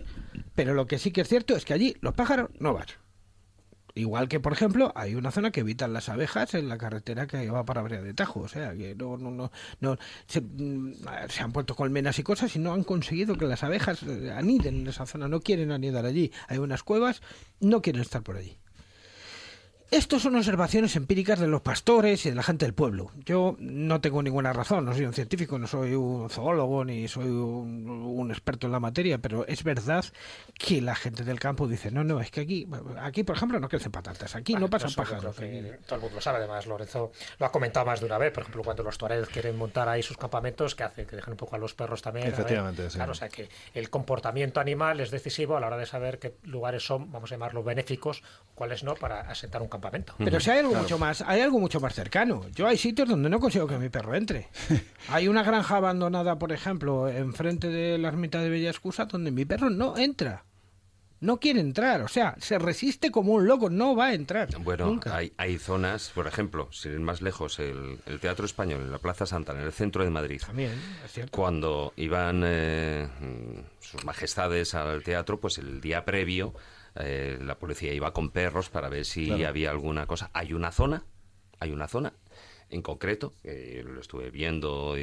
Pero 0.54 0.74
lo 0.74 0.86
que 0.86 0.98
sí 0.98 1.10
que 1.10 1.22
es 1.22 1.28
cierto 1.28 1.56
es 1.56 1.64
que 1.64 1.74
allí 1.74 1.96
los 2.00 2.14
pájaros 2.14 2.50
no 2.58 2.74
van. 2.74 2.86
Igual 3.94 4.28
que, 4.28 4.40
por 4.40 4.52
ejemplo, 4.52 4.92
hay 4.94 5.14
una 5.14 5.30
zona 5.30 5.50
que 5.50 5.60
evitan 5.60 5.92
las 5.92 6.08
abejas 6.08 6.54
en 6.54 6.68
la 6.68 6.78
carretera 6.78 7.26
que 7.26 7.50
va 7.50 7.64
para 7.64 7.82
Brea 7.82 8.02
de 8.02 8.14
Tajo. 8.14 8.40
O 8.40 8.48
sea, 8.48 8.74
que 8.74 8.94
no, 8.94 9.18
no, 9.18 9.30
no, 9.30 9.50
no 9.80 9.98
se, 10.26 10.40
mm, 10.40 10.94
se 11.28 11.42
han 11.42 11.52
puesto 11.52 11.74
colmenas 11.74 12.18
y 12.18 12.22
cosas 12.22 12.54
y 12.56 12.58
no 12.58 12.72
han 12.72 12.84
conseguido 12.84 13.36
que 13.36 13.46
las 13.46 13.62
abejas 13.62 14.02
eh, 14.02 14.32
aniden 14.34 14.80
en 14.80 14.86
esa 14.88 15.06
zona. 15.06 15.28
No 15.28 15.40
quieren 15.40 15.72
anidar 15.72 16.06
allí. 16.06 16.32
Hay 16.48 16.58
unas 16.58 16.82
cuevas, 16.82 17.22
no 17.60 17.82
quieren 17.82 18.02
estar 18.02 18.22
por 18.22 18.36
allí. 18.36 18.61
Estos 19.92 20.22
son 20.22 20.34
observaciones 20.36 20.96
empíricas 20.96 21.38
de 21.38 21.46
los 21.46 21.60
pastores 21.60 22.24
y 22.24 22.30
de 22.30 22.34
la 22.34 22.42
gente 22.42 22.64
del 22.64 22.72
pueblo. 22.72 23.10
Yo 23.26 23.56
no 23.58 24.00
tengo 24.00 24.22
ninguna 24.22 24.50
razón, 24.54 24.86
no 24.86 24.94
soy 24.94 25.04
un 25.04 25.12
científico, 25.12 25.58
no 25.58 25.66
soy 25.66 25.92
un 25.94 26.30
zoólogo 26.30 26.82
ni 26.82 27.06
soy 27.08 27.26
un, 27.26 27.86
un 27.90 28.30
experto 28.30 28.66
en 28.66 28.72
la 28.72 28.80
materia, 28.80 29.18
pero 29.18 29.46
es 29.46 29.62
verdad 29.62 30.02
que 30.54 30.80
la 30.80 30.94
gente 30.94 31.24
del 31.24 31.38
campo 31.38 31.68
dice, 31.68 31.90
no, 31.90 32.04
no, 32.04 32.22
es 32.22 32.30
que 32.30 32.40
aquí, 32.40 32.66
aquí 33.02 33.22
por 33.22 33.36
ejemplo, 33.36 33.60
no 33.60 33.68
crecen 33.68 33.92
patatas, 33.92 34.34
aquí 34.34 34.54
no 34.54 34.70
pasan 34.70 34.94
pájaros. 34.94 35.36
que 35.36 35.78
todo 35.84 35.96
el 35.96 36.00
mundo 36.00 36.14
lo 36.14 36.22
sabe, 36.22 36.38
además 36.38 36.66
Lorenzo 36.66 37.12
lo 37.38 37.44
ha 37.44 37.52
comentado 37.52 37.84
más 37.84 38.00
de 38.00 38.06
una 38.06 38.16
vez, 38.16 38.32
por 38.32 38.44
ejemplo, 38.44 38.62
cuando 38.62 38.82
los 38.82 38.96
tuaregs 38.96 39.28
quieren 39.28 39.58
montar 39.58 39.90
ahí 39.90 40.02
sus 40.02 40.16
campamentos, 40.16 40.74
¿qué 40.74 40.84
hacen? 40.84 41.06
Que 41.06 41.16
dejan 41.16 41.32
un 41.32 41.36
poco 41.36 41.56
a 41.56 41.58
los 41.58 41.74
perros 41.74 42.00
también. 42.00 42.28
Efectivamente, 42.28 42.88
sí. 42.88 42.96
Claro, 42.96 43.12
o 43.12 43.14
sea 43.14 43.28
que 43.28 43.50
el 43.74 43.90
comportamiento 43.90 44.58
animal 44.58 45.00
es 45.00 45.10
decisivo 45.10 45.58
a 45.58 45.60
la 45.60 45.66
hora 45.66 45.76
de 45.76 45.84
saber 45.84 46.18
qué 46.18 46.34
lugares 46.44 46.82
son, 46.82 47.12
vamos 47.12 47.30
a 47.30 47.34
llamarlos 47.34 47.62
benéficos, 47.62 48.22
cuáles 48.62 48.84
no, 48.84 48.94
para 48.94 49.22
asentar 49.22 49.60
un 49.60 49.66
campamento. 49.66 50.14
Pero 50.18 50.38
si 50.38 50.48
hay 50.48 50.60
algo 50.60 50.76
mucho 50.76 50.96
más, 50.96 51.20
hay 51.22 51.40
algo 51.40 51.58
mucho 51.58 51.80
más 51.80 51.96
cercano. 51.96 52.46
Yo 52.54 52.68
hay 52.68 52.78
sitios 52.78 53.08
donde 53.08 53.28
no 53.28 53.40
consigo 53.40 53.66
que 53.66 53.76
mi 53.76 53.88
perro 53.88 54.14
entre. 54.14 54.50
Hay 55.08 55.26
una 55.26 55.42
granja 55.42 55.78
abandonada, 55.78 56.38
por 56.38 56.52
ejemplo, 56.52 57.08
enfrente 57.08 57.66
de 57.66 57.98
la 57.98 58.06
ermita 58.06 58.40
de 58.40 58.50
Bella 58.50 58.70
Excusa, 58.70 59.06
donde 59.06 59.32
mi 59.32 59.44
perro 59.44 59.68
no 59.68 59.98
entra. 59.98 60.44
No 61.18 61.40
quiere 61.40 61.58
entrar, 61.58 62.02
o 62.02 62.08
sea, 62.08 62.36
se 62.38 62.56
resiste 62.60 63.10
como 63.10 63.32
un 63.32 63.48
loco, 63.48 63.68
no 63.68 63.96
va 63.96 64.06
a 64.06 64.14
entrar. 64.14 64.48
Bueno, 64.60 64.86
nunca. 64.86 65.16
hay, 65.16 65.32
hay 65.36 65.58
zonas, 65.58 66.12
por 66.14 66.28
ejemplo, 66.28 66.68
sin 66.70 66.92
ir 66.92 67.00
más 67.00 67.20
lejos, 67.20 67.58
el, 67.58 67.98
el 68.06 68.20
Teatro 68.20 68.46
Español 68.46 68.82
en 68.82 68.92
la 68.92 68.98
Plaza 68.98 69.26
Santa, 69.26 69.52
en 69.52 69.58
el 69.58 69.72
centro 69.72 70.04
de 70.04 70.10
Madrid. 70.10 70.40
También, 70.46 70.80
es 71.04 71.10
cierto. 71.10 71.36
Cuando 71.36 71.92
iban 71.96 72.44
eh, 72.44 73.08
sus 73.80 74.04
majestades 74.04 74.76
al 74.76 75.02
teatro, 75.02 75.40
pues 75.40 75.58
el 75.58 75.80
día 75.80 76.04
previo 76.04 76.54
eh, 76.96 77.38
la 77.40 77.58
policía 77.58 77.92
iba 77.92 78.12
con 78.12 78.30
perros 78.30 78.68
para 78.70 78.88
ver 78.88 79.04
si 79.04 79.26
Claro. 79.26 79.48
había 79.48 79.70
alguna 79.70 80.06
cosa. 80.06 80.30
Hay 80.32 80.52
una 80.52 80.72
zona 80.72 81.04
hay 81.60 81.70
una 81.70 81.86
zona 81.86 82.12
en 82.70 82.82
concreto, 82.82 83.34
que 83.42 83.84
lo 83.86 84.00
estuve 84.00 84.30
viendo, 84.30 84.96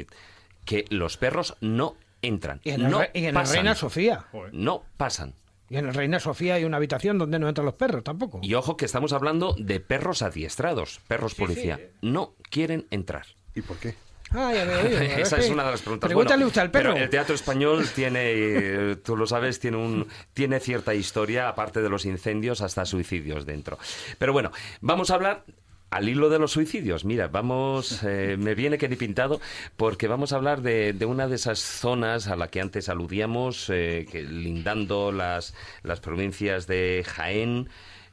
que 0.66 0.84
los 0.90 1.16
perros 1.16 1.56
no 1.62 1.96
entran. 2.20 2.60
Y 2.64 2.70
en 2.70 2.82
el 2.82 2.90
no 2.90 2.98
Re- 3.00 3.10
y 3.14 3.18
en 3.20 3.24
el 3.26 3.32
pasan. 3.34 3.54
Reina 3.56 3.74
Sofía. 3.74 4.26
No 4.52 4.84
pasan. 4.98 5.32
Y 5.70 5.76
en 5.76 5.86
el 5.86 5.94
Reina 5.94 6.20
Sofía 6.20 6.54
hay 6.56 6.64
una 6.64 6.76
habitación 6.76 7.16
donde 7.16 7.38
no 7.38 7.48
entran 7.48 7.64
los 7.64 7.76
perros 7.76 8.04
tampoco. 8.04 8.40
Y 8.42 8.52
ojo 8.54 8.76
que 8.76 8.84
estamos 8.84 9.12
hablando 9.14 9.54
de 9.58 9.80
perros 9.80 10.20
adiestrados, 10.20 11.00
perros 11.08 11.34
policía. 11.34 11.80
No 12.02 12.34
quieren 12.50 12.86
entrar. 12.90 13.24
¿Y 13.54 13.62
por 13.62 13.78
qué? 13.78 13.94
Ah, 14.32 14.52
ya 14.54 14.64
Esa 15.18 15.38
es 15.38 15.50
una 15.50 15.64
de 15.64 15.70
las 15.72 15.82
preguntas. 15.82 16.08
Pregúntale 16.08 16.36
Bueno, 16.36 16.46
usted 16.48 16.60
al 16.62 16.70
perro. 16.70 16.92
Pero 16.92 17.04
el 17.04 17.10
teatro 17.10 17.34
español 17.34 17.86
tiene, 17.94 18.20
eh, 18.24 18.96
tú 18.96 19.16
lo 19.16 19.26
sabes, 19.26 19.58
tiene 19.60 19.76
un 19.76 20.06
tiene 20.32 20.60
cierta 20.60 20.94
historia, 20.94 21.48
aparte 21.48 21.82
de 21.82 21.88
los 21.88 22.04
incendios, 22.04 22.60
hasta 22.60 22.84
suicidios 22.86 23.44
dentro. 23.46 23.78
Pero 24.18 24.32
bueno, 24.32 24.52
vamos 24.80 25.10
a 25.10 25.14
hablar 25.14 25.44
al 25.90 26.08
hilo 26.08 26.28
de 26.28 26.38
los 26.38 26.52
suicidios. 26.52 27.04
Mira, 27.04 27.28
vamos, 27.28 28.02
eh, 28.04 28.36
me 28.38 28.54
viene 28.54 28.78
que 28.78 28.88
ni 28.88 28.96
pintado, 28.96 29.40
porque 29.76 30.06
vamos 30.06 30.32
a 30.32 30.36
hablar 30.36 30.62
de, 30.62 30.92
de 30.92 31.06
una 31.06 31.26
de 31.26 31.34
esas 31.34 31.58
zonas 31.58 32.28
a 32.28 32.36
la 32.36 32.48
que 32.48 32.60
antes 32.60 32.88
aludíamos, 32.88 33.68
eh, 33.70 34.06
que 34.10 34.22
lindando 34.22 35.10
las, 35.12 35.54
las 35.82 36.00
provincias 36.00 36.66
de 36.66 37.04
Jaén. 37.06 37.68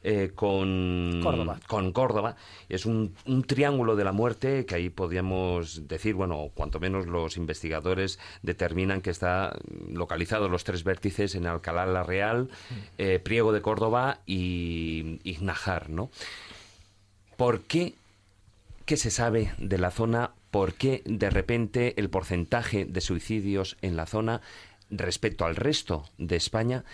Eh, 0.09 0.31
con 0.33 1.19
Córdoba. 1.21 1.59
con 1.67 1.91
Córdoba. 1.91 2.37
Es 2.69 2.85
un, 2.85 3.13
un 3.25 3.43
triángulo 3.43 3.97
de 3.97 4.05
la 4.05 4.13
muerte 4.13 4.65
que 4.65 4.75
ahí 4.75 4.89
podríamos 4.89 5.85
decir, 5.89 6.15
bueno, 6.15 6.49
cuanto 6.53 6.79
menos 6.79 7.07
los 7.07 7.35
investigadores 7.35 8.17
determinan 8.41 9.01
que 9.01 9.09
está 9.09 9.59
localizado 9.91 10.47
los 10.47 10.63
tres 10.63 10.85
vértices 10.85 11.35
en 11.35 11.45
Alcalá 11.45 11.85
la 11.85 12.03
Real, 12.03 12.47
eh, 12.97 13.19
Priego 13.19 13.51
de 13.51 13.61
Córdoba 13.61 14.19
y 14.25 15.19
Ignajar, 15.25 15.89
¿no? 15.89 16.09
¿Por 17.35 17.63
qué? 17.63 17.95
¿Qué 18.85 18.95
se 18.95 19.11
sabe 19.11 19.51
de 19.57 19.77
la 19.77 19.91
zona? 19.91 20.31
¿Por 20.51 20.75
qué 20.75 21.01
de 21.03 21.29
repente 21.29 21.99
el 21.99 22.09
porcentaje 22.09 22.85
de 22.85 23.01
suicidios 23.01 23.75
en 23.81 23.97
la 23.97 24.05
zona 24.05 24.39
respecto 24.89 25.43
al 25.43 25.57
resto 25.57 26.05
de 26.17 26.37
España 26.37 26.85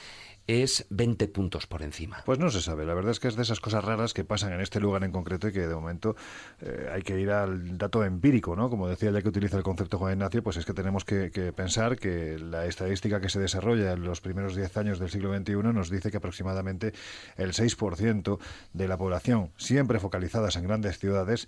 es 0.47 0.85
20 0.89 1.27
puntos 1.27 1.67
por 1.67 1.81
encima? 1.81 2.21
Pues 2.25 2.39
no 2.39 2.49
se 2.49 2.61
sabe. 2.61 2.85
La 2.85 2.93
verdad 2.93 3.11
es 3.11 3.19
que 3.19 3.27
es 3.27 3.35
de 3.35 3.43
esas 3.43 3.59
cosas 3.59 3.83
raras 3.83 4.13
que 4.13 4.23
pasan 4.23 4.53
en 4.53 4.61
este 4.61 4.79
lugar 4.79 5.03
en 5.03 5.11
concreto 5.11 5.47
y 5.47 5.53
que 5.53 5.67
de 5.67 5.75
momento 5.75 6.15
eh, 6.61 6.89
hay 6.91 7.01
que 7.01 7.19
ir 7.19 7.31
al 7.31 7.77
dato 7.77 8.03
empírico, 8.03 8.55
¿no? 8.55 8.69
Como 8.69 8.87
decía 8.87 9.11
ya 9.11 9.21
que 9.21 9.29
utiliza 9.29 9.57
el 9.57 9.63
concepto 9.63 9.97
Juan 9.97 10.13
Ignacio, 10.13 10.43
pues 10.43 10.57
es 10.57 10.65
que 10.65 10.73
tenemos 10.73 11.05
que, 11.05 11.31
que 11.31 11.53
pensar 11.53 11.97
que 11.97 12.37
la 12.39 12.65
estadística 12.65 13.21
que 13.21 13.29
se 13.29 13.39
desarrolla 13.39 13.93
en 13.93 14.03
los 14.03 14.21
primeros 14.21 14.55
10 14.55 14.77
años 14.77 14.99
del 14.99 15.09
siglo 15.09 15.35
XXI 15.35 15.53
nos 15.73 15.89
dice 15.89 16.11
que 16.11 16.17
aproximadamente 16.17 16.93
el 17.37 17.53
6% 17.53 18.39
de 18.73 18.87
la 18.87 18.97
población, 18.97 19.51
siempre 19.57 19.99
focalizadas 19.99 20.55
en 20.55 20.63
grandes 20.63 20.99
ciudades, 20.99 21.47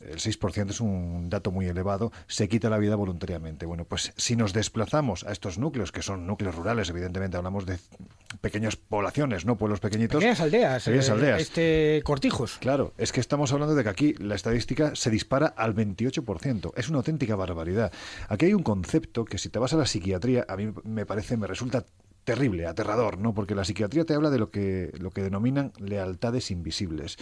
el 0.00 0.18
6% 0.18 0.70
es 0.70 0.80
un 0.80 1.28
dato 1.30 1.50
muy 1.50 1.66
elevado, 1.66 2.12
se 2.26 2.48
quita 2.48 2.70
la 2.70 2.78
vida 2.78 2.96
voluntariamente. 2.96 3.66
Bueno, 3.66 3.84
pues 3.84 4.12
si 4.16 4.36
nos 4.36 4.52
desplazamos 4.52 5.24
a 5.24 5.32
estos 5.32 5.58
núcleos, 5.58 5.92
que 5.92 6.02
son 6.02 6.26
núcleos 6.26 6.54
rurales, 6.54 6.88
evidentemente 6.90 7.36
hablamos 7.36 7.66
de 7.66 7.78
pequeñas 8.40 8.76
poblaciones, 8.76 9.44
¿no? 9.44 9.56
Pueblos 9.56 9.80
pequeñitos. 9.80 10.18
Pequeñas 10.18 10.40
aldeas. 10.40 10.84
Pequeñas 10.84 11.08
eh, 11.08 11.12
aldeas. 11.12 11.40
Este, 11.40 12.02
cortijos. 12.04 12.58
Claro, 12.58 12.92
es 12.98 13.12
que 13.12 13.20
estamos 13.20 13.52
hablando 13.52 13.74
de 13.74 13.82
que 13.82 13.88
aquí 13.88 14.14
la 14.14 14.34
estadística 14.34 14.94
se 14.94 15.10
dispara 15.10 15.46
al 15.46 15.74
28%. 15.74 16.72
Es 16.76 16.88
una 16.88 16.98
auténtica 16.98 17.36
barbaridad. 17.36 17.92
Aquí 18.28 18.46
hay 18.46 18.54
un 18.54 18.62
concepto 18.62 19.24
que 19.24 19.38
si 19.38 19.48
te 19.48 19.58
vas 19.58 19.72
a 19.72 19.76
la 19.76 19.86
psiquiatría, 19.86 20.44
a 20.48 20.56
mí 20.56 20.72
me 20.84 21.06
parece, 21.06 21.36
me 21.36 21.46
resulta 21.46 21.84
terrible, 22.24 22.66
aterrador, 22.66 23.18
¿no? 23.18 23.34
Porque 23.34 23.54
la 23.54 23.64
psiquiatría 23.64 24.04
te 24.04 24.14
habla 24.14 24.30
de 24.30 24.38
lo 24.38 24.50
que, 24.50 24.90
lo 24.98 25.10
que 25.10 25.22
denominan 25.22 25.72
lealtades 25.78 26.50
invisibles. 26.50 27.18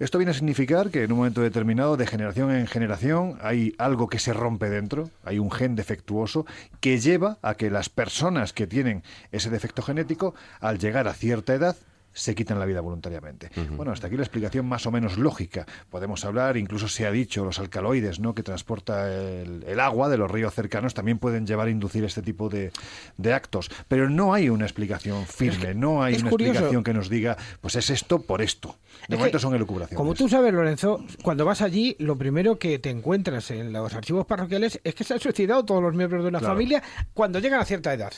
Esto 0.00 0.18
viene 0.18 0.32
a 0.32 0.34
significar 0.34 0.90
que 0.90 1.04
en 1.04 1.12
un 1.12 1.18
momento 1.18 1.40
determinado, 1.40 1.96
de 1.96 2.06
generación 2.06 2.50
en 2.50 2.66
generación, 2.66 3.38
hay 3.40 3.74
algo 3.78 4.08
que 4.08 4.18
se 4.18 4.32
rompe 4.32 4.68
dentro, 4.68 5.10
hay 5.24 5.38
un 5.38 5.52
gen 5.52 5.76
defectuoso 5.76 6.46
que 6.80 6.98
lleva 6.98 7.38
a 7.42 7.54
que 7.54 7.70
las 7.70 7.88
personas 7.88 8.52
que 8.52 8.66
tienen 8.66 9.04
ese 9.30 9.50
defecto 9.50 9.82
genético, 9.82 10.34
al 10.60 10.78
llegar 10.78 11.06
a 11.06 11.14
cierta 11.14 11.54
edad, 11.54 11.76
se 12.14 12.34
quitan 12.34 12.58
la 12.58 12.64
vida 12.64 12.80
voluntariamente. 12.80 13.50
Bueno, 13.76 13.92
hasta 13.92 14.06
aquí 14.06 14.16
la 14.16 14.22
explicación 14.22 14.64
más 14.66 14.86
o 14.86 14.90
menos 14.90 15.18
lógica. 15.18 15.66
Podemos 15.90 16.24
hablar, 16.24 16.56
incluso 16.56 16.88
se 16.88 17.06
ha 17.06 17.10
dicho, 17.10 17.44
los 17.44 17.58
alcaloides 17.58 18.20
¿no? 18.20 18.34
que 18.34 18.42
transporta 18.42 19.12
el, 19.12 19.64
el 19.66 19.80
agua 19.80 20.08
de 20.08 20.16
los 20.16 20.30
ríos 20.30 20.54
cercanos 20.54 20.94
también 20.94 21.18
pueden 21.18 21.46
llevar 21.46 21.66
a 21.66 21.70
inducir 21.70 22.04
este 22.04 22.22
tipo 22.22 22.48
de, 22.48 22.70
de 23.18 23.32
actos. 23.34 23.68
Pero 23.88 24.08
no 24.08 24.32
hay 24.32 24.48
una 24.48 24.64
explicación 24.64 25.26
firme, 25.26 25.74
no 25.74 26.02
hay 26.02 26.14
una 26.14 26.30
curioso. 26.30 26.52
explicación 26.52 26.84
que 26.84 26.94
nos 26.94 27.08
diga, 27.10 27.36
pues 27.60 27.74
es 27.76 27.90
esto 27.90 28.22
por 28.22 28.40
esto. 28.42 28.76
De 29.08 29.16
Es 29.16 29.18
momento 29.18 29.38
que, 29.38 29.42
son 29.42 29.54
elucubraciones. 29.56 29.98
Como 29.98 30.14
tú 30.14 30.28
sabes, 30.28 30.54
Lorenzo, 30.54 31.04
cuando 31.22 31.44
vas 31.44 31.60
allí, 31.62 31.96
lo 31.98 32.16
primero 32.16 32.58
que 32.60 32.78
te 32.78 32.90
encuentras 32.90 33.50
en 33.50 33.72
los 33.72 33.92
archivos 33.92 34.24
parroquiales 34.24 34.80
es 34.84 34.94
que 34.94 35.02
se 35.02 35.14
han 35.14 35.20
suicidado 35.20 35.64
todos 35.64 35.82
los 35.82 35.94
miembros 35.94 36.22
de 36.22 36.28
una 36.28 36.38
Claro. 36.38 36.54
familia 36.54 36.82
cuando 37.12 37.40
llegan 37.40 37.60
a 37.60 37.64
cierta 37.64 37.92
edad. 37.92 38.12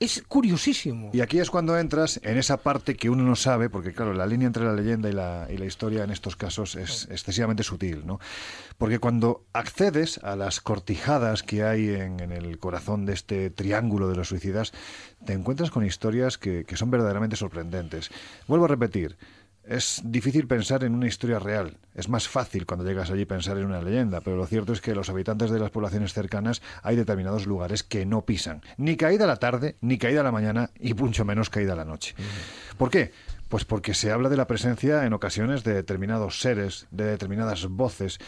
Es 0.00 0.22
curiosísimo. 0.26 1.10
Y 1.12 1.20
aquí 1.20 1.38
es 1.38 1.48
cuando 1.48 1.78
entras 1.78 2.18
en 2.24 2.36
esa 2.36 2.56
parte 2.56 2.96
que 2.96 3.08
uno 3.08 3.22
no 3.22 3.36
sabe, 3.36 3.70
porque 3.70 3.92
claro, 3.92 4.14
la 4.14 4.26
línea 4.26 4.46
entre 4.46 4.64
la 4.64 4.72
leyenda 4.72 5.08
y 5.08 5.12
la, 5.12 5.46
y 5.48 5.56
la 5.56 5.64
historia 5.64 6.02
en 6.02 6.10
estos 6.10 6.34
casos 6.34 6.74
es 6.74 7.06
excesivamente 7.10 7.62
sutil, 7.62 8.04
¿no? 8.04 8.18
Porque 8.78 8.98
cuando 8.98 9.44
accedes 9.52 10.18
a 10.24 10.34
las 10.34 10.60
cortijadas 10.60 11.44
que 11.44 11.62
hay 11.62 11.90
en, 11.90 12.18
en 12.18 12.32
el 12.32 12.58
corazón 12.58 13.06
de 13.06 13.12
este 13.12 13.50
triángulo 13.50 14.08
de 14.08 14.16
los 14.16 14.28
suicidas, 14.28 14.72
te 15.24 15.34
encuentras 15.34 15.70
con 15.70 15.86
historias 15.86 16.36
que, 16.36 16.64
que 16.64 16.76
son 16.76 16.90
verdaderamente 16.90 17.36
sorprendentes. 17.36 18.10
Vuelvo 18.48 18.64
a 18.64 18.68
repetir, 18.68 19.16
es 19.64 20.02
difícil 20.04 20.46
pensar 20.46 20.84
en 20.84 20.94
una 20.94 21.06
historia 21.06 21.38
real. 21.38 21.76
Es 21.94 22.08
más 22.08 22.28
fácil 22.28 22.66
cuando 22.66 22.84
llegas 22.84 23.10
allí 23.10 23.24
pensar 23.24 23.58
en 23.58 23.66
una 23.66 23.82
leyenda, 23.82 24.20
pero 24.20 24.36
lo 24.36 24.46
cierto 24.46 24.72
es 24.72 24.80
que 24.80 24.94
los 24.94 25.08
habitantes 25.08 25.50
de 25.50 25.58
las 25.58 25.70
poblaciones 25.70 26.12
cercanas 26.12 26.62
hay 26.82 26.96
determinados 26.96 27.46
lugares 27.46 27.82
que 27.82 28.04
no 28.06 28.22
pisan. 28.22 28.62
Ni 28.76 28.96
caída 28.96 29.26
la 29.26 29.36
tarde, 29.36 29.76
ni 29.80 29.98
caída 29.98 30.22
la 30.22 30.32
mañana, 30.32 30.70
y 30.80 30.94
mucho 30.94 31.24
menos 31.24 31.50
caída 31.50 31.76
la 31.76 31.84
noche. 31.84 32.14
¿Por 32.76 32.90
qué? 32.90 33.12
Pues 33.48 33.64
porque 33.64 33.94
se 33.94 34.10
habla 34.10 34.30
de 34.30 34.36
la 34.36 34.46
presencia 34.46 35.04
en 35.04 35.12
ocasiones 35.12 35.62
de 35.62 35.74
determinados 35.74 36.40
seres, 36.40 36.86
de 36.90 37.04
determinadas 37.04 37.66
voces. 37.66 38.18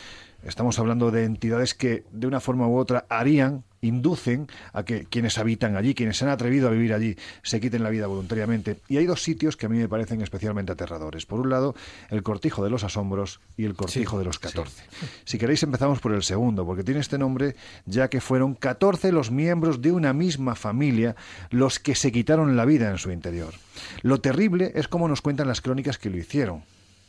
Estamos 0.45 0.79
hablando 0.79 1.11
de 1.11 1.25
entidades 1.25 1.75
que 1.75 2.05
de 2.13 2.27
una 2.27 2.41
forma 2.41 2.69
u 2.69 2.77
otra 2.77 3.07
harían, 3.09 3.65
inducen 3.81 4.47
a 4.73 4.85
que 4.85 5.05
quienes 5.05 5.39
habitan 5.39 5.77
allí, 5.77 5.95
quienes 5.95 6.19
se 6.19 6.25
han 6.25 6.31
atrevido 6.31 6.69
a 6.69 6.71
vivir 6.71 6.93
allí, 6.93 7.17
se 7.43 7.61
quiten 7.61 7.83
la 7.83 7.91
vida 7.91 8.07
voluntariamente. 8.07 8.79
Y 8.89 8.97
hay 8.97 9.07
dos 9.07 9.23
sitios 9.23 9.57
que 9.57 9.67
a 9.67 9.69
mí 9.69 9.79
me 9.79 9.89
parecen 9.89 10.21
especialmente 10.21 10.73
aterradores. 10.73 11.27
Por 11.27 11.41
un 11.41 11.51
lado, 11.51 11.75
el 12.11 12.23
Cortijo 12.23 12.65
de 12.65 12.71
los 12.71 12.85
Asombros 12.85 13.41
y 13.57 13.65
el 13.65 13.75
Cortijo 13.75 14.19
de 14.19 14.25
los 14.25 14.39
14. 14.39 14.85
Si 15.25 15.39
queréis 15.39 15.63
empezamos 15.63 16.01
por 16.01 16.13
el 16.13 16.23
segundo, 16.23 16.67
porque 16.67 16.85
tiene 16.85 17.01
este 17.01 17.19
nombre 17.19 17.57
ya 17.87 18.09
que 18.09 18.21
fueron 18.21 18.55
14 18.55 19.13
los 19.13 19.31
miembros 19.31 19.81
de 19.81 19.93
una 19.93 20.13
misma 20.13 20.55
familia 20.55 21.17
los 21.51 21.79
que 21.79 21.95
se 21.95 22.13
quitaron 22.13 22.57
la 22.57 22.65
vida 22.65 22.91
en 22.91 22.99
su 22.99 23.11
interior. 23.11 23.55
Lo 24.03 24.21
terrible 24.21 24.73
es 24.75 24.89
cómo 24.89 25.09
nos 25.09 25.23
cuentan 25.23 25.49
las 25.49 25.61
crónicas 25.61 25.99
que 25.99 26.11
lo 26.11 26.19
hicieron. 26.19 26.63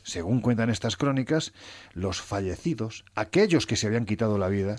Según 0.06 0.40
cuentan 0.40 0.70
estas 0.70 0.98
crónicas, 0.98 1.52
los 1.94 2.22
fallecidos, 2.22 3.06
aquellos 3.16 3.66
que 3.66 3.76
se 3.76 3.88
habían 3.88 4.06
quitado 4.06 4.38
la 4.38 4.50
vida, 4.50 4.76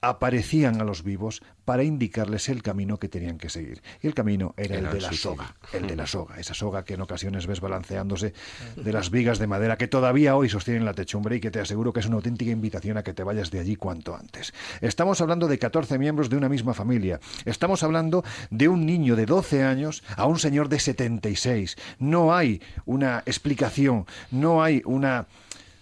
aparecían 0.00 0.80
a 0.80 0.84
los 0.84 1.02
vivos 1.02 1.42
para 1.64 1.82
indicarles 1.82 2.48
el 2.48 2.62
camino 2.62 2.98
que 2.98 3.08
tenían 3.08 3.38
que 3.38 3.50
seguir. 3.50 3.82
Y 4.00 4.06
el 4.06 4.14
camino 4.14 4.54
era 4.56 4.76
el 4.76 4.88
de 4.90 5.00
la 5.00 5.12
soga, 5.12 5.54
el 5.72 5.86
de 5.86 5.96
la 5.96 6.06
soga, 6.06 6.38
esa 6.38 6.54
soga 6.54 6.84
que 6.84 6.94
en 6.94 7.00
ocasiones 7.00 7.46
ves 7.46 7.60
balanceándose 7.60 8.32
de 8.76 8.92
las 8.92 9.10
vigas 9.10 9.38
de 9.38 9.46
madera 9.46 9.76
que 9.76 9.88
todavía 9.88 10.36
hoy 10.36 10.48
sostienen 10.48 10.84
la 10.84 10.94
techumbre 10.94 11.36
y 11.36 11.40
que 11.40 11.50
te 11.50 11.60
aseguro 11.60 11.92
que 11.92 12.00
es 12.00 12.06
una 12.06 12.16
auténtica 12.16 12.50
invitación 12.50 12.96
a 12.96 13.02
que 13.02 13.12
te 13.12 13.22
vayas 13.22 13.50
de 13.50 13.60
allí 13.60 13.76
cuanto 13.76 14.16
antes. 14.16 14.54
Estamos 14.80 15.20
hablando 15.20 15.48
de 15.48 15.58
14 15.58 15.98
miembros 15.98 16.30
de 16.30 16.36
una 16.36 16.48
misma 16.48 16.74
familia. 16.74 17.20
Estamos 17.44 17.82
hablando 17.82 18.24
de 18.50 18.68
un 18.68 18.86
niño 18.86 19.16
de 19.16 19.26
12 19.26 19.62
años 19.64 20.02
a 20.16 20.26
un 20.26 20.38
señor 20.38 20.68
de 20.68 20.80
76. 20.80 21.76
No 21.98 22.34
hay 22.34 22.62
una 22.86 23.22
explicación, 23.26 24.06
no 24.30 24.62
hay 24.62 24.82
una 24.84 25.26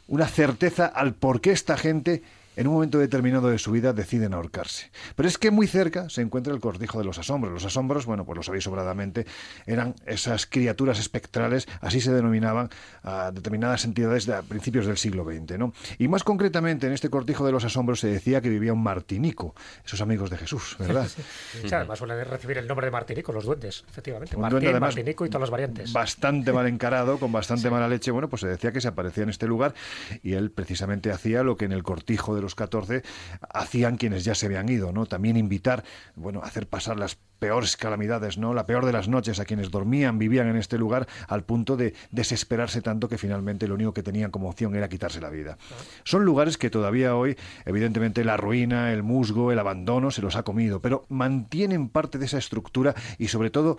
una 0.09 0.29
certeza 0.29 0.87
al 0.87 1.15
por 1.15 1.41
qué 1.41 1.51
esta 1.51 1.77
gente 1.77 2.23
en 2.57 2.67
un 2.67 2.75
momento 2.75 2.99
determinado 2.99 3.49
de 3.49 3.59
su 3.59 3.71
vida 3.71 3.93
deciden 3.93 4.35
ahorcarse. 4.35 4.91
Pero 5.15 5.29
es 5.29 5.39
que 5.39 5.51
muy 5.51 5.67
cerca 5.67 6.09
se 6.09 6.23
encuentra 6.23 6.53
el 6.53 6.61
cortijo 6.61 6.99
de 6.99 7.05
los 7.05 7.19
asombros. 7.19 7.53
Los 7.53 7.65
asombros, 7.65 8.07
bueno, 8.07 8.25
pues 8.25 8.37
lo 8.37 8.43
sabéis 8.43 8.65
sobradamente, 8.65 9.27
eran 9.67 9.95
esas 10.07 10.47
criaturas 10.47 10.99
espectrales, 10.99 11.69
así 11.81 12.01
se 12.01 12.13
denominaban 12.13 12.71
a 13.03 13.31
determinadas 13.31 13.85
entidades 13.85 14.27
de 14.27 14.35
a 14.35 14.43
principios 14.43 14.87
del 14.87 14.97
siglo 14.97 15.25
XX, 15.25 15.59
¿no? 15.59 15.73
Y 15.99 16.09
más 16.09 16.25
concretamente 16.25 16.87
en 16.87 16.93
este 16.93 17.11
cortijo 17.11 17.45
de 17.47 17.53
los 17.53 17.65
asombros 17.65 18.01
se 18.01 18.09
decía 18.09 18.41
que 18.41 18.49
vivía 18.49 18.73
un 18.73 18.83
martinico, 18.83 19.55
esos 19.85 20.01
amigos 20.01 20.31
de 20.31 20.39
Jesús, 20.39 20.77
¿verdad? 20.79 21.07
Sí, 21.07 21.73
además 21.73 21.99
suele 21.99 22.25
recibir 22.25 22.59
el 22.59 22.67
nombre 22.67 22.87
de 22.87 22.91
Martinico, 22.91 23.33
los 23.33 23.45
duendes, 23.45 23.85
efectivamente. 23.89 24.35
Un 24.37 24.43
Martín, 24.43 24.55
duende, 24.55 24.71
además, 24.71 24.95
Martinico 24.95 25.27
y 25.27 25.29
todas 25.29 25.43
las 25.43 25.51
variantes. 25.51 25.93
Bastante 25.93 26.53
mal 26.53 26.67
encarado, 26.67 27.19
con 27.19 27.33
bastante 27.33 27.71
mala 27.71 27.89
leche. 27.89 28.11
Bueno, 28.11 28.29
pues 28.29 28.41
se 28.41 28.49
decía 28.49 28.73
que 28.73 28.81
se 28.81 28.89
aparecía 28.89 29.25
en 29.25 29.31
este 29.31 29.47
lugar 29.47 29.75
y 30.23 30.35
él 30.35 30.51
precisamente 30.51 31.11
hacía 31.11 31.43
lo 31.43 31.57
que 31.57 31.67
en 31.67 31.73
el 31.73 31.83
cortijo 31.83 32.35
de 32.35 32.46
los 32.47 32.53
los 32.53 32.55
14 32.55 33.03
hacían 33.51 33.97
quienes 33.97 34.25
ya 34.25 34.37
se 34.37 34.47
habían 34.47 34.69
ido, 34.69 34.93
¿no? 34.93 35.07
También 35.07 35.37
invitar, 35.37 35.83
bueno, 36.15 36.43
hacer 36.45 36.69
pasar 36.69 36.97
las 36.97 37.19
peores 37.41 37.77
calamidades, 37.77 38.39
¿no? 38.39 38.55
La 38.55 38.67
peor 38.67 38.87
de 38.87 38.93
las 38.93 39.09
noches 39.09 39.41
a 39.41 39.45
quienes 39.45 39.73
dormían, 39.73 40.19
vivían 40.19 40.47
en 40.47 40.57
este 40.57 40.79
lugar 40.79 41.09
al 41.27 41.43
punto 41.43 41.77
de 41.77 41.95
desesperarse 42.13 42.83
tanto 42.83 43.09
que 43.09 43.19
finalmente 43.19 43.67
lo 43.67 43.75
único 43.75 43.93
que 43.93 44.05
tenían 44.05 44.31
como 44.31 44.49
opción 44.49 44.77
era 44.77 44.89
quitarse 44.89 45.21
la 45.21 45.29
vida. 45.29 45.59
Son 46.05 46.25
lugares 46.25 46.57
que 46.57 46.71
todavía 46.71 47.17
hoy, 47.17 47.37
evidentemente, 47.65 48.25
la 48.25 48.37
ruina, 48.37 48.93
el 48.93 49.03
musgo, 49.03 49.51
el 49.51 49.59
abandono 49.59 50.13
se 50.13 50.23
los 50.23 50.37
ha 50.37 50.45
comido, 50.45 50.81
pero 50.81 51.05
mantienen 51.09 51.89
parte 51.89 52.19
de 52.19 52.27
esa 52.27 52.39
estructura 52.39 52.95
y 53.19 53.29
sobre 53.29 53.51
todo 53.51 53.77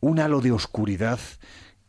un 0.00 0.20
halo 0.20 0.40
de 0.40 0.52
oscuridad 0.52 1.18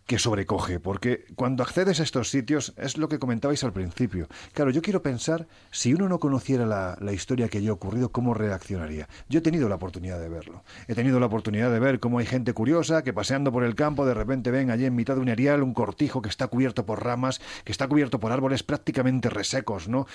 que 0.05 0.19
sobrecoge, 0.19 0.79
porque 0.79 1.25
cuando 1.35 1.63
accedes 1.63 1.99
a 1.99 2.03
estos 2.03 2.29
sitios 2.29 2.73
es 2.77 2.97
lo 2.97 3.09
que 3.09 3.17
comentabais 3.17 3.63
al 3.63 3.73
principio. 3.73 4.27
Claro, 4.53 4.69
yo 4.69 4.83
quiero 4.83 5.01
pensar, 5.01 5.47
si 5.71 5.93
uno 5.93 6.07
no 6.07 6.19
conociera 6.19 6.67
la, 6.67 6.95
la, 7.01 7.11
historia 7.11 7.49
que 7.49 7.57
haya 7.57 7.73
ocurrido, 7.73 8.11
¿cómo 8.11 8.35
reaccionaría? 8.35 9.09
Yo 9.29 9.39
he 9.39 9.41
tenido 9.41 9.67
la 9.67 9.75
oportunidad 9.75 10.19
de 10.19 10.29
verlo. 10.29 10.63
He 10.87 10.93
tenido 10.93 11.19
la 11.19 11.25
oportunidad 11.25 11.71
de 11.71 11.79
ver 11.79 11.99
cómo 11.99 12.19
hay 12.19 12.27
gente 12.27 12.53
curiosa 12.53 13.03
que 13.03 13.13
paseando 13.13 13.51
por 13.51 13.63
el 13.63 13.73
campo 13.73 14.05
de 14.05 14.13
repente 14.13 14.51
ven 14.51 14.69
allí 14.69 14.85
en 14.85 14.95
mitad 14.95 15.15
de 15.15 15.21
un 15.21 15.29
erial 15.29 15.63
un 15.63 15.73
cortijo 15.73 16.21
que 16.21 16.29
está 16.29 16.47
cubierto 16.47 16.85
por 16.85 17.03
ramas, 17.03 17.41
que 17.63 17.71
está 17.71 17.87
cubierto 17.87 18.19
por 18.19 18.31
árboles 18.31 18.61
prácticamente 18.61 19.29
resecos, 19.29 19.87
¿no? 19.87 20.05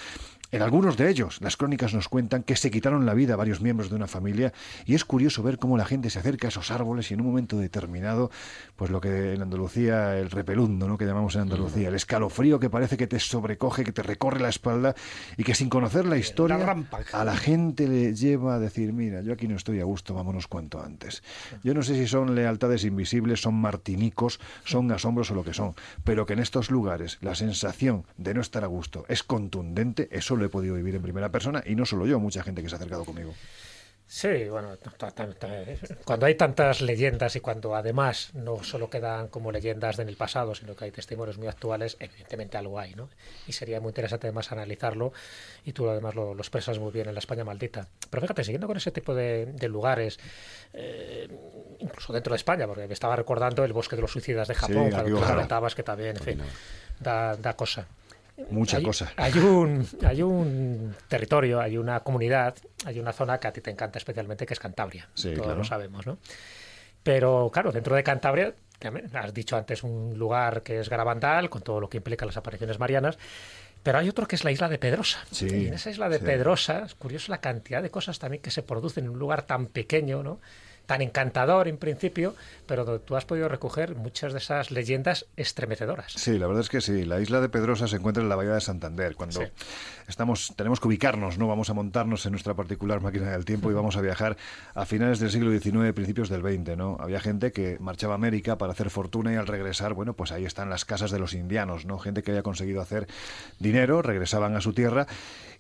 En 0.53 0.62
algunos 0.62 0.97
de 0.97 1.09
ellos, 1.09 1.41
las 1.41 1.57
crónicas 1.57 1.95
nos 1.95 2.09
cuentan 2.09 2.43
que 2.43 2.57
se 2.57 2.73
quitaron 2.73 3.07
la 3.07 3.15
vida 3.15 3.37
varios 3.37 3.61
miembros 3.61 3.89
de 3.89 3.97
una 3.97 4.09
familia 4.09 4.53
y 4.85 4.95
es 4.95 5.05
curioso 5.05 5.45
ver 5.45 5.59
cómo 5.59 5.79
la 5.79 5.85
gente 5.85 6.11
se 6.11 6.19
acerca 6.19 6.49
a 6.49 6.51
esos 6.51 6.73
árboles 6.73 7.11
y 7.11 7.15
en 7.15 7.21
un 7.21 7.29
momento 7.29 7.57
determinado, 7.57 8.33
pues 8.75 8.91
lo 8.91 9.01
que 9.01 9.35
en 9.35 9.43
Andalucía 9.43 9.80
el 9.89 10.31
repelundo, 10.31 10.89
¿no? 10.89 10.98
que 10.98 11.07
llamamos 11.07 11.35
en 11.35 11.43
Andalucía, 11.43 11.89
el 11.89 11.94
escalofrío 11.94 12.61
que 12.61 12.70
parece 12.70 12.97
que 12.97 13.07
te 13.07 13.19
sobrecoge, 13.19 13.85
que 13.85 13.93
te 13.93 14.02
recorre 14.02 14.40
la 14.40 14.48
espalda 14.48 14.94
y 15.36 15.44
que 15.44 15.55
sin 15.55 15.69
conocer 15.69 16.07
la 16.07 16.16
historia 16.16 16.77
a 17.12 17.24
la 17.24 17.36
gente 17.36 17.89
le 17.89 18.15
lleva 18.15 18.55
a 18.55 18.59
decir, 18.59 18.93
mira, 18.93 19.23
yo 19.23 19.32
aquí 19.32 19.48
no 19.48 19.57
estoy 19.57 19.81
a 19.81 19.85
gusto, 19.85 20.15
vámonos 20.15 20.47
cuanto 20.47 20.82
antes. 20.82 21.23
Yo 21.62 21.74
no 21.74 21.82
sé 21.82 21.94
si 21.94 22.07
son 22.07 22.35
lealtades 22.35 22.85
invisibles, 22.85 23.40
son 23.40 23.55
martinicos, 23.55 24.40
son 24.65 24.90
asombros 24.93 25.31
o 25.31 25.35
lo 25.35 25.44
que 25.44 25.55
son, 25.55 25.74
pero 26.05 26.27
que 26.27 26.35
en 26.35 26.40
estos 26.40 26.70
lugares 26.70 27.19
la 27.20 27.35
sensación 27.35 28.05
de 28.16 28.35
no 28.35 28.40
estar 28.40 28.65
a 28.65 28.69
gusto 28.69 29.05
es 29.09 29.23
contundente, 29.23 30.09
eso 30.12 30.36
lo 30.36 30.44
he 30.44 30.48
podido 30.48 30.74
vivir 30.74 30.94
en 30.94 31.02
primera 31.02 31.31
persona 31.31 31.62
y 31.65 31.74
no 31.74 31.86
solo 31.86 32.07
yo, 32.07 32.20
mucha 32.20 32.43
gente 32.43 32.62
que 32.62 32.69
se 32.69 32.74
ha 32.74 32.78
acercado 32.78 33.05
conmigo. 33.05 33.32
Sí, 34.12 34.49
bueno, 34.49 34.77
cuando 36.05 36.27
hay 36.27 36.35
tantas 36.35 36.81
leyendas 36.81 37.37
y 37.37 37.41
cuando 37.41 37.77
además 37.77 38.31
no 38.35 38.65
solo 38.65 38.91
quedan 38.91 39.28
como 39.28 39.53
leyendas 39.53 40.01
en 40.01 40.09
el 40.09 40.16
pasado, 40.16 40.53
sino 40.57 40.74
que 40.74 40.87
hay 40.87 40.91
testimonios 40.91 41.39
muy 41.39 41.47
actuales, 41.47 41.97
evidentemente 42.01 42.59
algo 42.59 42.81
hay, 42.81 42.97
¿no? 42.97 43.09
Y 43.47 43.53
sería 43.53 43.81
muy 43.81 43.91
interesante 43.91 44.27
además 44.27 44.51
analizarlo 44.51 45.12
y 45.65 45.73
tú 45.73 45.89
además 45.89 46.16
lo, 46.16 46.35
lo 46.35 46.41
expresas 46.41 46.81
muy 46.81 46.91
bien 46.91 47.07
en 47.07 47.15
la 47.15 47.20
España 47.20 47.45
maldita. 47.45 47.87
Pero 48.11 48.20
fíjate, 48.23 48.43
siguiendo 48.43 48.66
con 48.66 48.77
ese 48.77 48.91
tipo 48.91 49.15
de, 49.15 49.47
de 49.47 49.69
lugares, 49.69 50.19
eh, 50.73 51.28
incluso 51.78 52.12
dentro 52.12 52.32
de 52.32 52.39
España, 52.39 52.66
porque 52.66 52.89
me 52.89 52.95
estaba 52.95 53.15
recordando 53.15 53.62
el 53.65 53.73
bosque 53.73 53.95
de 53.95 54.03
los 54.03 54.11
suicidas 54.11 54.49
de 54.49 54.57
Japón, 54.57 54.87
Sí, 54.87 54.91
cuando 54.91 55.20
tú 55.20 55.24
comentabas 55.24 55.77
que 55.77 55.85
también, 55.85 56.16
en 56.16 56.23
fin, 56.24 56.43
da, 56.99 57.37
da 57.37 57.55
cosa. 57.55 57.87
Mucha 58.51 58.79
hay, 58.79 58.85
cosa. 58.85 59.12
Hay 59.17 59.33
un, 59.39 59.87
hay 60.05 60.23
un 60.23 60.95
territorio, 61.09 61.61
hay 61.61 61.77
una 61.77 62.01
comunidad, 62.01 62.55
hay 62.85 62.99
una 62.99 63.12
zona 63.12 63.39
que 63.39 63.49
a 63.49 63.53
ti 63.53 63.61
te 63.61 63.71
encanta 63.71 63.99
especialmente, 63.99 64.47
que 64.47 64.55
es 64.55 64.61
Cantabria. 64.61 65.09
Sí, 65.15 65.31
Todos 65.33 65.47
claro. 65.47 65.59
lo 65.59 65.65
sabemos, 65.65 66.07
¿no? 66.07 66.19
Pero 67.03 67.51
claro, 67.53 67.73
dentro 67.73 67.97
de 67.97 68.03
Cantabria, 68.03 68.55
también 68.79 69.15
has 69.15 69.33
dicho 69.35 69.57
antes 69.57 69.83
un 69.83 70.19
lugar 70.19 70.62
que 70.62 70.81
es 70.81 70.89
Garabandal, 70.89 71.51
con 71.51 71.62
todo 71.62 71.81
lo 71.81 71.89
que 71.89 71.99
implica 71.99 72.27
las 72.27 72.37
apariciones 72.37 72.79
marianas. 72.79 73.19
Pero 73.83 73.99
hay 73.99 74.09
otro 74.09 74.27
que 74.29 74.37
es 74.37 74.45
la 74.45 74.51
isla 74.51 74.69
de 74.69 74.79
Pedrosa. 74.79 75.25
Sí, 75.31 75.47
y 75.47 75.69
en 75.69 75.75
esa 75.75 75.91
isla 75.91 76.09
de 76.11 76.19
sí. 76.19 76.25
Pedrosa, 76.25 76.85
es 76.85 76.95
curioso 76.95 77.33
la 77.33 77.41
cantidad 77.41 77.83
de 77.83 77.91
cosas 77.91 78.19
también 78.19 78.43
que 78.43 78.51
se 78.51 78.62
producen 78.62 79.05
en 79.05 79.11
un 79.11 79.19
lugar 79.19 79.43
tan 79.43 79.67
pequeño, 79.67 80.23
¿no? 80.23 80.41
Tan 80.91 81.03
encantador 81.03 81.69
en 81.69 81.77
principio, 81.77 82.35
pero 82.67 82.85
donde 82.85 83.05
tú 83.05 83.15
has 83.15 83.25
podido 83.25 83.49
recoger 83.49 83.95
muchas 83.95 84.33
de 84.33 84.41
esas 84.41 84.73
leyendas 84.73 85.25
estremecedoras. 85.37 86.12
Sí, 86.17 86.37
la 86.37 86.49
verdad 86.49 86.62
es 86.62 86.69
que 86.69 86.81
sí. 86.81 87.05
La 87.05 87.21
isla 87.21 87.41
de 87.41 87.49
Pedrosa 87.49 87.87
se 87.87 87.95
encuentra 87.95 88.25
en 88.25 88.29
la 88.29 88.35
bahía 88.35 88.55
de 88.55 88.61
Santander. 88.61 89.15
Cuando 89.15 89.41
Sí. 89.41 89.47
estamos, 90.09 90.53
tenemos 90.57 90.81
que 90.81 90.89
ubicarnos, 90.89 91.39
¿no? 91.39 91.47
Vamos 91.47 91.71
a 91.71 91.75
montarnos 91.75 92.27
en 92.27 92.33
nuestra 92.33 92.55
particular 92.55 93.01
máquina 93.01 93.31
del 93.31 93.45
tiempo 93.45 93.71
y 93.71 93.75
vamos 93.75 93.97
a 93.97 94.01
viajar 94.01 94.37
a 94.75 94.85
finales 94.85 95.21
del 95.21 95.31
siglo 95.31 95.53
XIX, 95.57 95.93
principios 95.93 96.29
del 96.29 96.41
XX, 96.43 96.77
¿no? 96.77 96.97
Había 96.99 97.21
gente 97.21 97.53
que 97.53 97.77
marchaba 97.79 98.15
a 98.15 98.17
América 98.17 98.59
para 98.59 98.73
hacer 98.73 98.91
fortuna 98.91 99.33
y 99.33 99.37
al 99.37 99.47
regresar, 99.47 99.95
bueno, 99.95 100.15
pues 100.15 100.33
ahí 100.33 100.45
están 100.45 100.71
las 100.71 100.85
casas 100.85 101.12
de 101.12 101.21
los 101.21 101.35
indianos, 101.35 101.85
¿no? 101.87 102.01
Gente 102.01 102.25
que 102.25 102.33
había 102.33 102.43
conseguido 102.43 102.81
hacer 102.81 103.07
dinero, 103.61 104.03
regresaban 104.03 104.57
a 104.57 104.61
su 104.61 104.73
tierra 104.73 105.07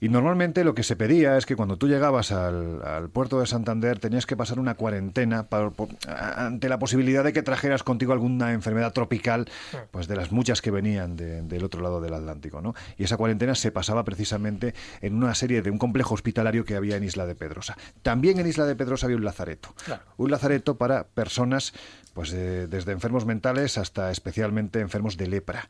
y 0.00 0.08
normalmente 0.08 0.64
lo 0.64 0.74
que 0.74 0.82
se 0.82 0.96
pedía 0.96 1.36
es 1.36 1.46
que 1.46 1.54
cuando 1.54 1.76
tú 1.76 1.86
llegabas 1.86 2.32
al, 2.32 2.82
al 2.82 3.10
puerto 3.10 3.38
de 3.38 3.46
Santander 3.46 4.00
tenías 4.00 4.26
que 4.26 4.36
pasar 4.36 4.58
una 4.58 4.74
cuarentena 4.74 5.19
para- 5.48 5.70
por- 5.70 5.88
ante 6.08 6.68
la 6.68 6.78
posibilidad 6.78 7.24
de 7.24 7.32
que 7.32 7.42
trajeras 7.42 7.82
contigo 7.82 8.12
alguna 8.12 8.52
enfermedad 8.52 8.92
tropical, 8.92 9.48
pues 9.90 10.08
de 10.08 10.16
las 10.16 10.32
muchas 10.32 10.62
que 10.62 10.70
venían 10.70 11.16
de- 11.16 11.42
del 11.42 11.64
otro 11.64 11.82
lado 11.82 12.00
del 12.00 12.14
Atlántico, 12.14 12.60
¿no? 12.60 12.74
Y 12.98 13.04
esa 13.04 13.16
cuarentena 13.16 13.54
se 13.54 13.70
pasaba 13.72 14.04
precisamente 14.04 14.74
en 15.00 15.14
una 15.14 15.34
serie 15.34 15.62
de 15.62 15.70
un 15.70 15.78
complejo 15.78 16.14
hospitalario 16.14 16.64
que 16.64 16.74
había 16.76 16.96
en 16.96 17.04
Isla 17.04 17.26
de 17.26 17.34
Pedrosa. 17.34 17.76
También 18.02 18.38
en 18.38 18.46
Isla 18.46 18.66
de 18.66 18.76
Pedrosa 18.76 19.06
había 19.06 19.16
un 19.16 19.24
lazareto. 19.24 19.74
Claro. 19.84 20.02
Un 20.16 20.30
lazareto 20.30 20.76
para 20.76 21.04
personas, 21.04 21.72
pues 22.14 22.32
eh, 22.32 22.66
desde 22.68 22.92
enfermos 22.92 23.24
mentales 23.26 23.78
hasta 23.78 24.10
especialmente 24.10 24.80
enfermos 24.80 25.16
de 25.16 25.28
lepra. 25.28 25.68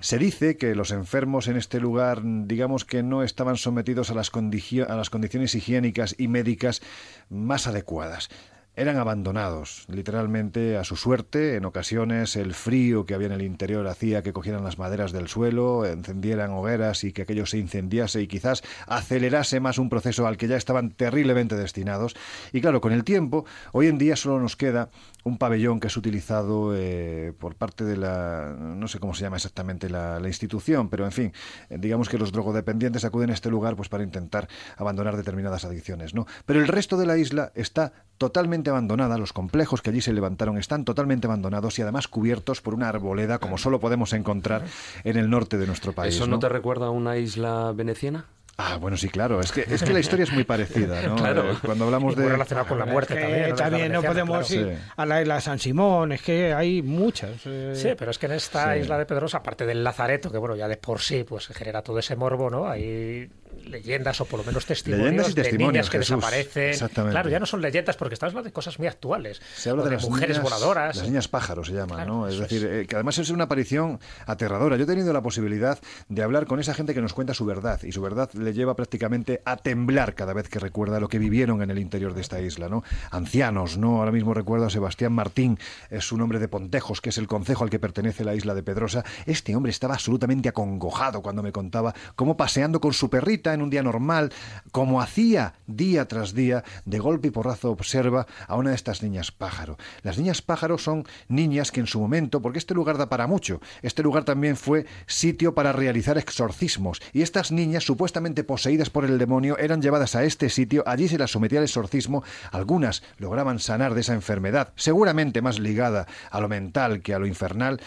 Se 0.00 0.18
dice 0.18 0.56
que 0.56 0.74
los 0.74 0.90
enfermos 0.90 1.48
en 1.48 1.56
este 1.56 1.80
lugar, 1.80 2.20
digamos 2.24 2.84
que 2.84 3.02
no 3.02 3.22
estaban 3.22 3.56
sometidos 3.56 4.10
a 4.10 4.14
las, 4.14 4.30
condicio- 4.30 4.88
a 4.88 4.96
las 4.96 5.10
condiciones 5.10 5.54
higiénicas 5.54 6.14
y 6.18 6.28
médicas 6.28 6.80
más 7.28 7.66
adecuadas. 7.66 8.28
Eran 8.76 8.96
abandonados, 8.96 9.84
literalmente, 9.88 10.76
a 10.76 10.82
su 10.82 10.96
suerte. 10.96 11.54
En 11.54 11.64
ocasiones 11.64 12.34
el 12.34 12.54
frío 12.54 13.06
que 13.06 13.14
había 13.14 13.28
en 13.28 13.32
el 13.32 13.42
interior 13.42 13.86
hacía 13.86 14.24
que 14.24 14.32
cogieran 14.32 14.64
las 14.64 14.80
maderas 14.80 15.12
del 15.12 15.28
suelo, 15.28 15.86
encendieran 15.86 16.50
hogueras 16.50 17.04
y 17.04 17.12
que 17.12 17.22
aquello 17.22 17.46
se 17.46 17.58
incendiase 17.58 18.20
y 18.20 18.26
quizás 18.26 18.64
acelerase 18.88 19.60
más 19.60 19.78
un 19.78 19.90
proceso 19.90 20.26
al 20.26 20.36
que 20.36 20.48
ya 20.48 20.56
estaban 20.56 20.90
terriblemente 20.90 21.54
destinados. 21.54 22.16
Y 22.52 22.62
claro, 22.62 22.80
con 22.80 22.92
el 22.92 23.04
tiempo, 23.04 23.44
hoy 23.70 23.86
en 23.86 23.96
día 23.96 24.16
solo 24.16 24.40
nos 24.40 24.56
queda 24.56 24.90
un 25.24 25.38
pabellón 25.38 25.80
que 25.80 25.88
es 25.88 25.96
utilizado 25.96 26.72
eh, 26.76 27.32
por 27.38 27.56
parte 27.56 27.84
de 27.84 27.96
la, 27.96 28.54
no 28.58 28.86
sé 28.88 28.98
cómo 28.98 29.14
se 29.14 29.22
llama 29.22 29.36
exactamente 29.36 29.88
la, 29.88 30.20
la 30.20 30.28
institución, 30.28 30.88
pero 30.90 31.06
en 31.06 31.12
fin, 31.12 31.32
eh, 31.70 31.78
digamos 31.78 32.08
que 32.08 32.18
los 32.18 32.30
drogodependientes 32.30 33.04
acuden 33.04 33.30
a 33.30 33.32
este 33.32 33.50
lugar 33.50 33.74
pues 33.74 33.88
para 33.88 34.04
intentar 34.04 34.48
abandonar 34.76 35.16
determinadas 35.16 35.64
adicciones, 35.64 36.14
¿no? 36.14 36.26
Pero 36.44 36.60
el 36.60 36.68
resto 36.68 36.96
de 36.96 37.06
la 37.06 37.16
isla 37.16 37.52
está 37.54 37.92
totalmente 38.18 38.70
abandonada, 38.70 39.18
los 39.18 39.32
complejos 39.32 39.82
que 39.82 39.90
allí 39.90 40.00
se 40.00 40.12
levantaron 40.12 40.58
están 40.58 40.84
totalmente 40.84 41.26
abandonados 41.26 41.78
y 41.78 41.82
además 41.82 42.06
cubiertos 42.06 42.60
por 42.60 42.74
una 42.74 42.88
arboleda 42.88 43.38
como 43.38 43.58
solo 43.58 43.80
podemos 43.80 44.12
encontrar 44.12 44.64
en 45.04 45.16
el 45.16 45.30
norte 45.30 45.58
de 45.58 45.66
nuestro 45.66 45.92
país. 45.92 46.14
¿Eso 46.14 46.26
no 46.26 46.38
te 46.38 46.48
recuerda 46.48 46.86
a 46.86 46.90
una 46.90 47.16
isla 47.16 47.72
veneciana? 47.74 48.26
Ah, 48.56 48.76
bueno, 48.80 48.96
sí, 48.96 49.08
claro. 49.08 49.40
Es 49.40 49.50
que, 49.50 49.62
es 49.68 49.82
que 49.82 49.92
la 49.92 49.98
historia 49.98 50.22
es 50.22 50.32
muy 50.32 50.44
parecida, 50.44 51.02
¿no? 51.02 51.16
Claro. 51.24 51.50
Eh, 51.50 51.56
Cuando 51.64 51.86
hablamos 51.86 52.14
de... 52.14 52.28
relacionado 52.28 52.68
con 52.68 52.78
la 52.78 52.86
muerte 52.86 53.14
Es 53.14 53.18
que 53.20 53.24
también. 53.26 53.50
¿no? 53.50 53.56
también 53.56 53.92
no 53.92 54.02
podemos 54.02 54.46
claro. 54.48 54.70
ir 54.70 54.76
Sí. 54.76 54.82
a 54.96 55.06
la 55.06 55.22
isla 55.22 55.40
San 55.40 55.58
Simón, 55.58 56.12
es 56.12 56.22
que 56.22 56.54
hay 56.54 56.80
muchas. 56.82 57.32
eh. 57.46 57.72
Sí, 57.74 57.88
pero 57.98 58.12
es 58.12 58.18
que 58.18 58.26
en 58.26 58.32
esta 58.32 58.74
Sí. 58.74 58.80
isla 58.80 58.96
de 58.98 59.06
Pedrosa, 59.06 59.38
aparte 59.38 59.66
del 59.66 59.82
Lazareto, 59.82 60.30
que 60.30 60.38
bueno, 60.38 60.54
ya 60.54 60.68
de 60.68 60.76
por 60.76 61.00
sí 61.00 61.24
pues 61.24 61.48
genera 61.48 61.82
todo 61.82 61.98
ese 61.98 62.14
morbo, 62.14 62.48
¿no? 62.48 62.68
Hay 62.68 63.28
leyendas 63.64 64.20
o 64.20 64.24
por 64.24 64.40
lo 64.40 64.44
menos 64.44 64.66
testimonios, 64.66 65.04
Leyendas 65.06 65.30
y 65.30 65.34
de 65.34 65.42
testimonios, 65.42 65.72
niñas 65.72 65.90
que 65.90 65.98
Jesús. 65.98 66.16
desaparecen. 66.16 66.68
Exactamente. 66.70 67.12
Claro, 67.12 67.30
ya 67.30 67.38
no 67.40 67.46
son 67.46 67.60
leyendas 67.62 67.96
porque 67.96 68.14
estamos 68.14 68.32
hablando 68.32 68.48
de 68.48 68.52
cosas 68.52 68.78
muy 68.78 68.88
actuales. 68.88 69.40
Se 69.56 69.70
habla 69.70 69.84
de, 69.84 69.90
las 69.92 70.04
mujeres 70.08 70.38
niñas, 70.38 70.42
voladoras. 70.42 70.96
Las 70.96 71.06
niñas 71.06 71.28
pájaros 71.28 71.66
se 71.68 71.72
llaman, 71.74 71.96
Claro, 71.96 72.14
¿no? 72.14 72.28
Es 72.28 72.38
decir, 72.38 72.64
es. 72.64 72.82
eh, 72.84 72.86
que 72.88 72.94
además 72.96 73.18
es 73.18 73.30
una 73.30 73.44
aparición 73.44 74.00
aterradora. 74.26 74.76
Yo 74.76 74.84
he 74.84 74.86
tenido 74.86 75.12
la 75.12 75.22
posibilidad 75.22 75.78
de 76.08 76.22
hablar 76.22 76.46
con 76.46 76.60
esa 76.60 76.74
gente 76.74 76.94
que 76.94 77.00
nos 77.00 77.12
cuenta 77.14 77.34
su 77.34 77.44
verdad 77.44 77.82
y 77.82 77.92
su 77.92 78.00
verdad 78.02 78.30
le 78.34 78.52
lleva 78.52 78.74
prácticamente 78.76 79.42
a 79.44 79.56
temblar 79.56 80.14
cada 80.14 80.32
vez 80.32 80.48
que 80.48 80.58
recuerda 80.58 81.00
lo 81.00 81.08
que 81.08 81.18
vivieron 81.18 81.62
en 81.62 81.70
el 81.70 81.78
interior 81.78 82.14
de 82.14 82.20
esta 82.20 82.40
isla, 82.40 82.68
¿no? 82.68 82.82
Ancianos, 83.10 83.78
¿no? 83.78 83.98
Ahora 83.98 84.12
mismo 84.12 84.34
recuerdo 84.34 84.66
a 84.66 84.70
Sebastián 84.70 85.12
Martín, 85.12 85.58
es 85.90 86.12
un 86.12 86.20
hombre 86.20 86.38
de 86.38 86.48
Pontejos, 86.48 87.00
que 87.00 87.10
es 87.10 87.18
el 87.18 87.26
concejo 87.26 87.64
al 87.64 87.70
que 87.70 87.78
pertenece 87.78 88.24
la 88.24 88.34
isla 88.34 88.54
de 88.54 88.62
Pedrosa. 88.62 89.04
Este 89.26 89.54
hombre 89.56 89.70
estaba 89.70 89.94
absolutamente 89.94 90.48
acongojado 90.48 91.22
cuando 91.22 91.42
me 91.42 91.52
contaba 91.52 91.94
cómo 92.16 92.36
paseando 92.36 92.80
con 92.80 92.92
su 92.92 93.08
en 93.52 93.62
un 93.62 93.70
día 93.70 93.82
normal, 93.82 94.32
como 94.72 95.02
hacía 95.02 95.54
día 95.66 96.06
tras 96.08 96.34
día, 96.34 96.64
de 96.84 96.98
golpe 96.98 97.28
y 97.28 97.30
porrazo 97.30 97.70
observa 97.70 98.26
a 98.46 98.56
una 98.56 98.70
de 98.70 98.76
estas 98.76 99.02
niñas 99.02 99.32
pájaro. 99.32 99.76
Las 100.02 100.16
niñas 100.16 100.40
pájaro 100.40 100.78
son 100.78 101.04
niñas 101.28 101.72
que 101.72 101.80
en 101.80 101.86
su 101.86 102.00
momento, 102.00 102.40
porque 102.40 102.58
este 102.58 102.74
lugar 102.74 102.96
da 102.96 103.08
para 103.08 103.26
mucho, 103.26 103.60
este 103.82 104.02
lugar 104.02 104.24
también 104.24 104.56
fue 104.56 104.86
sitio 105.06 105.54
para 105.54 105.72
realizar 105.72 106.16
exorcismos, 106.16 107.02
y 107.12 107.22
estas 107.22 107.52
niñas, 107.52 107.84
supuestamente 107.84 108.44
poseídas 108.44 108.90
por 108.90 109.04
el 109.04 109.18
demonio, 109.18 109.58
eran 109.58 109.82
llevadas 109.82 110.14
a 110.14 110.24
este 110.24 110.48
sitio, 110.48 110.84
allí 110.86 111.08
se 111.08 111.18
las 111.18 111.32
sometía 111.32 111.58
al 111.58 111.64
exorcismo, 111.64 112.22
algunas 112.52 113.02
lograban 113.18 113.58
sanar 113.58 113.94
de 113.94 114.00
esa 114.00 114.14
enfermedad, 114.14 114.72
seguramente 114.76 115.42
más 115.42 115.58
ligada 115.58 116.06
a 116.30 116.40
lo 116.40 116.48
mental 116.48 117.02
que 117.02 117.14
a 117.14 117.18
lo 117.18 117.26
infernal, 117.26 117.80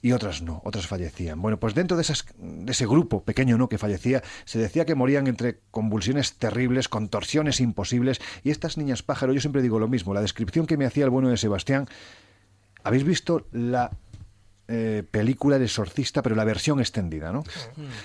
y 0.00 0.12
otras 0.12 0.42
no, 0.42 0.60
otras 0.64 0.86
fallecían. 0.86 1.40
Bueno, 1.42 1.58
pues 1.58 1.74
dentro 1.74 1.96
de, 1.96 2.02
esas, 2.02 2.24
de 2.38 2.70
ese 2.70 2.86
grupo 2.86 3.24
pequeño 3.24 3.58
no 3.58 3.68
que 3.68 3.78
fallecía, 3.78 4.22
se 4.44 4.58
decía 4.58 4.84
que 4.84 4.94
morían 4.94 5.26
entre 5.26 5.60
convulsiones 5.70 6.34
terribles, 6.34 6.88
contorsiones 6.88 7.60
imposibles, 7.60 8.20
y 8.44 8.50
estas 8.50 8.78
niñas 8.78 9.02
pájaro, 9.02 9.32
yo 9.32 9.40
siempre 9.40 9.62
digo 9.62 9.78
lo 9.78 9.88
mismo, 9.88 10.14
la 10.14 10.20
descripción 10.20 10.66
que 10.66 10.76
me 10.76 10.86
hacía 10.86 11.04
el 11.04 11.10
bueno 11.10 11.28
de 11.28 11.36
Sebastián, 11.36 11.88
¿habéis 12.84 13.04
visto 13.04 13.46
la 13.50 13.90
eh, 14.70 15.02
película 15.10 15.58
de 15.58 15.64
exorcista, 15.64 16.22
pero 16.22 16.36
la 16.36 16.44
versión 16.44 16.78
extendida, 16.78 17.32
¿no? 17.32 17.42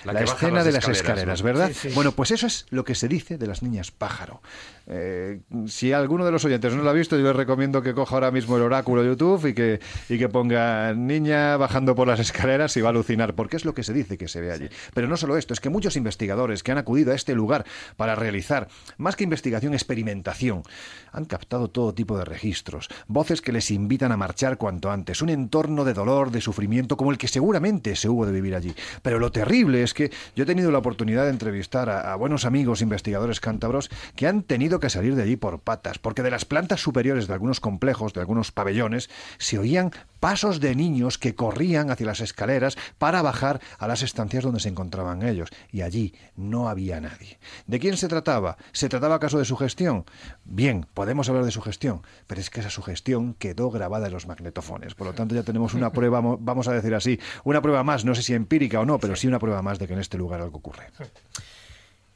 La, 0.05 0.21
escena 0.21 0.63
de 0.63 0.71
las 0.71 0.87
escaleras, 0.87 1.41
¿verdad? 1.41 1.69
Bueno, 1.93 2.13
pues 2.13 2.31
eso 2.31 2.47
es 2.47 2.67
lo 2.69 2.85
que 2.85 2.95
se 2.95 3.09
dice 3.09 3.37
de 3.37 3.47
las 3.47 3.63
niñas 3.63 3.91
pájaro. 3.91 4.41
Eh, 4.87 5.41
si 5.67 5.91
alguno 5.91 6.23
de 6.23 6.31
los 6.31 6.45
oyentes 6.45 6.73
no 6.73 6.81
lo 6.81 6.89
ha 6.89 6.93
visto, 6.93 7.17
yo 7.17 7.23
les 7.23 7.35
recomiendo 7.35 7.81
que 7.81 7.93
coja 7.93 8.15
ahora 8.15 8.31
mismo 8.31 8.55
el 8.55 8.63
oráculo 8.63 9.01
de 9.01 9.09
YouTube 9.09 9.45
y 9.47 9.53
que, 9.53 9.81
y 10.07 10.17
que 10.17 10.29
ponga 10.29 10.93
niña 10.93 11.57
bajando 11.57 11.95
por 11.95 12.07
las 12.07 12.21
escaleras 12.21 12.77
y 12.77 12.81
va 12.81 12.87
a 12.87 12.91
alucinar, 12.91 13.35
porque 13.35 13.57
es 13.57 13.65
lo 13.65 13.73
que 13.73 13.83
se 13.83 13.91
dice 13.91 14.17
que 14.17 14.29
se 14.29 14.39
ve 14.39 14.53
allí. 14.53 14.69
Pero 14.93 15.09
no 15.09 15.17
solo 15.17 15.35
esto, 15.35 15.53
es 15.53 15.59
que 15.59 15.69
muchos 15.69 15.97
investigadores 15.97 16.63
que 16.63 16.71
han 16.71 16.77
acudido 16.77 17.11
a 17.11 17.15
este 17.15 17.35
lugar 17.35 17.65
para 17.97 18.15
realizar, 18.15 18.69
más 18.97 19.17
que 19.17 19.25
investigación, 19.25 19.73
experimentación, 19.73 20.63
han 21.11 21.25
captado 21.25 21.69
todo 21.69 21.93
tipo 21.93 22.17
de 22.17 22.23
registros, 22.23 22.87
voces 23.07 23.41
que 23.41 23.51
les 23.51 23.69
invitan 23.69 24.13
a 24.13 24.17
marchar 24.17 24.57
cuanto 24.57 24.91
antes, 24.91 25.21
un 25.21 25.29
entorno 25.29 25.83
de 25.83 25.93
dolor, 25.93 26.31
de 26.31 26.39
sufrimiento 26.39 26.52
como 26.97 27.11
el 27.11 27.17
que 27.17 27.27
seguramente 27.27 27.95
se 27.95 28.09
hubo 28.09 28.25
de 28.25 28.31
vivir 28.31 28.55
allí. 28.55 28.73
Pero 29.01 29.19
lo 29.19 29.31
terrible 29.31 29.83
es 29.83 29.93
que 29.93 30.11
yo 30.35 30.43
he 30.43 30.47
tenido 30.47 30.71
la 30.71 30.79
oportunidad 30.79 31.23
de 31.23 31.29
entrevistar 31.29 31.89
a, 31.89 32.13
a 32.13 32.15
buenos 32.15 32.45
amigos 32.45 32.81
investigadores 32.81 33.39
cántabros 33.39 33.89
que 34.15 34.27
han 34.27 34.43
tenido 34.43 34.79
que 34.79 34.89
salir 34.89 35.15
de 35.15 35.23
allí 35.23 35.35
por 35.35 35.59
patas, 35.59 35.99
porque 35.99 36.23
de 36.23 36.31
las 36.31 36.45
plantas 36.45 36.81
superiores 36.81 37.27
de 37.27 37.33
algunos 37.33 37.59
complejos, 37.59 38.13
de 38.13 38.21
algunos 38.21 38.51
pabellones, 38.51 39.09
se 39.37 39.57
oían 39.59 39.91
pasos 40.19 40.61
de 40.61 40.73
niños 40.73 41.17
que 41.17 41.35
corrían 41.35 41.91
hacia 41.91 42.05
las 42.05 42.21
escaleras 42.21 42.77
para 42.97 43.21
bajar 43.21 43.59
a 43.77 43.87
las 43.87 44.03
estancias 44.03 44.43
donde 44.43 44.61
se 44.61 44.69
encontraban 44.69 45.21
ellos. 45.21 45.49
Y 45.69 45.81
allí 45.81 46.13
no 46.37 46.69
había 46.69 47.01
nadie. 47.01 47.39
¿De 47.67 47.79
quién 47.79 47.97
se 47.97 48.07
trataba? 48.07 48.57
¿Se 48.71 48.87
trataba 48.87 49.15
acaso 49.15 49.37
de 49.37 49.45
sugestión? 49.45 50.05
Bien, 50.45 50.85
podemos 50.93 51.27
hablar 51.27 51.43
de 51.43 51.51
sugestión, 51.51 52.03
pero 52.27 52.39
es 52.39 52.49
que 52.49 52.61
esa 52.61 52.69
sugestión 52.69 53.33
quedó 53.33 53.69
grabada 53.69 54.07
en 54.07 54.13
los 54.13 54.27
magnetofones. 54.27 54.95
Por 54.95 55.07
lo 55.07 55.13
tanto, 55.13 55.35
ya 55.35 55.43
tenemos 55.43 55.73
una 55.73 55.91
prueba, 55.93 56.21
vamos 56.43 56.67
a 56.67 56.73
decir 56.73 56.93
así, 56.93 57.19
una 57.43 57.61
prueba 57.61 57.83
más, 57.83 58.05
no 58.05 58.13
sé 58.15 58.21
si 58.21 58.33
empírica 58.33 58.79
o 58.79 58.85
no, 58.85 58.99
pero 58.99 59.15
sí 59.15 59.27
una 59.27 59.39
prueba 59.39 59.61
más 59.61 59.79
de 59.79 59.87
que 59.87 59.93
en 59.93 59.99
este 59.99 60.17
lugar 60.17 60.41
algo 60.41 60.57
ocurre. 60.57 60.87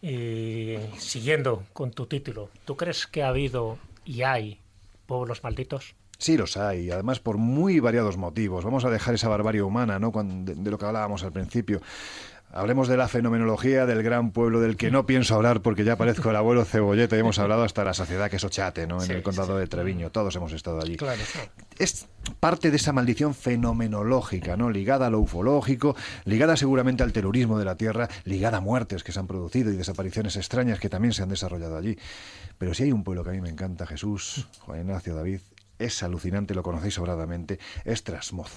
Y 0.02 0.78
siguiendo 1.00 1.64
con 1.74 1.92
tu 1.92 2.06
título, 2.06 2.50
¿tú 2.66 2.78
crees 2.78 3.08
que 3.08 3.24
ha 3.24 3.30
habido 3.30 3.78
y 4.06 4.22
hay 4.22 4.60
pueblos 5.06 5.44
malditos? 5.44 5.96
Sí, 6.20 6.36
los 6.36 6.58
hay, 6.58 6.90
además 6.90 7.20
por 7.20 7.38
muy 7.38 7.80
variados 7.80 8.18
motivos. 8.18 8.66
Vamos 8.66 8.86
a 8.86 8.90
dejar 8.90 9.14
esa 9.14 9.30
barbarie 9.30 9.62
humana, 9.62 10.00
¿no? 10.00 10.12
de, 10.12 10.56
de 10.56 10.72
lo 10.72 10.78
que 10.78 10.86
hablábamos 10.86 11.24
al 11.24 11.32
principio. 11.32 11.82
Hablemos 12.58 12.88
de 12.88 12.98
la 12.98 13.08
fenomenología 13.08 13.86
del 13.86 14.02
gran 14.02 14.32
pueblo 14.32 14.60
del 14.60 14.78
que 14.78 14.90
no 14.90 15.06
pienso 15.06 15.36
hablar 15.36 15.62
porque 15.62 15.84
ya 15.84 15.96
parezco 15.96 16.32
el 16.32 16.36
abuelo 16.38 16.66
cebolleta 16.66 17.16
y 17.16 17.20
hemos 17.20 17.38
hablado 17.38 17.62
hasta 17.62 17.84
la 17.84 17.94
sociedad 17.94 18.32
que 18.32 18.38
es 18.38 18.44
Ochate, 18.44 18.88
¿no? 18.88 19.04
En 19.04 19.12
el 19.12 19.22
condado 19.22 19.60
de 19.60 19.68
Treviño. 19.68 20.10
Todos 20.10 20.36
hemos 20.38 20.54
estado 20.54 20.82
allí. 20.82 20.98
Claro, 20.98 21.22
Es 21.78 22.08
parte 22.40 22.72
de 22.72 22.78
esa 22.78 22.94
maldición 22.94 23.36
fenomenológica, 23.36 24.58
¿no? 24.58 24.72
Ligada 24.72 25.06
a 25.06 25.10
lo 25.12 25.20
ufológico, 25.20 25.96
ligada 26.26 26.58
seguramente 26.58 27.04
al 27.04 27.14
terrorismo 27.14 27.60
de 27.60 27.66
la 27.66 27.76
Tierra, 27.76 28.10
ligada 28.24 28.58
a 28.58 28.62
muertes 28.62 29.04
que 29.04 29.12
se 29.12 29.20
han 29.20 29.28
producido 29.28 29.72
y 29.72 29.76
desapariciones 29.76 30.36
extrañas 30.36 30.80
que 30.80 30.90
también 30.90 31.14
se 31.14 31.22
han 31.22 31.30
desarrollado 31.30 31.78
allí. 31.78 31.96
Pero 32.58 32.74
si 32.74 32.82
hay 32.82 32.92
un 32.92 33.04
pueblo 33.04 33.24
que 33.24 33.30
a 33.30 33.34
mí 33.34 33.42
me 33.42 33.50
encanta, 33.50 33.86
Jesús, 33.86 34.48
Juan 34.62 34.80
Ignacio, 34.80 35.14
David, 35.14 35.42
es 35.80 36.02
alucinante, 36.04 36.54
lo 36.56 36.64
conocéis 36.64 36.94
sobradamente, 36.96 37.60
es 37.86 38.04
Trasmoz. 38.04 38.52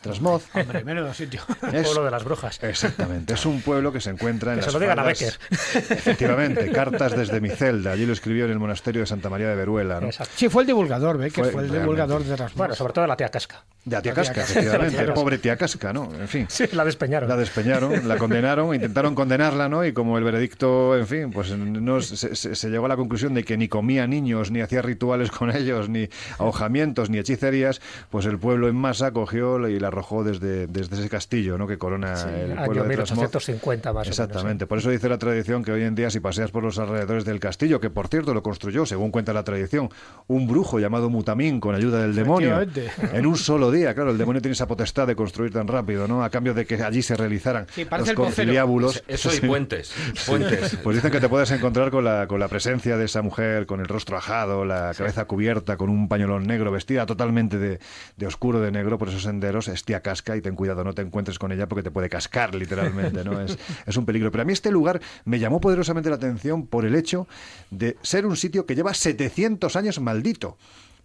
Trasmoz. 0.00 0.44
Hombre, 0.54 0.84
menudo 0.84 1.12
sitio. 1.14 1.40
El 1.72 1.82
pueblo 1.84 2.04
de 2.04 2.10
las 2.10 2.24
brujas. 2.24 2.62
Exactamente. 2.62 3.34
Es 3.34 3.46
un 3.46 3.60
pueblo 3.62 3.92
que 3.92 4.00
se 4.00 4.10
encuentra 4.10 4.52
en 4.52 4.58
que 4.60 4.64
las 4.66 4.72
se 4.72 4.78
lo 4.78 4.80
digan 4.80 4.98
a 4.98 5.02
Becker. 5.02 5.34
Efectivamente, 5.90 6.70
cartas 6.72 7.16
desde 7.16 7.40
mi 7.40 7.50
celda. 7.50 7.92
Allí 7.92 8.06
lo 8.06 8.12
escribió 8.12 8.44
en 8.46 8.50
el 8.52 8.58
monasterio 8.58 9.00
de 9.02 9.06
Santa 9.06 9.28
María 9.28 9.48
de 9.48 9.56
Veruela. 9.56 10.00
¿no? 10.00 10.08
Sí, 10.34 10.48
fue 10.48 10.62
el 10.62 10.66
divulgador, 10.66 11.18
¿ve? 11.18 11.30
Que 11.30 11.42
Fue 11.42 11.52
fue, 11.52 11.62
el 11.62 11.68
realmente. 11.70 11.80
divulgador 11.80 12.24
de 12.24 12.36
las 12.36 12.54
Bueno, 12.54 12.74
sobre 12.74 12.92
todo 12.92 13.06
la 13.06 13.16
tía 13.16 13.28
Casca. 13.28 13.64
De 13.84 13.96
la 13.96 14.02
tía 14.02 14.12
La 14.12 14.22
tía 14.22 14.24
Casca, 14.24 14.34
Casca. 14.42 14.60
efectivamente. 14.60 15.12
Pobre 15.12 15.38
tía 15.38 15.56
Casca, 15.56 15.92
¿no? 15.92 16.10
En 16.14 16.28
fin. 16.28 16.46
Sí, 16.48 16.64
la 16.72 16.84
despeñaron. 16.84 17.28
La 17.28 17.36
despeñaron, 17.36 18.06
la 18.08 18.16
condenaron, 18.16 18.74
intentaron 18.74 19.14
condenarla, 19.14 19.68
¿no? 19.68 19.84
Y 19.84 19.92
como 19.92 20.18
el 20.18 20.24
veredicto, 20.24 20.96
en 20.96 21.06
fin, 21.06 21.30
pues 21.30 21.50
no, 21.50 22.00
se, 22.00 22.34
se- 22.36 22.54
se 22.54 22.70
llegó 22.70 22.86
a 22.86 22.88
la 22.88 22.96
conclusión 22.96 23.34
de 23.34 23.44
que 23.44 23.56
ni 23.56 23.68
comía 23.68 24.06
niños, 24.06 24.50
ni 24.50 24.60
hacía 24.60 24.82
rituales 24.82 25.30
con 25.30 25.54
ellos, 25.54 25.88
ni 25.88 26.08
ni 26.68 27.18
hechicerías, 27.18 27.80
pues 28.10 28.26
el 28.26 28.38
pueblo 28.38 28.68
en 28.68 28.76
masa 28.76 29.12
cogió 29.12 29.68
y 29.68 29.78
la 29.78 29.88
arrojó 29.88 30.24
desde, 30.24 30.66
desde 30.66 30.96
ese 30.96 31.08
castillo, 31.08 31.58
¿no? 31.58 31.66
Que 31.66 31.78
corona 31.78 32.14
el 32.22 32.52
año 32.52 32.64
pueblo 32.64 32.84
de 32.84 32.94
Trasmoz. 32.96 33.18
1850 33.18 33.92
más 33.92 33.94
o 33.94 34.04
menos. 34.04 34.08
Exactamente, 34.08 34.66
por 34.66 34.78
eso 34.78 34.90
dice 34.90 35.08
la 35.08 35.18
tradición 35.18 35.64
que 35.64 35.72
hoy 35.72 35.82
en 35.82 35.94
día 35.94 36.10
si 36.10 36.20
paseas 36.20 36.50
por 36.50 36.62
los 36.62 36.78
alrededores 36.78 37.24
del 37.24 37.40
castillo, 37.40 37.80
que 37.80 37.90
por 37.90 38.08
cierto 38.08 38.34
lo 38.34 38.42
construyó, 38.42 38.86
según 38.86 39.10
cuenta 39.10 39.32
la 39.32 39.44
tradición, 39.44 39.90
un 40.26 40.46
brujo 40.46 40.78
llamado 40.78 41.10
Mutamín 41.10 41.60
con 41.60 41.74
ayuda 41.74 42.02
del 42.02 42.14
demonio, 42.14 42.60
en 43.12 43.26
un 43.26 43.36
solo 43.36 43.70
día, 43.70 43.94
claro, 43.94 44.10
el 44.10 44.18
demonio 44.18 44.40
tiene 44.40 44.52
esa 44.52 44.66
potestad 44.66 45.06
de 45.06 45.16
construir 45.16 45.52
tan 45.52 45.68
rápido, 45.68 46.08
¿no? 46.08 46.24
A 46.24 46.30
cambio 46.30 46.54
de 46.54 46.66
que 46.66 46.82
allí 46.82 47.02
se 47.02 47.16
realizaran 47.16 47.66
Sí, 47.74 47.86
los 47.90 48.12
conciliábulos. 48.12 49.02
Eso 49.08 49.30
y 49.34 49.40
puentes. 49.46 49.92
Puentes. 50.26 50.76
Pues 50.82 50.96
dicen 50.96 51.10
que 51.10 51.20
te 51.20 51.28
puedes 51.28 51.50
encontrar 51.50 51.90
con 51.90 52.04
la, 52.04 52.26
con 52.26 52.40
la 52.40 52.48
presencia 52.48 52.96
de 52.96 53.04
esa 53.04 53.22
mujer, 53.22 53.66
con 53.66 53.80
el 53.80 53.86
rostro 53.86 54.16
ajado, 54.16 54.64
la 54.64 54.92
cabeza 54.96 55.26
cubierta, 55.26 55.76
con 55.76 55.90
un 55.90 56.08
pañolón 56.08 56.44
negro, 56.44 56.51
vestida 56.70 57.06
totalmente 57.06 57.58
de, 57.58 57.80
de 58.16 58.26
oscuro 58.26 58.60
de 58.60 58.70
negro 58.70 58.98
por 58.98 59.08
esos 59.08 59.22
senderos, 59.22 59.68
es 59.68 59.84
tía 59.84 60.00
casca 60.00 60.36
y 60.36 60.40
ten 60.40 60.54
cuidado, 60.54 60.84
no 60.84 60.94
te 60.94 61.02
encuentres 61.02 61.38
con 61.38 61.52
ella 61.52 61.68
porque 61.68 61.82
te 61.82 61.90
puede 61.90 62.08
cascar 62.08 62.54
literalmente, 62.54 63.24
¿no? 63.24 63.40
Es, 63.40 63.58
es 63.86 63.96
un 63.96 64.04
peligro. 64.04 64.30
Pero 64.30 64.42
a 64.42 64.44
mí 64.44 64.52
este 64.52 64.70
lugar 64.70 65.00
me 65.24 65.38
llamó 65.38 65.60
poderosamente 65.60 66.10
la 66.10 66.16
atención 66.16 66.66
por 66.66 66.84
el 66.84 66.94
hecho 66.94 67.26
de 67.70 67.96
ser 68.02 68.26
un 68.26 68.36
sitio 68.36 68.66
que 68.66 68.74
lleva 68.74 68.94
700 68.94 69.74
años 69.76 70.00
maldito 70.00 70.56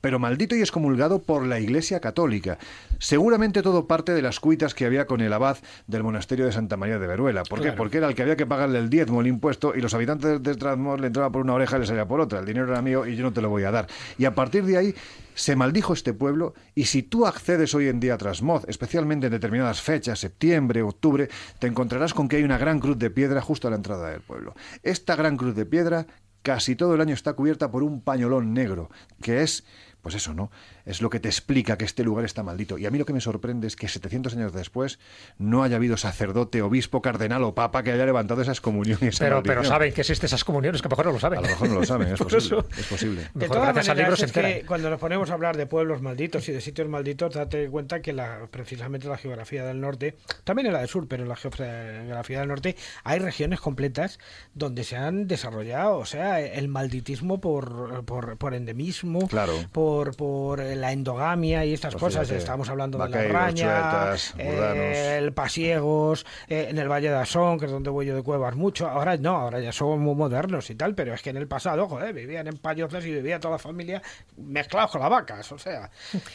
pero 0.02 0.20
maldito 0.20 0.56
y 0.56 0.60
excomulgado 0.60 1.22
por 1.22 1.46
la 1.46 1.60
Iglesia 1.60 2.00
Católica. 2.00 2.58
Seguramente 3.00 3.62
todo 3.62 3.88
parte 3.88 4.14
de 4.14 4.22
las 4.22 4.40
cuitas 4.40 4.74
que 4.74 4.86
había 4.86 5.06
con 5.06 5.22
el 5.22 5.34
abad 5.34 5.58
del 5.88 6.04
monasterio 6.04 6.46
de 6.46 6.52
Santa 6.52 6.78
María 6.78 7.00
de 7.00 7.08
Veruela. 7.08 7.44
¿Por 7.44 7.60
qué? 7.60 7.64
Claro. 7.64 7.78
Porque 7.78 7.98
era 7.98 8.08
el 8.08 8.16
que 8.16 8.24
había 8.24 8.36
que 8.36 8.46
pagarle 8.46 8.80
el 8.80 8.90
diezmo, 8.90 9.22
el 9.22 9.28
impuesto, 9.28 9.74
y 9.76 9.82
los 9.82 9.94
habitantes 9.94 10.42
de 10.42 10.56
Trasmor 10.56 11.00
le 11.00 11.08
entraba 11.08 11.32
por 11.32 11.42
una 11.42 11.54
oreja 11.54 11.78
y 11.78 11.82
le 11.82 11.88
salía 11.88 12.08
por 12.08 12.22
otra. 12.22 12.40
El 12.40 12.46
dinero 12.46 12.68
era 12.72 12.82
mío 12.82 13.06
y 13.06 13.16
yo 13.16 13.24
no 13.24 13.34
te 13.34 13.42
lo 13.42 13.50
voy 13.50 13.64
a 13.64 13.72
dar. 13.72 13.88
Y 14.18 14.26
a 14.26 14.36
partir 14.36 14.66
de 14.66 14.78
ahí 14.78 14.96
se 15.34 15.56
maldijo 15.56 15.94
este 15.94 16.14
pueblo 16.14 16.56
y 16.74 16.86
si 16.86 17.04
tú 17.04 17.28
accedes 17.28 17.76
hoy 17.76 17.88
en 17.88 18.00
día 18.00 18.16
a 18.16 18.18
Trasmoz, 18.18 18.64
especialmente 18.68 19.28
en 19.28 19.32
determinadas 19.32 19.82
fechas, 19.82 20.20
septiembre, 20.20 20.82
octubre, 20.82 21.30
te 21.60 21.68
encontrarás 21.68 22.14
con 22.14 22.28
que 22.28 22.38
hay 22.38 22.44
una 22.44 22.58
gran 22.58 22.80
cruz 22.80 22.98
de 22.98 23.12
piedra 23.12 23.42
justo 23.42 23.68
a 23.68 23.72
la 23.72 23.78
entrada 23.78 24.10
del 24.10 24.22
pueblo. 24.22 24.56
Esta 24.82 25.16
gran 25.16 25.38
cruz 25.38 25.56
de 25.56 25.66
piedra 25.66 26.08
casi 26.42 26.76
todo 26.76 26.96
el 26.96 27.02
año 27.02 27.14
está 27.14 27.34
cubierta 27.34 27.72
por 27.72 27.84
un 27.84 28.02
pañolón 28.02 28.54
negro, 28.54 28.90
que 29.22 29.44
es 29.44 29.66
pues 30.08 30.16
eso, 30.16 30.34
¿no? 30.34 30.50
Es 30.88 31.02
lo 31.02 31.10
que 31.10 31.20
te 31.20 31.28
explica 31.28 31.78
que 31.78 31.86
este 31.86 32.04
lugar 32.04 32.26
está 32.26 32.44
maldito. 32.44 32.78
Y 32.78 32.86
a 32.86 32.92
mí 32.92 32.98
lo 32.98 33.06
que 33.06 33.14
me 33.14 33.22
sorprende 33.22 33.68
es 33.68 33.76
que 33.76 33.88
700 33.88 34.34
años 34.36 34.54
después 34.54 35.00
no 35.38 35.64
haya 35.64 35.76
habido 35.76 35.98
sacerdote, 35.98 36.62
obispo, 36.62 37.02
cardenal 37.02 37.44
o 37.44 37.54
papa 37.54 37.84
que 37.84 37.92
haya 37.92 38.06
levantado 38.06 38.42
esa 38.42 38.52
excomunión 38.52 38.98
y 39.02 39.08
esa 39.08 39.26
Pero, 39.26 39.44
pero 39.44 39.64
saben 39.64 39.94
que 39.94 40.02
existen 40.02 40.28
esas 40.28 40.44
comuniones, 40.44 40.82
que 40.82 40.88
a 40.88 40.90
lo 40.90 40.96
mejor 40.96 41.06
no 41.08 41.12
lo 41.12 41.20
saben. 41.20 41.40
A 41.40 41.42
lo 41.42 41.48
mejor 41.50 41.70
no 41.70 41.76
lo 41.76 41.86
saben, 41.86 42.08
es 42.14 42.20
posible. 42.20 42.38
eso. 42.38 42.66
Es 42.78 42.86
posible. 42.88 43.22
De 43.34 43.48
Mejor 43.48 43.58
todas 43.58 43.88
maneras, 43.88 44.22
es 44.24 44.32
que 44.32 44.64
cuando 44.66 44.90
nos 44.90 45.00
ponemos 45.00 45.30
a 45.30 45.34
hablar 45.34 45.58
de 45.58 45.66
pueblos 45.66 46.02
malditos 46.02 46.48
y 46.50 46.54
de 46.54 46.62
sitios 46.62 46.88
malditos, 46.88 47.34
date 47.34 47.70
cuenta 47.70 48.02
que 48.02 48.14
la, 48.14 48.48
precisamente 48.50 49.08
la 49.10 49.18
geografía 49.18 49.66
del 49.66 49.82
norte, 49.82 50.16
también 50.46 50.68
en 50.68 50.74
la 50.74 50.80
del 50.80 50.88
sur, 50.88 51.08
pero 51.08 51.24
en 51.24 51.30
la 51.30 51.36
geografía 51.36 52.40
del 52.40 52.48
norte, 52.48 52.76
hay 53.04 53.20
regiones 53.20 53.60
completas 53.60 54.20
donde 54.54 54.84
se 54.84 54.96
han 54.96 55.28
desarrollado, 55.28 55.98
o 55.98 56.06
sea, 56.06 56.40
el 56.40 56.68
malditismo 56.70 57.42
por, 57.42 58.06
por, 58.06 58.38
por 58.38 58.54
endemismo, 58.54 59.28
Claro. 59.28 59.54
por, 59.72 60.16
por 60.16 60.62
la 60.82 60.92
endogamia 60.92 61.66
y 61.66 61.74
estas 61.74 61.94
Pues 61.96 62.02
cosas. 62.16 62.30
Estamos 62.32 62.70
hablando 62.70 62.98
de 62.98 63.10
la 63.10 63.24
raña, 63.28 64.16
eh, 64.38 65.18
el 65.20 65.34
pasiegos, 65.34 66.26
eh, 66.48 66.68
en 66.70 66.78
el 66.78 66.88
Valle 66.90 67.10
de 67.10 67.16
Asón, 67.16 67.60
que 67.60 67.66
es 67.66 67.72
donde 67.72 67.90
voy 67.90 68.06
yo 68.06 68.16
de 68.16 68.24
cuevas 68.24 68.56
mucho. 68.56 68.88
Ahora 68.88 69.18
no, 69.18 69.36
ahora 69.36 69.60
ya 69.60 69.72
son 69.72 70.00
muy 70.00 70.16
modernos 70.16 70.70
y 70.70 70.76
tal, 70.76 70.96
pero 70.96 71.14
es 71.14 71.22
que 71.22 71.30
en 71.30 71.38
el 71.38 71.48
pasado, 71.48 71.88
joder, 71.88 72.14
vivían 72.14 72.48
en 72.48 72.58
payozas 72.58 73.04
y 73.06 73.12
vivía 73.12 73.40
toda 73.40 73.54
la 73.54 73.60
familia 73.60 74.02
mezclados 74.38 74.92
con 74.92 75.02
las 75.02 75.10
vacas, 75.10 75.52
o 75.52 75.58
sea. 75.58 75.90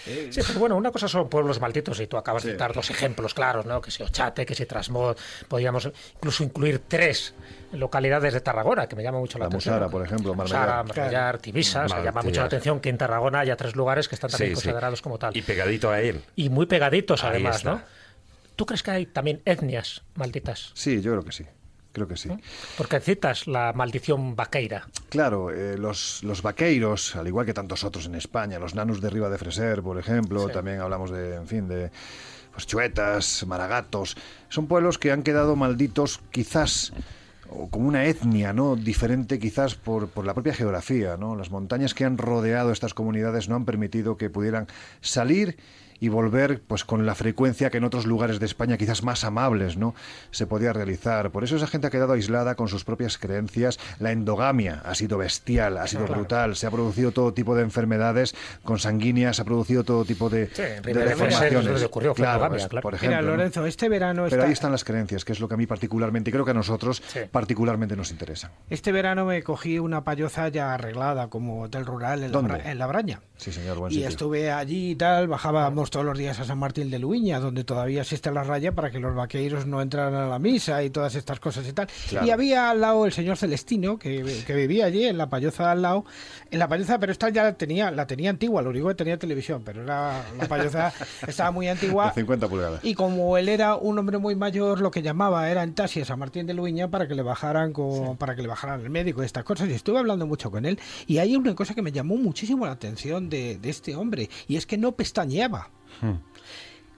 eh, 0.06 0.28
Sí, 0.30 0.40
pero 0.46 0.58
bueno, 0.60 0.76
una 0.76 0.90
cosa 0.90 1.08
son 1.08 1.28
pueblos 1.28 1.60
malditos 1.60 2.00
y 2.00 2.06
tú 2.06 2.16
acabas 2.16 2.42
de 2.44 2.54
dar 2.56 2.72
dos 2.72 2.90
ejemplos 2.90 3.34
claros, 3.34 3.66
¿no? 3.66 3.80
Que 3.80 3.90
si 3.90 4.02
Ochate, 4.02 4.46
que 4.46 4.54
si 4.54 4.66
Trasmod, 4.66 5.16
podríamos 5.48 5.90
incluso 6.16 6.44
incluir 6.44 6.82
tres 6.88 7.34
localidades 7.72 8.32
de 8.34 8.40
Tarragona, 8.40 8.86
que 8.86 8.96
me 8.96 9.02
llama 9.02 9.18
mucho 9.18 9.38
la, 9.38 9.44
La 9.44 9.48
atención. 9.48 9.74
Musara, 9.74 9.90
por 9.90 10.04
ejemplo, 10.04 10.34
Musara, 10.34 10.76
Marmellar. 10.76 10.86
Marmellar, 11.04 11.38
Tibisa, 11.38 11.84
o 11.84 11.88
sea, 11.88 12.02
llama 12.02 12.22
mucho 12.22 12.40
la 12.40 12.46
atención 12.46 12.80
que 12.80 12.88
en 12.88 12.98
Tarragona 12.98 13.40
haya 13.40 13.56
tres 13.56 13.74
lugares 13.76 14.08
que 14.08 14.14
están 14.14 14.30
también 14.30 14.50
Sí, 14.50 14.56
sí. 14.60 14.68
considerados 14.68 15.02
como 15.02 15.18
tal. 15.18 15.36
Y 15.36 15.42
pegadito 15.42 15.90
a 15.90 16.00
él. 16.00 16.22
Y 16.36 16.48
muy 16.48 16.66
pegaditos 16.66 17.24
Ahí 17.24 17.30
además, 17.30 17.56
está. 17.56 17.70
¿no? 17.72 17.82
¿Tú 18.56 18.66
crees 18.66 18.82
que 18.82 18.90
hay 18.90 19.06
también 19.06 19.40
etnias 19.44 20.02
malditas? 20.14 20.70
Sí, 20.74 21.00
yo 21.00 21.12
creo 21.12 21.24
que 21.24 21.32
sí. 21.32 21.44
Creo 21.92 22.08
que 22.08 22.16
sí. 22.16 22.30
Porque 22.78 23.00
citas 23.00 23.46
la 23.46 23.72
maldición 23.74 24.34
vaqueira. 24.34 24.86
Claro, 25.10 25.50
eh, 25.50 25.76
los, 25.76 26.22
los 26.22 26.40
vaqueiros, 26.40 27.16
al 27.16 27.28
igual 27.28 27.44
que 27.44 27.52
tantos 27.52 27.84
otros 27.84 28.06
en 28.06 28.14
España, 28.14 28.58
los 28.58 28.74
nanos 28.74 29.02
de 29.02 29.10
Riva 29.10 29.28
de 29.28 29.36
Freser, 29.36 29.82
por 29.82 29.98
ejemplo, 29.98 30.46
Sí. 30.46 30.52
también 30.54 30.80
hablamos 30.80 31.10
de, 31.10 31.34
en 31.34 31.46
fin, 31.46 31.68
de 31.68 31.90
pues 32.52 32.66
Chuetas, 32.66 33.44
Maragatos, 33.46 34.16
son 34.48 34.68
pueblos 34.68 34.98
que 34.98 35.12
han 35.12 35.22
quedado 35.22 35.54
malditos 35.56 36.20
quizás 36.30 36.92
o 37.54 37.68
como 37.68 37.88
una 37.88 38.04
etnia, 38.04 38.52
¿no? 38.52 38.76
Diferente 38.76 39.38
quizás 39.38 39.74
por, 39.74 40.08
por, 40.08 40.24
la 40.24 40.34
propia 40.34 40.54
geografía, 40.54 41.16
¿no? 41.16 41.36
Las 41.36 41.50
montañas 41.50 41.94
que 41.94 42.04
han 42.04 42.18
rodeado 42.18 42.72
estas 42.72 42.94
comunidades 42.94 43.48
no 43.48 43.56
han 43.56 43.64
permitido 43.64 44.16
que 44.16 44.30
pudieran 44.30 44.66
salir 45.00 45.56
y 46.02 46.08
volver 46.08 46.60
pues 46.66 46.84
con 46.84 47.06
la 47.06 47.14
frecuencia 47.14 47.70
que 47.70 47.78
en 47.78 47.84
otros 47.84 48.06
lugares 48.06 48.40
de 48.40 48.46
España 48.46 48.76
quizás 48.76 49.04
más 49.04 49.22
amables 49.22 49.76
no 49.76 49.94
se 50.32 50.48
podía 50.48 50.72
realizar 50.72 51.30
por 51.30 51.44
eso 51.44 51.54
esa 51.56 51.68
gente 51.68 51.86
ha 51.86 51.90
quedado 51.90 52.14
aislada 52.14 52.56
con 52.56 52.66
sus 52.66 52.82
propias 52.84 53.18
creencias 53.18 53.78
la 54.00 54.10
endogamia 54.10 54.82
ha 54.84 54.96
sido 54.96 55.16
bestial 55.16 55.78
ha 55.78 55.86
sido 55.86 56.06
brutal 56.06 56.56
se 56.56 56.66
ha 56.66 56.72
producido 56.72 57.12
todo 57.12 57.32
tipo 57.32 57.54
de 57.54 57.62
enfermedades 57.62 58.34
consanguíneas 58.64 59.36
se 59.36 59.42
ha 59.42 59.44
producido 59.44 59.84
todo 59.84 60.04
tipo 60.04 60.28
de, 60.28 60.48
Sí, 60.48 60.62
de 60.62 60.80
Ribera 60.80 61.10
deformaciones 61.10 61.82
ocurrió, 61.84 62.14
claro, 62.14 62.32
endogamia, 62.32 62.56
pues, 62.58 62.68
claro. 62.68 62.82
por 62.82 62.92
Mira, 62.94 63.06
ejemplo 63.06 63.30
¿no? 63.30 63.36
Lorenzo, 63.36 63.66
este 63.66 63.88
verano 63.88 64.24
pero 64.24 64.36
está- 64.36 64.46
ahí 64.46 64.52
están 64.52 64.72
las 64.72 64.82
creencias 64.82 65.24
que 65.24 65.32
es 65.32 65.38
lo 65.38 65.46
que 65.46 65.54
a 65.54 65.56
mí 65.56 65.66
particularmente 65.66 66.30
y 66.30 66.32
creo 66.32 66.44
que 66.44 66.50
a 66.50 66.54
nosotros 66.54 67.00
particularmente 67.30 67.94
nos 67.94 68.10
interesa 68.10 68.50
Este 68.70 68.90
verano 68.90 69.24
me 69.24 69.40
cogí 69.44 69.78
una 69.78 70.02
payoza 70.02 70.48
ya 70.48 70.74
arreglada 70.74 71.28
como 71.28 71.62
hotel 71.62 71.86
rural 71.86 72.24
en, 72.24 72.32
la, 72.32 72.38
¿Dónde? 72.38 72.54
Bra- 72.54 72.66
en 72.66 72.78
la 72.78 72.86
Braña. 72.88 73.20
sí 73.36 73.52
señor 73.52 73.78
buen 73.78 73.92
Y 73.92 73.96
sitio. 73.96 74.08
estuve 74.08 74.50
allí 74.50 74.90
y 74.90 74.96
tal, 74.96 75.28
bajábamos 75.28 75.90
todos 75.92 76.06
los 76.06 76.16
días 76.16 76.40
a 76.40 76.44
San 76.44 76.58
Martín 76.58 76.90
de 76.90 76.98
Luiña, 76.98 77.38
donde 77.38 77.64
todavía 77.64 78.00
existe 78.00 78.32
la 78.32 78.42
raya 78.42 78.72
para 78.72 78.90
que 78.90 78.98
los 78.98 79.14
vaqueiros 79.14 79.66
no 79.66 79.82
entraran 79.82 80.14
a 80.14 80.26
la 80.26 80.38
misa 80.38 80.82
y 80.82 80.88
todas 80.88 81.14
estas 81.14 81.38
cosas 81.38 81.68
y 81.68 81.74
tal. 81.74 81.86
Claro. 82.08 82.26
Y 82.26 82.30
había 82.30 82.70
al 82.70 82.80
lado 82.80 83.04
el 83.04 83.12
señor 83.12 83.36
Celestino, 83.36 83.98
que, 83.98 84.42
que 84.46 84.54
vivía 84.54 84.86
allí, 84.86 85.04
en 85.04 85.18
la 85.18 85.28
payoza 85.28 85.70
al 85.70 85.82
lado. 85.82 86.06
En 86.50 86.58
la 86.58 86.66
payoza, 86.66 86.98
pero 86.98 87.12
esta 87.12 87.28
ya 87.28 87.42
la 87.42 87.52
tenía, 87.52 87.90
la 87.90 88.06
tenía 88.06 88.30
antigua, 88.30 88.62
lo 88.62 88.70
único 88.70 88.88
que 88.88 88.94
tenía 88.94 89.18
televisión, 89.18 89.62
pero 89.62 89.82
era, 89.82 90.24
la 90.38 90.48
payoza 90.48 90.94
estaba 91.26 91.50
muy 91.50 91.68
antigua. 91.68 92.06
de 92.06 92.14
50 92.14 92.48
pulgadas 92.48 92.80
Y 92.82 92.94
como 92.94 93.36
él 93.36 93.50
era 93.50 93.76
un 93.76 93.98
hombre 93.98 94.16
muy 94.16 94.34
mayor, 94.34 94.80
lo 94.80 94.90
que 94.90 95.02
llamaba 95.02 95.50
era 95.50 95.62
en 95.62 95.74
taxi 95.74 96.00
a 96.00 96.06
San 96.06 96.18
Martín 96.18 96.46
de 96.46 96.54
Luiña 96.54 96.88
para 96.88 97.06
que 97.06 97.14
le 97.14 97.22
bajaran 97.22 97.74
con, 97.74 98.16
para 98.16 98.34
que 98.34 98.40
le 98.40 98.48
bajaran 98.48 98.80
el 98.80 98.88
médico 98.88 99.22
y 99.22 99.26
estas 99.26 99.44
cosas. 99.44 99.68
Y 99.68 99.74
estuve 99.74 99.98
hablando 99.98 100.26
mucho 100.26 100.50
con 100.50 100.64
él. 100.64 100.80
Y 101.06 101.18
hay 101.18 101.36
una 101.36 101.54
cosa 101.54 101.74
que 101.74 101.82
me 101.82 101.92
llamó 101.92 102.16
muchísimo 102.16 102.64
la 102.64 102.72
atención 102.72 103.28
de, 103.28 103.58
de 103.58 103.68
este 103.68 103.94
hombre, 103.94 104.30
y 104.48 104.56
es 104.56 104.64
que 104.64 104.78
no 104.78 104.92
pestañeaba. 104.92 105.68
Hmm. 106.00 106.16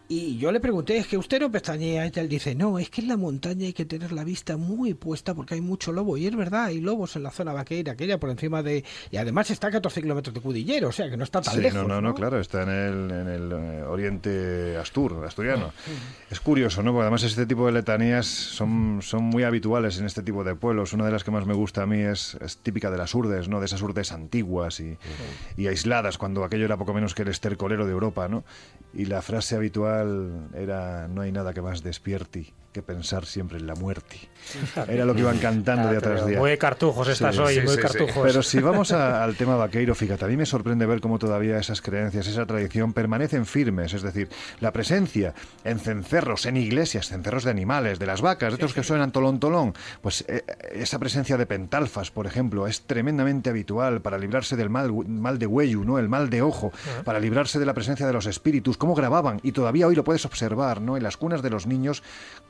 Y 0.07 0.37
yo 0.37 0.53
le 0.53 0.61
pregunté, 0.61 0.99
es 0.99 1.07
que 1.07 1.17
usted 1.17 1.41
no 1.41 1.51
pestañea, 1.51 2.07
y 2.07 2.13
él 2.17 2.29
dice, 2.29 2.55
no, 2.55 2.79
es 2.79 2.91
que 2.91 3.01
en 3.01 3.09
la 3.09 3.17
montaña 3.17 3.65
hay 3.65 3.73
que 3.73 3.87
tener 3.87 4.13
la 4.13 4.23
vista 4.23 4.59
muy 4.59 4.93
puesta 4.93 5.35
porque 5.35 5.55
hay 5.55 5.63
mucho 5.63 5.93
lobo. 5.93 6.19
Y 6.19 6.27
es 6.27 6.37
verdad, 6.37 6.65
hay 6.65 6.81
lobos 6.83 7.17
en 7.17 7.23
la 7.23 7.31
zona 7.31 7.55
vaqueira, 7.55 7.93
aquella 7.93 8.21
por 8.21 8.29
encima 8.29 8.63
de... 8.63 8.85
Y 9.11 9.17
además 9.17 9.51
está 9.51 9.69
a 9.69 9.71
14 9.71 10.03
kilómetros 10.03 10.35
de 10.35 10.43
Cudillero, 10.43 10.89
o 10.89 10.93
sea 10.93 11.09
que 11.09 11.17
no 11.17 11.25
está 11.25 11.41
tan 11.41 11.55
Sí, 11.55 11.61
lejos. 11.63 11.81
no, 11.81 11.89
no, 11.89 12.03
no, 12.03 12.15
claro, 12.15 12.39
está 12.39 12.65
en 12.65 12.69
el, 12.69 13.11
en 13.11 13.29
el 13.29 13.53
eh, 13.53 13.83
oriente 13.85 14.77
astur, 14.77 15.25
asturiano. 15.25 15.73
Es 16.31 16.39
curioso, 16.39 16.83
¿no? 16.83 16.93
Porque 16.93 17.05
además 17.05 17.23
este 17.23 17.47
tipo 17.47 17.65
de 17.65 17.73
letanías 17.73 18.27
son, 18.27 18.99
son 19.01 19.25
muy 19.25 19.43
habituales 19.45 19.99
en 19.99 20.05
este 20.05 20.23
tipo 20.23 20.45
de 20.45 20.55
pueblos. 20.55 20.93
Una 20.93 21.07
de 21.07 21.13
las 21.13 21.25
que 21.25 21.31
más 21.31 21.47
me 21.47 21.55
gusta 21.55 21.83
a 21.83 21.87
mí 21.87 22.01
es, 22.01 22.37
es 22.43 22.59
típica 22.59 22.91
de 22.91 22.99
las 22.99 23.15
urdes, 23.15 23.49
¿no? 23.49 23.59
De 23.59 23.65
esas 23.67 23.81
urdes 23.81 24.13
antiguas 24.13 24.81
y, 24.81 24.99
y 25.57 25.67
aisladas, 25.67 26.19
cuando 26.19 26.45
aquello 26.45 26.67
era 26.67 26.77
poco 26.77 26.93
menos 26.93 27.15
que 27.15 27.23
el 27.23 27.29
estercolero 27.29 27.87
de 27.87 27.93
Europa, 27.93 28.29
¿no? 28.29 28.45
Y 28.93 29.07
la 29.07 29.23
frase 29.23 29.57
habitual 29.57 29.94
era, 30.55 31.09
no 31.09 31.23
hay 31.23 31.33
nada 31.33 31.53
que 31.53 31.63
más 31.63 31.83
despierte 31.83 32.53
que 32.75 32.83
pensar 32.83 33.25
siempre 33.25 33.57
en 33.57 33.69
la 33.69 33.77
muerte. 33.77 34.17
Era 34.89 35.05
lo 35.05 35.15
que 35.15 35.21
iban 35.21 35.39
cantando 35.39 35.89
día 35.91 36.01
tras 36.01 36.27
día. 36.27 36.41
Muy 36.41 36.59
cartujos 36.59 37.07
estás 37.07 37.39
hoy, 37.39 37.61
muy 37.61 37.77
cartujos. 37.77 38.19
Pero 38.27 38.43
si 38.43 38.59
vamos 38.61 38.91
a- 38.91 39.23
al 39.23 39.37
tema 39.37 39.55
vaqueiro, 39.55 39.95
fíjate, 39.95 40.25
a 40.25 40.29
mí 40.29 40.37
me 40.37 40.45
sorprende 40.45 40.85
ver 40.85 41.01
cómo 41.01 41.21
todavía 41.21 41.57
esas 41.57 41.81
creencias, 41.81 42.27
esa 42.27 42.45
tradición 42.47 42.93
permanecen 42.93 43.47
firmes. 43.47 43.95
Es 43.95 44.03
decir, 44.03 44.29
la 44.59 44.73
presencia 44.73 45.35
en 45.63 45.79
cencerros, 45.79 46.47
en 46.47 46.57
iglesias, 46.57 47.07
cencerros 47.09 47.45
de 47.45 47.53
animales, 47.53 48.01
de 48.01 48.07
las 48.07 48.21
vacas, 48.21 48.51
de 48.51 48.55
estos 48.57 48.75
que 48.75 48.83
suenan 48.83 49.13
tolón 49.13 49.39
tolón, 49.39 49.73
pues 50.03 50.25
eh, 50.27 50.43
esa 50.73 50.99
presencia 50.99 51.37
de 51.37 51.47
pentalfas, 51.47 52.11
por 52.11 52.27
ejemplo, 52.27 52.67
es 52.67 52.83
tremendamente 52.83 53.51
habitual 53.51 54.03
para 54.03 54.19
librarse 54.19 54.57
del 54.57 54.69
mal, 54.69 54.91
mal 55.07 55.39
de 55.39 55.47
huello, 55.47 55.85
¿no? 55.85 56.01
el 56.01 56.09
mal 56.09 56.29
de 56.29 56.43
ojo, 56.43 56.73
para 57.05 57.21
librarse 57.21 57.61
de 57.61 57.67
la 57.67 57.73
presencia 57.75 58.05
de 58.05 58.13
los 58.13 58.27
espíritus, 58.27 58.77
cómo 58.77 58.97
grababan, 58.97 59.39
y 59.45 59.53
todavía 59.53 59.87
hoy 59.87 59.95
lo 59.95 60.03
puedes 60.03 60.25
observar, 60.27 60.81
¿no? 60.81 60.97
En 60.97 61.05
las 61.05 61.17
cunas 61.17 61.41
de 61.41 61.51
los 61.51 61.69
niños, 61.69 62.03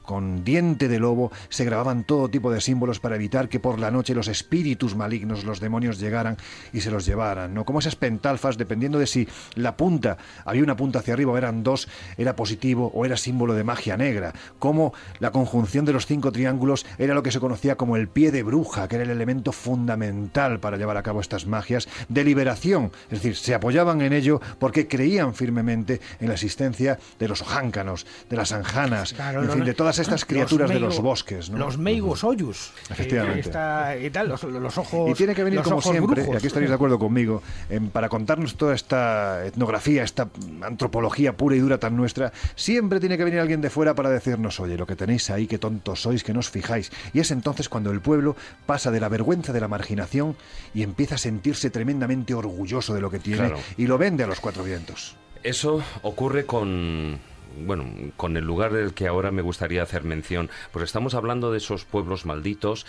con 0.03 0.14
diente 0.45 0.89
de 0.89 0.99
lobo, 0.99 1.31
se 1.49 1.65
grababan 1.65 2.05
todo 2.05 2.29
tipo 2.29 2.51
de 2.51 2.61
símbolos 2.61 3.01
para 3.01 3.17
evitar 3.17 3.49
que 3.49 3.61
por 3.61 3.79
la 3.79 3.91
noche 3.91 4.15
los 4.15 4.29
espíritus 4.29 4.95
malignos, 4.95 5.45
los 5.45 5.61
demonios, 5.61 5.99
llegaran 5.99 6.37
y 6.73 6.81
se 6.81 6.91
los 6.91 7.07
llevaran, 7.07 7.55
¿no? 7.55 7.65
Como 7.65 7.79
esas 7.79 7.97
pentalfas, 7.97 8.57
dependiendo 8.57 8.99
de 8.99 9.07
si 9.07 9.29
la 9.55 9.77
punta, 9.77 10.17
había 10.45 10.63
una 10.63 10.77
punta 10.77 11.01
hacia 11.01 11.15
arriba 11.15 11.33
o 11.33 11.39
eran 11.39 11.63
dos, 11.63 11.89
era 12.17 12.37
positivo 12.37 12.91
o 12.95 13.05
era 13.05 13.17
símbolo 13.17 13.55
de 13.55 13.65
magia 13.65 13.97
negra. 13.97 14.33
Como 14.59 14.93
la 15.19 15.31
conjunción 15.31 15.85
de 15.85 15.93
los 15.93 16.07
cinco 16.07 16.33
triángulos 16.33 16.87
era 16.99 17.15
lo 17.15 17.23
que 17.23 17.33
se 17.33 17.41
conocía 17.41 17.77
como 17.77 17.97
el 17.97 18.09
pie 18.09 18.31
de 18.33 18.43
bruja, 18.43 18.89
que 18.89 18.97
era 18.97 19.05
el 19.05 19.11
elemento 19.11 19.53
fundamental 19.53 20.61
para 20.61 20.77
llevar 20.77 20.97
a 20.97 21.03
cabo 21.03 21.21
estas 21.21 21.47
magias 21.47 21.89
de 22.09 22.25
liberación. 22.25 22.93
Es 23.11 23.23
decir, 23.23 23.37
se 23.37 23.55
apoyaban 23.55 24.01
en 24.03 24.13
ello 24.13 24.41
porque 24.59 24.89
creían 24.89 25.35
firmemente 25.35 26.01
en 26.21 26.29
la 26.29 26.35
existencia 26.35 26.99
de 27.19 27.29
los 27.29 27.43
ojáncanos, 27.43 28.07
de 28.29 28.37
las 28.37 28.53
anjanas, 28.53 29.13
Claro, 29.13 29.43
en 29.43 29.47
no, 29.49 29.53
fin, 29.55 29.65
de 29.65 29.75
todas 29.75 29.99
estas 30.05 30.21
Los 30.23 30.25
criaturas 30.27 30.71
de 30.71 30.81
los 30.81 31.01
bosques. 31.01 31.51
¿no? 31.51 31.59
Los 31.59 31.79
meigos 31.79 32.23
hoyus. 32.25 32.73
Efectivamente. 32.91 33.41
está- 33.41 33.97
y 33.97 34.11
tal, 34.11 34.29
los, 34.29 34.43
los 34.45 34.79
ojos. 34.79 35.11
Y 35.11 35.15
tiene 35.15 35.35
que 35.35 35.43
venir, 35.45 35.61
como 35.63 35.81
siempre, 35.83 36.15
brujos. 36.23 36.35
y 36.35 36.37
aquí 36.37 36.47
estaréis 36.47 36.71
de 36.71 36.75
acuerdo 36.75 36.99
conmigo, 36.99 37.43
en- 37.69 37.89
para 37.91 38.09
contarnos 38.09 38.57
toda 38.57 38.75
esta 38.75 39.45
etnografía, 39.47 40.03
esta 40.03 40.29
antropología 40.63 41.37
pura 41.37 41.57
y 41.57 41.59
dura 41.59 41.79
tan 41.79 41.97
nuestra, 41.97 42.33
siempre 42.55 43.01
tiene 43.01 43.17
que 43.17 43.25
venir 43.25 43.41
alguien 43.41 43.61
de 43.61 43.71
fuera 43.71 43.95
para 43.95 44.11
decirnos, 44.11 44.61
oye, 44.61 44.77
lo 44.77 44.87
que 44.87 44.97
tenéis 44.97 45.31
ahí, 45.31 45.47
qué 45.47 45.59
tontos 45.59 46.03
sois, 46.03 46.23
que 46.25 46.33
no 46.33 46.41
os 46.41 46.51
fijáis. 46.51 46.91
Y 47.13 47.21
es 47.21 47.31
entonces 47.31 47.69
cuando 47.69 47.91
el 47.91 48.01
pueblo 48.01 48.37
pasa 48.67 48.91
de 48.91 49.01
la 49.01 49.09
vergüenza 49.09 49.53
de 49.53 49.61
la 49.61 49.69
marginación 49.69 50.37
y 50.75 50.83
empieza 50.83 51.17
a 51.17 51.19
sentirse 51.19 51.71
tremendamente 51.71 52.35
orgulloso 52.35 52.95
de 52.95 53.01
lo 53.01 53.11
que 53.11 53.19
tiene 53.19 53.39
Claro. 53.39 53.59
y 53.77 53.87
lo 53.87 53.99
vende 53.99 54.25
a 54.25 54.27
los 54.27 54.41
cuatro 54.41 54.65
vientos. 54.65 55.17
Eso 55.43 55.83
ocurre 56.03 56.47
con 56.47 57.19
bueno, 57.59 57.87
con 58.17 58.37
el 58.37 58.45
lugar 58.45 58.73
del 58.73 58.95
que 58.95 59.07
ahora 59.07 59.31
me 59.31 59.43
gustaría 59.43 59.83
hacer 59.83 60.05
mención. 60.05 60.51
Pues 60.73 60.85
estamos 60.85 61.15
hablando 61.15 61.51
de 61.53 61.59
esos 61.59 61.85
pueblos 61.85 62.27
malditos, 62.27 62.87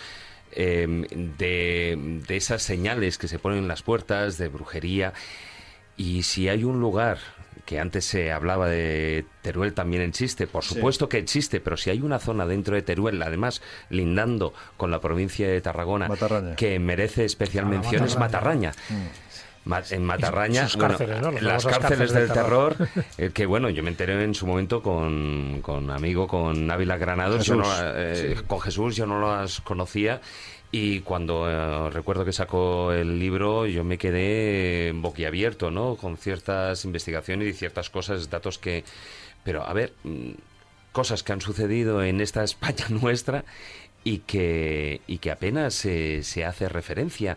eh, 0.52 0.86
de, 1.38 2.22
de 2.26 2.36
esas 2.36 2.62
señales 2.62 3.18
que 3.18 3.28
se 3.28 3.38
ponen 3.38 3.58
en 3.58 3.68
las 3.68 3.82
puertas, 3.82 4.38
de 4.38 4.48
brujería. 4.48 5.12
Y 5.96 6.22
si 6.24 6.48
hay 6.48 6.64
un 6.64 6.80
lugar 6.80 7.18
que 7.64 7.80
antes 7.80 8.04
se 8.04 8.30
hablaba 8.30 8.68
de 8.68 9.24
Teruel 9.42 9.74
también 9.74 10.02
existe, 10.02 10.46
por 10.46 10.62
Sí. 10.62 10.74
supuesto 10.74 11.08
que 11.08 11.18
existe, 11.18 11.58
pero 11.58 11.76
si 11.76 11.90
hay 11.90 12.00
una 12.00 12.20
zona 12.20 12.46
dentro 12.46 12.76
de 12.76 12.82
Teruel, 12.82 13.20
además 13.22 13.60
lindando 13.90 14.54
con 14.76 14.92
la 14.92 15.00
provincia 15.00 15.48
de 15.48 15.60
Tarragona, 15.60 16.08
que 16.56 16.78
merece 16.78 17.24
especial 17.24 17.64
Ah, 17.64 17.68
mención, 17.70 18.04
es 18.04 18.16
Matarraña. 18.18 18.70
Matarraña. 18.70 19.10
En 19.90 20.04
Matarraña, 20.04 20.68
sus 20.68 20.76
bueno, 20.76 20.96
cárceles, 20.96 21.22
¿no? 21.22 21.32
Las 21.32 21.64
cárceles 21.64 21.78
cárceles 21.88 22.12
del 22.12 22.26
del 22.28 22.32
terror. 22.32 22.74
terror, 22.76 23.06
eh, 23.18 23.30
que 23.34 23.46
bueno, 23.46 23.68
yo 23.68 23.82
me 23.82 23.90
enteré 23.90 24.22
en 24.22 24.34
su 24.34 24.46
momento 24.46 24.80
con, 24.80 25.60
con 25.60 25.90
amigo, 25.90 26.28
con 26.28 26.70
Ávila 26.70 26.96
Granados, 26.96 27.44
yo 27.44 27.56
no, 27.56 27.64
eh, 27.94 28.36
sí. 28.36 28.42
con 28.46 28.60
Jesús 28.60 28.94
yo 28.94 29.06
no 29.06 29.20
las 29.20 29.60
conocía 29.60 30.20
y 30.70 31.00
cuando 31.00 31.50
eh, 31.50 31.90
recuerdo 31.90 32.24
que 32.24 32.32
sacó 32.32 32.92
el 32.92 33.18
libro 33.18 33.66
yo 33.66 33.82
me 33.82 33.98
quedé 33.98 34.92
boquiabierto, 34.92 35.70
¿no? 35.70 35.96
Con 35.96 36.16
ciertas 36.16 36.84
investigaciones 36.84 37.48
y 37.48 37.52
ciertas 37.52 37.90
cosas, 37.90 38.30
datos 38.30 38.58
que... 38.58 38.84
Pero 39.42 39.64
a 39.64 39.72
ver, 39.72 39.94
mm, 40.04 40.30
cosas 40.92 41.22
que 41.22 41.32
han 41.32 41.40
sucedido 41.40 42.02
en 42.02 42.20
esta 42.20 42.44
España 42.44 42.86
nuestra 42.88 43.44
y 44.04 44.18
que, 44.18 45.00
y 45.06 45.18
que 45.18 45.30
apenas 45.30 45.74
se, 45.74 46.22
se 46.22 46.44
hace 46.44 46.68
referencia. 46.68 47.36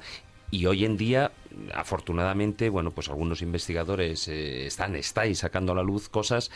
Y 0.52 0.66
hoy 0.66 0.86
en 0.86 0.98
día, 0.98 1.32
afortunadamente, 1.74 2.70
bueno, 2.70 2.92
pues 2.92 3.10
algunos 3.10 3.42
investigadores 3.42 4.28
eh, 4.28 4.66
están, 4.68 4.96
estáis 4.96 5.40
sacando 5.40 5.72
a 5.72 5.76
la 5.76 5.84
luz 5.84 6.10
cosas 6.10 6.50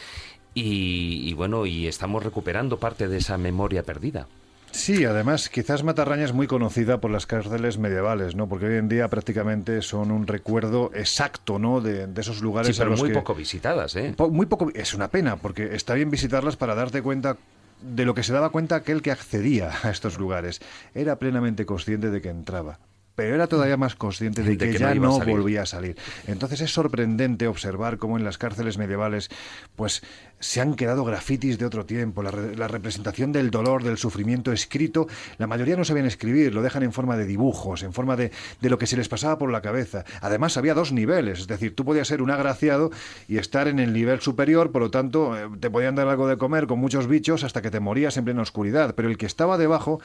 y, 0.53 1.27
y 1.29 1.33
bueno, 1.33 1.65
y 1.65 1.87
estamos 1.87 2.23
recuperando 2.23 2.77
parte 2.79 3.07
de 3.07 3.17
esa 3.17 3.37
memoria 3.37 3.83
perdida. 3.83 4.27
Sí, 4.71 5.05
además, 5.05 5.49
quizás 5.49 5.83
Matarraña 5.83 6.25
es 6.25 6.33
muy 6.33 6.47
conocida 6.47 6.99
por 6.99 7.11
las 7.11 7.27
cárceles 7.27 7.77
medievales, 7.77 8.33
¿no? 8.35 8.49
Porque 8.49 8.65
hoy 8.65 8.77
en 8.77 8.89
día 8.89 9.07
prácticamente 9.07 9.83
son 9.83 10.09
un 10.09 10.25
recuerdo 10.25 10.89
exacto, 10.95 11.59
¿no? 11.59 11.79
De, 11.79 12.07
de 12.07 12.21
esos 12.21 12.41
lugares 12.41 12.75
Sí, 12.75 12.79
pero 12.79 12.87
a 12.87 12.91
los 12.91 12.99
muy 12.99 13.09
que- 13.09 13.15
poco 13.15 13.35
visitadas, 13.35 13.95
¿eh? 13.95 14.15
Po- 14.17 14.31
muy 14.31 14.47
poco. 14.47 14.71
Es 14.73 14.95
una 14.95 15.09
pena, 15.09 15.35
porque 15.35 15.75
está 15.75 15.93
bien 15.93 16.09
visitarlas 16.09 16.57
para 16.57 16.73
darte 16.73 17.03
cuenta 17.03 17.37
de 17.81 18.05
lo 18.05 18.15
que 18.15 18.23
se 18.23 18.33
daba 18.33 18.49
cuenta 18.49 18.75
aquel 18.77 19.03
que 19.03 19.11
accedía 19.11 19.71
a 19.83 19.91
estos 19.91 20.17
lugares. 20.17 20.59
Era 20.95 21.19
plenamente 21.19 21.67
consciente 21.67 22.09
de 22.09 22.21
que 22.21 22.29
entraba 22.29 22.79
pero 23.15 23.35
era 23.35 23.47
todavía 23.47 23.77
más 23.77 23.95
consciente 23.95 24.41
de, 24.43 24.51
De 24.51 24.57
que, 24.57 24.71
que 24.71 24.79
ya 24.79 24.95
no 24.95 25.21
a 25.21 25.25
volvía 25.25 25.61
a 25.61 25.65
salir. 25.65 25.95
Entonces 26.27 26.61
es 26.61 26.73
sorprendente 26.73 27.47
observar 27.47 27.97
cómo 27.97 28.17
en 28.17 28.23
las 28.23 28.37
cárceles 28.37 28.77
medievales 28.77 29.29
pues 29.75 30.01
se 30.39 30.59
han 30.59 30.73
quedado 30.75 31.05
grafitis 31.05 31.57
de 31.57 31.65
otro 31.65 31.85
tiempo, 31.85 32.21
la, 32.21 32.31
re- 32.31 32.55
la 32.57 32.67
representación 32.67 33.31
del 33.31 33.49
dolor, 33.49 33.83
del 33.83 33.97
sufrimiento 33.97 34.51
escrito, 34.51 35.07
la 35.37 35.47
mayoría 35.47 35.77
no 35.77 35.85
sabían 35.85 36.05
escribir, 36.05 36.53
lo 36.53 36.61
dejan 36.61 36.83
en 36.83 36.91
forma 36.91 37.15
de 37.15 37.25
dibujos, 37.25 37.83
en 37.83 37.93
forma 37.93 38.15
de, 38.17 38.31
de 38.59 38.69
lo 38.69 38.77
que 38.77 38.87
se 38.87 38.97
les 38.97 39.07
pasaba 39.07 39.37
por 39.37 39.51
la 39.51 39.61
cabeza. 39.61 40.03
Además 40.19 40.57
había 40.57 40.73
dos 40.73 40.91
niveles, 40.91 41.39
es 41.39 41.47
decir, 41.47 41.75
tú 41.75 41.85
podías 41.85 42.07
ser 42.07 42.21
un 42.21 42.29
agraciado 42.31 42.91
y 43.29 43.37
estar 43.37 43.67
en 43.69 43.79
el 43.79 43.93
nivel 43.93 44.19
superior, 44.19 44.71
por 44.71 44.81
lo 44.81 44.91
tanto 44.91 45.37
eh, 45.37 45.47
te 45.59 45.69
podían 45.69 45.95
dar 45.95 46.07
algo 46.09 46.27
de 46.27 46.37
comer 46.37 46.67
con 46.67 46.79
muchos 46.79 47.07
bichos 47.07 47.43
hasta 47.45 47.61
que 47.61 47.71
te 47.71 47.79
morías 47.79 48.17
en 48.17 48.25
plena 48.25 48.41
oscuridad, 48.41 48.95
pero 48.95 49.07
el 49.09 49.17
que 49.17 49.25
estaba 49.27 49.57
debajo 49.57 50.01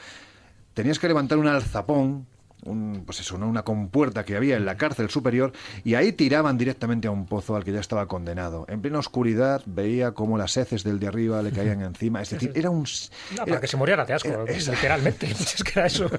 tenías 0.73 0.99
que 0.99 1.07
levantar 1.09 1.37
un 1.37 1.47
alzapón, 1.47 2.27
un, 2.65 3.03
pues 3.05 3.19
eso, 3.19 3.37
¿no? 3.37 3.47
una 3.47 3.63
compuerta 3.63 4.23
que 4.25 4.35
había 4.35 4.57
en 4.57 4.65
la 4.65 4.75
cárcel 4.77 5.09
superior, 5.09 5.51
y 5.83 5.95
ahí 5.95 6.11
tiraban 6.11 6.57
directamente 6.57 7.07
a 7.07 7.11
un 7.11 7.25
pozo 7.25 7.55
al 7.55 7.63
que 7.63 7.71
ya 7.71 7.79
estaba 7.79 8.07
condenado. 8.07 8.65
En 8.69 8.81
plena 8.81 8.99
oscuridad 8.99 9.61
veía 9.65 10.11
cómo 10.11 10.37
las 10.37 10.55
heces 10.57 10.83
del 10.83 10.99
de 10.99 11.07
arriba 11.07 11.41
le 11.41 11.51
caían 11.51 11.81
encima. 11.81 12.21
Es 12.21 12.29
decir, 12.31 12.51
era 12.55 12.69
un... 12.69 12.83
No, 12.83 13.35
era- 13.35 13.45
para 13.45 13.61
que 13.61 13.67
se 13.67 13.77
muriera 13.77 14.05
de 14.05 14.13
asco, 14.13 14.29
era- 14.29 14.43
literalmente. 14.45 15.27
Es 15.39 15.63
que 15.63 15.71
era 15.79 15.87
eso. 15.87 16.09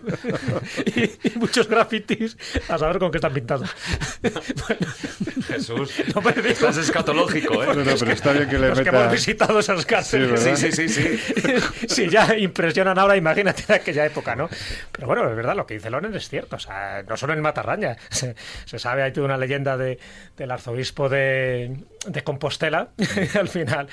y, 0.86 1.28
y 1.28 1.38
muchos 1.38 1.68
grafitis 1.68 2.36
a 2.68 2.78
saber 2.78 2.98
con 2.98 3.10
qué 3.10 3.18
están 3.18 3.32
pintados. 3.32 3.70
Jesús, 5.46 5.92
No 6.14 6.20
me 6.22 6.32
digo- 6.32 6.48
estás 6.48 6.76
escatológico, 6.76 7.62
¿eh? 7.62 7.66
No, 7.68 7.74
no, 7.84 7.92
pero 7.98 8.12
está 8.12 8.32
bien 8.32 8.48
que 8.48 8.58
le 8.58 8.68
Los 8.68 8.78
que 8.80 8.84
meta- 8.86 9.00
hemos 9.02 9.12
visitado 9.12 9.58
esas 9.58 9.84
cárceles. 9.86 10.40
Sí, 10.40 10.56
sí, 10.56 10.72
sí, 10.72 10.88
sí. 10.88 11.18
si 11.88 12.08
ya 12.08 12.36
impresionan 12.36 12.98
ahora, 12.98 13.16
imagínate 13.16 13.64
en 13.68 13.74
aquella 13.74 14.06
época, 14.06 14.34
¿no? 14.36 14.48
Pero 14.92 15.06
bueno, 15.06 15.28
es 15.28 15.36
verdad, 15.36 15.56
lo 15.56 15.66
que 15.66 15.74
dice 15.74 15.90
Loren 15.90 16.14
es 16.14 16.30
cierto. 16.31 16.57
O 16.57 16.59
sea, 16.59 17.02
no 17.07 17.16
solo 17.16 17.35
en 17.35 17.40
Matarraña. 17.40 17.97
Se, 18.11 18.35
se 18.65 18.78
sabe, 18.78 19.02
hay 19.02 19.12
toda 19.12 19.27
una 19.27 19.36
leyenda 19.36 19.77
de, 19.77 19.98
del 20.36 20.51
arzobispo 20.51 21.09
de, 21.09 21.85
de 22.07 22.24
Compostela, 22.24 22.90
al 23.39 23.48
final 23.48 23.89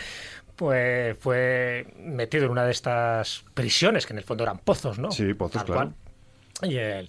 pues 0.55 1.15
fue 1.19 1.85
metido 1.99 2.45
en 2.45 2.51
una 2.51 2.65
de 2.65 2.71
estas 2.71 3.45
prisiones, 3.53 4.07
que 4.07 4.13
en 4.13 4.17
el 4.17 4.23
fondo 4.23 4.43
eran 4.43 4.57
pozos, 4.57 4.97
¿no? 4.97 5.11
Sí, 5.11 5.35
pozos, 5.35 5.63
Tal 5.63 5.65
claro. 5.65 5.93
cual. 6.59 6.71
Y 6.71 6.77
el, 6.77 7.07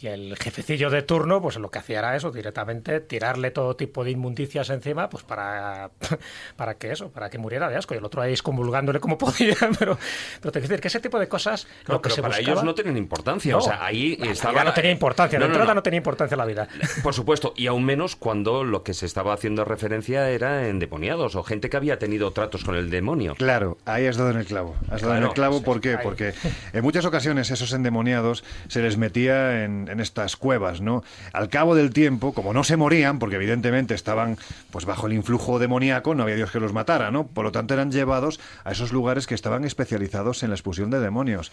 y 0.00 0.06
el 0.06 0.36
jefecillo 0.36 0.90
de 0.90 1.02
turno, 1.02 1.42
pues 1.42 1.56
lo 1.56 1.70
que 1.70 1.80
hacía 1.80 1.98
era 1.98 2.14
eso, 2.14 2.30
directamente 2.30 3.00
tirarle 3.00 3.50
todo 3.50 3.74
tipo 3.74 4.04
de 4.04 4.12
inmundicias 4.12 4.70
encima, 4.70 5.08
pues 5.08 5.24
para, 5.24 5.90
para 6.56 6.74
que 6.74 6.92
eso, 6.92 7.10
para 7.10 7.30
que 7.30 7.38
muriera 7.38 7.68
de 7.68 7.76
asco. 7.76 7.94
Y 7.94 7.98
el 7.98 8.04
otro 8.04 8.22
ahí 8.22 8.32
excomulgándole 8.32 9.00
como 9.00 9.18
podía, 9.18 9.56
pero, 9.78 9.98
pero 10.40 10.52
te 10.52 10.60
quiero 10.60 10.68
decir 10.68 10.80
que 10.80 10.88
ese 10.88 11.00
tipo 11.00 11.18
de 11.18 11.26
cosas, 11.28 11.66
No, 11.88 11.94
lo 11.94 12.00
que 12.02 12.04
pero 12.10 12.14
se 12.14 12.22
para 12.22 12.36
buscaba- 12.36 12.52
ellos 12.52 12.64
no 12.64 12.74
tienen 12.74 12.96
importancia. 12.96 13.52
No, 13.52 13.58
o 13.58 13.60
sea, 13.60 13.84
ahí 13.84 14.16
la 14.18 14.30
estaba. 14.30 14.62
no 14.64 14.72
tenía 14.72 14.92
importancia, 14.92 15.38
No, 15.38 15.46
la 15.46 15.48
no, 15.48 15.54
entrada 15.54 15.72
no. 15.72 15.78
no 15.78 15.82
tenía 15.82 15.98
importancia 15.98 16.34
en 16.34 16.38
la 16.38 16.46
vida. 16.46 16.68
Por 17.02 17.14
supuesto, 17.14 17.52
y 17.56 17.66
aún 17.66 17.84
menos 17.84 18.14
cuando 18.14 18.62
lo 18.62 18.84
que 18.84 18.94
se 18.94 19.04
estaba 19.06 19.32
haciendo 19.34 19.64
referencia 19.64 20.30
era 20.30 20.68
endemoniados 20.68 21.34
o 21.34 21.42
gente 21.42 21.68
que 21.70 21.76
había 21.76 21.98
tenido 21.98 22.30
tratos 22.30 22.62
con 22.62 22.76
el 22.76 22.88
demonio. 22.90 23.34
Claro, 23.34 23.78
ahí 23.84 24.06
has 24.06 24.16
dado 24.16 24.30
en 24.30 24.36
el 24.36 24.46
clavo. 24.46 24.76
Has 24.90 25.02
dado 25.02 25.16
en 25.16 25.24
el 25.24 25.30
clavo, 25.32 25.58
sí, 25.58 25.64
¿por 25.64 25.80
qué? 25.80 25.90
ahí. 25.96 25.98
Porque 26.04 26.34
en 26.72 26.82
muchas 26.84 27.04
ocasiones 27.04 27.50
esos 27.50 27.72
endemoniados 27.72 28.44
se 28.68 28.80
les 28.80 28.96
metía 28.96 29.64
en, 29.64 29.87
en 29.88 30.00
estas 30.00 30.36
cuevas, 30.36 30.80
¿no? 30.80 31.02
Al 31.32 31.48
cabo 31.48 31.74
del 31.74 31.90
tiempo, 31.90 32.32
como 32.32 32.52
no 32.52 32.64
se 32.64 32.76
morían, 32.76 33.18
porque 33.18 33.36
evidentemente 33.36 33.94
estaban 33.94 34.36
pues 34.70 34.84
bajo 34.84 35.06
el 35.06 35.12
influjo 35.12 35.58
demoníaco, 35.58 36.14
no 36.14 36.22
había 36.22 36.36
Dios 36.36 36.50
que 36.50 36.60
los 36.60 36.72
matara, 36.72 37.10
¿no? 37.10 37.26
Por 37.26 37.44
lo 37.44 37.52
tanto 37.52 37.74
eran 37.74 37.90
llevados 37.90 38.40
a 38.64 38.72
esos 38.72 38.92
lugares 38.92 39.26
que 39.26 39.34
estaban 39.34 39.64
especializados 39.64 40.42
en 40.42 40.50
la 40.50 40.56
expulsión 40.56 40.90
de 40.90 41.00
demonios. 41.00 41.52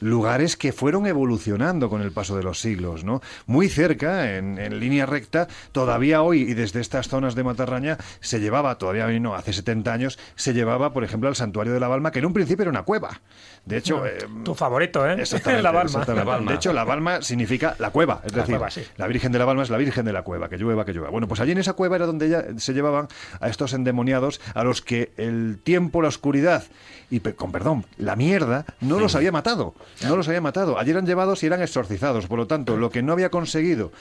Lugares 0.00 0.56
que 0.56 0.72
fueron 0.72 1.06
evolucionando 1.06 1.90
con 1.90 2.00
el 2.00 2.10
paso 2.10 2.34
de 2.34 2.42
los 2.42 2.58
siglos, 2.58 3.04
¿no? 3.04 3.20
Muy 3.46 3.68
cerca, 3.68 4.36
en, 4.36 4.58
en 4.58 4.80
línea 4.80 5.04
recta, 5.04 5.46
todavía 5.72 6.22
hoy 6.22 6.40
y 6.40 6.54
desde 6.54 6.80
estas 6.80 7.08
zonas 7.08 7.34
de 7.34 7.44
Matarraña 7.44 7.98
se 8.20 8.40
llevaba, 8.40 8.78
todavía 8.78 9.06
hoy 9.06 9.20
no, 9.20 9.34
hace 9.34 9.52
70 9.52 9.92
años, 9.92 10.18
se 10.36 10.54
llevaba, 10.54 10.94
por 10.94 11.04
ejemplo, 11.04 11.28
al 11.28 11.36
santuario 11.36 11.74
de 11.74 11.80
la 11.80 11.88
Balma, 11.88 12.12
que 12.12 12.20
en 12.20 12.26
un 12.26 12.32
principio 12.32 12.62
era 12.62 12.70
una 12.70 12.84
cueva. 12.84 13.20
De 13.64 13.76
hecho, 13.76 14.04
eh, 14.06 14.18
Tu 14.42 14.54
favorito, 14.54 15.06
¿eh? 15.08 15.16
Exactamente, 15.20 15.62
la 15.64 15.70
Balma. 15.70 15.90
exactamente. 15.90 16.24
La 16.26 16.32
Balma. 16.36 16.50
De 16.50 16.56
hecho, 16.56 16.72
la 16.72 16.84
Balma 16.84 17.22
significa 17.22 17.76
la 17.78 17.90
cueva. 17.90 18.22
Es 18.24 18.32
La 18.32 18.38
decir, 18.42 18.56
cueva, 18.56 18.70
sí. 18.70 18.82
la 18.96 19.06
Virgen 19.06 19.30
de 19.32 19.38
la 19.38 19.44
Balma 19.44 19.62
es 19.62 19.70
la 19.70 19.76
Virgen 19.76 20.04
de 20.04 20.12
la 20.12 20.22
cueva, 20.22 20.48
que 20.48 20.56
llueva, 20.56 20.84
que 20.84 20.92
llueva. 20.92 21.10
Bueno, 21.10 21.28
pues 21.28 21.40
allí 21.40 21.52
en 21.52 21.58
esa 21.58 21.74
cueva 21.74 21.96
era 21.96 22.06
donde 22.06 22.28
ya 22.28 22.44
se 22.56 22.72
llevaban 22.72 23.08
a 23.40 23.48
estos 23.48 23.72
endemoniados 23.72 24.40
a 24.54 24.64
los 24.64 24.82
que 24.82 25.12
el 25.18 25.58
tiempo, 25.62 26.02
la 26.02 26.08
oscuridad 26.08 26.64
y, 27.10 27.20
pe- 27.20 27.34
con 27.34 27.52
perdón, 27.52 27.84
la 27.98 28.16
mierda 28.16 28.64
no 28.80 28.98
los 28.98 29.14
había 29.14 29.30
matado. 29.32 29.74
No 30.04 30.16
los 30.16 30.26
había 30.28 30.40
matado. 30.40 30.78
Allí 30.78 30.90
eran 30.90 31.06
llevados 31.06 31.42
y 31.42 31.46
eran 31.46 31.62
exorcizados. 31.62 32.26
Por 32.26 32.38
lo 32.38 32.46
tanto, 32.46 32.76
lo 32.76 32.90
que 32.90 33.02
no 33.02 33.12
había 33.12 33.30
conseguido 33.30 33.92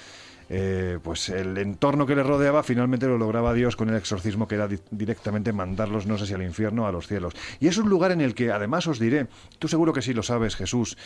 eh, 0.50 0.98
pues 1.04 1.30
el 1.30 1.58
entorno 1.58 2.06
que 2.06 2.16
le 2.16 2.24
rodeaba 2.24 2.64
finalmente 2.64 3.06
lo 3.08 3.18
lograba 3.18 3.54
Dios 3.54 3.76
con 3.76 3.90
el 3.90 3.96
exorcismo 3.96 4.48
que 4.48 4.56
era 4.56 4.68
di- 4.68 4.80
directamente 4.92 5.54
mandarlos, 5.54 6.06
no 6.08 6.18
sé 6.18 6.26
si 6.26 6.34
al 6.34 6.42
infierno 6.44 6.84
o 6.84 6.88
a 6.88 6.92
los 6.92 7.08
cielos. 7.08 7.34
Y 7.60 7.68
es 7.68 7.78
un 7.78 7.90
lugar 7.90 8.12
en 8.12 8.22
el 8.22 8.34
que, 8.34 8.52
además 8.52 8.88
os 8.88 9.00
diré, 9.00 9.28
tú 9.60 9.68
seguro 9.68 9.94
que 9.94 10.02
sí 10.02 10.14
lo 10.14 10.24
sabes, 10.24 10.56
Jesús, 10.56 10.98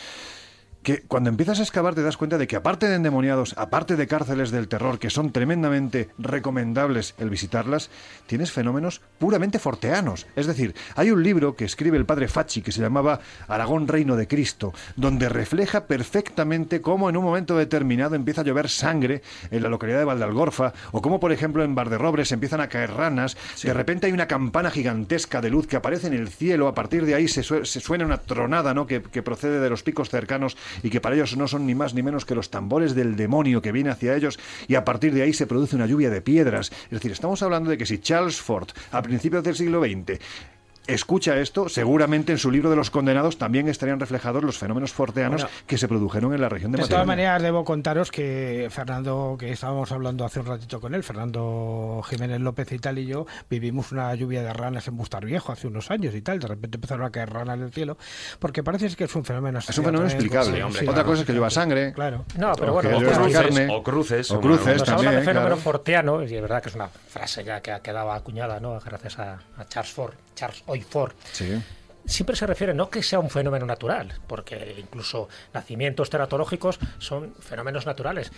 que 0.84 1.00
cuando 1.02 1.30
empiezas 1.30 1.58
a 1.58 1.62
excavar 1.62 1.94
te 1.96 2.02
das 2.02 2.16
cuenta 2.16 2.38
de 2.38 2.46
que 2.46 2.54
aparte 2.56 2.86
de 2.88 2.94
endemoniados, 2.94 3.54
aparte 3.58 3.96
de 3.96 4.06
cárceles 4.06 4.52
del 4.52 4.68
terror, 4.68 4.98
que 5.00 5.10
son 5.10 5.32
tremendamente 5.32 6.10
recomendables 6.18 7.14
el 7.18 7.30
visitarlas, 7.30 7.90
tienes 8.26 8.52
fenómenos 8.52 9.00
puramente 9.18 9.58
forteanos. 9.58 10.26
Es 10.36 10.46
decir, 10.46 10.74
hay 10.94 11.10
un 11.10 11.22
libro 11.22 11.56
que 11.56 11.64
escribe 11.64 11.96
el 11.96 12.04
padre 12.06 12.28
Facci 12.28 12.60
que 12.62 12.70
se 12.70 12.82
llamaba 12.82 13.20
Aragón 13.48 13.88
Reino 13.88 14.14
de 14.14 14.28
Cristo, 14.28 14.72
donde 14.94 15.28
refleja 15.28 15.86
perfectamente 15.86 16.80
cómo 16.82 17.08
en 17.08 17.16
un 17.16 17.24
momento 17.24 17.56
determinado 17.56 18.14
empieza 18.14 18.42
a 18.42 18.44
llover 18.44 18.68
sangre 18.68 19.22
en 19.50 19.62
la 19.62 19.70
localidad 19.70 19.98
de 19.98 20.04
Valdalgorfa, 20.04 20.74
o 20.92 21.00
cómo 21.00 21.18
por 21.18 21.32
ejemplo 21.32 21.64
en 21.64 21.74
Valderrobres 21.74 22.30
empiezan 22.30 22.60
a 22.60 22.68
caer 22.68 22.90
ranas, 22.92 23.36
de 23.62 23.72
repente 23.72 24.06
hay 24.06 24.12
una 24.12 24.28
campana 24.28 24.70
gigantesca 24.70 25.40
de 25.40 25.48
luz 25.50 25.66
que 25.66 25.76
aparece 25.76 26.08
en 26.08 26.12
el 26.14 26.28
cielo, 26.28 26.68
a 26.68 26.74
partir 26.74 27.06
de 27.06 27.14
ahí 27.14 27.26
se, 27.26 27.42
sue- 27.42 27.64
se 27.64 27.80
suena 27.80 28.04
una 28.04 28.18
tronada 28.18 28.74
¿no? 28.74 28.86
que, 28.86 29.02
que 29.02 29.22
procede 29.22 29.60
de 29.60 29.70
los 29.70 29.82
picos 29.82 30.10
cercanos 30.10 30.56
y 30.82 30.90
que 30.90 31.00
para 31.00 31.14
ellos 31.14 31.36
no 31.36 31.48
son 31.48 31.66
ni 31.66 31.74
más 31.74 31.94
ni 31.94 32.02
menos 32.02 32.24
que 32.24 32.34
los 32.34 32.50
tambores 32.50 32.94
del 32.94 33.16
demonio 33.16 33.62
que 33.62 33.72
viene 33.72 33.90
hacia 33.90 34.14
ellos 34.14 34.38
y 34.68 34.74
a 34.74 34.84
partir 34.84 35.14
de 35.14 35.22
ahí 35.22 35.32
se 35.32 35.46
produce 35.46 35.76
una 35.76 35.86
lluvia 35.86 36.10
de 36.10 36.20
piedras. 36.20 36.70
Es 36.84 36.90
decir, 36.90 37.12
estamos 37.12 37.42
hablando 37.42 37.70
de 37.70 37.78
que 37.78 37.86
si 37.86 37.98
Charles 37.98 38.40
Ford 38.40 38.68
a 38.92 39.02
principios 39.02 39.44
del 39.44 39.54
siglo 39.54 39.82
XX 39.82 40.20
escucha 40.86 41.36
esto, 41.38 41.68
seguramente 41.68 42.32
en 42.32 42.38
su 42.38 42.50
libro 42.50 42.70
de 42.70 42.76
los 42.76 42.90
condenados 42.90 43.38
también 43.38 43.68
estarían 43.68 44.00
reflejados 44.00 44.42
los 44.44 44.58
fenómenos 44.58 44.92
forteanos 44.92 45.42
Bueno. 45.42 45.56
que 45.66 45.78
se 45.78 45.88
produjeron 45.88 46.34
en 46.34 46.40
la 46.40 46.48
región 46.48 46.72
de 46.72 46.78
De 46.82 46.88
todas 46.88 47.06
maneras, 47.06 47.42
debo 47.42 47.64
contaros 47.64 48.10
que 48.10 48.68
Fernando, 48.70 49.36
que 49.38 49.50
estábamos 49.52 49.90
hablando 49.92 50.24
hace 50.24 50.40
un 50.40 50.46
ratito 50.46 50.80
con 50.80 50.94
él, 50.94 51.02
Fernando 51.02 52.02
Jiménez 52.08 52.40
López 52.40 52.70
y 52.72 52.78
tal, 52.78 52.98
y 52.98 53.06
yo 53.06 53.26
vivimos 53.48 53.92
una 53.92 54.14
lluvia 54.14 54.42
de 54.42 54.52
ranas 54.52 54.86
en 54.88 54.96
Bustar 54.96 55.24
Viejo 55.24 55.52
hace 55.52 55.66
unos 55.66 55.90
años 55.90 56.14
y 56.14 56.22
tal. 56.22 56.38
De 56.38 56.48
repente 56.48 56.76
empezaron 56.76 57.04
a 57.06 57.10
caer 57.10 57.30
ranas 57.30 57.58
del 57.58 57.72
cielo, 57.72 57.96
porque 58.38 58.62
parece 58.62 58.94
que 58.94 59.04
es 59.04 59.14
un 59.16 59.24
fenómeno 59.24 59.58
Es 59.60 59.78
un 59.78 59.84
fenómeno 59.84 60.10
extraño, 60.10 60.44
explicable. 60.46 60.78
sí, 60.80 60.86
Otra 60.88 61.04
cosa 61.04 61.20
es 61.22 61.26
que 61.26 61.32
lleva 61.32 61.50
sangre. 61.50 61.92
Claro. 61.92 62.24
No, 62.36 62.52
pero 62.54 62.72
o 62.72 62.74
bueno, 62.74 62.96
o 62.96 63.00
cruces, 63.00 63.32
carne, 63.32 63.68
o 63.70 63.82
cruces, 63.82 64.30
o 64.30 64.40
cruces 64.40 64.88
habla 64.88 65.10
de 65.12 65.18
fenómeno 65.22 65.46
claro. 65.46 65.56
forteano, 65.56 66.22
y 66.22 66.34
es 66.34 66.40
verdad 66.42 66.62
que 66.62 66.68
es 66.68 66.74
una 66.74 66.88
frase 66.88 67.44
ya 67.44 67.60
que 67.60 67.72
ha 67.72 67.80
quedado 67.80 68.12
acuñada, 68.12 68.60
¿no? 68.60 68.78
Gracias 68.80 69.18
a, 69.18 69.38
a 69.56 69.64
Charles 69.68 69.92
Ford, 69.92 70.14
Charles 70.34 70.62
Hoy 70.66 70.82
Ford. 70.82 71.12
Sí. 71.32 71.60
Siempre 72.06 72.36
se 72.36 72.46
refiere 72.46 72.74
no 72.74 72.90
que 72.90 73.02
sea 73.02 73.18
un 73.18 73.30
fenómeno 73.30 73.64
natural, 73.64 74.12
porque 74.26 74.76
incluso 74.78 75.28
nacimientos 75.54 76.10
teratológicos 76.10 76.78
son 76.98 77.34
fenómenos 77.40 77.86
naturales. 77.86 78.30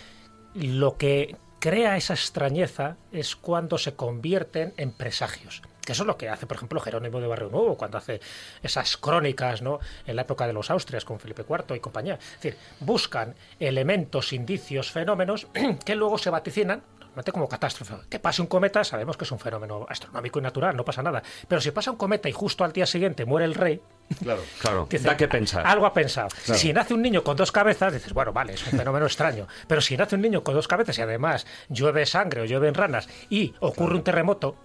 Lo 0.53 0.97
que 0.97 1.35
crea 1.59 1.97
esa 1.97 2.13
extrañeza 2.13 2.97
es 3.11 3.35
cuando 3.35 3.77
se 3.77 3.95
convierten 3.95 4.73
en 4.77 4.91
presagios. 4.91 5.61
Que 5.85 5.93
eso 5.93 6.03
es 6.03 6.07
lo 6.07 6.17
que 6.17 6.29
hace, 6.29 6.45
por 6.45 6.57
ejemplo, 6.57 6.81
Jerónimo 6.81 7.21
de 7.21 7.27
Barrio 7.27 7.49
Nuevo, 7.49 7.77
cuando 7.77 7.97
hace 7.97 8.19
esas 8.61 8.97
crónicas 8.97 9.61
¿no? 9.61 9.79
en 10.05 10.17
la 10.17 10.23
época 10.23 10.45
de 10.45 10.53
los 10.53 10.69
Austrias 10.69 11.05
con 11.05 11.19
Felipe 11.19 11.45
IV 11.47 11.75
y 11.75 11.79
compañía. 11.79 12.15
Es 12.15 12.41
decir, 12.41 12.57
buscan 12.81 13.35
elementos, 13.59 14.33
indicios, 14.33 14.91
fenómenos 14.91 15.47
que 15.85 15.95
luego 15.95 16.17
se 16.17 16.29
vaticinan 16.29 16.83
como 17.31 17.47
catástrofe. 17.47 17.95
Que 18.09 18.19
pase 18.19 18.41
un 18.41 18.47
cometa, 18.47 18.83
sabemos 18.83 19.17
que 19.17 19.23
es 19.25 19.31
un 19.31 19.39
fenómeno 19.39 19.85
astronómico 19.89 20.39
y 20.39 20.41
natural, 20.41 20.75
no 20.75 20.83
pasa 20.85 21.01
nada. 21.03 21.21
Pero 21.47 21.61
si 21.61 21.71
pasa 21.71 21.91
un 21.91 21.97
cometa 21.97 22.29
y 22.29 22.31
justo 22.31 22.63
al 22.63 22.71
día 22.71 22.85
siguiente 22.85 23.25
muere 23.25 23.45
el 23.45 23.55
rey, 23.55 23.81
Claro. 24.23 24.41
Claro, 24.61 24.87
Dice, 24.89 25.03
da 25.05 25.17
que 25.17 25.27
pensar. 25.27 25.67
Algo 25.67 25.85
ha 25.85 25.93
pensado. 25.93 26.29
Claro. 26.45 26.57
Si 26.59 26.71
nace 26.71 26.93
un 26.93 27.01
niño 27.01 27.23
con 27.23 27.35
dos 27.35 27.51
cabezas, 27.51 27.91
dices, 27.91 28.13
bueno, 28.13 28.31
vale, 28.31 28.53
es 28.53 28.65
un 28.71 28.77
fenómeno 28.79 29.05
extraño. 29.05 29.47
Pero 29.67 29.81
si 29.81 29.97
nace 29.97 30.15
un 30.15 30.21
niño 30.21 30.43
con 30.43 30.55
dos 30.55 30.67
cabezas 30.67 30.97
y 30.97 31.01
además 31.01 31.45
llueve 31.67 32.05
sangre 32.05 32.41
o 32.41 32.45
llueven 32.45 32.73
ranas 32.73 33.09
y 33.29 33.53
ocurre 33.59 33.95
un 33.95 34.03
terremoto, 34.03 34.55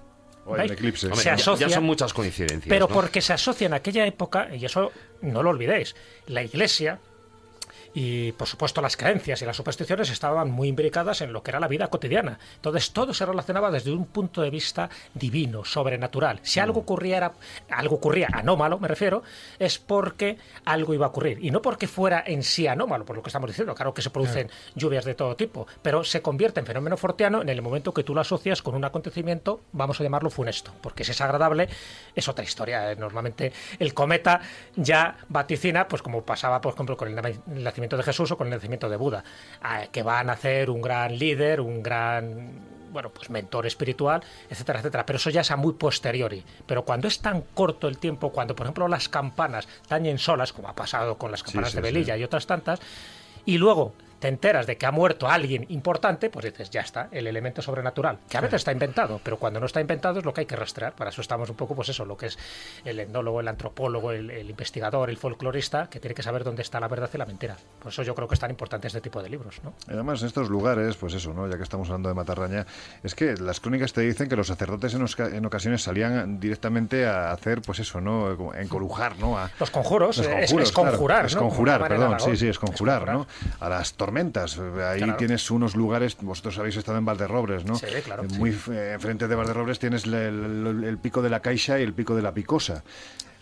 O 0.47 0.53
¿veis? 0.53 0.71
eclipse. 0.71 1.07
Hombre, 1.07 1.21
se 1.21 1.25
ya- 1.31 1.35
asocia, 1.35 1.67
ya 1.67 1.75
son 1.75 1.85
muchas 1.85 2.13
coincidencias. 2.13 2.69
pero 2.69 2.87
¿no? 2.87 2.95
porque 2.95 3.21
se 3.21 3.33
asocia 3.33 3.67
en 3.67 3.75
aquella 3.75 4.07
época, 4.07 4.49
y 4.55 4.65
eso 4.65 4.93
no 5.23 5.43
lo 5.43 5.51
olvidéis, 5.51 5.97
la 6.27 6.43
iglesia 6.45 7.01
Y 7.95 8.33
por 8.33 8.49
supuesto 8.49 8.81
las 8.81 8.97
creencias 8.97 9.43
y 9.43 9.45
las 9.45 9.57
supersticiones 9.57 10.09
estaban 10.11 10.51
muy 10.51 10.69
imbricadas 10.69 11.21
en 11.21 11.33
lo 11.33 11.43
que 11.43 11.51
era 11.51 11.61
la 11.61 11.69
vida 11.69 11.89
cotidiana. 11.89 12.39
Entonces 12.57 12.93
todo 12.93 13.13
se 13.13 13.27
relacionaba 13.27 13.71
desde 13.71 13.93
un 13.93 14.07
punto 14.07 14.41
de 14.41 14.51
vista 14.51 14.89
divino, 15.15 15.65
sobrenatural. 15.65 16.41
Si 16.43 16.59
algo 16.61 16.81
Mm. 16.81 16.83
ocurría, 16.83 17.17
era- 17.19 17.33
algo 17.71 17.97
ocurría 17.97 18.29
anómalo, 18.33 18.79
me 18.79 18.89
refiero, 18.89 19.23
es 19.59 19.79
porque 19.79 20.39
algo 20.65 20.95
iba 20.95 21.07
a 21.07 21.11
ocurrir. 21.11 21.39
Y 21.45 21.51
no 21.51 21.61
porque 21.61 21.87
fuera 21.87 22.23
en 22.27 22.43
sí 22.43 22.67
anómalo, 22.67 23.05
por 23.05 23.17
lo 23.17 23.23
que 23.23 23.29
estamos 23.29 23.51
diciendo. 23.51 23.75
Claro 23.75 23.93
que 23.93 24.01
se 24.03 24.11
producen 24.11 24.51
lluvias 24.75 25.05
de 25.05 25.15
todo 25.15 25.37
tipo, 25.37 25.67
pero 25.83 26.03
se 26.05 26.23
convierte 26.23 26.61
en 26.61 26.67
fenómeno 26.67 26.97
forteano 26.97 27.43
en 27.43 27.49
el 27.51 27.61
momento 27.63 27.93
que 27.93 28.05
tú 28.05 28.15
lo 28.15 28.21
asocias 28.23 28.63
con 28.63 28.75
un 28.75 28.85
acontecimiento, 28.85 29.61
vamos 29.73 30.01
a 30.01 30.03
llamarlo 30.03 30.31
funesto. 30.31 30.73
Porque 30.81 31.05
si 31.05 31.11
es 31.11 31.21
agradable, 31.21 31.69
es 32.15 32.29
otra 32.29 32.45
historia. 32.45 32.91
Eh, 32.93 32.97
Normalmente 32.97 33.53
el 33.79 33.95
cometa 33.95 34.41
ya 34.77 35.17
vaticina, 35.29 35.89
pues 35.89 36.03
como 36.03 36.23
pasaba, 36.25 36.61
por 36.61 36.73
ejemplo, 36.75 36.97
con 36.97 37.09
el 37.09 37.15
na- 37.17 37.23
el 37.29 37.67
nacimiento 37.83 37.97
de 37.97 38.03
Jesús 38.03 38.31
o 38.31 38.37
con 38.37 38.47
el 38.47 38.55
nacimiento 38.55 38.89
de 38.89 38.97
Buda, 38.97 39.25
que 39.91 40.03
va 40.03 40.21
a 40.21 40.25
nacer 40.25 40.71
un 40.71 40.81
gran 40.81 41.19
líder, 41.19 41.61
un 41.61 41.83
gran 41.83 42.73
bueno, 42.93 43.11
pues 43.11 43.31
mentor 43.31 43.67
espiritual, 43.67 44.23
etcétera, 44.51 44.81
etcétera. 44.81 45.07
Pero 45.07 45.17
eso 45.17 45.31
ya 45.31 45.41
es 45.41 45.51
a 45.51 45.57
muy 45.57 45.73
posteriori. 45.73 46.45
Pero 46.67 46.85
cuando 46.85 47.09
es 47.09 47.21
tan 47.21 47.41
corto 47.55 47.89
el 47.89 47.99
tiempo, 47.99 48.31
cuando 48.31 48.55
por 48.55 48.67
ejemplo 48.67 48.87
las 48.87 49.09
campanas 49.09 49.67
tañen 49.89 50.19
solas, 50.19 50.53
como 50.53 50.69
ha 50.69 50.75
pasado 50.75 51.17
con 51.17 51.31
las 51.31 51.43
campanas 51.43 51.71
sí, 51.71 51.77
de 51.77 51.83
Velilla 51.83 52.15
sí. 52.15 52.21
y 52.21 52.25
otras 52.25 52.47
tantas, 52.47 52.81
y 53.47 53.59
luego 53.59 53.95
te 54.23 54.29
enteras 54.29 54.69
de 54.69 54.77
que 54.77 54.87
ha 54.87 54.93
muerto 54.93 55.29
alguien 55.29 55.67
importante, 55.71 56.31
pues 56.31 56.45
dices, 56.45 56.71
ya 56.71 56.83
está, 56.83 57.09
el 57.11 57.27
elemento 57.27 57.61
sobrenatural, 57.61 58.19
que 58.31 58.39
a 58.39 58.41
veces 58.41 58.59
está 58.61 58.71
inventado, 58.71 59.21
pero 59.25 59.37
cuando 59.37 59.59
no 59.59 59.67
está 59.67 59.81
inventado 59.81 60.21
es 60.21 60.25
lo 60.25 60.33
que 60.33 60.43
hay 60.43 60.47
que 60.47 60.55
rastrear. 60.55 60.93
Para 60.95 61.11
eso 61.11 61.21
estamos 61.21 61.51
un 61.51 61.57
poco, 61.57 61.75
pues 61.75 61.89
eso, 61.89 62.05
lo 62.05 62.17
que 62.17 62.27
es 62.27 62.39
el 62.85 63.01
etnólogo, 63.01 63.41
el 63.41 63.49
antropólogo, 63.49 64.13
el, 64.13 64.31
el 64.31 64.49
investigador, 64.49 65.11
el 65.11 65.17
folclorista, 65.17 65.91
que 65.91 65.99
tiene 65.99 66.15
que 66.15 66.23
saber 66.23 66.45
dónde 66.45 66.63
está 66.63 66.79
la 66.79 66.87
verdad 66.87 67.11
y 67.13 67.19
la 67.19 67.27
mentira. 67.27 67.57
Por 67.81 67.89
eso 67.91 68.05
yo 68.05 68.15
creo 68.15 68.29
que 68.29 68.35
es 68.35 68.41
tan 68.41 68.51
importante 68.51 68.87
este 68.87 69.01
tipo 69.01 69.21
de 69.21 69.29
libros, 69.29 69.61
¿no? 69.65 69.75
Además, 69.89 70.21
en 70.21 70.29
estos 70.29 70.49
lugares, 70.49 70.97
pues 70.97 71.15
eso, 71.15 71.35
¿no? 71.35 71.49
Ya 71.51 71.57
que 71.57 71.65
estamos 71.65 71.89
hablando 71.89 72.09
de 72.09 72.15
Matarraña, 72.15 72.65
es 73.03 73.17
que 73.17 73.35
las 73.35 73.59
crónicas 73.59 73.93
te 73.93 74.03
dicen 74.03 74.29
que 74.29 74.37
los 74.37 74.47
sacerdotes 74.47 74.95
en, 74.95 75.03
osca- 75.03 75.35
en 75.35 75.45
ocasiones 75.45 75.83
salían 75.83 76.39
directamente 76.39 77.07
a 77.09 77.33
hacer, 77.33 77.61
pues 77.61 77.81
eso, 77.81 78.01
¿no? 78.01 78.53
Encolujar, 78.55 79.19
¿no? 79.19 79.37
A, 79.37 79.51
Los 79.59 79.73
conjuros, 79.73 80.19
Los 80.19 80.27
es- 80.29 80.33
conjuros, 80.33 80.69
es, 80.69 80.73
conjurar, 80.73 81.17
claro, 81.17 81.27
es 81.27 81.35
¿no? 81.35 81.41
conjurar, 81.41 81.89
perdón, 81.89 82.21
sí, 82.21 82.37
sí, 82.37 82.47
es 82.47 82.59
conjurar, 82.61 83.13
¿no? 83.13 83.27
A 83.59 83.69
las 83.69 83.95
tormentas. 84.17 84.59
Ahí 84.59 84.99
Claro. 85.01 85.17
tienes 85.17 85.51
unos 85.51 85.75
lugares, 85.75 86.17
vosotros 86.21 86.59
habéis 86.59 86.77
estado 86.77 86.99
en 86.99 87.05
Valderrobres, 87.07 87.65
¿no? 87.65 87.77
Sí, 87.77 87.87
claro. 88.05 88.25
Muy 88.39 88.51
eh, 88.71 88.93
enfrente 88.95 89.27
de 89.27 89.35
Valderrobres 89.35 89.79
tienes 89.79 90.05
el, 90.05 90.15
el- 90.15 90.85
el 90.85 90.99
pico 90.99 91.23
de 91.23 91.31
la 91.31 91.41
Caixa 91.41 91.79
y 91.81 91.83
el 91.83 91.95
pico 91.95 92.15
de 92.15 92.21
la 92.23 92.33
Picosa. 92.35 92.85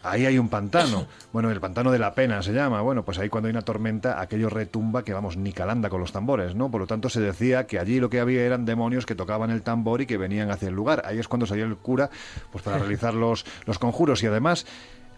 Ahí 0.02 0.24
hay 0.24 0.38
un 0.38 0.48
pantano. 0.48 1.06
Bueno, 1.32 1.50
el 1.50 1.60
pantano 1.60 1.90
de 1.92 1.98
la 1.98 2.14
pena 2.14 2.42
se 2.42 2.52
llama. 2.52 2.80
Bueno, 2.82 3.04
pues 3.04 3.18
ahí 3.18 3.28
cuando 3.28 3.46
hay 3.48 3.50
una 3.50 3.62
tormenta, 3.62 4.20
aquello 4.20 4.48
retumba 4.48 5.04
que 5.04 5.12
vamos, 5.12 5.36
ni 5.36 5.52
calanda 5.52 5.88
con 5.90 6.00
los 6.00 6.10
tambores, 6.12 6.54
¿no? 6.56 6.70
Por 6.70 6.80
lo 6.80 6.86
tanto, 6.86 7.08
se 7.08 7.20
decía 7.20 7.66
que 7.66 7.78
allí 7.78 8.00
lo 8.00 8.08
que 8.10 8.18
había 8.20 8.42
eran 8.42 8.64
demonios 8.64 9.06
que 9.06 9.14
tocaban 9.14 9.50
el 9.50 9.62
tambor 9.62 10.00
y 10.00 10.06
que 10.06 10.16
venían 10.16 10.50
hacia 10.50 10.68
el 10.68 10.74
lugar. 10.74 11.02
Ahí 11.04 11.18
es 11.18 11.28
cuando 11.28 11.46
salía 11.46 11.64
el 11.64 11.76
cura, 11.76 12.10
pues 12.52 12.62
para 12.64 12.78
realizar 12.84 13.14
los, 13.14 13.44
los 13.66 13.78
conjuros. 13.78 14.22
Y 14.22 14.26
además, 14.26 14.66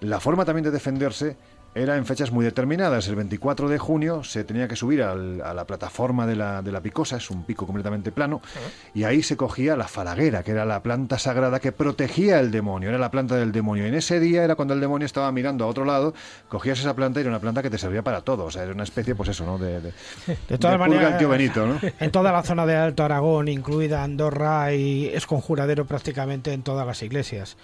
la 0.01 0.19
forma 0.21 0.45
también 0.45 0.65
de 0.65 0.71
defenderse 0.71 1.37
era 1.75 1.97
en 1.97 2.05
fechas 2.05 2.31
muy 2.33 2.45
determinadas. 2.45 3.09
El 3.09 3.17
24 3.17 3.69
de 3.69 3.79
junio 3.79 4.23
se 4.25 4.45
tenía 4.45 4.69
que 4.69 4.77
subir 4.77 5.03
al- 5.03 5.41
a 5.41 5.55
la 5.55 5.65
plataforma 5.67 6.27
de 6.27 6.37
la, 6.37 6.61
de 6.63 6.71
la 6.71 6.81
Picosa, 6.81 7.17
es 7.17 7.31
un 7.31 7.45
pico 7.45 7.65
completamente 7.67 8.13
plano, 8.13 8.43
y 8.95 9.05
ahí 9.05 9.23
se 9.23 9.37
cogía 9.37 9.75
la 9.77 9.89
falaguera, 9.89 10.43
que 10.43 10.51
era 10.51 10.65
la 10.67 10.83
planta 10.83 11.19
sagrada 11.19 11.61
que 11.61 11.73
protegía 11.73 12.41
el 12.41 12.51
demonio, 12.51 12.91
era 12.91 12.99
la 12.99 13.11
planta 13.11 13.37
del 13.37 13.53
demonio. 13.53 13.85
Y 13.87 13.89
en 13.89 13.95
ese 13.95 14.21
día 14.21 14.45
era 14.45 14.55
cuando 14.55 14.75
el 14.75 14.81
demonio 14.81 15.07
estaba 15.07 15.33
mirando 15.33 15.65
a 15.65 15.69
otro 15.69 15.85
lado, 15.85 16.13
cogías 16.49 16.79
esa 16.79 16.95
planta 16.95 17.21
y 17.21 17.23
era 17.23 17.31
una 17.31 17.41
planta 17.41 17.63
que 17.63 17.71
te 17.71 17.79
servía 17.79 18.03
para 18.03 18.21
todo. 18.21 18.45
O 18.45 18.51
sea, 18.51 18.65
era 18.65 18.73
una 18.73 18.85
especie, 18.85 19.15
pues 19.15 19.31
eso, 19.31 19.47
¿no? 19.47 19.57
De, 19.59 19.81
de, 19.81 19.93
De 20.49 20.59
todas 20.59 20.79
maneras, 20.79 21.13
en 22.01 22.11
toda 22.11 22.33
la 22.33 22.43
zona 22.43 22.67
de 22.67 22.77
Alto 22.77 23.03
Aragón, 23.03 23.49
incluida 23.49 24.03
Andorra, 24.03 24.75
y 24.75 25.07
es 25.07 25.27
conjuradero 25.27 25.87
prácticamente 25.87 26.53
en 26.53 26.63
todas 26.63 26.87
las 26.87 27.03
iglesias. 27.03 27.57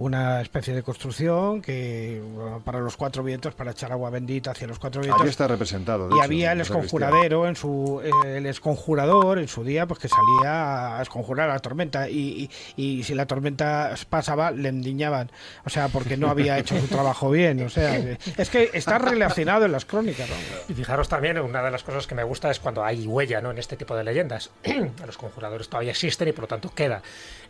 Una 0.00 0.40
especie 0.40 0.74
de 0.74 0.82
construcción 0.82 1.60
que 1.60 2.22
bueno, 2.34 2.62
para 2.64 2.80
los 2.80 2.96
cuatro 2.96 3.22
vientos, 3.22 3.54
para 3.54 3.72
echar 3.72 3.92
agua 3.92 4.10
bendita 4.10 4.52
hacia 4.52 4.66
los 4.66 4.78
cuatro 4.78 5.02
vientos. 5.02 5.20
Allí 5.20 5.30
está 5.30 5.46
representado. 5.46 6.08
de 6.08 6.14
y 6.14 6.18
hecho, 6.18 6.24
había 6.24 6.52
el 6.52 6.60
esconjuradero 6.62 7.46
en 7.46 7.54
su 7.54 8.00
eh, 8.02 8.38
el 8.38 8.46
esconjurador 8.46 9.38
en 9.38 9.48
su 9.48 9.62
día 9.62 9.86
pues 9.86 10.00
que 10.00 10.08
salía 10.08 10.98
a 10.98 11.02
esconjurar 11.02 11.48
la 11.48 11.58
tormenta 11.58 12.08
y, 12.08 12.50
y, 12.76 12.82
y 12.82 13.02
si 13.04 13.14
la 13.14 13.26
tormenta 13.26 13.94
pasaba 14.08 14.50
le 14.50 14.70
endiñaban 14.70 15.30
o 15.64 15.70
sea 15.70 15.88
porque 15.88 16.16
no 16.16 16.28
había 16.28 16.58
hecho 16.58 16.80
su 16.80 16.86
trabajo 16.86 17.30
bien 17.30 17.62
o 17.62 17.68
sea 17.68 17.96
es 18.36 18.50
que 18.50 18.70
está 18.72 18.98
relacionado 18.98 19.66
en 19.66 19.72
las 19.72 19.84
crónicas 19.84 20.28
vamos. 20.28 20.44
Y 20.68 20.74
fijaros 20.74 21.08
también, 21.08 21.38
una 21.38 21.62
de 21.62 21.70
las 21.70 21.82
cosas 21.82 22.06
que 22.06 22.14
me 22.14 22.24
gusta 22.24 22.50
es 22.50 22.60
cuando 22.60 22.84
hay 22.84 23.06
huella 23.06 23.40
¿no? 23.40 23.50
en 23.50 23.58
este 23.58 23.76
tipo 23.76 23.94
de 23.94 24.04
leyendas. 24.04 24.50
los 25.06 25.16
conjuradores 25.16 25.68
todavía 25.68 25.90
existen 25.90 26.28
y 26.28 26.32
por 26.32 26.42
lo 26.42 26.48
tanto 26.48 26.72
queda 26.74 27.02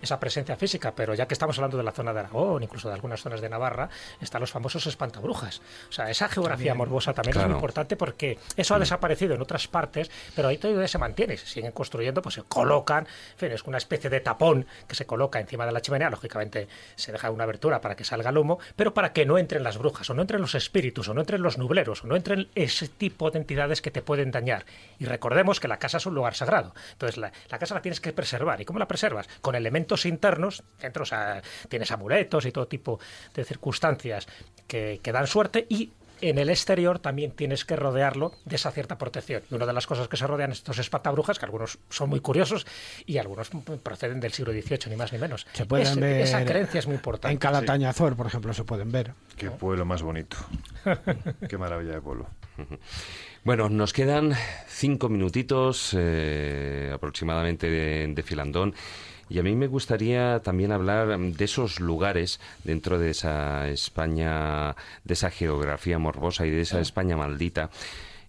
esa 0.03 0.19
presencia 0.19 0.57
física, 0.57 0.93
pero 0.95 1.15
ya 1.15 1.27
que 1.27 1.35
estamos 1.35 1.57
hablando 1.59 1.77
de 1.77 1.85
la 1.85 1.93
zona 1.93 2.13
de 2.13 2.21
Aragón, 2.21 2.40
incluso 2.61 2.89
de 2.89 2.95
algunas 2.95 3.23
zonas 3.23 3.41
de 3.41 3.49
Navarra, 3.49 3.89
están 4.21 4.41
los 4.41 4.51
famosos 4.51 4.87
espantabrujas. 4.87 5.61
O 5.89 5.93
sea, 5.93 6.11
esa 6.11 6.29
geografía 6.29 6.73
También. 6.73 6.77
morbosa 6.79 7.13
también 7.13 7.39
es 7.39 7.45
muy 7.45 7.55
importante 7.55 7.97
porque 7.97 8.39
eso 8.57 8.75
ha 8.75 8.79
desaparecido 8.79 9.35
en 9.35 9.43
otras 9.43 9.69
partes, 9.69 10.11
pero 10.35 10.49
ahí 10.49 10.59
todavía 10.59 10.89
se 10.89 10.99
mantiene, 10.99 11.37
se 11.37 11.47
siguen 11.47 11.73
construyendo, 11.73 12.23
pues 12.23 12.35
se 12.37 12.43
colocan, 12.43 13.07
en 13.07 13.39
fin, 13.39 13.53
es 13.53 13.63
una 13.65 13.79
especie 13.79 14.11
de 14.11 14.21
tapón 14.21 14.67
que 14.87 14.95
se 14.95 15.07
coloca 15.07 15.41
encima 15.41 15.67
de 15.67 15.73
la 15.73 15.81
chimenea, 15.81 16.11
lógicamente 16.11 16.69
se 16.97 17.13
deja 17.13 17.31
una 17.31 17.45
abertura 17.45 17.81
para 17.81 17.97
que 17.97 18.05
salga 18.05 18.31
el 18.31 18.39
humo, 18.39 18.59
pero 18.77 18.95
para 18.95 19.13
que 19.13 19.27
no 19.27 19.39
entren 19.39 19.63
las 19.63 19.79
brujas, 19.79 20.09
o 20.11 20.15
no 20.15 20.23
entren 20.23 20.41
los 20.41 20.55
espíritus, 20.55 21.09
o 21.09 21.15
no 21.15 21.21
entren 21.21 21.43
los 21.43 21.59
nubleros, 21.59 22.05
o 22.05 22.07
no 22.07 22.17
entren 22.17 22.49
ese 22.55 22.89
tipo 22.89 23.31
de 23.31 23.39
entidades 23.39 23.83
que 23.83 23.91
te 23.91 24.03
pueden 24.03 24.31
dañar. 24.31 24.65
Y 24.99 25.05
recordemos 25.05 25.61
que 25.61 25.69
la 25.69 25.79
casa 25.79 25.99
es 25.99 26.07
un 26.07 26.15
lugar 26.15 26.35
sagrado, 26.35 26.75
entonces 26.93 27.17
la, 27.17 27.33
la 27.49 27.59
casa 27.59 27.75
la 27.75 27.83
tienes 27.83 28.01
que 28.01 28.13
preservar. 28.13 28.61
¿Y 28.61 28.65
cómo 28.65 28.79
la 28.79 28.89
preservas? 28.89 29.29
Con 29.41 29.55
elementos 29.55 30.07
internos, 30.07 30.63
dentro, 30.81 31.03
o 31.03 31.07
sea, 31.07 31.43
tienes 31.69 31.91
amuletos 31.91 32.30
y 32.47 32.53
todo 32.53 32.67
tipo 32.67 33.01
de 33.35 33.45
circunstancias 33.45 34.27
que, 34.67 35.01
que 35.03 35.13
dan 35.13 35.27
suerte 35.27 35.67
y 35.69 35.91
en 36.21 36.39
el 36.39 36.51
exterior 36.51 36.99
también 36.99 37.33
tienes 37.33 37.65
que 37.65 37.77
rodearlo 37.77 38.33
de 38.45 38.57
esa 38.57 38.71
cierta 38.71 38.99
protección. 38.99 39.43
Y 39.51 39.55
una 39.55 39.67
de 39.67 39.73
las 39.73 39.87
cosas 39.87 40.09
que 40.09 40.17
se 40.17 40.27
rodean 40.27 40.53
estos 40.53 40.79
espantabrujas, 40.79 41.39
que 41.39 41.45
algunos 41.45 41.79
son 41.89 42.11
muy 42.11 42.21
curiosos 42.21 42.67
y 43.07 43.19
algunos 43.19 43.51
proceden 43.83 44.21
del 44.21 44.33
siglo 44.33 44.53
XVIII, 44.53 44.91
ni 44.91 44.97
más 44.97 45.13
ni 45.13 45.19
menos. 45.19 45.47
se 45.53 45.67
pueden 45.67 45.99
ver 46.01 46.23
esa 46.23 46.45
creencia 46.45 46.79
es 46.79 46.87
muy 46.87 46.97
importante. 46.97 47.33
en 47.33 47.39
Calatañazor 47.39 48.17
por 48.17 48.27
ejemplo 48.27 48.53
se 48.53 48.65
pueden 48.65 48.93
ver 48.93 49.13
Qué 49.37 49.51
pueblo 49.51 49.85
más 49.85 50.03
bonito. 50.03 50.37
Qué 51.49 51.59
maravilla 51.59 51.93
de 51.93 52.01
pueblo. 52.01 52.29
Bueno, 53.43 53.71
nos 53.71 53.95
quedan 53.95 54.35
cinco 54.69 55.09
minutitos 55.09 55.97
eh, 55.99 56.91
aproximadamente 56.93 57.71
de, 57.71 58.13
de 58.15 58.23
filandón. 58.23 58.75
Y 59.31 59.39
a 59.39 59.45
mí 59.45 59.55
me 59.55 59.69
gustaría 59.69 60.41
también 60.41 60.73
hablar 60.73 61.17
mm, 61.17 61.35
de 61.35 61.45
esos 61.45 61.79
lugares 61.79 62.41
dentro 62.65 62.99
de 62.99 63.11
esa 63.11 63.69
España, 63.69 64.75
de 65.05 65.15
esa 65.15 65.31
geografía 65.31 65.99
morbosa 65.99 66.47
y 66.47 66.51
de 66.51 66.63
esa 66.63 66.81
España 66.81 67.17
maldita. 67.17 67.71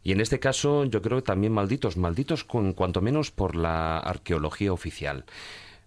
Y 0.03 0.11
en 0.11 0.21
este 0.21 0.39
caso 0.39 0.85
yo 0.85 1.01
creo 1.01 1.17
que 1.17 1.23
también 1.25 1.53
malditos, 1.53 1.97
malditos 1.97 2.43
con 2.43 2.73
cuanto 2.73 3.01
menos 3.01 3.31
por 3.31 3.55
la 3.55 3.97
arqueología 3.97 4.71
oficial. 4.71 5.25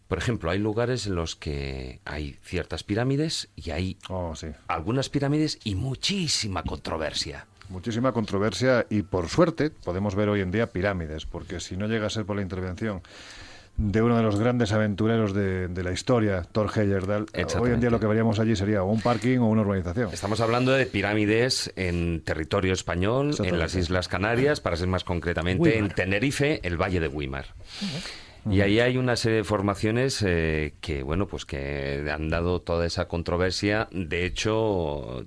Por 0.08 0.18
ejemplo, 0.18 0.50
hay 0.50 0.58
lugares 0.58 1.06
en 1.06 1.14
los 1.14 1.34
que 1.34 2.00
hay 2.04 2.36
ciertas 2.42 2.82
pirámides 2.82 3.48
y 3.56 3.70
hay 3.70 3.96
Oh, 4.08 4.34
algunas 4.68 5.08
pirámides 5.08 5.58
y 5.64 5.76
muchísima 5.76 6.62
controversia. 6.62 7.46
Muchísima 7.70 8.12
controversia 8.12 8.86
y 8.90 9.02
por 9.02 9.28
suerte 9.28 9.70
podemos 9.70 10.14
ver 10.14 10.28
hoy 10.28 10.42
en 10.42 10.50
día 10.50 10.70
pirámides, 10.70 11.24
porque 11.24 11.60
si 11.60 11.76
no 11.76 11.86
llega 11.86 12.08
a 12.08 12.10
ser 12.10 12.26
por 12.26 12.36
la 12.36 12.42
intervención 12.42 13.00
de 13.76 14.02
uno 14.02 14.16
de 14.16 14.22
los 14.22 14.38
grandes 14.38 14.72
aventureros 14.72 15.34
de, 15.34 15.68
de 15.68 15.82
la 15.82 15.92
historia, 15.92 16.46
Thor 16.52 16.70
Heyerdahl, 16.74 17.26
hoy 17.60 17.70
en 17.70 17.80
día 17.80 17.90
lo 17.90 17.98
que 17.98 18.06
veríamos 18.06 18.38
allí 18.38 18.54
sería 18.54 18.82
un 18.82 19.00
parking 19.00 19.38
o 19.38 19.48
una 19.48 19.62
urbanización. 19.62 20.10
Estamos 20.12 20.40
hablando 20.40 20.72
de 20.72 20.86
pirámides 20.86 21.72
en 21.76 22.22
territorio 22.22 22.72
español, 22.72 23.34
en 23.42 23.58
las 23.58 23.74
Islas 23.74 24.08
Canarias, 24.08 24.60
para 24.60 24.76
ser 24.76 24.86
más 24.88 25.02
concretamente, 25.04 25.62
Weimar. 25.62 25.90
en 25.90 25.94
Tenerife, 25.94 26.60
el 26.62 26.80
Valle 26.80 27.00
de 27.00 27.08
Weimar. 27.08 27.46
Y 28.50 28.60
ahí 28.60 28.78
hay 28.80 28.98
una 28.98 29.16
serie 29.16 29.38
de 29.38 29.44
formaciones 29.44 30.22
eh, 30.26 30.74
que, 30.82 31.02
bueno, 31.02 31.26
pues 31.26 31.46
que 31.46 32.04
han 32.12 32.28
dado 32.28 32.60
toda 32.60 32.84
esa 32.86 33.08
controversia. 33.08 33.88
De 33.90 34.26
hecho, 34.26 35.26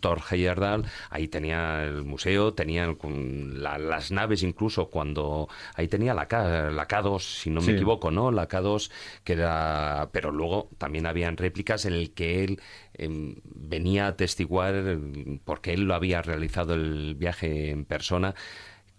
Thor 0.00 0.20
Heyerdahl, 0.30 0.84
ahí 1.10 1.28
tenía 1.28 1.84
el 1.84 2.02
museo, 2.04 2.54
tenía 2.54 2.94
con 2.94 3.62
la- 3.62 3.78
las 3.78 4.10
naves 4.10 4.42
incluso 4.42 4.88
cuando... 4.88 5.48
Ahí 5.74 5.88
tenía 5.88 6.14
la, 6.14 6.28
K, 6.28 6.70
la 6.70 6.88
K2, 6.88 7.20
si 7.20 7.50
no 7.50 7.60
me 7.60 7.66
Sí. 7.66 7.72
equivoco, 7.72 8.10
¿no? 8.10 8.30
La 8.30 8.48
K2, 8.48 8.90
que 9.22 9.34
era... 9.34 10.08
Pero 10.12 10.32
luego 10.32 10.70
también 10.78 11.06
habían 11.06 11.36
réplicas 11.36 11.84
en 11.84 11.92
el 11.92 12.12
que 12.14 12.42
él 12.44 12.60
em, 12.94 13.36
venía 13.44 14.06
a 14.06 14.08
atestiguar, 14.08 14.74
em, 14.74 15.38
porque 15.44 15.74
él 15.74 15.82
lo 15.82 15.94
había 15.94 16.22
realizado 16.22 16.72
el 16.74 17.14
viaje 17.16 17.68
en 17.70 17.84
persona, 17.84 18.34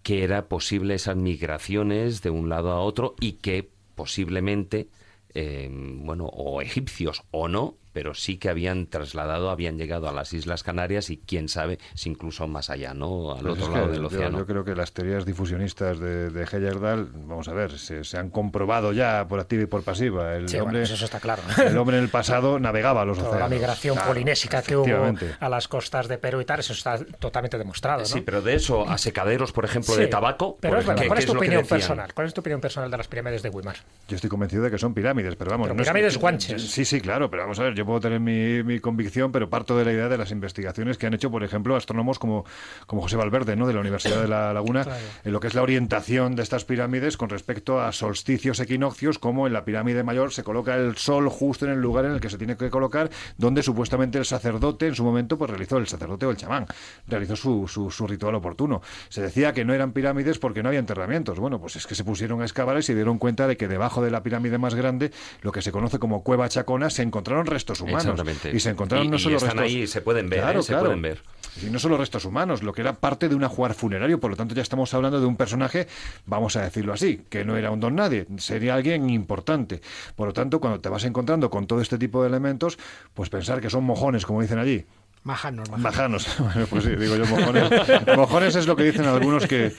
que 0.02 0.24
era 0.24 0.48
posible 0.48 0.94
esas 0.94 1.16
migraciones 1.16 2.22
de 2.22 2.30
un 2.30 2.48
lado 2.48 2.72
a 2.72 2.80
otro 2.80 3.14
y 3.20 3.32
que 3.34 3.70
posiblemente, 3.94 4.88
eh, 5.34 5.68
bueno, 5.70 6.26
o 6.26 6.62
egipcios 6.62 7.24
o 7.30 7.48
no, 7.48 7.76
pero 7.92 8.14
sí 8.14 8.38
que 8.38 8.48
habían 8.48 8.86
trasladado, 8.86 9.50
habían 9.50 9.78
llegado 9.78 10.08
a 10.08 10.12
las 10.12 10.32
Islas 10.32 10.62
Canarias 10.62 11.10
y 11.10 11.16
quién 11.18 11.48
sabe 11.48 11.78
si 11.94 12.10
incluso 12.10 12.46
más 12.48 12.70
allá, 12.70 12.94
¿no? 12.94 13.32
Al 13.32 13.40
Pues 13.42 13.54
otro 13.60 13.72
lado 13.72 13.86
que 13.86 13.92
del 13.92 14.00
yo- 14.02 14.06
océano. 14.06 14.38
Yo, 14.38 14.46
creo 14.46 14.64
que 14.64 14.74
las 14.74 14.92
teorías 14.92 15.24
difusionistas 15.24 15.98
de, 15.98 16.30
de 16.30 16.42
Heyerdahl, 16.44 17.08
vamos 17.14 17.48
a 17.48 17.52
ver, 17.52 17.78
se, 17.78 18.04
se 18.04 18.18
han 18.18 18.30
comprobado 18.30 18.92
ya 18.92 19.26
por 19.28 19.40
activa 19.40 19.62
y 19.62 19.66
por 19.66 19.82
pasiva. 19.82 20.34
El 20.36 20.48
Sí, 20.48 20.58
hombre, 20.58 20.82
eso 20.82 21.04
está 21.04 21.20
claro. 21.20 21.42
El 21.64 21.76
hombre 21.78 21.98
en 21.98 22.04
el 22.04 22.10
pasado 22.10 22.58
navegaba 22.58 23.02
a 23.02 23.04
los 23.04 23.18
Toda 23.18 23.30
océanos. 23.30 23.50
la 23.50 23.54
migración 23.56 23.94
Claro, 23.96 24.08
polinésica 24.10 24.62
que 24.62 24.76
hubo 24.76 25.14
a 25.40 25.48
las 25.48 25.68
costas 25.68 26.08
de 26.08 26.18
Perú 26.18 26.40
y 26.40 26.44
tal, 26.44 26.60
eso 26.60 26.72
está 26.72 26.98
totalmente 27.18 27.58
demostrado. 27.58 28.00
¿no? 28.00 28.06
Sí, 28.06 28.20
pero 28.20 28.42
de 28.42 28.54
eso 28.54 28.88
a 28.88 28.98
secaderos, 28.98 29.52
por 29.52 29.64
ejemplo, 29.64 29.94
Sí, 29.94 30.00
de 30.00 30.06
tabaco. 30.08 30.56
Pero 30.60 30.74
por 30.74 30.80
es 30.80 30.86
verdad, 30.86 31.04
ejemplo, 31.04 31.08
¿cuál 31.08 31.18
¿qué 31.18 31.24
es 31.24 31.30
tu 31.30 31.36
opinión 31.36 31.66
personal? 31.66 32.14
¿Cuál 32.14 32.26
es 32.26 32.34
tu 32.34 32.40
opinión 32.40 32.60
personal 32.60 32.90
de 32.90 32.96
las 32.96 33.08
pirámides 33.08 33.42
de 33.42 33.48
Weimar? 33.50 33.76
Yo 34.08 34.16
estoy 34.16 34.30
convencido 34.30 34.62
de 34.62 34.70
que 34.70 34.78
son 34.78 34.94
pirámides, 34.94 35.36
pero 35.36 35.50
vamos. 35.50 35.66
Pero 35.66 35.74
no 35.74 35.82
es- 35.82 35.88
pirámides 35.88 36.18
guanches. 36.18 36.70
Sí, 36.70 36.84
sí, 36.84 37.00
claro, 37.00 37.30
pero 37.30 37.42
vamos 37.42 37.58
a 37.58 37.62
ver, 37.64 37.74
yo 37.78 37.86
puedo 37.86 38.00
tener 38.00 38.20
mi, 38.20 38.62
mi 38.62 38.80
convicción, 38.80 39.32
pero 39.32 39.48
parto 39.48 39.76
de 39.76 39.84
la 39.84 39.92
idea 39.92 40.08
de 40.08 40.18
las 40.18 40.30
investigaciones 40.30 40.98
que 40.98 41.06
han 41.06 41.14
hecho, 41.14 41.30
por 41.30 41.42
ejemplo, 41.44 41.76
astrónomos 41.76 42.18
como, 42.18 42.44
como 42.86 43.02
José 43.02 43.16
Valverde, 43.16 43.56
¿no? 43.56 43.66
de 43.66 43.72
la 43.74 43.80
Universidad 43.80 44.20
de 44.20 44.28
La 44.28 44.52
Laguna, 44.52 44.84
Claro. 44.84 45.00
en 45.24 45.32
lo 45.32 45.40
que 45.40 45.46
es 45.46 45.54
la 45.54 45.62
orientación 45.62 46.36
de 46.36 46.42
estas 46.42 46.64
pirámides 46.64 47.16
con 47.16 47.28
respecto 47.28 47.80
a 47.80 47.92
solsticios 47.92 48.60
equinoccios, 48.60 49.18
como 49.18 49.46
en 49.46 49.52
la 49.52 49.64
pirámide 49.64 50.02
mayor 50.02 50.32
se 50.32 50.42
coloca 50.44 50.74
el 50.76 50.96
sol 50.96 51.28
justo 51.28 51.64
en 51.64 51.72
el 51.72 51.80
lugar 51.80 52.04
en 52.04 52.12
el 52.12 52.20
que 52.20 52.30
se 52.30 52.38
tiene 52.38 52.56
que 52.56 52.70
colocar, 52.70 53.10
donde 53.36 53.62
supuestamente 53.62 54.18
el 54.18 54.24
sacerdote 54.24 54.86
en 54.88 54.94
su 54.94 55.04
momento 55.04 55.38
pues 55.38 55.50
realizó, 55.50 55.78
el 55.78 55.86
sacerdote 55.86 56.26
o 56.26 56.30
el 56.30 56.36
chamán, 56.36 56.66
realizó 57.06 57.36
su, 57.36 57.68
su, 57.68 57.90
su 57.90 58.06
ritual 58.06 58.34
oportuno. 58.34 58.82
Se 59.08 59.22
decía 59.22 59.52
que 59.52 59.64
no 59.64 59.74
eran 59.74 59.92
pirámides 59.92 60.38
porque 60.38 60.62
no 60.62 60.68
había 60.68 60.80
enterramientos. 60.80 61.38
Bueno, 61.38 61.60
pues 61.60 61.76
es 61.76 61.86
que 61.86 61.94
se 61.94 62.04
pusieron 62.04 62.40
a 62.40 62.44
excavar 62.44 62.78
y 62.78 62.82
se 62.82 62.94
dieron 62.94 63.18
cuenta 63.18 63.46
de 63.46 63.56
que 63.56 63.68
debajo 63.68 64.02
de 64.02 64.10
la 64.10 64.22
pirámide 64.22 64.58
más 64.58 64.74
grande, 64.74 65.12
lo 65.42 65.52
que 65.52 65.62
se 65.62 65.70
conoce 65.70 65.98
como 65.98 66.22
cueva 66.22 66.48
chacona, 66.48 66.90
se 66.90 67.02
encontraron 67.02 67.46
restos 67.46 67.67
humanos. 67.80 68.02
Exactamente. 68.04 68.50
Y 68.54 68.60
se 68.60 68.70
encontraron 68.70 69.06
Y- 69.06 69.10
no 69.10 69.16
y 69.16 69.20
solo 69.20 69.36
están 69.36 69.50
restos... 69.58 69.64
ahí, 69.66 69.86
se 69.86 70.00
pueden 70.00 70.28
ver, 70.28 70.40
Claro, 70.40 70.60
¿eh? 70.60 70.62
se 70.62 70.72
claro. 70.72 70.84
pueden 70.86 71.02
ver. 71.02 71.22
Y 71.62 71.70
no 71.70 71.78
solo 71.80 71.96
restos 71.96 72.24
humanos, 72.24 72.62
lo 72.62 72.72
que 72.72 72.82
era 72.82 72.92
parte 72.94 73.28
de 73.28 73.34
un 73.34 73.42
ajuar 73.42 73.74
funerario, 73.74 74.20
por 74.20 74.30
lo 74.30 74.36
tanto 74.36 74.54
ya 74.54 74.62
estamos 74.62 74.94
hablando 74.94 75.18
de 75.20 75.26
un 75.26 75.36
personaje, 75.36 75.88
vamos 76.24 76.54
a 76.56 76.62
decirlo 76.62 76.92
así, 76.92 77.22
que 77.28 77.44
no 77.44 77.56
era 77.56 77.70
un 77.72 77.80
don 77.80 77.96
nadie, 77.96 78.26
sería 78.36 78.74
alguien 78.74 79.10
importante. 79.10 79.80
Por 80.14 80.28
lo 80.28 80.32
tanto, 80.32 80.60
cuando 80.60 80.80
te 80.80 80.88
vas 80.88 81.02
encontrando 81.04 81.50
con 81.50 81.66
todo 81.66 81.80
este 81.80 81.98
tipo 81.98 82.22
de 82.22 82.28
elementos, 82.28 82.78
pues 83.12 83.28
pensar 83.28 83.60
que 83.60 83.70
son 83.70 83.82
mojones, 83.84 84.24
como 84.24 84.40
dicen 84.40 84.58
allí, 84.58 84.84
Majanos, 85.24 85.68
majanos. 85.68 86.28
Majanos. 86.28 86.36
Bueno, 86.54 86.66
pues 86.70 86.84
sí, 86.84 86.90
digo 86.94 87.16
yo 87.16 87.26
mojones. 87.26 87.68
Mojones 88.16 88.54
es 88.54 88.66
lo 88.68 88.76
que 88.76 88.84
dicen 88.84 89.04
algunos 89.06 89.46
que, 89.48 89.72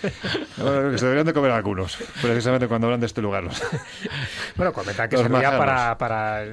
bueno, 0.57 0.91
que 0.91 0.97
se 0.97 1.05
deberían 1.05 1.25
de 1.25 1.33
comer 1.33 1.51
algunos, 1.51 1.97
precisamente 2.21 2.67
cuando 2.67 2.87
hablan 2.87 2.99
de 2.99 3.05
este 3.05 3.21
lugar. 3.21 3.45
Bueno, 4.57 4.73
comenta 4.73 5.07
que 5.07 5.15
Los 5.15 5.23
servía 5.23 5.57
para 5.97 6.43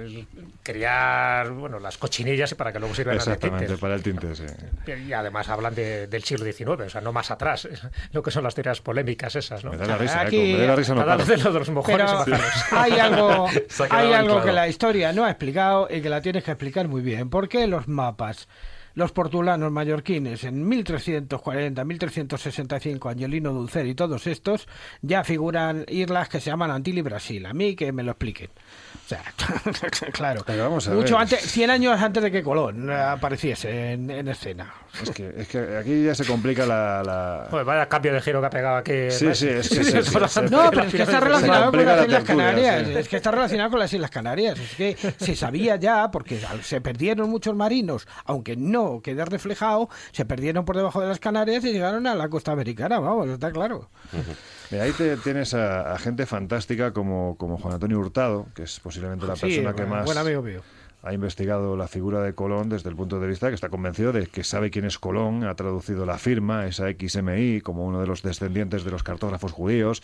criar 0.66 1.50
bueno, 1.52 1.78
las 1.78 1.96
cochinillas 1.96 2.50
y 2.50 2.54
para 2.56 2.72
que 2.72 2.78
luego 2.80 2.94
sirvieran 2.94 3.24
de 3.24 3.32
Exactamente, 3.32 3.76
para 3.78 3.94
el 3.94 4.02
tinte, 4.02 4.34
sí. 4.34 4.44
Y 5.06 5.12
además 5.12 5.48
hablan 5.48 5.74
de- 5.74 6.06
del 6.08 6.24
siglo 6.24 6.44
XIX, 6.44 6.68
o 6.86 6.90
sea, 6.90 7.00
no 7.00 7.12
más 7.12 7.30
atrás, 7.30 7.68
lo 8.12 8.22
que 8.22 8.30
son 8.32 8.42
las 8.44 8.54
teorías 8.54 8.80
polémicas 8.80 9.36
esas, 9.36 9.62
¿no? 9.64 9.70
Me 9.70 9.76
da 9.76 9.86
la 9.86 9.98
risa, 9.98 10.22
¿eh? 10.24 10.26
Aquí- 10.26 10.52
me 10.54 10.58
da 10.62 10.66
la 10.66 10.76
risa 10.76 10.94
no 10.94 11.00
Cada 11.02 11.16
paro. 11.16 11.26
vez 11.28 11.38
de 11.38 11.44
lo 11.44 11.52
de 11.52 11.58
los 11.60 11.70
mojones 11.70 12.10
Pero 12.24 12.38
hay 12.72 12.92
algo, 12.98 13.46
hay 13.90 14.12
algo 14.12 14.32
claro. 14.34 14.44
que 14.44 14.52
la 14.52 14.68
historia 14.68 15.12
no 15.12 15.24
ha 15.24 15.30
explicado 15.30 15.88
y 15.90 16.00
que 16.00 16.08
la 16.08 16.20
tienes 16.20 16.42
que 16.42 16.50
explicar 16.50 16.88
muy 16.88 17.00
bien. 17.02 17.30
¿Por 17.30 17.48
qué 17.48 17.66
los 17.68 17.86
mapas? 17.88 18.48
Los 18.94 19.12
portulanos 19.12 19.70
mallorquines 19.70 20.42
en 20.44 20.66
1340, 20.66 21.84
1365, 21.84 23.08
Angelino 23.10 23.52
Dulcer 23.52 23.86
y 23.86 23.94
todos 23.94 24.26
estos 24.26 24.66
ya 25.02 25.22
figuran 25.22 25.84
islas 25.88 26.30
que 26.30 26.40
se 26.40 26.48
llaman 26.50 26.70
Antil 26.70 26.96
y 26.96 27.02
Brasil. 27.02 27.44
A 27.44 27.52
mí 27.52 27.76
que 27.76 27.92
me 27.92 28.02
lo 28.02 28.12
expliquen. 28.12 28.48
O 29.06 29.08
sea, 29.08 29.22
claro. 30.12 30.42
Pero 30.44 30.64
vamos 30.64 30.88
a 30.88 30.90
Mucho 30.90 31.14
ver. 31.14 31.22
antes, 31.22 31.40
100 31.42 31.70
años 31.70 32.02
antes 32.02 32.20
de 32.24 32.30
que 32.32 32.42
Colón 32.42 32.90
apareciese 32.90 33.92
en, 33.92 34.10
en 34.10 34.26
escena. 34.26 34.74
Es 35.00 35.10
que, 35.10 35.32
es 35.36 35.46
que 35.46 35.76
aquí 35.76 36.02
ya 36.04 36.14
se 36.14 36.24
complica 36.24 36.66
la... 36.66 37.02
la- 37.04 37.46
Joder, 37.50 37.64
vaya 37.64 37.86
cambio 37.88 38.12
de 38.14 38.20
giro 38.20 38.40
que 38.40 38.46
ha 38.46 38.50
pegado 38.50 38.76
aquí. 38.78 39.10
Sí, 39.10 39.32
sí, 39.34 39.48
es 39.48 39.68
que 39.68 39.84
sí, 39.84 39.92
sí, 40.02 40.02
sí. 40.02 40.40
No, 40.50 40.70
pero 40.70 40.82
es 40.84 40.94
que 40.94 41.02
está 41.02 41.20
relacionado 41.20 41.70
con 41.70 41.84
las 41.84 41.98
la 41.98 42.04
Islas 42.06 42.24
tertulia, 42.24 42.46
Canarias. 42.46 42.86
sí. 42.88 42.94
Es 42.98 43.08
que 43.08 43.16
está 43.16 43.30
relacionado 43.30 43.70
con 43.70 43.78
las 43.78 43.92
Islas 43.92 44.10
Canarias. 44.10 44.58
Es 44.58 44.74
que 44.74 44.96
se 45.18 45.36
sabía 45.36 45.76
ya, 45.76 46.10
porque 46.10 46.40
al- 46.44 46.64
se 46.64 46.80
perdieron 46.80 47.30
muchos 47.30 47.54
marinos, 47.54 48.08
aunque 48.24 48.56
no 48.56 49.00
quede 49.04 49.24
reflejado, 49.24 49.88
se 50.12 50.24
perdieron 50.24 50.64
por 50.64 50.76
debajo 50.76 51.00
de 51.00 51.08
las 51.08 51.20
Canarias 51.20 51.62
y 51.64 51.72
llegaron 51.72 52.06
a 52.08 52.14
la 52.16 52.28
costa 52.28 52.50
americana. 52.52 52.98
Vamos, 52.98 53.28
está 53.28 53.52
claro. 53.52 53.88
Mira, 54.70 54.84
ahí 54.84 54.92
te, 54.92 55.16
tienes 55.18 55.54
a, 55.54 55.92
a 55.92 55.98
gente 55.98 56.26
fantástica 56.26 56.92
como, 56.92 57.36
como 57.38 57.56
Juan 57.58 57.74
Antonio 57.74 57.98
Hurtado, 57.98 58.46
que 58.54 58.64
es 58.64 58.80
posiblemente 58.80 59.26
la 59.26 59.36
Sí, 59.36 59.42
persona 59.46 59.74
que 59.74 59.84
más 59.86 60.04
buen 60.04 60.18
amigo 60.18 60.42
mío. 60.42 60.62
Ha 61.02 61.12
investigado 61.12 61.76
la 61.76 61.86
figura 61.86 62.20
de 62.22 62.34
Colón 62.34 62.68
desde 62.68 62.88
el 62.90 62.96
punto 62.96 63.20
de 63.20 63.28
vista 63.28 63.48
que 63.48 63.54
está 63.54 63.68
convencido 63.68 64.12
de 64.12 64.26
que 64.26 64.42
sabe 64.42 64.70
quién 64.70 64.84
es 64.84 64.98
Colón, 64.98 65.44
ha 65.44 65.54
traducido 65.54 66.04
la 66.04 66.18
firma, 66.18 66.66
esa 66.66 66.86
XMI, 66.90 67.60
como 67.60 67.86
uno 67.86 68.00
de 68.00 68.08
los 68.08 68.22
descendientes 68.22 68.82
de 68.82 68.90
los 68.90 69.04
cartógrafos 69.04 69.52
judíos, 69.52 70.02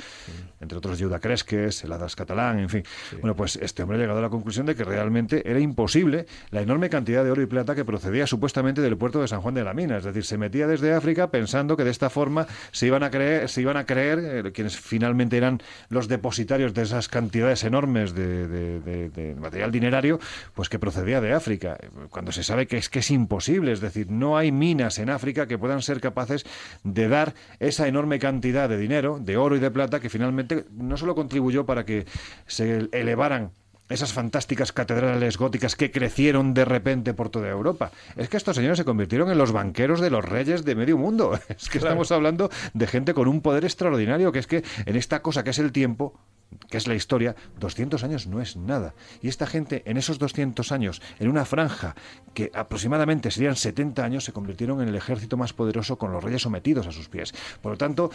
entre 0.61 0.79
otros 0.79 1.01
Juda 1.01 1.19
Cresques, 1.19 1.83
el 1.83 1.93
Adas 1.93 2.15
Catalán, 2.15 2.61
en 2.61 2.69
fin. 2.69 2.83
Bueno, 3.21 3.35
pues 3.35 3.57
este 3.57 3.83
hombre 3.83 3.99
ha 3.99 4.01
llegado 4.01 4.21
a 4.21 4.23
la 4.23 4.29
conclusión 4.31 4.65
de 4.67 4.77
que 4.77 4.85
realmente 4.85 5.49
era 5.51 5.59
imposible 5.59 6.27
la 6.51 6.61
enorme 6.63 6.89
cantidad 6.89 7.25
de 7.25 7.33
oro 7.33 7.43
y 7.43 7.47
plata 7.47 7.75
que 7.75 7.85
procedía 7.85 8.29
supuestamente 8.29 8.81
del 8.81 8.97
puerto 8.97 9.21
de 9.21 9.27
San 9.27 9.41
Juan 9.41 9.55
de 9.55 9.65
la 9.65 9.75
Mina. 9.75 9.97
Es 9.99 10.05
decir, 10.05 10.25
se 10.25 10.39
metía 10.39 10.69
desde 10.69 10.95
África 10.95 11.31
pensando 11.33 11.77
que 11.77 11.83
de 11.83 11.91
esta 11.91 12.11
forma 12.11 12.47
se 12.71 12.87
iban 12.87 13.03
a 13.03 13.11
creer, 13.11 13.49
se 13.49 13.61
iban 13.61 13.77
a 13.77 13.87
creer 13.87 14.19
eh, 14.47 14.53
quienes 14.53 14.79
finalmente 14.79 15.37
eran 15.37 15.61
los 15.89 16.07
depositarios 16.07 16.75
de 16.75 16.83
esas 16.83 17.09
cantidades 17.09 17.65
enormes 17.65 18.15
de, 18.15 18.47
de- 18.47 18.81
de- 18.81 19.09
de 19.11 19.35
material 19.35 19.73
dinerario, 19.73 20.21
pues 20.55 20.69
que 20.69 20.79
procedía 20.79 20.92
de 20.95 21.33
África, 21.33 21.79
cuando 22.11 22.33
se 22.33 22.43
sabe 22.43 22.67
que 22.67 22.77
es 22.77 22.89
que 22.89 23.01
es 23.01 23.11
imposible, 23.11 23.73
es 23.73 23.81
decir, 23.81 24.11
no 24.11 24.37
hay 24.37 24.53
minas 24.53 24.99
en 24.99 25.11
África 25.11 25.47
que 25.47 25.59
puedan 25.59 25.83
ser 25.83 26.01
capaces 26.01 26.45
de 26.85 27.09
dar 27.09 27.35
esa 27.61 27.89
enorme 27.89 28.19
cantidad 28.19 28.69
de 28.69 28.79
dinero, 28.79 29.19
de 29.21 29.37
oro 29.37 29.57
y 29.57 29.61
de 29.61 29.71
plata, 29.71 30.01
que 30.01 30.11
finalmente 30.11 30.65
no 30.73 30.97
solo 30.97 31.15
contribuyó 31.15 31.67
para 31.67 31.85
que 31.85 32.07
se 32.47 32.89
elevaran 32.93 33.53
esas 33.89 34.13
fantásticas 34.13 34.73
catedrales 34.73 35.37
góticas 35.37 35.77
que 35.77 35.91
crecieron 35.91 36.55
de 36.55 36.65
repente 36.65 37.15
por 37.15 37.29
toda 37.29 37.49
Europa. 37.49 37.91
Es 38.17 38.29
que 38.29 38.37
estos 38.37 38.57
señores 38.57 38.79
se 38.79 38.85
convirtieron 38.85 39.31
en 39.31 39.39
los 39.39 39.53
banqueros 39.53 40.01
de 40.01 40.11
los 40.11 40.25
reyes 40.25 40.65
de 40.65 40.75
medio 40.75 40.97
mundo. 40.97 41.39
Es 41.49 41.69
que 41.69 41.79
estamos 41.79 42.11
hablando 42.11 42.51
de 42.73 42.87
gente 42.87 43.15
con 43.15 43.29
un 43.29 43.41
poder 43.41 43.65
extraordinario, 43.65 44.33
que 44.33 44.39
es 44.39 44.47
que 44.47 44.65
en 44.87 44.97
esta 44.97 45.21
cosa 45.21 45.45
que 45.45 45.51
es 45.51 45.59
el 45.59 45.73
tiempo, 45.73 46.19
que 46.69 46.77
es 46.77 46.87
la 46.87 46.95
historia, 46.95 47.37
200 47.59 48.03
años 48.05 48.27
no 48.27 48.41
es 48.41 48.57
nada. 48.57 48.95
Y 49.21 49.29
esta 49.29 49.47
gente, 49.47 49.83
en 49.87 49.97
esos 49.97 50.19
200 50.19 50.73
años, 50.73 51.03
en 51.19 51.29
una 51.29 51.45
franja 51.45 51.95
que 52.35 52.51
aproximadamente 52.55 53.31
serían 53.31 53.57
70 53.57 54.05
años, 54.05 54.25
se 54.25 54.33
convirtieron 54.33 54.81
en 54.81 54.89
el 54.89 54.95
ejército 54.95 55.37
más 55.37 55.53
poderoso 55.53 55.97
con 55.97 56.13
los 56.13 56.23
reyes 56.23 56.43
sometidos 56.43 56.87
a 56.87 56.93
sus 56.93 57.09
pies. 57.09 57.35
Por 57.61 57.73
lo 57.73 57.79
tanto, 57.79 58.11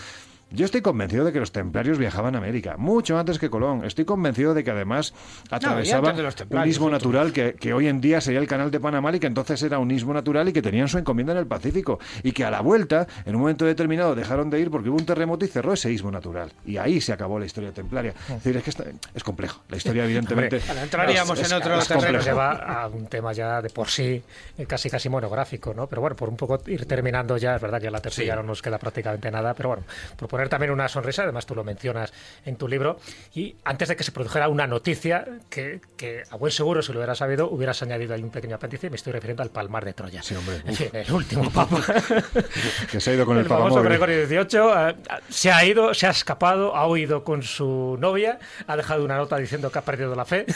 yo 0.49 0.63
estoy 0.63 0.81
convencido 0.81 1.25
de 1.25 1.33
que 1.33 1.41
los 1.41 1.51
templarios 1.51 1.97
viajaban 1.97 2.35
a 2.35 2.37
América, 2.37 2.77
mucho 2.77 3.19
antes 3.19 3.37
que 3.37 3.49
Colón. 3.49 3.83
Estoy 3.83 4.05
convencido 4.05 4.53
de 4.53 4.63
que 4.63 4.71
además 4.71 5.13
atravesaban 5.51 6.15
un 6.49 6.67
istmo 6.67 6.89
natural 6.89 7.33
que, 7.33 7.55
que 7.55 7.73
hoy 7.73 7.87
en 7.87 7.99
día 7.99 8.21
sería 8.21 8.39
el 8.39 8.47
canal 8.47 8.71
de 8.71 8.79
Panamá 8.79 9.13
y 9.13 9.19
que 9.19 9.27
entonces 9.27 9.61
era 9.61 9.77
un 9.79 9.91
istmo 9.91 10.13
natural 10.13 10.47
y 10.47 10.53
que 10.53 10.61
tenían 10.61 10.87
su 10.87 10.97
encomienda 10.97 11.33
en 11.33 11.39
el 11.39 11.47
Pacífico. 11.47 11.99
Y 12.23 12.31
que 12.31 12.45
a 12.45 12.51
la 12.51 12.61
vuelta, 12.61 13.07
en 13.25 13.35
un 13.35 13.41
momento 13.41 13.65
determinado, 13.65 14.15
dejaron 14.15 14.49
de 14.49 14.61
ir 14.61 14.71
porque 14.71 14.89
hubo 14.89 14.97
un 14.97 15.05
terremoto 15.05 15.43
y 15.43 15.49
cerró 15.49 15.73
ese 15.73 15.91
istmo 15.91 16.11
natural. 16.11 16.53
Y 16.65 16.77
ahí 16.77 17.01
se 17.01 17.11
acabó 17.11 17.39
la 17.39 17.45
historia 17.45 17.73
templaria. 17.73 18.13
Es 18.29 18.43
decir, 18.43 18.57
es 18.57 18.63
que 18.75 18.93
es 19.15 19.23
complejo. 19.23 19.61
La 19.69 19.77
historia, 19.77 20.05
evidentemente. 20.05 20.57
Hombre, 20.57 20.83
entraríamos 20.83 21.39
es- 21.39 21.49
en 21.51 21.57
otro 21.57 21.75
nos 21.75 21.87
complejo. 21.87 22.23
lleva 22.23 22.51
a 22.83 22.87
un 22.87 23.07
tema 23.07 23.33
ya 23.33 23.61
de 23.61 23.69
por 23.69 23.89
sí 23.89 24.21
eh, 24.57 24.65
casi 24.65 24.89
casi 24.89 25.09
monográfico, 25.09 25.73
¿no? 25.73 25.87
Pero 25.87 26.01
bueno, 26.01 26.15
por 26.15 26.29
un 26.29 26.37
poco 26.37 26.61
ir 26.67 26.85
terminando 26.85 27.37
ya, 27.37 27.55
es 27.55 27.61
verdad 27.61 27.79
que 27.81 27.89
la 27.91 28.01
tercera 28.01 28.35
no 28.35 28.43
nos 28.43 28.61
queda 28.61 28.77
prácticamente 28.77 29.29
nada, 29.31 29.53
pero 29.53 29.69
bueno, 29.69 29.83
por 30.17 30.27
poner 30.27 30.49
también 30.49 30.71
una 30.71 30.87
sonrisa, 30.87 31.23
además 31.23 31.45
tú 31.45 31.55
lo 31.55 31.63
mencionas 31.63 32.11
en 32.45 32.55
tu 32.55 32.67
libro, 32.67 32.99
y 33.33 33.55
antes 33.63 33.87
de 33.89 33.95
que 33.95 34.03
se 34.03 34.11
produjera 34.11 34.47
una 34.49 34.67
noticia 34.67 35.25
que, 35.49 35.81
que 35.95 36.23
a 36.29 36.35
buen 36.35 36.51
seguro, 36.51 36.81
si 36.81 36.91
lo 36.93 36.99
hubieras 36.99 37.17
sabido, 37.19 37.49
hubieras 37.49 37.81
añadido 37.81 38.13
ahí 38.13 38.23
un 38.23 38.29
pequeño 38.31 38.55
apéndice, 38.55 38.89
me 38.89 38.95
estoy 38.95 39.13
refiriendo 39.13 39.43
al 39.43 39.49
Palmar 39.49 39.85
de 39.85 39.93
Troya. 39.93 40.21
Sí, 40.23 40.35
hombre. 40.35 40.61
En 40.65 40.75
fin, 40.75 40.89
el 40.93 41.11
último 41.11 41.49
papa. 41.51 41.81
que 42.91 42.99
se 42.99 43.11
ha 43.11 43.13
ido 43.13 43.25
con 43.25 43.37
el, 43.37 43.43
el 43.43 43.49
famoso 43.49 43.75
papamóvil. 43.75 43.99
Gregorio 43.99 44.27
XVIII 44.45 44.89
eh, 44.89 44.95
se 45.29 45.51
ha 45.51 45.63
ido, 45.65 45.93
se 45.93 46.07
ha 46.07 46.11
escapado, 46.11 46.75
ha 46.75 46.87
huido 46.87 47.23
con 47.23 47.43
su 47.43 47.97
novia, 47.99 48.16
ha 48.25 48.77
dejado 48.77 49.03
una 49.03 49.17
nota 49.17 49.37
diciendo 49.37 49.71
que 49.71 49.79
ha 49.79 49.83
perdido 49.83 50.15
la 50.15 50.25
fe. 50.25 50.45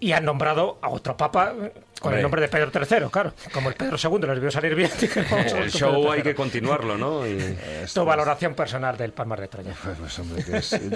Y 0.00 0.10
han 0.10 0.24
nombrado 0.24 0.80
a 0.82 0.88
otro 0.88 1.16
papa 1.16 1.54
Con 2.02 2.14
el 2.14 2.22
nombre 2.22 2.40
de 2.40 2.48
Pedro 2.48 2.70
III, 2.74 3.08
claro. 3.10 3.32
Como 3.52 3.68
el 3.68 3.74
Pedro 3.74 3.96
II 3.96 4.26
les 4.26 4.40
vio 4.40 4.50
salir 4.50 4.74
bien. 4.74 4.90
el 5.56 5.70
show 5.70 6.10
hay 6.10 6.22
que 6.22 6.34
continuarlo, 6.34 6.98
¿no? 6.98 7.26
Y... 7.26 7.56
Tu 7.92 8.04
valoración 8.04 8.54
personal 8.54 8.96
del 8.96 9.12
Palmar 9.12 9.40
de 9.40 9.48
Troya. 9.48 9.74
Pues, 9.82 9.98
pues 9.98 10.18
hombre, 10.18 10.42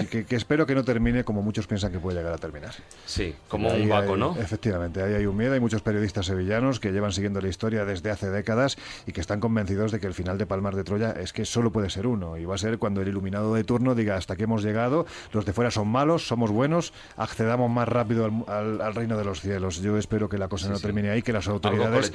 que, 0.07 0.35
espero 0.35 0.65
que 0.65 0.75
no 0.75 0.83
termine 0.83 1.23
como 1.23 1.41
muchos 1.41 1.67
piensan 1.67 1.91
que 1.91 1.99
puede 1.99 2.17
llegar 2.17 2.33
a 2.33 2.37
terminar. 2.37 2.73
Sí, 3.05 3.35
como 3.47 3.69
un 3.69 3.87
vaco, 3.89 4.17
¿no? 4.17 4.35
Efectivamente, 4.39 5.01
ahí 5.01 5.13
hay 5.13 5.25
un 5.25 5.37
miedo. 5.37 5.53
Hay 5.53 5.59
muchos 5.59 5.81
periodistas 5.81 6.25
sevillanos 6.25 6.79
que 6.79 6.91
llevan 6.91 7.11
siguiendo 7.11 7.41
la 7.41 7.47
historia 7.47 7.85
desde 7.85 8.11
hace 8.11 8.29
décadas 8.29 8.77
y 9.05 9.13
que 9.13 9.21
están 9.21 9.39
convencidos 9.39 9.91
de 9.91 9.99
que 9.99 10.07
el 10.07 10.13
final 10.13 10.37
de 10.37 10.45
Palmar 10.45 10.75
de 10.75 10.83
Troya 10.83 11.11
es 11.11 11.33
que 11.33 11.45
solo 11.45 11.71
puede 11.71 11.89
ser 11.89 12.07
uno. 12.07 12.37
Y 12.37 12.45
va 12.45 12.55
a 12.55 12.57
ser 12.57 12.77
cuando 12.77 13.01
el 13.01 13.07
iluminado 13.07 13.53
de 13.53 13.63
turno 13.63 13.95
diga 13.95 14.15
hasta 14.15 14.35
que 14.35 14.43
hemos 14.43 14.63
llegado, 14.63 15.05
los 15.31 15.45
de 15.45 15.53
fuera 15.53 15.71
son 15.71 15.87
malos, 15.87 16.27
somos 16.27 16.51
buenos, 16.51 16.93
accedamos 17.15 17.69
más 17.69 17.87
rápido 17.87 18.25
al, 18.47 18.95
reino 18.95 19.17
de 19.17 19.23
los 19.23 19.41
cielos. 19.41 19.81
Yo 19.81 19.97
espero 19.97 20.29
que 20.29 20.37
la 20.37 20.47
cosa 20.47 20.69
no 20.69 20.79
termine 20.79 20.96
ahí, 21.05 21.21
que 21.21 21.33
las 21.33 21.47
autoridades 21.47 22.11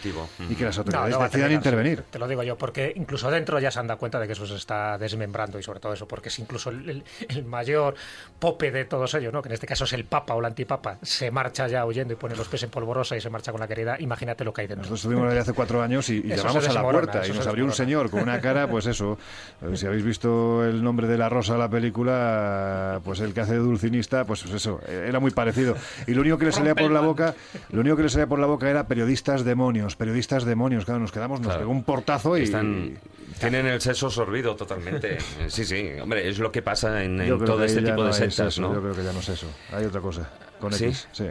y 0.48 0.54
que 0.54 0.64
las 0.64 0.78
autoridades 0.78 1.18
decidan 1.18 1.52
intervenir. 1.52 2.02
Te 2.10 2.18
lo 2.18 2.28
digo 2.28 2.42
yo, 2.42 2.56
porque 2.56 2.92
incluso 2.96 3.30
dentro 3.30 3.59
ya 3.59 3.70
se 3.70 3.78
han 3.80 3.86
dado 3.86 3.98
cuenta 3.98 4.18
de 4.18 4.26
que 4.26 4.32
eso 4.32 4.46
se 4.46 4.56
está 4.56 4.98
desmembrando 4.98 5.59
y 5.59 5.62
sobre 5.62 5.80
todo 5.80 5.92
eso, 5.92 6.06
porque 6.06 6.28
es 6.28 6.38
incluso 6.38 6.70
el, 6.70 7.04
mayor 7.46 7.94
pope 8.38 8.70
de 8.70 8.84
todos 8.84 9.14
ellos, 9.14 9.32
¿no? 9.32 9.42
que 9.42 9.48
en 9.48 9.54
este 9.54 9.66
caso 9.66 9.84
es 9.84 9.92
el 9.92 10.04
Papa 10.04 10.34
o 10.34 10.40
el 10.40 10.46
antipapa, 10.46 10.98
se 11.02 11.30
marcha 11.30 11.68
ya 11.68 11.84
huyendo 11.86 12.14
y 12.14 12.16
pone 12.16 12.34
los 12.36 12.48
pies 12.48 12.62
en 12.64 12.70
polvorosa 12.70 13.16
y 13.16 13.20
se 13.20 13.30
marcha 13.30 13.52
con 13.52 13.60
la 13.60 13.68
querida, 13.68 13.96
imagínate 13.98 14.44
lo 14.44 14.52
que 14.52 14.62
hay 14.62 14.66
dentro. 14.66 14.82
Nosotros 14.82 15.00
estuvimos 15.00 15.30
allí 15.30 15.38
hace 15.38 15.52
cuatro 15.52 15.82
años 15.82 16.09
y, 16.09 16.22
llamamos 16.22 16.68
a 16.68 16.72
la 16.72 16.82
puerta 16.82 17.26
y 17.26 17.32
nos 17.32 17.46
abrió 17.46 17.64
un 17.64 17.72
señor 17.72 18.10
con 18.10 18.20
una 18.20 18.40
cara, 18.40 18.68
pues 18.68 18.86
eso, 18.92 19.18
eh, 19.62 19.76
si 19.76 19.86
habéis 19.86 20.04
visto 20.04 20.64
el 20.64 20.82
nombre 20.82 21.06
de 21.06 21.18
la 21.18 21.28
rosa 21.28 21.56
la 21.56 21.68
película, 21.68 23.00
pues 23.04 23.20
el 23.20 23.34
que 23.34 23.40
hace 23.40 23.52
de 23.54 23.59
dulcinista, 23.59 24.24
pues 24.24 24.44
eso, 24.46 24.80
era 24.86 25.20
muy 25.20 25.30
parecido. 25.30 25.76
Y 26.06 26.14
lo 26.14 26.22
único 26.22 26.38
que 26.38 26.46
le 26.46 26.52
salía 26.52 26.74
por 26.74 26.90
la 26.90 27.00
boca, 27.00 27.34
lo 27.70 27.80
único 27.80 27.96
que 27.96 28.04
le 28.04 28.09
salía 28.09 28.26
por 28.26 28.38
la 28.38 28.46
boca 28.46 28.68
era 28.72 28.86
periodistas 28.86 29.44
demonios, 29.44 29.96
periodistas 29.96 30.44
demonios, 30.44 30.84
claro, 30.84 31.00
nos 31.00 31.12
quedamos, 31.12 31.40
nos 31.40 31.56
pegó 31.56 31.70
un 31.70 31.84
portazo 31.84 32.36
y... 32.36 32.42
Están, 32.42 32.98
tienen 33.38 33.66
el 33.66 33.80
sexo 33.80 34.10
sorbido 34.10 34.56
totalmente. 34.56 35.18
Sí, 35.48 35.64
sí, 35.64 35.90
hombre, 36.00 36.28
es 36.28 36.38
lo 36.38 36.50
que 36.50 36.62
pasa 36.62 37.02
en, 37.04 37.18
todo 37.44 37.64
este 37.64 37.82
tipo 37.82 38.04
de 38.04 38.12
sectas, 38.12 38.58
¿no? 38.58 38.74
Yo 38.74 38.80
creo 38.80 38.94
que 38.94 39.04
ya 39.04 39.12
no 39.12 39.20
es 39.20 39.28
eso, 39.28 39.46
hay 39.72 39.84
otra 39.84 40.00
cosa. 40.00 40.30
Con 40.62 40.72
¿Sí? 40.72 40.93
sí. 41.10 41.26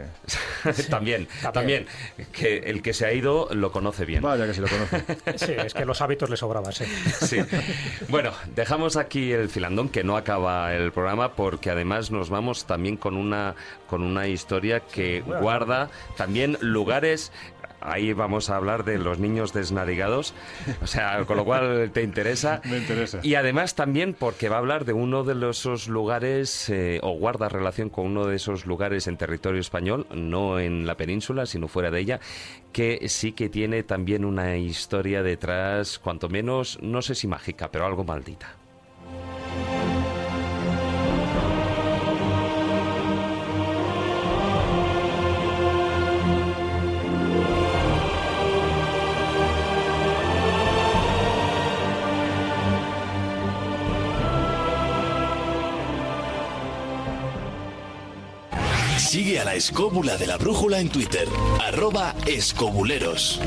también, 0.90 1.26
también, 1.54 1.86
que 2.32 2.58
el 2.58 2.82
que 2.82 2.92
se 2.92 3.06
ha 3.06 3.14
ido 3.14 3.48
lo 3.50 3.72
conoce 3.72 4.04
bien. 4.04 4.20
Vaya 4.20 4.46
que 4.46 4.52
se 4.52 4.60
lo 4.60 4.68
conoce. 4.68 5.02
sí, 5.36 5.52
es 5.52 5.72
que 5.72 5.86
los 5.86 6.02
hábitos 6.02 6.28
le 6.28 6.36
sobraban, 6.36 6.70
sí. 6.70 6.84
sí. 7.18 7.38
Bueno, 8.10 8.32
dejamos 8.54 8.98
aquí 8.98 9.32
el 9.32 9.48
filandón, 9.48 9.88
que 9.88 10.04
no 10.04 10.18
acaba 10.18 10.74
el 10.74 10.92
programa, 10.92 11.32
porque 11.32 11.70
además 11.70 12.10
nos 12.10 12.28
vamos 12.28 12.66
también 12.66 12.98
con 12.98 13.16
una, 13.16 13.54
con 13.88 14.02
una 14.02 14.28
historia 14.28 14.80
que 14.80 15.22
guarda 15.22 15.88
también 16.18 16.58
lugares 16.60 17.32
ahí 17.84 18.12
vamos 18.12 18.50
a 18.50 18.56
hablar 18.56 18.84
de 18.84 18.98
los 18.98 19.18
niños 19.18 19.52
desnarigados, 19.52 20.34
o 20.82 20.86
sea, 20.86 21.24
con 21.24 21.36
lo 21.36 21.44
cual 21.44 21.90
te 21.92 22.02
interesa. 22.02 22.60
Me 22.70 22.78
interesa. 22.78 23.20
Y 23.22 23.34
además 23.34 23.74
también 23.74 24.14
porque 24.14 24.48
va 24.48 24.56
a 24.56 24.58
hablar 24.58 24.84
de 24.84 24.92
uno 24.92 25.24
de 25.24 25.50
esos 25.50 25.88
lugares, 25.88 26.68
eh, 26.68 27.00
o 27.02 27.12
guarda 27.12 27.48
relación 27.48 27.90
con 27.90 28.06
uno 28.06 28.26
de 28.26 28.36
esos 28.36 28.66
lugares 28.66 29.06
en 29.06 29.16
territorio 29.16 29.60
español, 29.60 30.06
no 30.14 30.58
en 30.58 30.86
la 30.86 30.96
península, 30.96 31.46
sino 31.46 31.68
fuera 31.68 31.90
de 31.90 32.00
ella, 32.00 32.20
que 32.72 33.08
sí 33.08 33.32
que 33.32 33.48
tiene 33.48 33.82
también 33.82 34.24
una 34.24 34.56
historia 34.56 35.22
detrás, 35.22 35.98
cuanto 35.98 36.28
menos, 36.28 36.78
no 36.82 37.02
sé 37.02 37.14
si 37.14 37.26
mágica, 37.26 37.70
pero 37.70 37.86
algo 37.86 38.04
maldita. 38.04 38.56
Sigue 59.12 59.38
a 59.38 59.44
la 59.44 59.54
escóbula 59.54 60.16
de 60.16 60.26
la 60.26 60.38
brújula 60.38 60.80
en 60.80 60.88
Twitter, 60.88 61.28
arroba 61.60 62.14
escobuleros. 62.24 63.42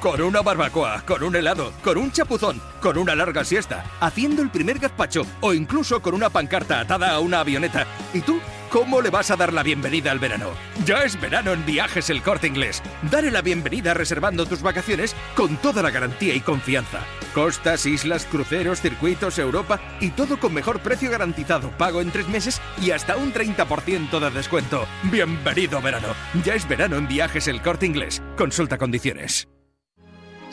Con 0.00 0.20
una 0.20 0.42
barbacoa, 0.42 1.04
con 1.06 1.22
un 1.22 1.36
helado, 1.36 1.72
con 1.84 1.96
un 1.96 2.10
chapuzón, 2.10 2.60
con 2.82 2.98
una 2.98 3.14
larga 3.14 3.44
siesta, 3.44 3.84
haciendo 4.00 4.42
el 4.42 4.50
primer 4.50 4.80
gazpacho 4.80 5.24
o 5.42 5.54
incluso 5.54 6.02
con 6.02 6.12
una 6.12 6.28
pancarta 6.28 6.80
atada 6.80 7.12
a 7.12 7.20
una 7.20 7.38
avioneta. 7.38 7.86
¿Y 8.12 8.20
tú? 8.22 8.40
¿Cómo 8.74 9.00
le 9.00 9.10
vas 9.10 9.30
a 9.30 9.36
dar 9.36 9.52
la 9.52 9.62
bienvenida 9.62 10.10
al 10.10 10.18
verano? 10.18 10.50
Ya 10.84 11.04
es 11.04 11.20
verano 11.20 11.52
en 11.52 11.64
Viajes 11.64 12.10
El 12.10 12.22
Corte 12.22 12.48
Inglés. 12.48 12.82
Dale 13.08 13.30
la 13.30 13.40
bienvenida 13.40 13.94
reservando 13.94 14.46
tus 14.46 14.62
vacaciones 14.62 15.14
con 15.36 15.58
toda 15.58 15.80
la 15.80 15.92
garantía 15.92 16.34
y 16.34 16.40
confianza. 16.40 17.02
Costas, 17.34 17.86
islas, 17.86 18.26
cruceros, 18.26 18.80
circuitos, 18.80 19.38
Europa 19.38 19.78
y 20.00 20.10
todo 20.10 20.40
con 20.40 20.52
mejor 20.52 20.80
precio 20.80 21.08
garantizado, 21.08 21.70
pago 21.78 22.00
en 22.00 22.10
tres 22.10 22.26
meses 22.26 22.60
y 22.82 22.90
hasta 22.90 23.16
un 23.16 23.32
30% 23.32 24.18
de 24.18 24.30
descuento. 24.32 24.86
Bienvenido 25.04 25.80
verano. 25.80 26.08
Ya 26.44 26.56
es 26.56 26.66
verano 26.66 26.96
en 26.96 27.06
Viajes 27.06 27.46
El 27.46 27.62
Corte 27.62 27.86
Inglés. 27.86 28.24
Consulta 28.36 28.76
condiciones. 28.76 29.46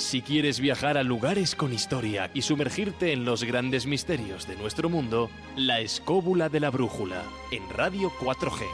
Si 0.02 0.24
quieres 0.24 0.60
viajar 0.60 0.98
a 0.98 1.04
lugares 1.04 1.56
con 1.56 1.72
historia 1.72 2.32
y 2.34 2.42
sumergirte 2.42 3.14
en 3.14 3.24
los 3.24 3.44
grandes 3.44 3.86
misterios 3.86 4.48
de 4.48 4.56
nuestro 4.56 4.90
mundo, 4.90 5.30
La 5.56 5.80
Escóbula 5.80 6.50
de 6.50 6.60
la 6.60 6.72
Brújula, 6.72 7.24
en 7.52 7.70
Radio 7.70 8.12
4G. 8.20 8.66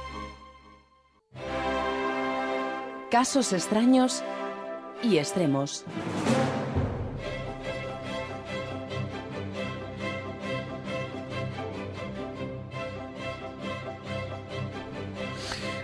Casos 3.12 3.52
extraños 3.52 4.24
y 5.04 5.18
extremos. 5.18 5.84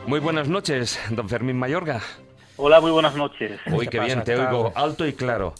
Muy 0.07 0.21
buenas 0.21 0.47
noches, 0.47 0.97
don 1.11 1.27
Fermín 1.27 1.59
Mayorga. 1.59 2.01
Hola, 2.55 2.79
muy 2.79 2.91
buenas 2.91 3.15
noches. 3.15 3.59
Uy, 3.71 3.87
qué, 3.87 3.99
bien, 3.99 4.23
te 4.23 4.35
oigo 4.35 4.71
alto 4.75 5.07
y 5.07 5.13
claro. 5.13 5.55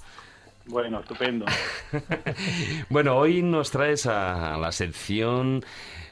Bueno, 0.65 0.99
estupendo. 0.99 1.45
bueno, 2.89 3.17
hoy 3.17 3.41
nos 3.41 3.71
traes 3.71 4.05
a, 4.05 4.57
la 4.57 4.71
sección 4.71 5.63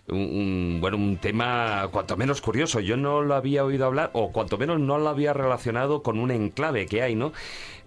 un, 0.08 0.80
bueno, 0.82 0.98
un 0.98 1.18
tema 1.18 1.88
cuanto 1.92 2.18
menos 2.18 2.42
curioso. 2.42 2.80
Yo 2.80 2.98
no 2.98 3.22
lo 3.22 3.36
había 3.36 3.64
oído 3.64 3.86
hablar, 3.86 4.10
o 4.14 4.32
cuanto 4.32 4.58
menos 4.58 4.80
no 4.80 4.98
lo 4.98 5.10
había 5.10 5.34
relacionado 5.34 6.02
con 6.02 6.18
un 6.18 6.32
enclave 6.32 6.88
que 6.88 7.04
hay, 7.04 7.16
¿no? 7.16 7.32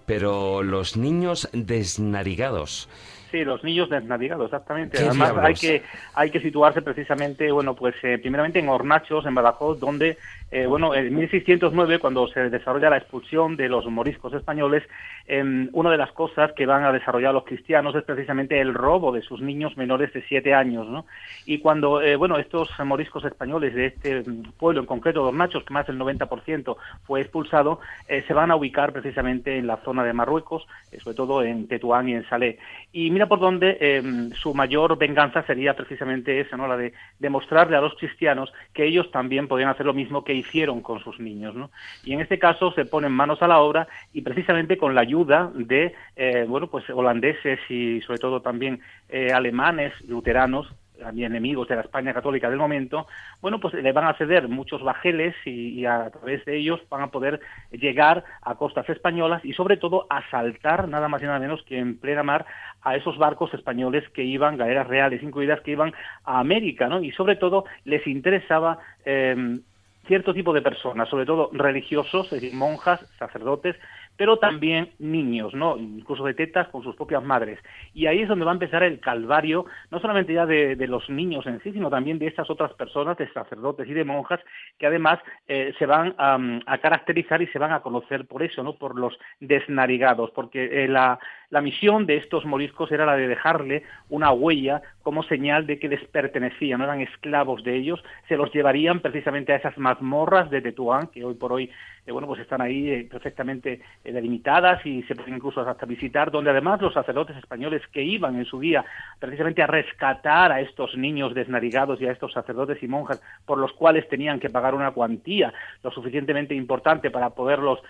Pero 0.07 0.62
los 0.62 0.97
niños 0.97 1.49
desnarigados. 1.53 2.89
Sí, 3.35 3.43
los 3.43 3.65
niños 3.65 3.91
desnavigados, 3.91 4.45
exactamente. 4.45 4.97
Además 4.99 5.33
hay 5.43 5.55
que 5.55 5.83
hay 6.15 6.31
que 6.31 6.41
situarse 6.41 6.83
precisamente, 6.83 7.51
bueno, 7.51 7.75
pues 7.75 7.97
eh, 8.05 8.16
primeramente 8.19 8.61
en 8.61 8.69
Hornachos, 8.69 9.27
en 9.27 9.35
Badajoz, 9.35 9.81
donde, 9.81 10.19
eh, 10.55 10.67
bueno, 10.67 10.95
en 10.95 11.13
1609, 11.13 11.99
cuando 11.99 12.29
se 12.29 12.49
desarrolla 12.49 12.89
la 12.89 12.99
expulsión 12.99 13.57
de 13.57 13.69
los 13.69 13.87
moriscos 13.87 14.33
españoles, 14.35 14.85
em, 15.27 15.69
una 15.73 15.91
de 15.91 15.97
las 15.97 16.13
cosas 16.13 16.53
que 16.53 16.65
van 16.65 16.85
a 16.85 16.93
desarrollar 16.93 17.35
los 17.35 17.43
cristianos 17.43 17.93
es 17.97 18.05
precisamente 18.05 18.61
el 18.61 18.73
robo 18.73 19.11
de 19.11 19.23
sus 19.23 19.41
niños 19.41 19.77
menores 19.77 20.13
de 20.13 20.23
siete 20.29 20.55
años, 20.55 20.87
¿no? 20.87 21.07
Y 21.45 21.59
cuando, 21.59 22.01
eh, 22.01 22.15
bueno, 22.15 22.39
estos 22.39 22.71
moriscos 22.85 23.25
españoles 23.25 23.75
de 23.75 23.87
este 23.87 24.21
mm, 24.21 24.53
pueblo 24.57 24.79
en 24.79 24.87
concreto, 24.87 25.23
de 25.23 25.29
Hornachos, 25.31 25.65
que 25.65 25.75
más 25.75 25.89
del 25.89 25.99
90% 25.99 26.77
fue 27.03 27.23
expulsado, 27.23 27.81
se 28.07 28.33
van 28.33 28.53
a 28.53 28.57
ubicar 28.57 28.93
precisamente 28.93 29.59
en 29.59 29.67
la 29.67 29.79
zona 29.79 30.05
de 30.05 30.13
Marruecos, 30.13 30.69
sobre 31.03 31.17
todo 31.17 31.43
en 31.43 31.67
Tetuán 31.67 32.09
y 32.09 32.15
en 32.15 32.29
Salé. 32.29 32.61
Y 32.93 33.11
mira 33.11 33.27
por 33.27 33.41
donde 33.41 33.77
em, 33.81 34.31
su 34.35 34.55
mayor 34.55 34.97
venganza 34.99 35.43
sería 35.47 35.75
precisamente 35.75 36.39
esa, 36.39 36.57
¿no? 36.57 36.69
la 36.69 36.77
de 36.77 36.93
demostrarle 37.19 37.77
a 37.77 37.81
los 37.81 37.95
cristianos 37.95 38.53
que 38.73 38.85
ellos 38.85 39.11
también 39.11 39.49
podían 39.49 39.71
hacer 39.71 39.85
lo 39.85 39.95
mismo 39.95 40.23
que 40.23 40.44
hicieron 40.45 40.81
con 40.81 41.01
sus 41.01 41.19
niños. 41.21 41.55
¿no? 41.55 41.71
Y 42.05 42.12
en 42.12 42.21
este 42.21 42.39
caso 42.39 42.73
se 42.73 42.85
ponen 42.85 43.12
manos 43.12 43.43
a 43.43 43.49
la 43.49 43.61
obra 43.61 43.89
y 44.12 44.23
precisamente 44.23 44.77
con 44.77 44.95
la 44.95 45.01
ayuda 45.01 45.51
de 45.55 45.95
eh, 46.16 46.45
bueno, 46.49 46.69
pues 46.69 46.89
holandeses 46.91 47.59
y 47.69 48.01
sobre 48.03 48.19
todo 48.19 48.41
también 48.41 48.81
eh, 49.09 49.33
alemanes, 49.33 49.93
luteranos, 50.09 50.73
también 50.99 51.33
enemigos 51.33 51.69
de 51.69 51.77
la 51.77 51.83
España 51.83 52.15
católica 52.15 52.49
del 52.49 52.59
momento, 52.59 53.07
bueno, 53.41 53.61
pues 53.61 53.75
le 53.75 53.93
van 53.93 54.07
a 54.07 54.15
ceder 54.15 54.49
muchos 54.49 54.83
bajeles 54.83 55.35
y, 55.45 55.85
a 55.87 56.11
través 56.11 56.45
de 56.45 56.57
ellos 56.57 56.81
van 56.89 57.03
a 57.03 57.11
poder 57.11 57.41
llegar 57.73 58.25
a 58.43 58.55
costas 58.55 58.89
españolas 58.89 59.45
y 59.45 59.53
sobre 59.53 59.77
todo 59.77 60.07
asaltar 60.09 60.89
nada 60.89 61.09
más 61.09 61.23
y 61.23 61.27
nada 61.27 61.39
menos 61.39 61.62
que 61.65 61.79
en 61.79 61.99
plena 61.99 62.23
mar 62.23 62.47
a 62.83 62.97
esos 62.97 63.19
barcos 63.19 63.53
españoles 63.55 64.09
que 64.11 64.23
iban, 64.25 64.57
galeras 64.57 64.87
reales 64.87 65.23
incluidas, 65.23 65.61
que 65.61 65.73
iban 65.73 65.93
a 66.25 66.39
América, 66.41 66.89
¿no? 66.89 67.03
Y 67.03 67.11
sobre 67.12 67.37
todo 67.37 67.65
les 67.85 68.07
interesaba 68.07 68.79
eh, 69.05 69.59
cierto 70.07 70.35
tipo 70.35 70.53
de 70.53 70.63
personas, 70.63 71.09
sobre 71.09 71.27
todo 71.27 71.51
religiosos, 71.53 72.27
es 72.27 72.41
decir, 72.41 72.55
monjas, 72.55 73.01
sacerdotes, 73.19 73.77
pero 74.16 74.39
también 74.39 74.91
niños, 74.99 75.55
¿no? 75.55 75.77
Incluso 75.77 76.24
de 76.24 76.35
tetas 76.35 76.69
con 76.69 76.82
sus 76.82 76.95
propias 76.95 77.23
madres. 77.23 77.59
Y 77.93 78.07
ahí 78.07 78.20
es 78.20 78.28
donde 78.28 78.45
va 78.45 78.53
a 78.53 78.55
empezar 78.55 78.82
el 78.82 79.01
calvario, 79.01 79.66
no 79.91 80.01
solamente 80.01 80.32
ya 80.32 80.47
de, 80.47 80.77
los 80.86 81.09
niños 81.09 81.47
en 81.47 81.61
sí, 81.62 81.73
sino 81.73 81.91
también 81.91 82.19
de 82.19 82.27
estas 82.27 82.51
otras 82.51 82.73
personas, 82.74 83.16
de 83.16 83.32
sacerdotes 83.32 83.89
y 83.89 83.95
de 83.95 84.05
monjas, 84.05 84.41
que 84.78 84.86
además 84.86 85.19
eh, 85.49 85.74
se 85.78 85.86
van 85.86 86.15
a, 86.19 86.78
caracterizar 86.78 87.41
y 87.41 87.47
se 87.49 87.59
van 87.59 87.73
a 87.73 87.81
conocer 87.81 88.27
por 88.27 88.43
eso, 88.43 88.62
¿no? 88.62 88.74
Por 88.74 88.97
los 88.99 89.19
desnarigados, 89.41 90.31
porque 90.32 90.85
eh, 90.85 90.89
la, 90.89 91.19
la 91.51 91.61
misión 91.61 92.07
de 92.07 92.16
estos 92.16 92.45
moriscos 92.45 92.93
era 92.93 93.07
la 93.07 93.16
de 93.16 93.28
dejarle 93.28 93.85
una 94.11 94.32
huella 94.32 94.82
como 95.03 95.23
señal 95.23 95.66
de 95.66 95.78
que 95.78 95.89
les 95.89 96.05
pertenecían, 96.09 96.78
no 96.78 96.85
eran 96.85 97.01
esclavos 97.01 97.62
de 97.65 97.77
ellos, 97.77 98.03
se 98.28 98.36
los 98.36 98.53
llevarían 98.53 99.01
precisamente 99.01 99.53
a 99.53 99.57
esas 99.57 99.78
mazmorras 99.78 100.51
de 100.51 100.61
Tetuán, 100.61 101.09
que 101.09 101.24
hoy 101.24 101.35
por 101.35 101.53
hoy 101.53 101.70
eh, 102.07 102.12
bueno, 102.12 102.27
pues 102.27 102.41
están 102.41 102.61
ahí 102.61 102.91
eh, 102.91 103.09
perfectamente 103.11 103.81
delimitadas 104.05 104.85
y 104.85 105.03
se 105.05 105.15
pueden 105.15 105.37
incluso 105.37 105.61
hasta 105.63 105.87
visitar, 105.87 106.31
donde 106.31 106.51
además 106.51 106.81
los 106.81 106.93
sacerdotes 106.93 107.37
españoles 107.37 107.83
que 107.93 108.03
iban 108.03 108.37
en 108.37 108.45
su 108.45 108.61
día 108.61 108.85
precisamente 109.19 109.63
a 109.63 109.67
rescatar 109.67 110.53
a 110.53 110.61
estos 110.61 110.97
niños 110.97 111.35
desnarigados 111.35 112.01
y 112.01 112.07
a 112.07 112.13
estos 112.13 112.33
sacerdotes 112.33 112.83
y 112.83 112.89
monjas 112.89 113.23
por 113.47 113.59
los 113.59 113.73
cuales 113.73 114.09
tenían 114.09 114.41
que 114.41 114.51
pagar 114.51 114.75
una 114.75 114.91
cuantía 114.91 115.53
lo 115.83 115.91
suficientemente 115.91 116.55
importante 116.55 117.11
para 117.11 117.31
poderlos 117.31 117.81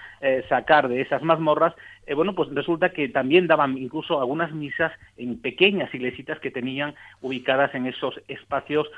sacar 0.48 0.88
de 0.88 1.00
esas 1.00 1.22
mazmorras, 1.22 1.74
bueno, 2.14 2.34
pues 2.34 2.48
resulta 2.54 2.90
que 2.90 3.08
también 3.08 3.46
daban 3.46 3.76
incluso 3.76 4.20
algunas 4.20 4.52
misas 4.52 4.92
en 5.16 5.40
pequeñas 5.40 5.92
iglesitas 5.94 6.38
que 6.38 6.50
tenían 6.50 6.94
ubicadas 7.22 7.74
en 7.74 7.86
esos 7.86 8.20
espacios 8.28 8.90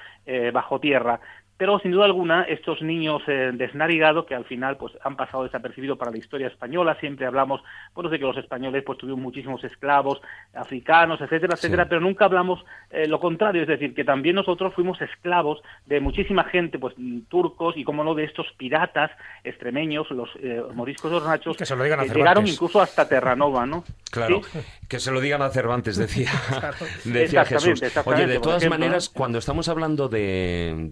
bajo 0.53 0.81
tierra 0.81 1.21
pero 1.57 1.79
sin 1.79 1.93
duda 1.93 2.05
alguna 2.05 2.43
estos 2.43 2.83
niños 2.83 3.23
eh, 3.27 3.51
desnarigados 3.55 4.27
que 4.27 4.35
al 4.35 4.45
final 4.45 4.77
pues 4.77 4.93
han 5.03 5.17
pasado 5.17 5.45
desapercibidos 5.45 5.99
para 5.99 6.11
la 6.11 6.19
historia 6.19 6.49
española 6.49 6.97
siempre 7.01 7.27
hablamos 7.27 7.63
bueno 7.95 8.11
de 8.11 8.19
que 8.19 8.25
los 8.25 8.37
españoles 8.37 8.83
pues 8.85 8.99
tuvieron 8.99 9.23
muchísimos 9.23 9.63
esclavos 9.65 10.21
africanos 10.55 11.21
etcétera 11.21 11.55
etcétera 11.55 11.89
pero 11.89 12.01
nunca 12.01 12.27
hablamos 12.27 12.65
eh, 12.91 13.07
lo 13.07 13.21
contrario 13.21 13.63
es 13.63 13.69
decir 13.69 13.95
que 13.95 14.05
también 14.05 14.37
nosotros 14.37 14.75
fuimos 14.75 15.01
esclavos 15.01 15.61
de 15.87 16.01
muchísima 16.01 16.45
gente 16.45 16.79
pues 16.79 16.95
turcos 17.29 17.77
y 17.77 17.85
como 17.85 18.05
no 18.05 18.15
de 18.15 18.25
estos 18.25 18.47
piratas 18.57 19.11
extremeños 19.45 20.11
los 20.11 20.29
eh, 20.43 20.63
moriscos 20.75 21.13
hornachos 21.13 21.57
que, 21.57 21.67
se 21.67 21.77
lo 21.77 21.85
digan 21.85 22.01
que 22.01 22.15
llegaron 22.15 22.47
incluso 22.47 22.81
hasta 22.81 23.09
Terranova 23.09 23.67
no 23.67 23.85
claro 24.11 24.41
que 24.89 25.01
se 25.01 25.11
lo 25.11 25.21
digan 25.21 25.43
a 25.43 25.51
Cervantes 25.51 25.97
decía 25.97 26.31
decía 27.05 27.45
Jesús. 27.45 27.83
Oye 28.05 28.27
de 28.27 28.39
todas 28.41 28.67
maneras 28.69 29.09
cuando 29.09 29.39
estamos 29.39 29.69
hablando 29.69 30.09
de 30.09 30.91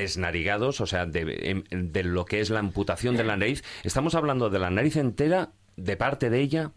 desnarigados, 0.00 0.80
o 0.80 0.86
sea, 0.86 1.06
de, 1.06 1.62
de, 1.70 2.04
lo 2.04 2.24
que 2.24 2.40
es 2.40 2.50
la 2.50 2.60
amputación 2.60 3.16
de 3.16 3.24
la 3.24 3.36
nariz. 3.36 3.62
¿Estamos 3.84 4.14
hablando 4.14 4.50
de 4.50 4.58
la 4.58 4.70
nariz 4.70 4.96
entera, 4.96 5.50
de 5.76 5.96
parte 5.96 6.30
de 6.30 6.40
ella? 6.40 6.70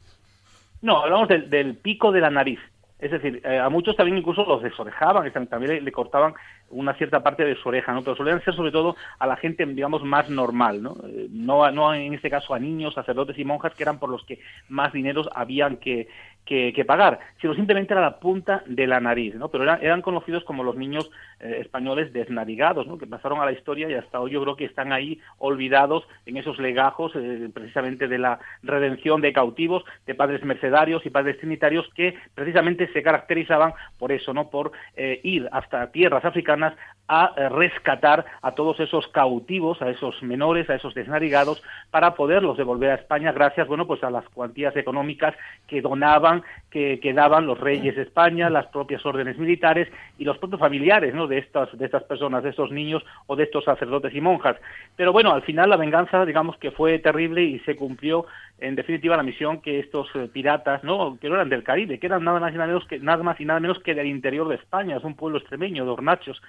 No, 0.82 0.98
hablamos 0.98 1.30
del, 1.30 1.76
pico 1.78 2.12
de 2.12 2.22
la 2.22 2.30
nariz. 2.30 2.60
Es 3.00 3.12
decir, 3.12 3.42
eh, 3.44 3.58
a 3.58 3.70
muchos 3.70 3.98
también 3.98 4.18
incluso 4.18 4.46
los 4.46 4.62
desorejaban, 4.62 5.30
también 5.48 5.84
le, 5.84 5.92
cortaban 5.92 6.34
una 6.70 6.94
cierta 6.94 7.22
parte 7.22 7.44
de 7.44 7.56
su 7.56 7.68
oreja, 7.68 7.92
¿no? 7.94 8.02
Pero 8.02 8.16
solían 8.16 8.42
ser 8.44 8.54
sobre 8.54 8.72
todo 8.72 8.96
a 9.20 9.28
la 9.28 9.36
gente, 9.36 9.66
digamos, 9.66 10.04
más 10.04 10.30
normal, 10.30 10.82
¿no? 10.82 10.96
Eh, 11.06 11.28
no, 11.30 11.70
no 11.72 11.94
en 11.94 12.14
este 12.14 12.30
caso 12.30 12.54
a 12.54 12.60
niños, 12.60 12.94
sacerdotes 12.94 13.38
y 13.38 13.44
monjas, 13.44 13.74
que 13.74 13.84
eran 13.84 14.00
por 14.00 14.10
los 14.10 14.24
que 14.24 14.40
más 14.70 14.94
dineros 14.94 15.30
habían 15.36 15.78
que, 15.78 16.08
que, 16.46 16.84
pagar, 16.86 17.20
sino 17.40 17.54
simplemente 17.56 17.94
era 17.94 18.02
la 18.02 18.20
punta 18.20 18.64
de 18.66 18.86
la 18.86 19.00
nariz, 19.00 19.36
¿no? 19.36 19.48
Pero 19.48 19.64
eran, 19.64 19.80
eran 19.82 20.02
conocidos 20.02 20.44
como 20.44 20.64
los 20.64 20.76
niños 20.76 21.10
eh, 21.40 21.60
españoles 21.62 22.12
desnarigados, 22.12 22.86
¿no? 22.86 22.98
Que 22.98 23.08
pasaron 23.08 23.40
a 23.40 23.46
la 23.46 23.54
historia 23.54 23.90
y 23.90 23.94
hasta 23.94 24.20
hoy 24.20 24.32
yo 24.32 24.42
creo 24.42 24.56
que 24.56 24.66
están 24.66 24.92
ahí 24.92 25.20
olvidados 25.38 26.06
en 26.26 26.38
esos 26.38 26.60
legajos 26.60 27.14
eh, 27.16 27.50
precisamente 27.54 28.08
de 28.08 28.18
la 28.18 28.40
redención 28.62 29.22
de 29.22 29.32
cautivos, 29.32 29.84
de 30.06 30.16
padres 30.16 30.44
mercedarios 30.44 31.06
y 31.06 31.10
padres 31.10 31.40
trinitarios 31.40 31.90
que 31.96 32.16
precisamente 32.36 32.92
se 32.92 33.04
caracterizaban 33.04 33.74
por 33.98 34.12
eso, 34.12 34.34
¿no? 34.34 34.50
Por 34.50 34.74
eh, 34.96 35.22
ir 35.24 35.48
hasta 35.52 35.92
tierras 35.92 36.26
africanas 36.26 36.74
a 37.08 37.34
rescatar 37.50 38.26
a 38.42 38.54
todos 38.54 38.80
esos 38.80 39.08
cautivos, 39.10 39.82
a 39.82 39.90
esos 39.90 40.22
menores, 40.24 40.70
a 40.70 40.76
esos 40.76 40.94
desnarigados, 40.94 41.62
para 41.92 42.16
poderlos 42.16 42.58
devolver 42.58 42.92
a 42.92 42.96
España 42.96 43.32
gracias, 43.32 43.68
bueno, 43.68 43.86
pues 43.86 44.04
a 44.04 44.10
las 44.10 44.28
cuantías 44.30 44.76
económicas 44.78 45.36
que 45.68 45.82
donaban 45.82 46.33
que, 46.72 47.00
que, 47.00 47.14
daban 47.14 47.46
los 47.46 47.60
reyes 47.60 47.96
de 47.96 48.02
España, 48.02 48.50
las 48.50 48.66
propias 48.68 49.06
órdenes 49.06 49.38
militares 49.38 49.88
y 50.18 50.24
los 50.24 50.38
propios 50.40 50.60
familiares 50.60 51.14
¿no? 51.14 51.28
de, 51.28 51.38
estas, 51.38 51.78
de 51.78 51.86
estas 51.86 52.04
personas, 52.04 52.44
de 52.44 52.50
estos 52.50 52.72
niños 52.72 53.04
o 53.28 53.36
de 53.36 53.44
estos 53.44 53.66
sacerdotes 53.66 54.16
y 54.16 54.22
monjas. 54.22 54.56
Pero 54.96 55.14
bueno, 55.14 55.32
al 55.32 55.44
final 55.44 55.70
la 55.70 55.78
venganza, 55.78 56.26
digamos 56.26 56.58
que 56.58 56.72
fue 56.72 56.98
terrible 57.00 57.44
y 57.44 57.60
se 57.60 57.76
cumplió 57.76 58.26
en 58.60 58.76
definitiva 58.76 59.18
la 59.18 59.24
misión 59.24 59.62
que 59.62 59.80
estos 59.80 60.08
eh, 60.16 60.30
piratas, 60.32 60.84
no, 60.84 61.18
que 61.20 61.30
no 61.30 61.36
eran 61.36 61.50
del 61.50 61.64
Caribe, 61.64 62.00
que 62.00 62.08
eran 62.08 62.24
nada 62.24 62.40
más 62.40 62.54
y 62.54 62.56
nada 62.56 62.68
menos 62.68 62.88
que 62.88 63.00
nada 63.00 63.22
más 63.22 63.40
y 63.40 63.46
nada 63.46 63.60
menos 63.60 63.80
que 63.80 63.94
del 63.94 64.08
interior 64.08 64.48
de 64.48 64.56
España, 64.56 64.98
es 64.98 65.04
un 65.04 65.16
pueblo 65.16 65.38
extremeño 65.38 65.86
de 65.86 65.92
hornachos 65.92 66.42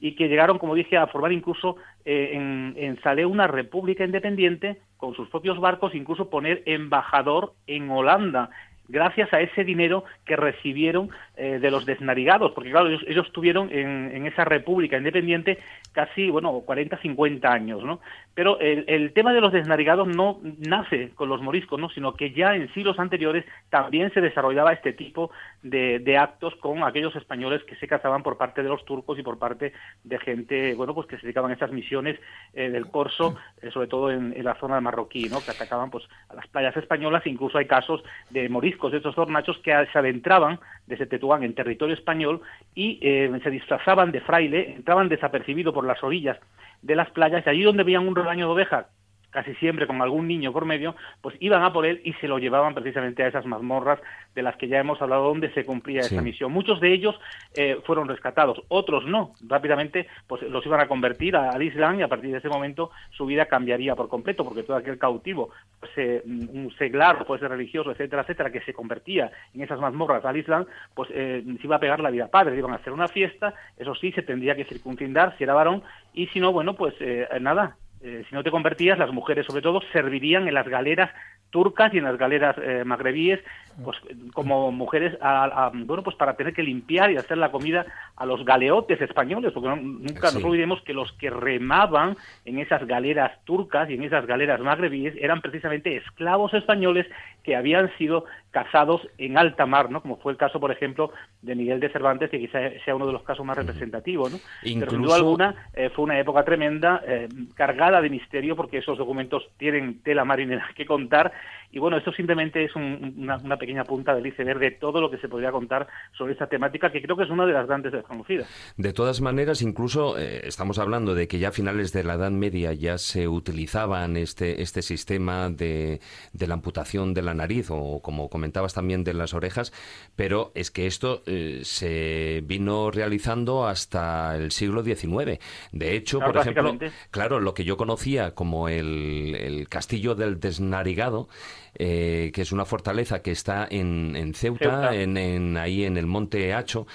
y 0.00 0.14
que 0.16 0.28
llegaron, 0.28 0.58
como 0.58 0.74
dije, 0.74 0.98
a 0.98 1.06
formar 1.06 1.32
incluso 1.32 1.76
eh, 2.04 2.32
en, 2.32 2.74
en 2.76 3.00
Salé 3.00 3.24
una 3.24 3.46
república 3.46 4.04
independiente 4.04 4.78
con 4.98 5.14
sus 5.14 5.28
propios 5.28 5.58
barcos, 5.60 5.94
incluso 5.94 6.30
poner 6.30 6.62
embajador 6.66 7.54
en 7.66 7.90
Holanda 7.90 8.50
gracias 8.94 9.32
a 9.32 9.40
ese 9.40 9.64
dinero 9.64 10.04
que 10.24 10.36
recibieron 10.36 11.10
eh, 11.36 11.58
de 11.58 11.70
los 11.72 11.84
desnarigados, 11.84 12.52
porque 12.52 12.70
claro, 12.70 12.88
ellos, 12.88 13.32
tuvieron 13.32 13.68
en, 13.72 14.24
esa 14.24 14.44
república 14.44 14.96
independiente 14.96 15.58
casi, 15.90 16.30
bueno, 16.30 16.60
40, 16.60 16.96
50 16.98 17.52
años, 17.52 17.82
¿no? 17.82 17.98
Pero 18.34 18.58
el, 18.60 19.12
tema 19.12 19.32
de 19.32 19.40
los 19.40 19.52
desnarigados 19.52 20.06
no 20.06 20.40
nace 20.58 21.10
con 21.14 21.28
los 21.28 21.42
moriscos, 21.42 21.80
¿no? 21.80 21.88
Sino 21.90 22.14
que 22.14 22.30
ya 22.32 22.54
en 22.54 22.72
siglos 22.72 22.98
anteriores 23.00 23.44
también 23.68 24.12
se 24.12 24.20
desarrollaba 24.20 24.72
este 24.72 24.92
tipo 24.92 25.30
de, 25.62 26.16
actos 26.16 26.54
con 26.56 26.84
aquellos 26.84 27.16
españoles 27.16 27.62
que 27.64 27.76
se 27.76 27.88
cazaban 27.88 28.22
por 28.22 28.36
parte 28.36 28.62
de 28.62 28.68
los 28.68 28.84
turcos 28.84 29.18
y 29.18 29.22
por 29.22 29.38
parte 29.38 29.72
de 30.04 30.18
gente, 30.20 30.74
bueno, 30.74 30.94
pues 30.94 31.08
que 31.08 31.16
se 31.16 31.22
dedicaban 31.22 31.50
a 31.50 31.54
esas 31.54 31.72
misiones 31.72 32.18
eh, 32.52 32.70
del 32.70 32.86
Corso, 32.86 33.36
eh, 33.60 33.70
sobre 33.72 33.88
todo 33.88 34.12
en, 34.12 34.32
la 34.44 34.54
zona 34.54 34.80
marroquí, 34.80 35.28
¿no? 35.28 35.40
Que 35.44 35.50
atacaban, 35.50 35.90
pues, 35.90 36.04
a 36.28 36.34
las 36.34 36.46
playas 36.46 36.76
españolas, 36.76 37.26
incluso 37.26 37.58
hay 37.58 37.66
casos 37.66 38.04
de 38.30 38.48
moriscos 38.48 38.83
de 38.92 38.98
estos 38.98 39.16
hornachos 39.18 39.58
que 39.58 39.72
se 39.92 39.98
adentraban 39.98 40.60
desde 40.86 41.06
Tetuán 41.06 41.42
en 41.42 41.54
territorio 41.54 41.94
español 41.94 42.40
y 42.74 42.98
eh, 43.02 43.30
se 43.42 43.50
disfrazaban 43.50 44.12
de 44.12 44.20
fraile, 44.20 44.74
entraban 44.74 45.08
desapercibidos 45.08 45.74
por 45.74 45.86
las 45.86 46.02
orillas 46.02 46.38
de 46.82 46.96
las 46.96 47.10
playas 47.10 47.44
y 47.46 47.50
allí 47.50 47.62
donde 47.62 47.84
veían 47.84 48.06
un 48.06 48.16
rebaño 48.16 48.46
de 48.46 48.52
ovejas 48.52 48.86
casi 49.34 49.52
siempre 49.56 49.88
con 49.88 50.00
algún 50.00 50.28
niño 50.28 50.52
por 50.52 50.64
medio, 50.64 50.94
pues 51.20 51.34
iban 51.40 51.64
a 51.64 51.72
por 51.72 51.84
él 51.84 52.00
y 52.04 52.12
se 52.14 52.28
lo 52.28 52.38
llevaban 52.38 52.72
precisamente 52.72 53.24
a 53.24 53.26
esas 53.26 53.44
mazmorras 53.46 53.98
de 54.32 54.42
las 54.42 54.54
que 54.56 54.68
ya 54.68 54.78
hemos 54.78 55.02
hablado 55.02 55.24
donde 55.24 55.52
se 55.52 55.64
cumplía 55.64 56.02
esa 56.02 56.22
misión. 56.22 56.52
Muchos 56.52 56.80
de 56.80 56.92
ellos 56.92 57.18
eh, 57.56 57.78
fueron 57.84 58.06
rescatados, 58.06 58.62
otros 58.68 59.04
no. 59.06 59.34
Rápidamente 59.44 60.06
pues 60.28 60.42
los 60.42 60.64
iban 60.64 60.80
a 60.80 60.86
convertir 60.86 61.34
al 61.34 61.60
Islam 61.60 61.98
y 61.98 62.02
a 62.02 62.08
partir 62.08 62.30
de 62.30 62.38
ese 62.38 62.48
momento 62.48 62.92
su 63.10 63.26
vida 63.26 63.46
cambiaría 63.46 63.96
por 63.96 64.08
completo 64.08 64.44
porque 64.44 64.62
todo 64.62 64.76
aquel 64.76 64.98
cautivo, 64.98 65.50
pues, 65.80 65.90
eh, 65.96 66.22
un 66.24 66.72
seglar, 66.78 67.26
puede 67.26 67.40
ser 67.40 67.50
religioso, 67.50 67.90
etcétera, 67.90 68.22
etcétera, 68.22 68.52
que 68.52 68.60
se 68.60 68.72
convertía 68.72 69.32
en 69.52 69.62
esas 69.62 69.80
mazmorras 69.80 70.24
al 70.24 70.36
Islam, 70.36 70.64
pues 70.94 71.10
eh, 71.12 71.42
se 71.44 71.66
iba 71.66 71.74
a 71.74 71.80
pegar 71.80 71.98
la 71.98 72.10
vida 72.10 72.28
padre, 72.28 72.56
iban 72.56 72.70
a 72.70 72.76
hacer 72.76 72.92
una 72.92 73.08
fiesta, 73.08 73.54
eso 73.76 73.96
sí, 73.96 74.12
se 74.12 74.22
tendría 74.22 74.54
que 74.54 74.64
circuncindar 74.64 75.36
si 75.36 75.42
era 75.42 75.54
varón 75.54 75.82
y 76.12 76.28
si 76.28 76.38
no, 76.38 76.52
bueno, 76.52 76.74
pues 76.74 76.94
nada, 77.40 77.76
eh, 78.04 78.22
si 78.28 78.34
no 78.34 78.42
te 78.42 78.50
convertías, 78.50 78.98
las 78.98 79.12
mujeres 79.12 79.46
sobre 79.46 79.62
todo 79.62 79.80
servirían 79.90 80.46
en 80.46 80.52
las 80.52 80.68
galeras 80.68 81.10
turcas 81.48 81.94
y 81.94 81.98
en 81.98 82.04
las 82.04 82.18
galeras 82.18 82.54
eh, 82.58 82.82
magrebíes, 82.84 83.40
pues 83.82 83.96
como 84.34 84.70
mujeres, 84.72 85.16
a, 85.22 85.70
bueno, 85.72 86.02
pues 86.02 86.14
para 86.16 86.36
tener 86.36 86.52
que 86.52 86.62
limpiar 86.62 87.10
y 87.10 87.16
hacer 87.16 87.38
la 87.38 87.50
comida 87.50 87.86
a 88.16 88.26
los 88.26 88.44
galeotes 88.44 89.00
españoles, 89.00 89.52
porque 89.52 89.68
nunca 89.80 90.32
nos 90.32 90.44
olvidemos 90.44 90.82
que 90.82 90.92
los 90.92 91.12
que 91.12 91.30
remaban 91.30 92.16
en 92.44 92.58
esas 92.58 92.86
galeras 92.86 93.32
turcas 93.44 93.88
y 93.88 93.94
en 93.94 94.02
esas 94.02 94.26
galeras 94.26 94.60
magrebíes 94.60 95.14
eran 95.16 95.40
precisamente 95.40 95.96
esclavos 95.96 96.52
españoles 96.52 97.06
que 97.42 97.56
habían 97.56 97.90
sido 97.96 98.26
cazados 98.54 99.00
en 99.18 99.36
alta 99.36 99.66
mar, 99.66 99.90
¿no? 99.90 100.00
Como 100.00 100.16
fue 100.16 100.30
el 100.30 100.38
caso, 100.38 100.60
por 100.60 100.70
ejemplo, 100.70 101.10
de 101.42 101.56
Miguel 101.56 101.80
de 101.80 101.90
Cervantes, 101.90 102.30
que 102.30 102.38
quizá 102.38 102.60
sea 102.84 102.94
uno 102.94 103.04
de 103.04 103.12
los 103.12 103.24
casos 103.24 103.44
más 103.44 103.58
representativos, 103.58 104.30
¿no? 104.30 104.38
Pero 104.62 104.92
sin 104.92 105.02
duda 105.02 105.16
alguna 105.16 105.68
eh, 105.74 105.90
fue 105.90 106.04
una 106.04 106.20
época 106.20 106.44
tremenda, 106.44 107.02
eh, 107.04 107.28
cargada 107.56 108.00
de 108.00 108.10
misterio, 108.10 108.54
porque 108.54 108.78
esos 108.78 108.96
documentos 108.96 109.50
tienen 109.56 110.00
tela 110.04 110.24
marinera 110.24 110.70
que 110.76 110.86
contar 110.86 111.32
y 111.74 111.80
bueno, 111.80 111.96
esto 111.96 112.12
simplemente 112.12 112.64
es 112.64 112.70
una, 112.76 113.58
pequeña 113.58 113.82
punta 113.82 114.14
del 114.14 114.24
iceberg 114.28 114.60
de 114.60 114.70
todo 114.70 115.00
lo 115.00 115.10
que 115.10 115.18
se 115.18 115.28
podría 115.28 115.50
contar 115.50 115.88
sobre 116.16 116.32
esta 116.32 116.46
temática, 116.46 116.92
que 116.92 117.02
creo 117.02 117.16
que 117.16 117.24
es 117.24 117.30
una 117.30 117.44
de 117.46 117.52
las 117.52 117.66
grandes 117.66 117.90
desconocidas. 117.90 118.48
De 118.76 118.92
todas 118.92 119.20
maneras, 119.20 119.60
incluso 119.60 120.16
eh, 120.16 120.42
estamos 120.44 120.78
hablando 120.78 121.16
de 121.16 121.26
que 121.26 121.40
ya 121.40 121.48
a 121.48 121.52
finales 121.52 121.92
de 121.92 122.04
la 122.04 122.14
Edad 122.14 122.30
Media 122.30 122.72
ya 122.74 122.96
se 122.96 123.26
utilizaban 123.26 124.16
este, 124.16 124.62
este 124.62 124.82
sistema 124.82 125.50
de, 125.50 125.98
la 126.38 126.54
amputación 126.54 127.12
de 127.12 127.22
la 127.22 127.34
nariz, 127.34 127.66
o 127.70 128.00
como 128.00 128.28
comentabas 128.28 128.72
también 128.72 129.02
de 129.02 129.14
las 129.14 129.34
orejas, 129.34 129.72
pero 130.14 130.52
es 130.54 130.70
que 130.70 130.86
esto 130.86 131.22
eh, 131.26 131.62
se 131.64 132.40
vino 132.44 132.92
realizando 132.92 133.66
hasta 133.66 134.36
el 134.36 134.52
siglo 134.52 134.84
XIX. 134.84 135.40
De 135.72 135.96
hecho, 135.96 136.20
por 136.20 136.36
ejemplo, 136.36 136.78
claro, 137.10 137.40
lo 137.40 137.52
que 137.52 137.64
yo 137.64 137.76
conocía 137.76 138.32
como 138.32 138.68
el, 138.68 139.34
el 139.34 139.68
castillo 139.68 140.14
del 140.14 140.38
desnarigado, 140.38 141.28
que 141.76 142.32
es 142.36 142.52
una 142.52 142.64
fortaleza 142.64 143.22
que 143.22 143.32
está 143.32 143.66
en, 143.70 144.32
Ceuta, 144.34 144.94
En, 144.94 145.56
ahí 145.56 145.84
en 145.84 145.96
el 145.96 146.06
monte 146.06 146.54
Hacho, 146.54 146.86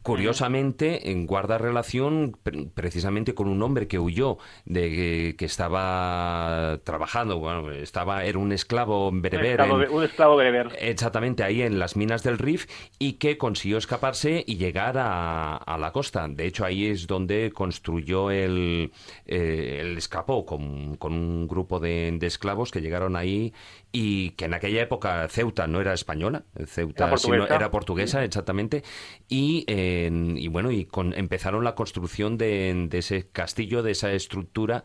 Curiosamente, 0.00 1.02
guarda 1.26 1.58
relación 1.58 2.38
precisamente 2.72 3.34
con 3.34 3.48
un 3.48 3.62
hombre 3.62 3.86
que 3.86 3.98
huyó, 3.98 4.38
de 4.64 5.34
que, 5.36 5.44
estaba 5.44 6.80
trabajando, 6.84 7.38
bueno, 7.38 7.70
estaba 7.70 8.24
era 8.24 8.38
un 8.38 8.52
esclavo 8.52 9.10
bereber. 9.12 9.60
Un 9.60 10.02
esclavo, 10.02 10.36
bereber. 10.36 10.74
Exactamente, 10.80 11.44
ahí 11.44 11.60
en 11.60 11.78
las 11.78 11.96
minas 11.96 12.22
del 12.22 12.38
Rif 12.38 12.66
y 12.98 13.14
que 13.14 13.36
consiguió 13.36 13.76
escaparse 13.76 14.42
y 14.46 14.56
llegar 14.56 14.94
a, 14.96 15.76
la 15.78 15.92
costa. 15.92 16.28
De 16.28 16.46
hecho, 16.46 16.64
ahí 16.64 16.86
es 16.86 17.06
donde 17.06 17.52
construyó 17.52 18.30
el, 18.30 18.90
eh, 19.26 19.80
el 19.82 19.98
escapó 19.98 20.46
con, 20.46 20.96
un 20.98 21.46
grupo 21.46 21.78
de, 21.78 22.16
de 22.18 22.26
esclavos 22.26 22.70
que 22.70 22.80
llegaron 22.80 23.16
ahí 23.16 23.52
y 23.96 24.30
que 24.30 24.46
en 24.46 24.54
aquella 24.54 24.82
época 24.82 25.28
Ceuta 25.28 25.68
no 25.68 25.80
era 25.80 25.94
española, 25.94 26.42
Ceuta 26.66 27.14
era 27.48 27.70
portuguesa, 27.70 28.24
exactamente, 28.24 28.82
y, 29.28 29.64
y 29.68 30.48
bueno, 30.48 30.72
y 30.72 30.88
empezaron 31.14 31.62
la 31.62 31.76
construcción 31.76 32.36
de, 32.36 32.88
de, 32.90 32.98
ese 32.98 33.28
castillo, 33.30 33.84
de 33.84 33.92
esa 33.92 34.10
estructura 34.10 34.82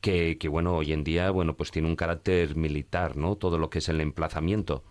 que, 0.00 0.38
que, 0.38 0.48
bueno, 0.48 0.74
hoy 0.74 0.92
en 0.92 1.04
día, 1.04 1.30
bueno, 1.30 1.56
pues 1.56 1.70
tiene 1.70 1.86
un 1.86 1.94
carácter 1.94 2.56
militar, 2.56 3.16
¿no? 3.16 3.36
Todo 3.36 3.58
lo 3.58 3.70
que 3.70 3.78
es 3.78 3.88
el 3.88 4.00
emplazamiento 4.00 4.82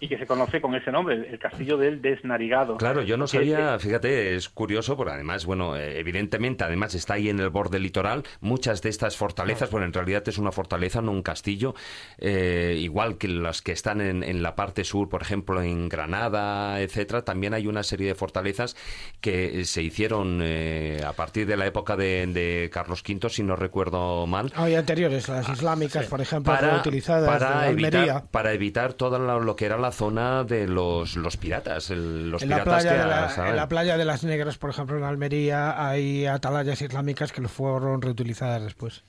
y 0.00 0.08
que 0.08 0.16
se 0.16 0.26
conoce 0.26 0.60
con 0.60 0.74
ese 0.76 0.92
nombre, 0.92 1.28
el 1.28 1.38
Castillo 1.40 1.76
del 1.76 2.00
Desnarigado. 2.00 2.76
Claro, 2.76 3.02
yo 3.02 3.16
no 3.16 3.26
sabía, 3.26 3.76
fíjate, 3.80 4.36
es 4.36 4.48
curioso, 4.48 4.96
porque 4.96 5.12
además, 5.12 5.44
bueno, 5.44 5.76
eh, 5.76 5.98
evidentemente, 5.98 6.62
además 6.62 6.94
está 6.94 7.14
ahí 7.14 7.28
en 7.28 7.40
el 7.40 7.50
borde 7.50 7.80
litoral, 7.80 8.22
muchas 8.40 8.80
de 8.80 8.90
estas 8.90 9.16
fortalezas, 9.16 9.72
bueno, 9.72 9.86
en 9.86 9.92
realidad 9.92 10.22
es 10.28 10.38
una 10.38 10.52
fortaleza, 10.52 11.02
no 11.02 11.10
un 11.10 11.22
castillo, 11.22 11.74
eh, 12.18 12.76
igual 12.78 13.18
que 13.18 13.26
las 13.26 13.60
que 13.60 13.72
están 13.72 14.00
en, 14.00 14.42
la 14.42 14.54
parte 14.54 14.84
sur, 14.84 15.08
por 15.08 15.22
ejemplo, 15.22 15.60
en 15.62 15.88
Granada, 15.88 16.80
etcétera, 16.80 17.22
también 17.22 17.52
hay 17.52 17.66
una 17.66 17.82
serie 17.82 18.06
de 18.06 18.14
fortalezas 18.14 18.76
que 19.20 19.64
se 19.64 19.82
hicieron 19.82 20.40
eh, 20.42 21.00
a 21.04 21.12
partir 21.12 21.46
de 21.46 21.56
la 21.56 21.66
época 21.66 21.96
de, 21.96 22.70
Carlos 22.72 23.02
V, 23.02 23.28
si 23.30 23.42
no 23.42 23.56
recuerdo 23.56 24.28
mal. 24.28 24.52
Hay 24.54 24.76
anteriores, 24.76 25.28
las 25.28 25.48
islámicas, 25.48 26.06
por 26.06 26.20
ejemplo, 26.20 26.52
para, 26.52 26.76
utilizadas 26.76 27.28
para 27.28 27.68
evitar, 27.68 28.26
para 28.30 28.52
evitar 28.52 28.92
todo 28.92 29.18
lo 29.18 29.56
que 29.56 29.66
era 29.66 29.76
la 29.76 29.87
zona 29.92 30.44
de 30.44 30.66
los, 30.66 31.16
los 31.16 31.36
piratas. 31.36 31.90
los 31.90 32.42
en, 32.42 32.48
piratas 32.48 32.84
la 32.84 32.90
playa 32.90 32.92
de 32.92 33.08
la, 33.08 33.48
en 33.50 33.56
la 33.56 33.68
playa 33.68 33.96
de 33.96 34.04
las 34.04 34.24
Negras, 34.24 34.58
por 34.58 34.70
ejemplo, 34.70 34.96
en 34.96 35.04
Almería, 35.04 35.88
hay 35.88 36.26
atalayas 36.26 36.80
islámicas 36.80 37.32
que 37.32 37.40
lo 37.40 37.48
fueron 37.48 38.02
reutilizadas 38.02 38.62
después. 38.62 39.04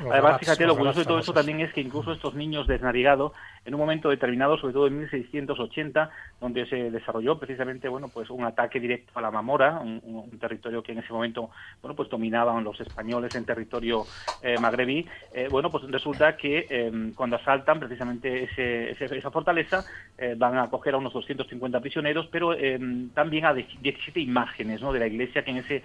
Además, 0.00 0.38
fíjate, 0.40 0.66
lo 0.66 0.76
curioso 0.76 1.00
de 1.00 1.06
todo 1.06 1.18
eso 1.18 1.32
también 1.32 1.60
es 1.60 1.72
que 1.72 1.80
incluso 1.80 2.12
estos 2.12 2.34
niños 2.34 2.66
desnarigados 2.66 3.32
en 3.64 3.74
un 3.74 3.80
momento 3.80 4.10
determinado, 4.10 4.56
sobre 4.58 4.72
todo 4.72 4.86
en 4.86 4.98
1680, 4.98 6.10
donde 6.40 6.66
se 6.66 6.90
desarrolló 6.90 7.38
precisamente 7.38 7.88
bueno, 7.88 8.08
pues 8.08 8.28
un 8.30 8.44
ataque 8.44 8.80
directo 8.80 9.12
a 9.14 9.22
la 9.22 9.30
Mamora, 9.30 9.78
un, 9.80 10.30
territorio 10.40 10.82
que 10.82 10.92
en 10.92 10.98
ese 10.98 11.12
momento 11.12 11.50
bueno, 11.80 11.94
pues 11.94 12.08
dominaban 12.08 12.64
los 12.64 12.80
españoles 12.80 13.34
en 13.36 13.44
territorio 13.44 14.04
eh, 14.42 14.58
magrebí. 14.58 15.06
Eh, 15.32 15.46
bueno, 15.50 15.70
pues 15.70 15.84
resulta 15.88 16.36
que 16.36 16.66
em, 16.68 17.12
cuando 17.14 17.36
asaltan 17.36 17.78
precisamente 17.78 18.44
ese, 18.44 18.90
esa 18.90 19.30
fortaleza, 19.30 19.84
eh, 20.18 20.34
van 20.36 20.58
a 20.58 20.68
coger 20.68 20.94
a 20.94 20.98
unos 20.98 21.12
250 21.12 21.80
prisioneros, 21.80 22.26
pero 22.26 22.54
em, 22.54 23.10
también 23.10 23.44
a 23.44 23.54
17 23.54 24.18
imágenes 24.18 24.80
¿no? 24.82 24.92
de 24.92 24.98
la 24.98 25.06
iglesia 25.06 25.44
que 25.44 25.50
en 25.52 25.58
ese 25.58 25.82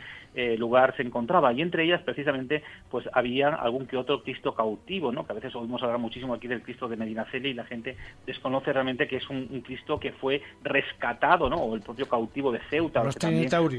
lugar 0.58 0.96
se 0.96 1.02
encontraba. 1.02 1.52
Y 1.52 1.64
entre 1.64 1.84
ellas, 1.84 2.02
precisamente, 2.04 2.62
pues 2.92 3.10
había 3.12 3.50
algún 3.50 3.88
que 3.88 3.98
otro 3.98 4.22
Cristo 4.22 4.54
cautivo, 4.54 5.12
¿no? 5.12 5.26
que 5.26 5.32
a 5.32 5.36
veces 5.36 5.56
oímos 5.56 5.82
hablar 5.82 5.98
muchísimo 5.98 6.36
aquí 6.36 6.48
del 6.48 6.62
Cristo 6.62 6.88
de 6.88 6.96
Medinaceli 6.96 7.50
y 7.50 7.54
la 7.56 7.66
gente 7.68 7.98
desconoce 8.26 8.74
realmente 8.74 9.08
que 9.08 9.18
es 9.18 9.30
un, 9.30 9.62
Cristo 9.62 10.00
que 10.00 10.12
fue 10.14 10.42
rescatado, 10.64 11.50
¿no? 11.50 11.58
O 11.58 11.76
el 11.76 11.82
propio 11.82 12.08
cautivo 12.08 12.52
de 12.52 12.60
Ceuta, 12.70 13.04
Los 13.04 13.16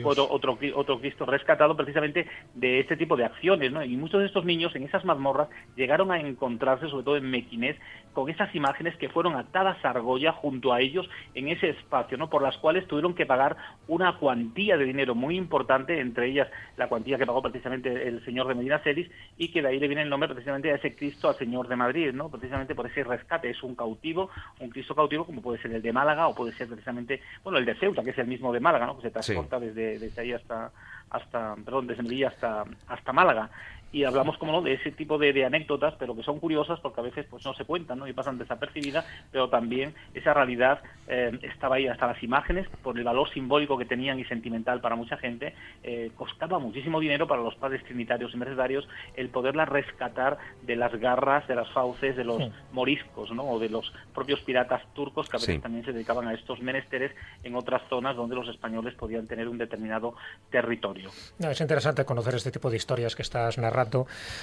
otro, 0.05 0.28
otro, 0.31 0.59
otro 0.74 1.01
Cristo 1.01 1.27
rescatado 1.27 1.77
precisamente 1.77 2.27
de 2.55 2.81
este 2.81 2.97
tipo 2.97 3.16
de 3.16 3.24
acciones, 3.24 3.73
¿no? 3.73 3.82
Y 3.82 3.97
muchos 3.97 4.20
de 4.20 4.27
estos 4.27 4.44
niños 4.44 4.74
en 4.77 4.85
esas 4.85 5.05
mazmorras 5.05 5.48
llegaron 5.77 6.12
a 6.12 6.20
encontrarse, 6.20 6.89
sobre 6.89 7.05
todo 7.05 7.16
en 7.16 7.31
Mequinés, 7.31 7.77
con 8.12 8.28
esas 8.28 8.52
imágenes 8.55 8.97
que 8.97 9.09
fueron 9.09 9.36
atadas 9.36 9.85
a 9.85 9.90
argolla 9.90 10.32
junto 10.32 10.73
a 10.73 10.81
ellos 10.81 11.09
en 11.35 11.48
ese 11.48 11.70
espacio, 11.70 12.19
¿no? 12.19 12.28
Por 12.28 12.43
las 12.43 12.56
cuales 12.59 12.86
tuvieron 12.89 13.15
que 13.15 13.27
pagar 13.27 13.56
una 13.86 14.19
cuantía 14.19 14.77
de 14.77 14.85
dinero 14.85 15.15
muy 15.15 15.36
importante, 15.36 16.01
entre 16.01 16.27
ellas 16.27 16.48
la 16.77 16.89
cuantía 16.89 17.19
que 17.19 17.27
pagó 17.27 17.43
precisamente 17.43 18.09
el 18.09 18.24
señor 18.24 18.48
de 18.48 18.55
Medina 18.55 18.81
Celis, 18.81 19.09
y 19.36 19.52
que 19.52 19.62
de 19.62 19.69
ahí 19.69 19.78
le 19.78 19.86
viene 19.86 20.02
el 20.02 20.10
nombre 20.10 20.28
precisamente 20.28 20.73
a 20.73 20.77
ese 20.77 20.97
Cristo 20.97 21.28
al 21.28 21.36
señor 21.36 21.69
de 21.69 21.77
Madrid, 21.77 22.12
¿no? 22.12 22.28
Precisamente 22.28 22.74
por 22.74 22.86
ese 22.86 23.05
rescate, 23.05 23.51
es 23.51 23.62
un 23.62 23.74
cautivo, 23.78 24.28
un 24.60 24.68
Cristo 24.68 24.94
cautivo 24.94 25.24
como 25.24 25.40
puede 25.40 25.62
ser 25.62 25.72
el 25.72 25.80
de 25.80 25.92
Málaga 25.92 26.28
o 26.28 26.34
puede 26.34 26.52
ser 26.52 26.66
precisamente, 26.66 27.22
bueno, 27.42 27.59
el 27.59 27.64
de 27.64 27.76
Ceuta, 27.76 28.02
que 28.02 28.10
es 28.10 28.18
el 28.18 28.26
mismo 28.26 28.52
de 28.52 28.60
Málaga, 28.60 28.84
¿no? 28.84 28.96
Que 28.96 29.05
se 29.05 29.10
transporta 29.10 29.59
desde, 29.59 29.98
desde 29.98 30.20
ahí 30.20 30.32
hasta 30.32 30.70
hasta, 31.10 31.56
perdón, 31.64 31.86
desde 31.86 32.02
Melilla 32.02 32.28
hasta, 32.28 32.64
hasta 32.88 33.12
Málaga 33.12 33.50
y 33.90 34.05
hablamos, 34.05 34.36
como 34.36 34.52
no, 34.52 34.62
de 34.62 34.74
ese 34.74 34.90
tipo 34.93 35.19
de, 35.19 35.44
anécdotas, 35.44 35.94
pero 35.98 36.15
que 36.15 36.23
son 36.23 36.40
curiosas 36.40 36.78
porque 36.81 37.01
a 37.01 37.05
veces 37.05 37.27
pues 37.28 37.44
no 37.44 37.55
se 37.55 37.65
cuentan 37.65 37.98
¿no? 37.98 38.09
y 38.09 38.12
pasan 38.12 38.39
desapercibidas, 38.39 39.06
pero 39.32 39.48
también 39.48 39.94
esa 40.15 40.35
realidad 40.35 40.81
eh, 41.06 41.39
estaba 41.43 41.77
ahí, 41.77 41.86
hasta 41.86 42.06
las 42.06 42.23
imágenes, 42.23 42.69
por 42.82 42.98
el 42.98 43.05
valor 43.05 43.31
simbólico 43.31 43.78
que 43.78 43.86
tenían 43.86 44.19
y 44.19 44.24
sentimental 44.24 44.81
para 44.81 44.97
mucha 44.97 45.16
gente, 45.16 45.55
eh, 45.82 46.10
costaba 46.16 46.59
muchísimo 46.59 47.01
dinero 47.01 47.27
para 47.27 47.43
los 47.43 47.55
padres 47.55 47.82
trinitarios 47.85 48.35
y 48.35 48.36
mercedarios 48.36 48.86
el 49.16 49.31
poderlas 49.31 49.69
rescatar 49.69 50.39
de 50.62 50.77
las 50.77 50.94
garras, 50.97 51.47
de 51.48 51.55
las 51.55 51.70
fauces, 51.70 52.16
de 52.16 52.24
los 52.24 52.43
moriscos, 52.73 53.31
¿no? 53.32 53.44
o 53.44 53.59
de 53.59 53.70
los 53.70 53.90
propios 54.15 54.40
piratas 54.40 54.82
turcos 54.94 55.28
que 55.28 55.36
a 55.36 55.40
veces 55.40 55.62
también 55.62 55.85
se 55.85 55.93
dedicaban 55.93 56.28
a 56.28 56.35
estos 56.35 56.60
menesteres 56.60 57.12
en 57.43 57.55
otras 57.55 57.82
zonas 57.89 58.16
donde 58.16 58.35
los 58.35 58.48
españoles 58.48 58.94
podían 58.94 59.27
tener 59.27 59.48
un 59.48 59.56
determinado 59.56 60.15
territorio. 60.51 61.10
es 61.39 61.60
interesante 61.60 62.05
conocer 62.05 62.35
este 62.35 62.51
tipo 62.51 62.70
de 62.70 62.77
historias 62.77 63.16
que 63.16 63.23
estás 63.23 63.56
narrando 63.56 63.77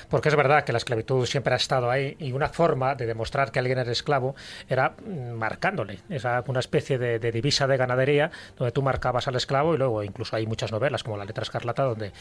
porque 0.10 0.30
es 0.30 0.36
verdad 0.36 0.64
que 0.64 0.72
la 0.72 0.78
esclavitud 0.78 1.26
siempre 1.26 1.54
ha 1.54 1.58
estado 1.58 1.90
ahí 1.90 2.16
y 2.20 2.32
una 2.32 2.50
forma 2.50 2.96
de 2.96 3.06
demostrar 3.06 3.52
que 3.52 3.60
alguien 3.60 3.78
era 3.78 3.92
esclavo 3.92 4.36
era 4.70 4.96
mm, 5.06 5.32
marcándole, 5.32 6.00
esa 6.10 6.44
una 6.48 6.60
especie 6.60 6.98
de, 6.98 7.20
divisa 7.32 7.68
de 7.68 7.78
ganadería 7.78 8.32
donde 8.58 8.72
tú 8.72 8.82
marcabas 8.82 9.28
al 9.28 9.36
esclavo 9.36 9.74
y 9.74 9.78
luego 9.78 10.04
incluso 10.04 10.36
hay 10.36 10.46
muchas 10.46 10.72
novelas 10.72 11.04
como 11.04 11.18
La 11.18 11.26
letra 11.26 11.44
escarlata 11.44 11.84
donde 11.84 12.12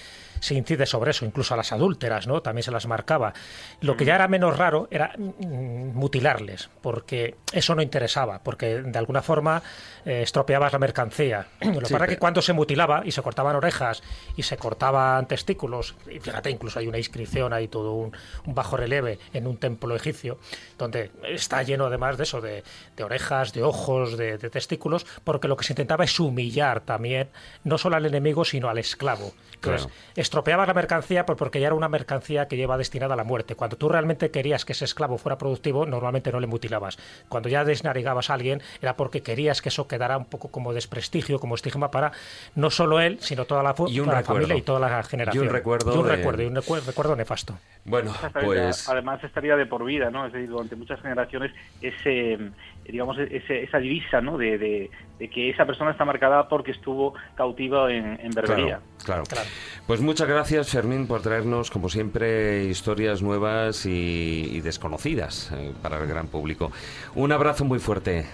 se 0.40 0.54
incide 0.54 0.86
sobre 0.86 1.10
eso, 1.10 1.24
incluso 1.24 1.54
a 1.54 1.56
las 1.56 1.72
adúlteras, 1.72 2.26
¿no? 2.26 2.40
También 2.42 2.62
se 2.62 2.70
las 2.70 2.86
marcaba. 2.86 3.32
Lo 3.80 3.96
que 3.96 4.04
ya 4.04 4.14
era 4.14 4.28
menos 4.28 4.56
raro 4.56 4.88
era 4.90 5.14
mm, 5.16 5.96
mutilarles, 5.96 6.70
porque 6.80 7.36
eso 7.52 7.74
no 7.74 7.82
interesaba, 7.82 8.40
porque 8.42 8.82
de 8.82 8.98
alguna 8.98 9.22
forma 9.22 9.62
eh, 10.04 10.22
estropeabas 10.22 10.72
la 10.72 10.78
mercancía. 10.78 11.46
Lo 11.60 11.80
que 11.80 11.92
pasa 11.92 12.04
es 12.04 12.10
que 12.10 12.18
cuando 12.18 12.42
se 12.42 12.52
mutilaba 12.52 13.02
y 13.04 13.10
se 13.10 13.22
cortaban 13.22 13.56
orejas 13.56 14.02
y 14.36 14.42
se 14.42 14.56
cortaban 14.56 15.26
testículos, 15.26 15.94
y 16.10 16.18
fíjate, 16.18 16.50
incluso 16.50 16.78
hay 16.78 16.86
una 16.86 16.98
inscripción, 17.04 17.52
hay 17.52 17.68
todo 17.68 17.92
un, 17.92 18.12
bajo 18.46 18.76
relieve 18.76 19.18
en 19.32 19.46
un 19.46 19.56
templo 19.56 19.94
egipcio, 19.94 20.38
donde 20.78 21.10
está 21.28 21.62
lleno 21.62 21.86
además 21.86 22.16
de 22.16 22.24
eso, 22.24 22.40
de, 22.40 22.62
orejas, 23.02 23.52
de 23.52 23.62
ojos, 23.62 24.16
de, 24.16 24.38
testículos, 24.38 25.06
porque 25.24 25.48
lo 25.48 25.56
que 25.56 25.64
se 25.64 25.72
intentaba 25.72 26.04
es 26.04 26.18
humillar 26.20 26.80
también, 26.80 27.28
no 27.64 27.78
solo 27.78 27.96
al 27.96 28.06
enemigo, 28.06 28.44
sino 28.44 28.68
al 28.68 28.78
esclavo. 28.78 29.32
Entonces, 29.54 29.88
estropeabas 30.14 30.68
la 30.68 30.74
mercancía 30.74 31.24
porque 31.24 31.60
ya 31.60 31.68
era 31.68 31.74
una 31.74 31.88
mercancía 31.88 32.48
que 32.48 32.56
lleva 32.56 32.76
destinada 32.76 33.14
a 33.14 33.16
la 33.16 33.24
muerte. 33.24 33.54
Cuando 33.54 33.76
tú 33.76 33.88
realmente 33.88 34.30
querías 34.30 34.64
que 34.64 34.72
ese 34.72 34.84
esclavo 34.84 35.16
fuera 35.16 35.38
productivo, 35.38 35.86
normalmente 35.86 36.30
no 36.32 36.40
le 36.40 36.46
mutilabas. 36.46 36.98
Cuando 37.28 37.48
ya 37.48 37.64
desnarigabas 37.64 38.30
a 38.30 38.34
alguien, 38.34 38.62
era 38.82 38.96
porque 38.96 39.22
querías 39.22 39.62
que 39.62 39.70
eso 39.70 39.88
quedara 39.88 40.18
un 40.18 40.26
poco 40.26 40.48
como 40.48 40.74
desprestigio, 40.74 41.38
como 41.38 41.54
estigma 41.54 41.90
para 41.90 42.12
no 42.54 42.70
solo 42.70 43.00
él, 43.00 43.18
sino 43.20 43.44
toda 43.44 43.62
la, 43.62 43.74
familia 43.74 44.56
y 44.56 44.62
toda 44.62 44.80
la 44.80 45.02
generación. 45.02 45.44
Y 45.44 45.46
un 45.46 45.52
recuerdo. 45.52 45.94
Y 45.94 45.98
un 45.98 46.08
recuerdo, 46.08 46.42
y 46.42 46.46
un 46.46 46.54
recuerdo 46.56 46.92
nefasto. 47.16 47.58
Bueno, 47.84 48.12
pues... 48.32 48.88
Además 48.88 49.22
estaría 49.22 49.56
de 49.56 49.66
por 49.66 49.84
vida, 49.84 50.10
¿no? 50.10 50.26
Es 50.26 50.32
decir, 50.32 50.48
durante 50.48 50.76
muchas 50.76 51.00
generaciones 51.00 51.52
ese, 51.80 52.38
digamos, 52.84 53.18
esa 53.18 53.78
divisa, 53.78 54.20
¿no? 54.20 54.38
De, 54.38 54.90
que 55.18 55.50
esa 55.50 55.64
persona 55.64 55.90
está 55.90 56.04
marcada 56.04 56.48
porque 56.48 56.72
estuvo 56.72 57.14
cautiva 57.34 57.92
en, 57.92 58.18
en 58.20 58.30
Berbería. 58.30 58.80
Claro, 59.04 59.24
claro, 59.24 59.48
Pues 59.86 60.00
muchas 60.00 60.28
gracias, 60.28 60.70
Fermín, 60.70 61.06
por 61.06 61.22
traernos, 61.22 61.70
como 61.70 61.88
siempre, 61.88 62.64
historias 62.64 63.22
nuevas 63.22 63.86
y, 63.86 64.60
desconocidas 64.60 65.50
eh, 65.52 65.72
para 65.82 65.98
el 65.98 66.06
gran 66.06 66.28
público. 66.28 66.72
Un 67.14 67.32
abrazo 67.32 67.64
muy 67.64 67.78
fuerte. 67.78 68.26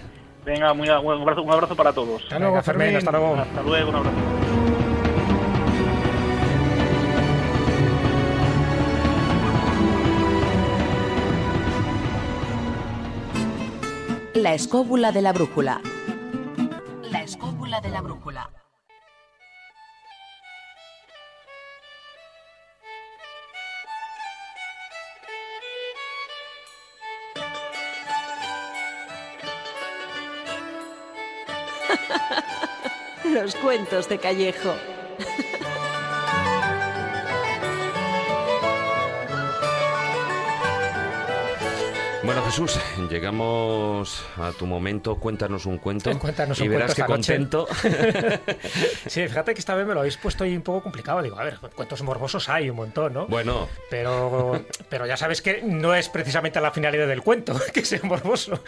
Venga, 0.45 0.73
muy, 0.73 0.89
un, 0.89 1.21
abrazo, 1.21 1.41
un 1.43 1.51
abrazo 1.51 1.75
para 1.75 1.93
todos. 1.93 2.23
Hasta 2.23 2.39
luego, 2.39 2.61
Fermín. 2.61 2.95
Hasta 2.95 3.11
luego. 3.11 3.35
Hasta 3.35 3.61
luego, 3.61 3.89
un 3.89 3.95
abrazo. 3.95 4.80
La 14.33 14.53
escóbula 14.53 15.11
de 15.11 15.21
la 15.21 15.33
brújula. 15.33 15.81
La 17.11 17.21
escóbula 17.21 17.81
de 17.81 17.89
la 17.89 17.99
brújula. 17.99 18.49
Los 33.33 33.53
cuentos 33.55 34.07
de 34.07 34.17
Callejo. 34.17 34.73
Bueno, 42.31 42.45
Jesús, 42.45 42.79
llegamos 43.09 44.23
a 44.37 44.53
tu 44.53 44.65
momento. 44.65 45.17
Cuéntanos 45.17 45.65
un 45.65 45.77
cuento. 45.79 46.17
Cuéntanos 46.19 46.57
y 46.61 46.63
un 46.63 46.69
verás 46.69 46.95
que 46.95 47.03
contento. 47.03 47.67
sí, 49.05 49.27
fíjate 49.27 49.53
que 49.53 49.59
esta 49.59 49.75
vez 49.75 49.85
me 49.85 49.93
lo 49.93 49.99
habéis 49.99 50.15
puesto 50.15 50.45
ahí 50.45 50.55
un 50.55 50.61
poco 50.61 50.81
complicado. 50.81 51.21
Digo, 51.21 51.37
a 51.37 51.43
ver, 51.43 51.57
cuentos 51.75 52.01
morbosos 52.03 52.47
hay 52.47 52.69
un 52.69 52.77
montón, 52.77 53.11
¿no? 53.11 53.27
Bueno. 53.27 53.67
Pero, 53.89 54.63
pero 54.87 55.05
ya 55.05 55.17
sabes 55.17 55.41
que 55.41 55.61
no 55.61 55.93
es 55.93 56.07
precisamente 56.07 56.61
la 56.61 56.71
finalidad 56.71 57.05
del 57.05 57.21
cuento 57.21 57.53
que 57.73 57.83
sea 57.83 57.99
morboso, 58.03 58.63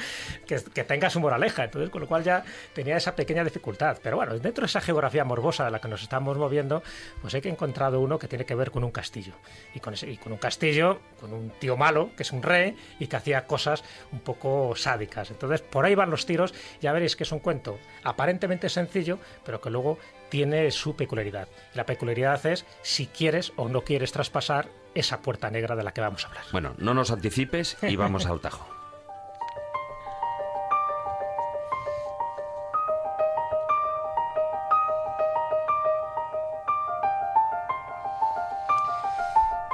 que, 0.45 0.61
que 0.61 0.84
tenga 0.84 1.10
su 1.10 1.22
moraleja. 1.22 1.64
Entonces, 1.64 1.90
con 1.90 2.02
lo 2.02 2.07
cual 2.10 2.26
ya 2.26 2.44
tenía 2.73 2.98
esa 2.98 3.15
pequeña 3.15 3.45
dificultad. 3.45 3.98
Pero 4.03 4.18
bueno, 4.18 4.38
dentro 4.40 4.64
de 4.64 4.65
esa 4.65 4.81
geografía 4.81 5.23
morbosa 5.23 5.64
de 5.64 5.72
la 5.72 5.80
que 5.80 5.88
nos 5.88 6.03
estamos 6.03 6.38
moviendo, 6.38 6.84
pues 7.22 7.34
he 7.34 7.41
que 7.41 7.48
encontrado 7.48 8.02
uno 8.02 8.19
que 8.19 8.27
tiene 8.27 8.44
que 8.44 8.56
ver 8.56 8.72
con 8.72 8.84
un 8.84 8.91
castillo. 8.91 9.35
Y 9.73 9.80
con, 9.80 9.94
ese, 9.94 10.11
y 10.11 10.18
con 10.18 10.34
un 10.34 10.38
castillo, 10.38 10.99
con 11.22 11.31
un 11.31 11.52
tío 11.52 11.77
malo, 11.77 12.10
que 12.18 12.23
es 12.23 12.34
un 12.34 12.44
rey, 12.44 12.76
y 12.99 13.07
que 13.07 13.15
hacía 13.15 13.48
cosas 13.54 13.84
un 14.12 14.22
poco 14.22 14.76
sádicas. 14.76 15.30
Entonces, 15.30 15.62
por 15.62 15.86
ahí 15.86 15.94
van 15.94 16.10
los 16.10 16.26
tiros. 16.26 16.56
Ya 16.82 16.92
veréis 16.92 17.16
que 17.16 17.22
es 17.22 17.32
un 17.32 17.38
cuento 17.38 17.78
aparentemente 18.04 18.68
sencillo, 18.68 19.20
pero 19.46 19.62
que 19.62 19.70
luego 19.70 20.00
tiene 20.30 20.72
su 20.72 20.96
peculiaridad. 20.96 21.48
La 21.76 21.86
peculiaridad 21.86 22.44
es 22.48 22.66
si 22.82 23.06
quieres 23.06 23.54
o 23.56 23.70
no 23.70 23.84
quieres 23.84 24.12
traspasar 24.12 24.70
esa 24.96 25.22
puerta 25.22 25.52
negra 25.52 25.76
de 25.76 25.84
la 25.84 25.94
que 25.94 26.02
vamos 26.02 26.26
a 26.26 26.30
hablar. 26.30 26.46
Bueno, 26.52 26.74
no 26.80 26.96
nos 26.96 27.12
anticipes 27.12 27.78
y 27.84 27.96
vamos 27.96 28.26
al 28.26 28.40
tajo. 28.40 28.68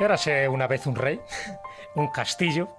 Érase 0.02 0.50
una 0.50 0.68
vez 0.68 0.86
un 0.86 0.98
rey, 0.98 1.22
un 1.96 2.10
castillo 2.10 2.76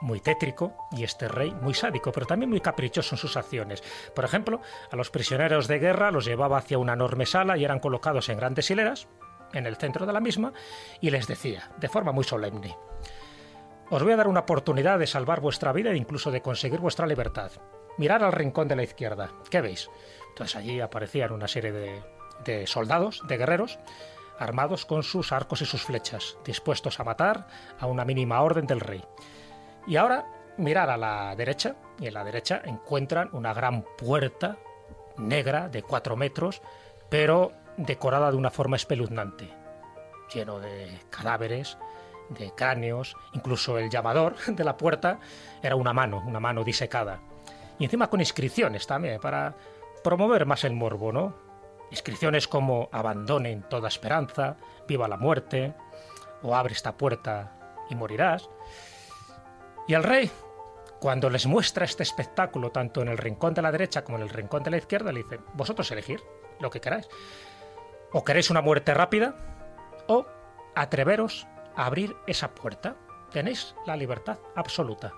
muy 0.00 0.20
tétrico 0.20 0.74
y 0.92 1.04
este 1.04 1.28
rey 1.28 1.54
muy 1.60 1.74
sádico, 1.74 2.12
pero 2.12 2.26
también 2.26 2.50
muy 2.50 2.60
caprichoso 2.60 3.14
en 3.14 3.18
sus 3.18 3.36
acciones. 3.36 3.82
Por 4.14 4.24
ejemplo, 4.24 4.60
a 4.90 4.96
los 4.96 5.10
prisioneros 5.10 5.68
de 5.68 5.78
guerra 5.78 6.10
los 6.10 6.24
llevaba 6.24 6.58
hacia 6.58 6.78
una 6.78 6.92
enorme 6.92 7.26
sala 7.26 7.56
y 7.56 7.64
eran 7.64 7.80
colocados 7.80 8.28
en 8.28 8.38
grandes 8.38 8.70
hileras, 8.70 9.08
en 9.52 9.66
el 9.66 9.76
centro 9.76 10.06
de 10.06 10.12
la 10.12 10.20
misma, 10.20 10.52
y 11.00 11.10
les 11.10 11.26
decía, 11.26 11.70
de 11.78 11.88
forma 11.88 12.12
muy 12.12 12.24
solemne, 12.24 12.76
os 13.90 14.02
voy 14.02 14.12
a 14.12 14.16
dar 14.16 14.28
una 14.28 14.40
oportunidad 14.40 14.98
de 14.98 15.06
salvar 15.06 15.40
vuestra 15.40 15.72
vida 15.72 15.90
e 15.90 15.96
incluso 15.96 16.30
de 16.30 16.42
conseguir 16.42 16.80
vuestra 16.80 17.06
libertad. 17.06 17.52
Mirad 17.96 18.22
al 18.22 18.32
rincón 18.32 18.68
de 18.68 18.76
la 18.76 18.82
izquierda. 18.82 19.30
¿Qué 19.50 19.62
veis? 19.62 19.88
Entonces 20.28 20.56
allí 20.56 20.80
aparecían 20.80 21.32
una 21.32 21.48
serie 21.48 21.72
de, 21.72 22.02
de 22.44 22.66
soldados, 22.66 23.22
de 23.26 23.38
guerreros, 23.38 23.78
armados 24.38 24.84
con 24.84 25.02
sus 25.02 25.32
arcos 25.32 25.62
y 25.62 25.66
sus 25.66 25.82
flechas, 25.82 26.36
dispuestos 26.44 27.00
a 27.00 27.04
matar 27.04 27.46
a 27.78 27.86
una 27.86 28.04
mínima 28.04 28.40
orden 28.42 28.66
del 28.66 28.80
rey. 28.80 29.02
Y 29.88 29.96
ahora 29.96 30.26
mirar 30.58 30.90
a 30.90 30.98
la 30.98 31.34
derecha, 31.34 31.76
y 31.98 32.06
en 32.06 32.14
la 32.14 32.22
derecha 32.22 32.60
encuentran 32.62 33.30
una 33.32 33.54
gran 33.54 33.82
puerta 33.96 34.58
negra 35.16 35.68
de 35.68 35.82
cuatro 35.82 36.14
metros, 36.14 36.60
pero 37.08 37.52
decorada 37.78 38.30
de 38.30 38.36
una 38.36 38.50
forma 38.50 38.76
espeluznante, 38.76 39.48
lleno 40.32 40.60
de 40.60 41.00
cadáveres, 41.08 41.78
de 42.28 42.52
cráneos, 42.54 43.16
incluso 43.32 43.78
el 43.78 43.88
llamador 43.88 44.36
de 44.46 44.64
la 44.64 44.76
puerta 44.76 45.20
era 45.62 45.74
una 45.74 45.94
mano, 45.94 46.22
una 46.26 46.38
mano 46.38 46.64
disecada. 46.64 47.20
Y 47.78 47.84
encima 47.84 48.10
con 48.10 48.20
inscripciones 48.20 48.86
también, 48.86 49.20
para 49.20 49.54
promover 50.04 50.44
más 50.44 50.64
el 50.64 50.74
morbo, 50.74 51.12
¿no? 51.12 51.34
Inscripciones 51.90 52.46
como 52.46 52.90
abandonen 52.92 53.62
toda 53.62 53.88
esperanza, 53.88 54.56
viva 54.86 55.08
la 55.08 55.16
muerte, 55.16 55.72
o 56.42 56.54
abre 56.54 56.74
esta 56.74 56.96
puerta 56.96 57.52
y 57.88 57.94
morirás. 57.94 58.50
Y 59.88 59.94
el 59.94 60.04
rey, 60.04 60.30
cuando 61.00 61.30
les 61.30 61.46
muestra 61.46 61.86
este 61.86 62.02
espectáculo, 62.02 62.70
tanto 62.70 63.00
en 63.00 63.08
el 63.08 63.16
rincón 63.16 63.54
de 63.54 63.62
la 63.62 63.72
derecha 63.72 64.04
como 64.04 64.18
en 64.18 64.22
el 64.22 64.28
rincón 64.28 64.62
de 64.62 64.70
la 64.70 64.76
izquierda, 64.76 65.10
le 65.10 65.22
dice, 65.22 65.40
vosotros 65.54 65.90
elegir 65.90 66.22
lo 66.60 66.68
que 66.68 66.80
queráis. 66.80 67.08
O 68.12 68.22
queréis 68.22 68.50
una 68.50 68.60
muerte 68.60 68.92
rápida, 68.92 69.34
o 70.06 70.26
atreveros 70.76 71.46
a 71.74 71.86
abrir 71.86 72.14
esa 72.26 72.54
puerta. 72.54 72.96
Tenéis 73.32 73.74
la 73.86 73.96
libertad 73.96 74.38
absoluta. 74.56 75.14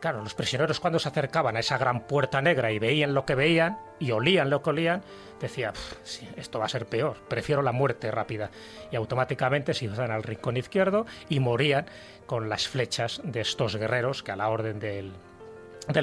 Claro, 0.00 0.22
los 0.22 0.34
prisioneros 0.34 0.78
cuando 0.78 1.00
se 1.00 1.08
acercaban 1.08 1.56
a 1.56 1.60
esa 1.60 1.76
gran 1.76 2.06
puerta 2.06 2.40
negra 2.40 2.70
y 2.70 2.78
veían 2.78 3.14
lo 3.14 3.24
que 3.24 3.34
veían 3.34 3.78
y 3.98 4.12
olían 4.12 4.48
lo 4.48 4.62
que 4.62 4.70
olían, 4.70 5.02
decían, 5.40 5.72
sí, 6.04 6.28
esto 6.36 6.60
va 6.60 6.66
a 6.66 6.68
ser 6.68 6.86
peor, 6.86 7.16
prefiero 7.28 7.62
la 7.62 7.72
muerte 7.72 8.10
rápida. 8.12 8.50
Y 8.92 8.96
automáticamente 8.96 9.74
se 9.74 9.86
iban 9.86 10.12
al 10.12 10.22
rincón 10.22 10.56
izquierdo 10.56 11.04
y 11.28 11.40
morían 11.40 11.86
con 12.26 12.48
las 12.48 12.68
flechas 12.68 13.20
de 13.24 13.40
estos 13.40 13.74
guerreros 13.74 14.22
que 14.22 14.30
a 14.30 14.36
la 14.36 14.48
orden 14.48 14.78
del, 14.78 15.12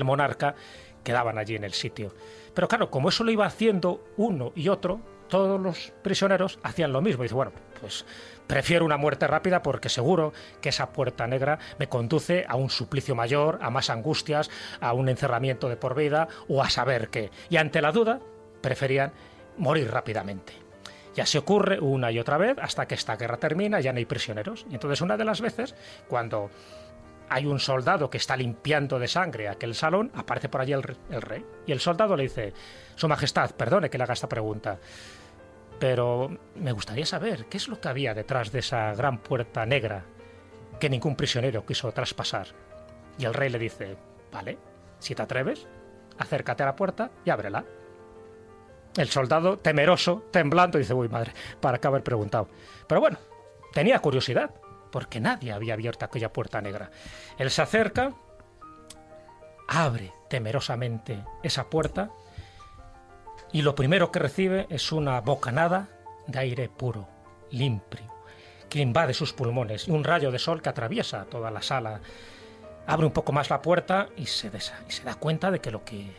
monarca 0.03 0.55
quedaban 1.03 1.37
allí 1.37 1.55
en 1.55 1.63
el 1.63 1.73
sitio. 1.73 2.13
Pero 2.53 2.67
claro, 2.67 2.89
como 2.89 3.09
eso 3.09 3.23
lo 3.23 3.31
iba 3.31 3.45
haciendo 3.45 4.03
uno 4.17 4.51
y 4.55 4.67
otro, 4.67 4.99
todos 5.29 5.59
los 5.59 5.93
prisioneros 6.01 6.59
hacían 6.63 6.91
lo 6.91 7.01
mismo. 7.01 7.23
Dice, 7.23 7.35
bueno, 7.35 7.53
pues 7.79 8.05
prefiero 8.47 8.85
una 8.85 8.97
muerte 8.97 9.27
rápida 9.27 9.61
porque 9.61 9.89
seguro 9.89 10.33
que 10.61 10.69
esa 10.69 10.89
puerta 10.91 11.27
negra 11.27 11.59
me 11.79 11.87
conduce 11.89 12.45
a 12.47 12.55
un 12.55 12.69
suplicio 12.69 13.15
mayor, 13.15 13.59
a 13.61 13.69
más 13.69 13.89
angustias, 13.89 14.49
a 14.79 14.93
un 14.93 15.09
encerramiento 15.09 15.69
de 15.69 15.77
por 15.77 15.95
vida 15.95 16.27
o 16.47 16.61
a 16.61 16.69
saber 16.69 17.09
qué. 17.09 17.31
Y 17.49 17.57
ante 17.57 17.81
la 17.81 17.91
duda, 17.91 18.19
preferían 18.61 19.11
morir 19.57 19.91
rápidamente. 19.91 20.53
Ya 21.15 21.25
se 21.25 21.37
ocurre 21.37 21.79
una 21.79 22.11
y 22.11 22.19
otra 22.19 22.37
vez 22.37 22.57
hasta 22.59 22.87
que 22.87 22.95
esta 22.95 23.15
guerra 23.15 23.37
termina, 23.37 23.79
ya 23.79 23.93
no 23.93 23.99
hay 23.99 24.05
prisioneros. 24.05 24.65
Y 24.69 24.73
entonces 24.73 24.99
una 25.01 25.15
de 25.15 25.23
las 25.23 25.39
veces, 25.39 25.73
cuando 26.09 26.49
hay 27.29 27.45
un 27.45 27.59
soldado 27.59 28.09
que 28.09 28.17
está 28.17 28.35
limpiando 28.35 28.99
de 28.99 29.07
sangre 29.07 29.47
aquel 29.47 29.75
salón, 29.75 30.11
aparece 30.13 30.49
por 30.49 30.61
allí 30.61 30.73
el, 30.73 30.83
el, 31.09 31.21
rey. 31.21 31.45
Y 31.65 31.71
el 31.71 31.79
soldado 31.79 32.17
le 32.17 32.23
dice, 32.23 32.53
Su 32.95 33.07
Majestad, 33.07 33.51
perdone 33.51 33.89
que 33.89 33.97
le 33.97 34.03
haga 34.03 34.13
esta 34.13 34.27
pregunta, 34.27 34.77
pero 35.79 36.37
me 36.55 36.71
gustaría 36.71 37.05
saber 37.05 37.45
qué 37.45 37.57
es 37.57 37.67
lo 37.67 37.79
que 37.79 37.87
había 37.87 38.13
detrás 38.13 38.51
de 38.51 38.59
esa 38.59 38.93
gran 38.93 39.19
puerta 39.19 39.65
negra 39.65 40.05
que 40.79 40.89
ningún 40.89 41.15
prisionero 41.15 41.65
quiso 41.65 41.91
traspasar. 41.91 42.47
Y 43.17 43.25
el 43.25 43.33
rey 43.33 43.49
le 43.49 43.59
dice, 43.59 43.97
vale, 44.31 44.57
si 44.99 45.15
te 45.15 45.21
atreves, 45.21 45.67
acércate 46.17 46.63
a 46.63 46.67
la 46.67 46.75
puerta 46.75 47.11
y 47.23 47.29
ábrela. 47.29 47.65
El 48.95 49.09
soldado, 49.09 49.59
temeroso, 49.59 50.23
temblando, 50.31 50.77
dice, 50.77 50.93
uy, 50.93 51.09
madre, 51.09 51.33
¿para 51.59 51.79
qué 51.79 51.87
haber 51.87 52.03
preguntado? 52.03 52.47
Pero 52.87 53.01
bueno, 53.01 53.17
tenía 53.73 53.99
curiosidad 53.99 54.51
porque 54.91 55.19
nadie 55.19 55.51
había 55.51 55.73
abierto 55.73 56.05
aquella 56.05 56.31
puerta 56.31 56.61
negra. 56.61 56.89
Él 57.37 57.51
se 57.51 57.61
acerca, 57.61 58.13
abre 59.67 60.13
temerosamente 60.29 61.23
esa 61.43 61.69
puerta 61.69 62.11
y 63.55 63.61
lo 63.61 63.73
primero 63.73 64.11
que 64.11 64.19
recibe 64.19 64.67
es 64.69 64.91
una 64.91 65.21
bocanada 65.21 65.87
de 66.27 66.39
aire 66.39 66.67
puro, 66.67 67.07
limpio, 67.51 68.01
que 68.67 68.81
invade 68.81 69.13
sus 69.13 69.31
pulmones 69.31 69.87
y 69.87 69.91
un 69.91 70.03
rayo 70.03 70.29
de 70.29 70.39
sol 70.39 70.61
que 70.61 70.67
atraviesa 70.67 71.23
toda 71.23 71.51
la 71.51 71.61
sala. 71.61 72.01
Abre 72.85 73.05
un 73.05 73.13
poco 73.13 73.31
más 73.31 73.49
la 73.49 73.61
puerta 73.61 74.09
y 74.17 74.25
se, 74.25 74.51
y 74.89 74.91
se 74.91 75.05
da 75.05 75.15
cuenta 75.15 75.51
de 75.51 75.61
que 75.61 75.71
lo 75.71 75.85
que 75.85 76.11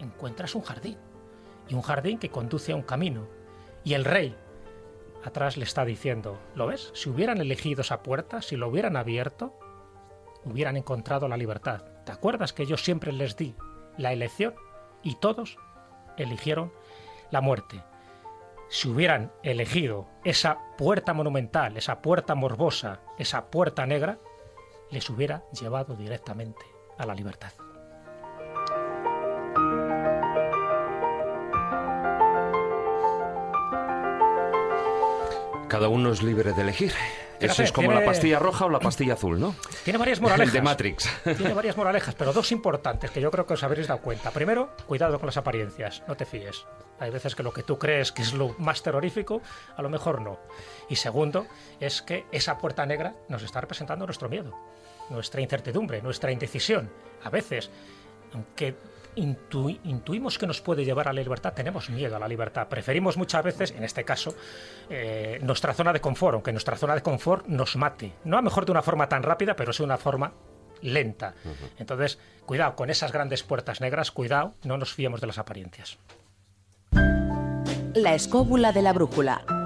encuentra 0.00 0.44
es 0.44 0.54
un 0.54 0.60
jardín. 0.60 0.98
Y 1.66 1.72
un 1.72 1.80
jardín 1.80 2.18
que 2.18 2.28
conduce 2.28 2.72
a 2.72 2.76
un 2.76 2.82
camino. 2.82 3.26
Y 3.82 3.94
el 3.94 4.04
rey, 4.04 4.36
atrás 5.24 5.56
le 5.56 5.64
está 5.64 5.86
diciendo, 5.86 6.38
¿lo 6.54 6.66
ves? 6.66 6.90
Si 6.92 7.08
hubieran 7.08 7.40
elegido 7.40 7.80
esa 7.80 8.02
puerta, 8.02 8.42
si 8.42 8.56
lo 8.56 8.68
hubieran 8.68 8.98
abierto, 8.98 9.58
hubieran 10.44 10.76
encontrado 10.76 11.26
la 11.26 11.38
libertad. 11.38 11.84
¿Te 12.04 12.12
acuerdas 12.12 12.52
que 12.52 12.66
yo 12.66 12.76
siempre 12.76 13.12
les 13.12 13.34
di 13.34 13.54
la 13.96 14.12
elección? 14.12 14.54
Y 15.02 15.14
todos 15.14 15.56
eligieron 16.22 16.72
la 17.30 17.40
muerte. 17.40 17.82
Si 18.68 18.88
hubieran 18.88 19.32
elegido 19.42 20.06
esa 20.24 20.58
puerta 20.78 21.12
monumental, 21.12 21.76
esa 21.76 22.00
puerta 22.02 22.34
morbosa, 22.34 23.00
esa 23.18 23.50
puerta 23.50 23.84
negra, 23.86 24.18
les 24.90 25.08
hubiera 25.10 25.44
llevado 25.52 25.96
directamente 25.96 26.64
a 26.98 27.06
la 27.06 27.14
libertad. 27.14 27.52
Cada 35.68 35.88
uno 35.88 36.10
es 36.10 36.22
libre 36.22 36.52
de 36.52 36.62
elegir. 36.62 36.92
Eso 37.40 37.62
es 37.62 37.72
como 37.72 37.88
tiene- 37.88 38.00
la 38.00 38.06
pastilla 38.06 38.38
roja 38.38 38.66
o 38.66 38.68
la 38.70 38.80
pastilla 38.80 39.14
azul, 39.14 39.38
¿no? 39.40 39.54
Tiene 39.84 39.98
varias 39.98 40.20
moralejas. 40.20 40.52
De 40.52 40.62
Matrix. 40.62 41.08
Tiene 41.36 41.54
varias 41.54 41.76
moralejas, 41.76 42.14
pero 42.14 42.32
dos 42.32 42.52
importantes 42.52 43.10
que 43.10 43.20
yo 43.20 43.30
creo 43.30 43.46
que 43.46 43.54
os 43.54 43.62
habréis 43.62 43.86
dado 43.88 44.00
cuenta. 44.00 44.30
Primero, 44.30 44.70
cuidado 44.86 45.18
con 45.18 45.26
las 45.26 45.36
apariencias, 45.36 46.02
no 46.08 46.16
te 46.16 46.24
fíes. 46.26 46.64
Hay 46.98 47.10
veces 47.10 47.34
que 47.34 47.42
lo 47.42 47.52
que 47.52 47.62
tú 47.62 47.78
crees 47.78 48.12
que 48.12 48.20
es 48.22 48.34
lo 48.34 48.54
más 48.58 48.82
terrorífico, 48.82 49.40
a 49.76 49.80
lo 49.82 49.88
mejor 49.88 50.20
no. 50.20 50.38
Y 50.90 50.96
segundo, 50.96 51.46
es 51.80 52.02
que 52.02 52.26
esa 52.30 52.58
puerta 52.58 52.84
negra 52.84 53.14
nos 53.28 53.42
está 53.42 53.60
representando 53.62 54.04
nuestro 54.04 54.28
miedo, 54.28 54.54
nuestra 55.08 55.40
incertidumbre, 55.40 56.02
nuestra 56.02 56.30
indecisión. 56.30 56.90
A 57.24 57.30
veces, 57.30 57.70
aunque 58.34 58.74
intuimos 59.14 60.38
que 60.38 60.46
nos 60.46 60.60
puede 60.60 60.84
llevar 60.84 61.08
a 61.08 61.12
la 61.12 61.20
libertad, 61.20 61.52
tenemos 61.52 61.90
miedo 61.90 62.16
a 62.16 62.18
la 62.18 62.28
libertad. 62.28 62.68
Preferimos 62.68 63.16
muchas 63.16 63.44
veces, 63.44 63.72
en 63.72 63.84
este 63.84 64.04
caso, 64.04 64.34
eh, 64.88 65.38
nuestra 65.42 65.74
zona 65.74 65.92
de 65.92 66.00
confort, 66.00 66.34
aunque 66.34 66.52
nuestra 66.52 66.76
zona 66.76 66.94
de 66.94 67.02
confort 67.02 67.46
nos 67.46 67.76
mate. 67.76 68.12
No 68.24 68.36
a 68.36 68.40
lo 68.40 68.44
mejor 68.44 68.64
de 68.64 68.72
una 68.72 68.82
forma 68.82 69.08
tan 69.08 69.22
rápida, 69.22 69.56
pero 69.56 69.70
es 69.70 69.78
de 69.78 69.84
una 69.84 69.98
forma 69.98 70.32
lenta. 70.82 71.34
Entonces, 71.78 72.18
cuidado 72.46 72.74
con 72.76 72.90
esas 72.90 73.12
grandes 73.12 73.42
puertas 73.42 73.80
negras, 73.80 74.10
cuidado, 74.10 74.54
no 74.64 74.78
nos 74.78 74.94
fiemos 74.94 75.20
de 75.20 75.26
las 75.26 75.38
apariencias. 75.38 75.98
La 77.94 78.14
escóbula 78.14 78.72
de 78.72 78.82
la 78.82 78.92
brújula. 78.92 79.59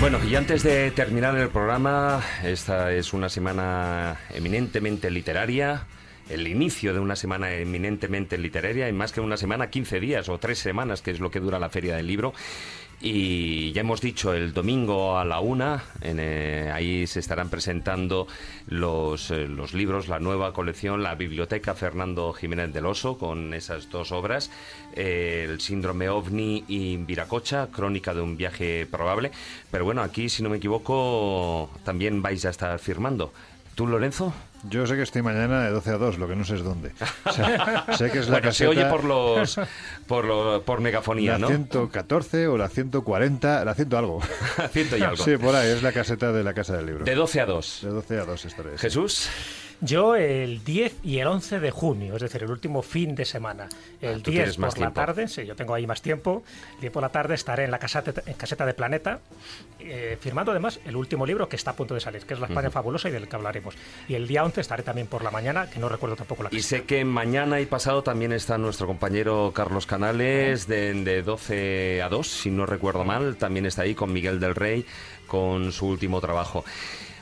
Bueno, 0.00 0.18
y 0.24 0.34
antes 0.34 0.62
de 0.62 0.90
terminar 0.92 1.36
el 1.36 1.50
programa, 1.50 2.22
esta 2.42 2.90
es 2.90 3.12
una 3.12 3.28
semana 3.28 4.18
eminentemente 4.30 5.10
literaria, 5.10 5.86
el 6.30 6.48
inicio 6.48 6.94
de 6.94 7.00
una 7.00 7.16
semana 7.16 7.52
eminentemente 7.52 8.38
literaria, 8.38 8.88
y 8.88 8.94
más 8.94 9.12
que 9.12 9.20
una 9.20 9.36
semana, 9.36 9.68
15 9.68 10.00
días 10.00 10.30
o 10.30 10.38
tres 10.38 10.58
semanas, 10.58 11.02
que 11.02 11.10
es 11.10 11.20
lo 11.20 11.30
que 11.30 11.38
dura 11.38 11.58
la 11.58 11.68
Feria 11.68 11.96
del 11.96 12.06
Libro. 12.06 12.32
Y 13.02 13.72
ya 13.72 13.80
hemos 13.80 14.02
dicho, 14.02 14.34
el 14.34 14.52
domingo 14.52 15.18
a 15.18 15.24
la 15.24 15.40
una, 15.40 15.82
eh, 16.02 16.70
ahí 16.72 17.06
se 17.06 17.20
estarán 17.20 17.48
presentando 17.48 18.26
los, 18.66 19.30
eh, 19.30 19.48
los 19.48 19.72
libros, 19.72 20.08
la 20.08 20.20
nueva 20.20 20.52
colección, 20.52 21.02
la 21.02 21.14
Biblioteca 21.14 21.74
Fernando 21.74 22.34
Jiménez 22.34 22.74
del 22.74 22.84
Oso, 22.84 23.16
con 23.16 23.54
esas 23.54 23.88
dos 23.88 24.12
obras, 24.12 24.50
eh, 24.94 25.46
El 25.48 25.62
síndrome 25.62 26.10
ovni 26.10 26.64
y 26.68 26.98
Viracocha, 26.98 27.68
Crónica 27.72 28.12
de 28.12 28.20
un 28.20 28.36
viaje 28.36 28.86
probable. 28.90 29.30
Pero 29.70 29.86
bueno, 29.86 30.02
aquí, 30.02 30.28
si 30.28 30.42
no 30.42 30.50
me 30.50 30.58
equivoco, 30.58 31.70
también 31.84 32.20
vais 32.20 32.44
a 32.44 32.50
estar 32.50 32.78
firmando. 32.78 33.32
¿Tú, 33.76 33.86
Lorenzo? 33.86 34.34
Yo 34.68 34.86
sé 34.86 34.94
que 34.94 35.02
estoy 35.02 35.22
mañana 35.22 35.64
de 35.64 35.70
12 35.70 35.90
a 35.90 35.98
2, 35.98 36.18
lo 36.18 36.28
que 36.28 36.36
no 36.36 36.44
sé 36.44 36.56
es 36.56 36.62
dónde. 36.62 36.92
sé 37.96 38.10
que 38.10 38.18
es 38.18 38.28
la 38.28 38.40
caseta... 38.40 38.52
se 38.52 38.66
oye 38.68 38.84
por 38.86 39.04
los 39.04 39.58
por, 40.06 40.62
por 40.64 40.80
megafonía, 40.80 41.32
la 41.32 41.38
¿no? 41.38 41.48
La 41.48 41.56
114 41.56 42.46
o 42.48 42.58
la 42.58 42.68
140, 42.68 43.64
la 43.64 43.74
100 43.74 43.94
algo. 43.94 44.20
100 44.72 44.88
y 44.98 45.02
algo. 45.02 45.24
Sí, 45.24 45.36
por 45.38 45.54
ahí, 45.54 45.70
es 45.70 45.82
la 45.82 45.92
caseta 45.92 46.32
de 46.32 46.44
la 46.44 46.52
Casa 46.52 46.76
del 46.76 46.86
Libro. 46.86 47.04
De 47.04 47.14
12 47.14 47.40
a 47.40 47.46
2. 47.46 47.80
De 47.82 47.88
12 47.88 48.20
a 48.20 48.24
2 48.24 48.44
estaré. 48.44 48.78
Jesús. 48.78 49.28
Yo 49.80 50.14
el 50.14 50.62
10 50.62 50.96
y 51.04 51.18
el 51.18 51.26
11 51.26 51.58
de 51.58 51.70
junio, 51.70 52.16
es 52.16 52.22
decir, 52.22 52.42
el 52.42 52.50
último 52.50 52.82
fin 52.82 53.14
de 53.14 53.24
semana. 53.24 53.68
El 54.00 54.22
10 54.22 54.56
por 54.56 54.78
la 54.78 54.92
tarde, 54.92 55.26
sí, 55.26 55.46
yo 55.46 55.56
tengo 55.56 55.74
ahí 55.74 55.86
más 55.86 56.02
tiempo. 56.02 56.42
El 56.74 56.80
10 56.82 56.92
por 56.92 57.02
la 57.02 57.08
tarde 57.08 57.34
estaré 57.34 57.64
en 57.64 57.70
la 57.70 57.78
caseta, 57.78 58.12
caseta 58.36 58.66
de 58.66 58.74
Planeta, 58.74 59.20
eh, 59.78 60.18
firmando 60.20 60.50
además 60.50 60.80
el 60.84 60.96
último 60.96 61.24
libro 61.24 61.48
que 61.48 61.56
está 61.56 61.70
a 61.70 61.76
punto 61.76 61.94
de 61.94 62.00
salir, 62.00 62.22
que 62.26 62.34
es 62.34 62.40
La 62.40 62.46
España 62.46 62.70
Fabulosa 62.70 63.08
y 63.08 63.12
del 63.12 63.26
que 63.26 63.36
hablaremos. 63.36 63.74
Y 64.06 64.14
el 64.14 64.28
día 64.28 64.44
11 64.44 64.60
estaré 64.60 64.82
también 64.82 65.06
por 65.06 65.24
la 65.24 65.30
mañana, 65.30 65.70
que 65.70 65.78
no 65.78 65.88
recuerdo 65.88 66.16
tampoco 66.16 66.42
la 66.42 66.50
Y 66.52 66.60
sé 66.60 66.84
que 66.84 67.04
mañana 67.04 67.60
y 67.60 67.66
pasado 67.66 68.02
también 68.02 68.32
está 68.32 68.58
nuestro 68.58 68.86
compañero 68.86 69.52
Carlos 69.54 69.86
Canales 69.86 70.66
de, 70.66 70.92
de 70.92 71.22
12 71.22 72.02
a 72.02 72.08
2, 72.10 72.26
si 72.28 72.50
no 72.50 72.66
recuerdo 72.66 73.04
mal. 73.04 73.36
También 73.36 73.64
está 73.64 73.82
ahí 73.82 73.94
con 73.94 74.12
Miguel 74.12 74.40
del 74.40 74.54
Rey, 74.54 74.84
con 75.26 75.72
su 75.72 75.86
último 75.86 76.20
trabajo. 76.20 76.64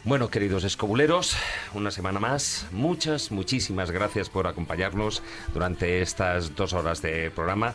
Bueno, 0.05 0.31
queridos 0.31 0.63
escobuleros, 0.63 1.37
una 1.75 1.91
semana 1.91 2.21
más. 2.21 2.67
Muchas, 2.71 3.33
muchísimas 3.33 3.91
gracias 3.91 4.31
por 4.31 4.47
acompañarnos 4.47 5.23
durante 5.53 6.01
estas 6.03 6.55
dos 6.55 6.73
horas 6.73 7.03
de 7.03 7.33
programa. 7.33 7.75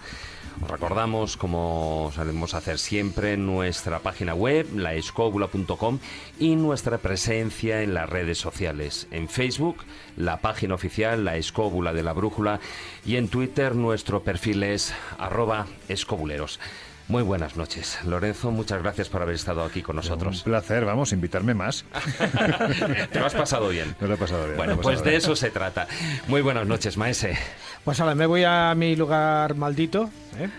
Os 0.61 0.69
recordamos, 0.69 1.35
como 1.35 2.11
solemos 2.15 2.53
hacer 2.53 2.79
siempre, 2.79 3.35
nuestra 3.35 3.99
página 3.99 4.33
web, 4.33 4.67
laescobula.com 4.73 5.99
y 6.39 6.55
nuestra 6.55 6.97
presencia 6.97 7.81
en 7.81 7.93
las 7.93 8.09
redes 8.09 8.37
sociales. 8.37 9.07
En 9.11 9.27
Facebook, 9.27 9.83
la 10.15 10.39
página 10.39 10.75
oficial, 10.75 11.25
la 11.25 11.35
escóbula 11.35 11.91
de 11.91 12.03
la 12.03 12.13
brújula, 12.13 12.61
y 13.05 13.17
en 13.17 13.27
Twitter, 13.27 13.75
nuestro 13.75 14.23
perfil 14.23 14.63
es 14.63 14.93
arroba 15.19 15.67
escobuleros. 15.89 16.59
Muy 17.07 17.21
buenas 17.21 17.57
noches. 17.57 17.99
Lorenzo, 18.05 18.51
muchas 18.51 18.81
gracias 18.81 19.09
por 19.09 19.21
haber 19.21 19.35
estado 19.35 19.63
aquí 19.63 19.81
con 19.81 19.95
nosotros. 19.97 20.37
Un 20.37 20.43
placer, 20.43 20.85
vamos, 20.85 21.11
invitarme 21.11 21.53
más. 21.53 21.85
Te 23.11 23.19
lo 23.19 23.25
has 23.25 23.33
pasado 23.33 23.69
bien. 23.69 23.95
Me 23.99 24.07
lo 24.07 24.13
he 24.13 24.17
pasado 24.17 24.45
bien. 24.45 24.57
Bueno, 24.57 24.77
pues 24.79 25.03
de 25.03 25.15
eso 25.15 25.35
se 25.35 25.51
trata. 25.51 25.87
Muy 26.27 26.41
buenas 26.41 26.65
noches, 26.65 26.97
Maese. 26.97 27.37
Pues 27.83 27.99
ahora 27.99 28.15
me 28.15 28.25
voy 28.25 28.43
a 28.45 28.73
mi 28.75 28.95
lugar 28.95 29.55
maldito. 29.55 30.09
¿eh? 30.39 30.49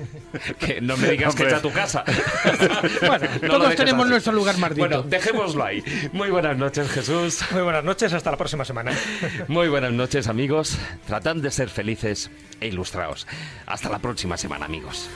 que 0.58 0.80
no 0.80 0.96
me 0.96 1.10
digas 1.10 1.34
que 1.34 1.44
está 1.44 1.60
tu 1.60 1.72
casa. 1.72 2.04
bueno, 3.06 3.26
todos 3.46 3.74
tenemos 3.74 4.08
nuestro 4.08 4.32
lugar 4.32 4.58
maldito. 4.58 4.86
Bueno, 4.86 5.02
dejémoslo 5.02 5.64
ahí. 5.64 5.82
Muy 6.12 6.30
buenas 6.30 6.56
noches, 6.56 6.90
Jesús. 6.90 7.40
Muy 7.50 7.62
buenas 7.62 7.84
noches, 7.84 8.12
hasta 8.12 8.30
la 8.30 8.36
próxima 8.36 8.64
semana. 8.64 8.92
Muy 9.48 9.68
buenas 9.68 9.92
noches, 9.92 10.28
amigos. 10.28 10.76
Tratad 11.06 11.36
de 11.36 11.50
ser 11.50 11.68
felices 11.68 12.30
e 12.60 12.68
ilustrados. 12.68 13.26
Hasta 13.66 13.88
la 13.88 13.98
próxima 13.98 14.36
semana, 14.36 14.66
amigos. 14.66 15.08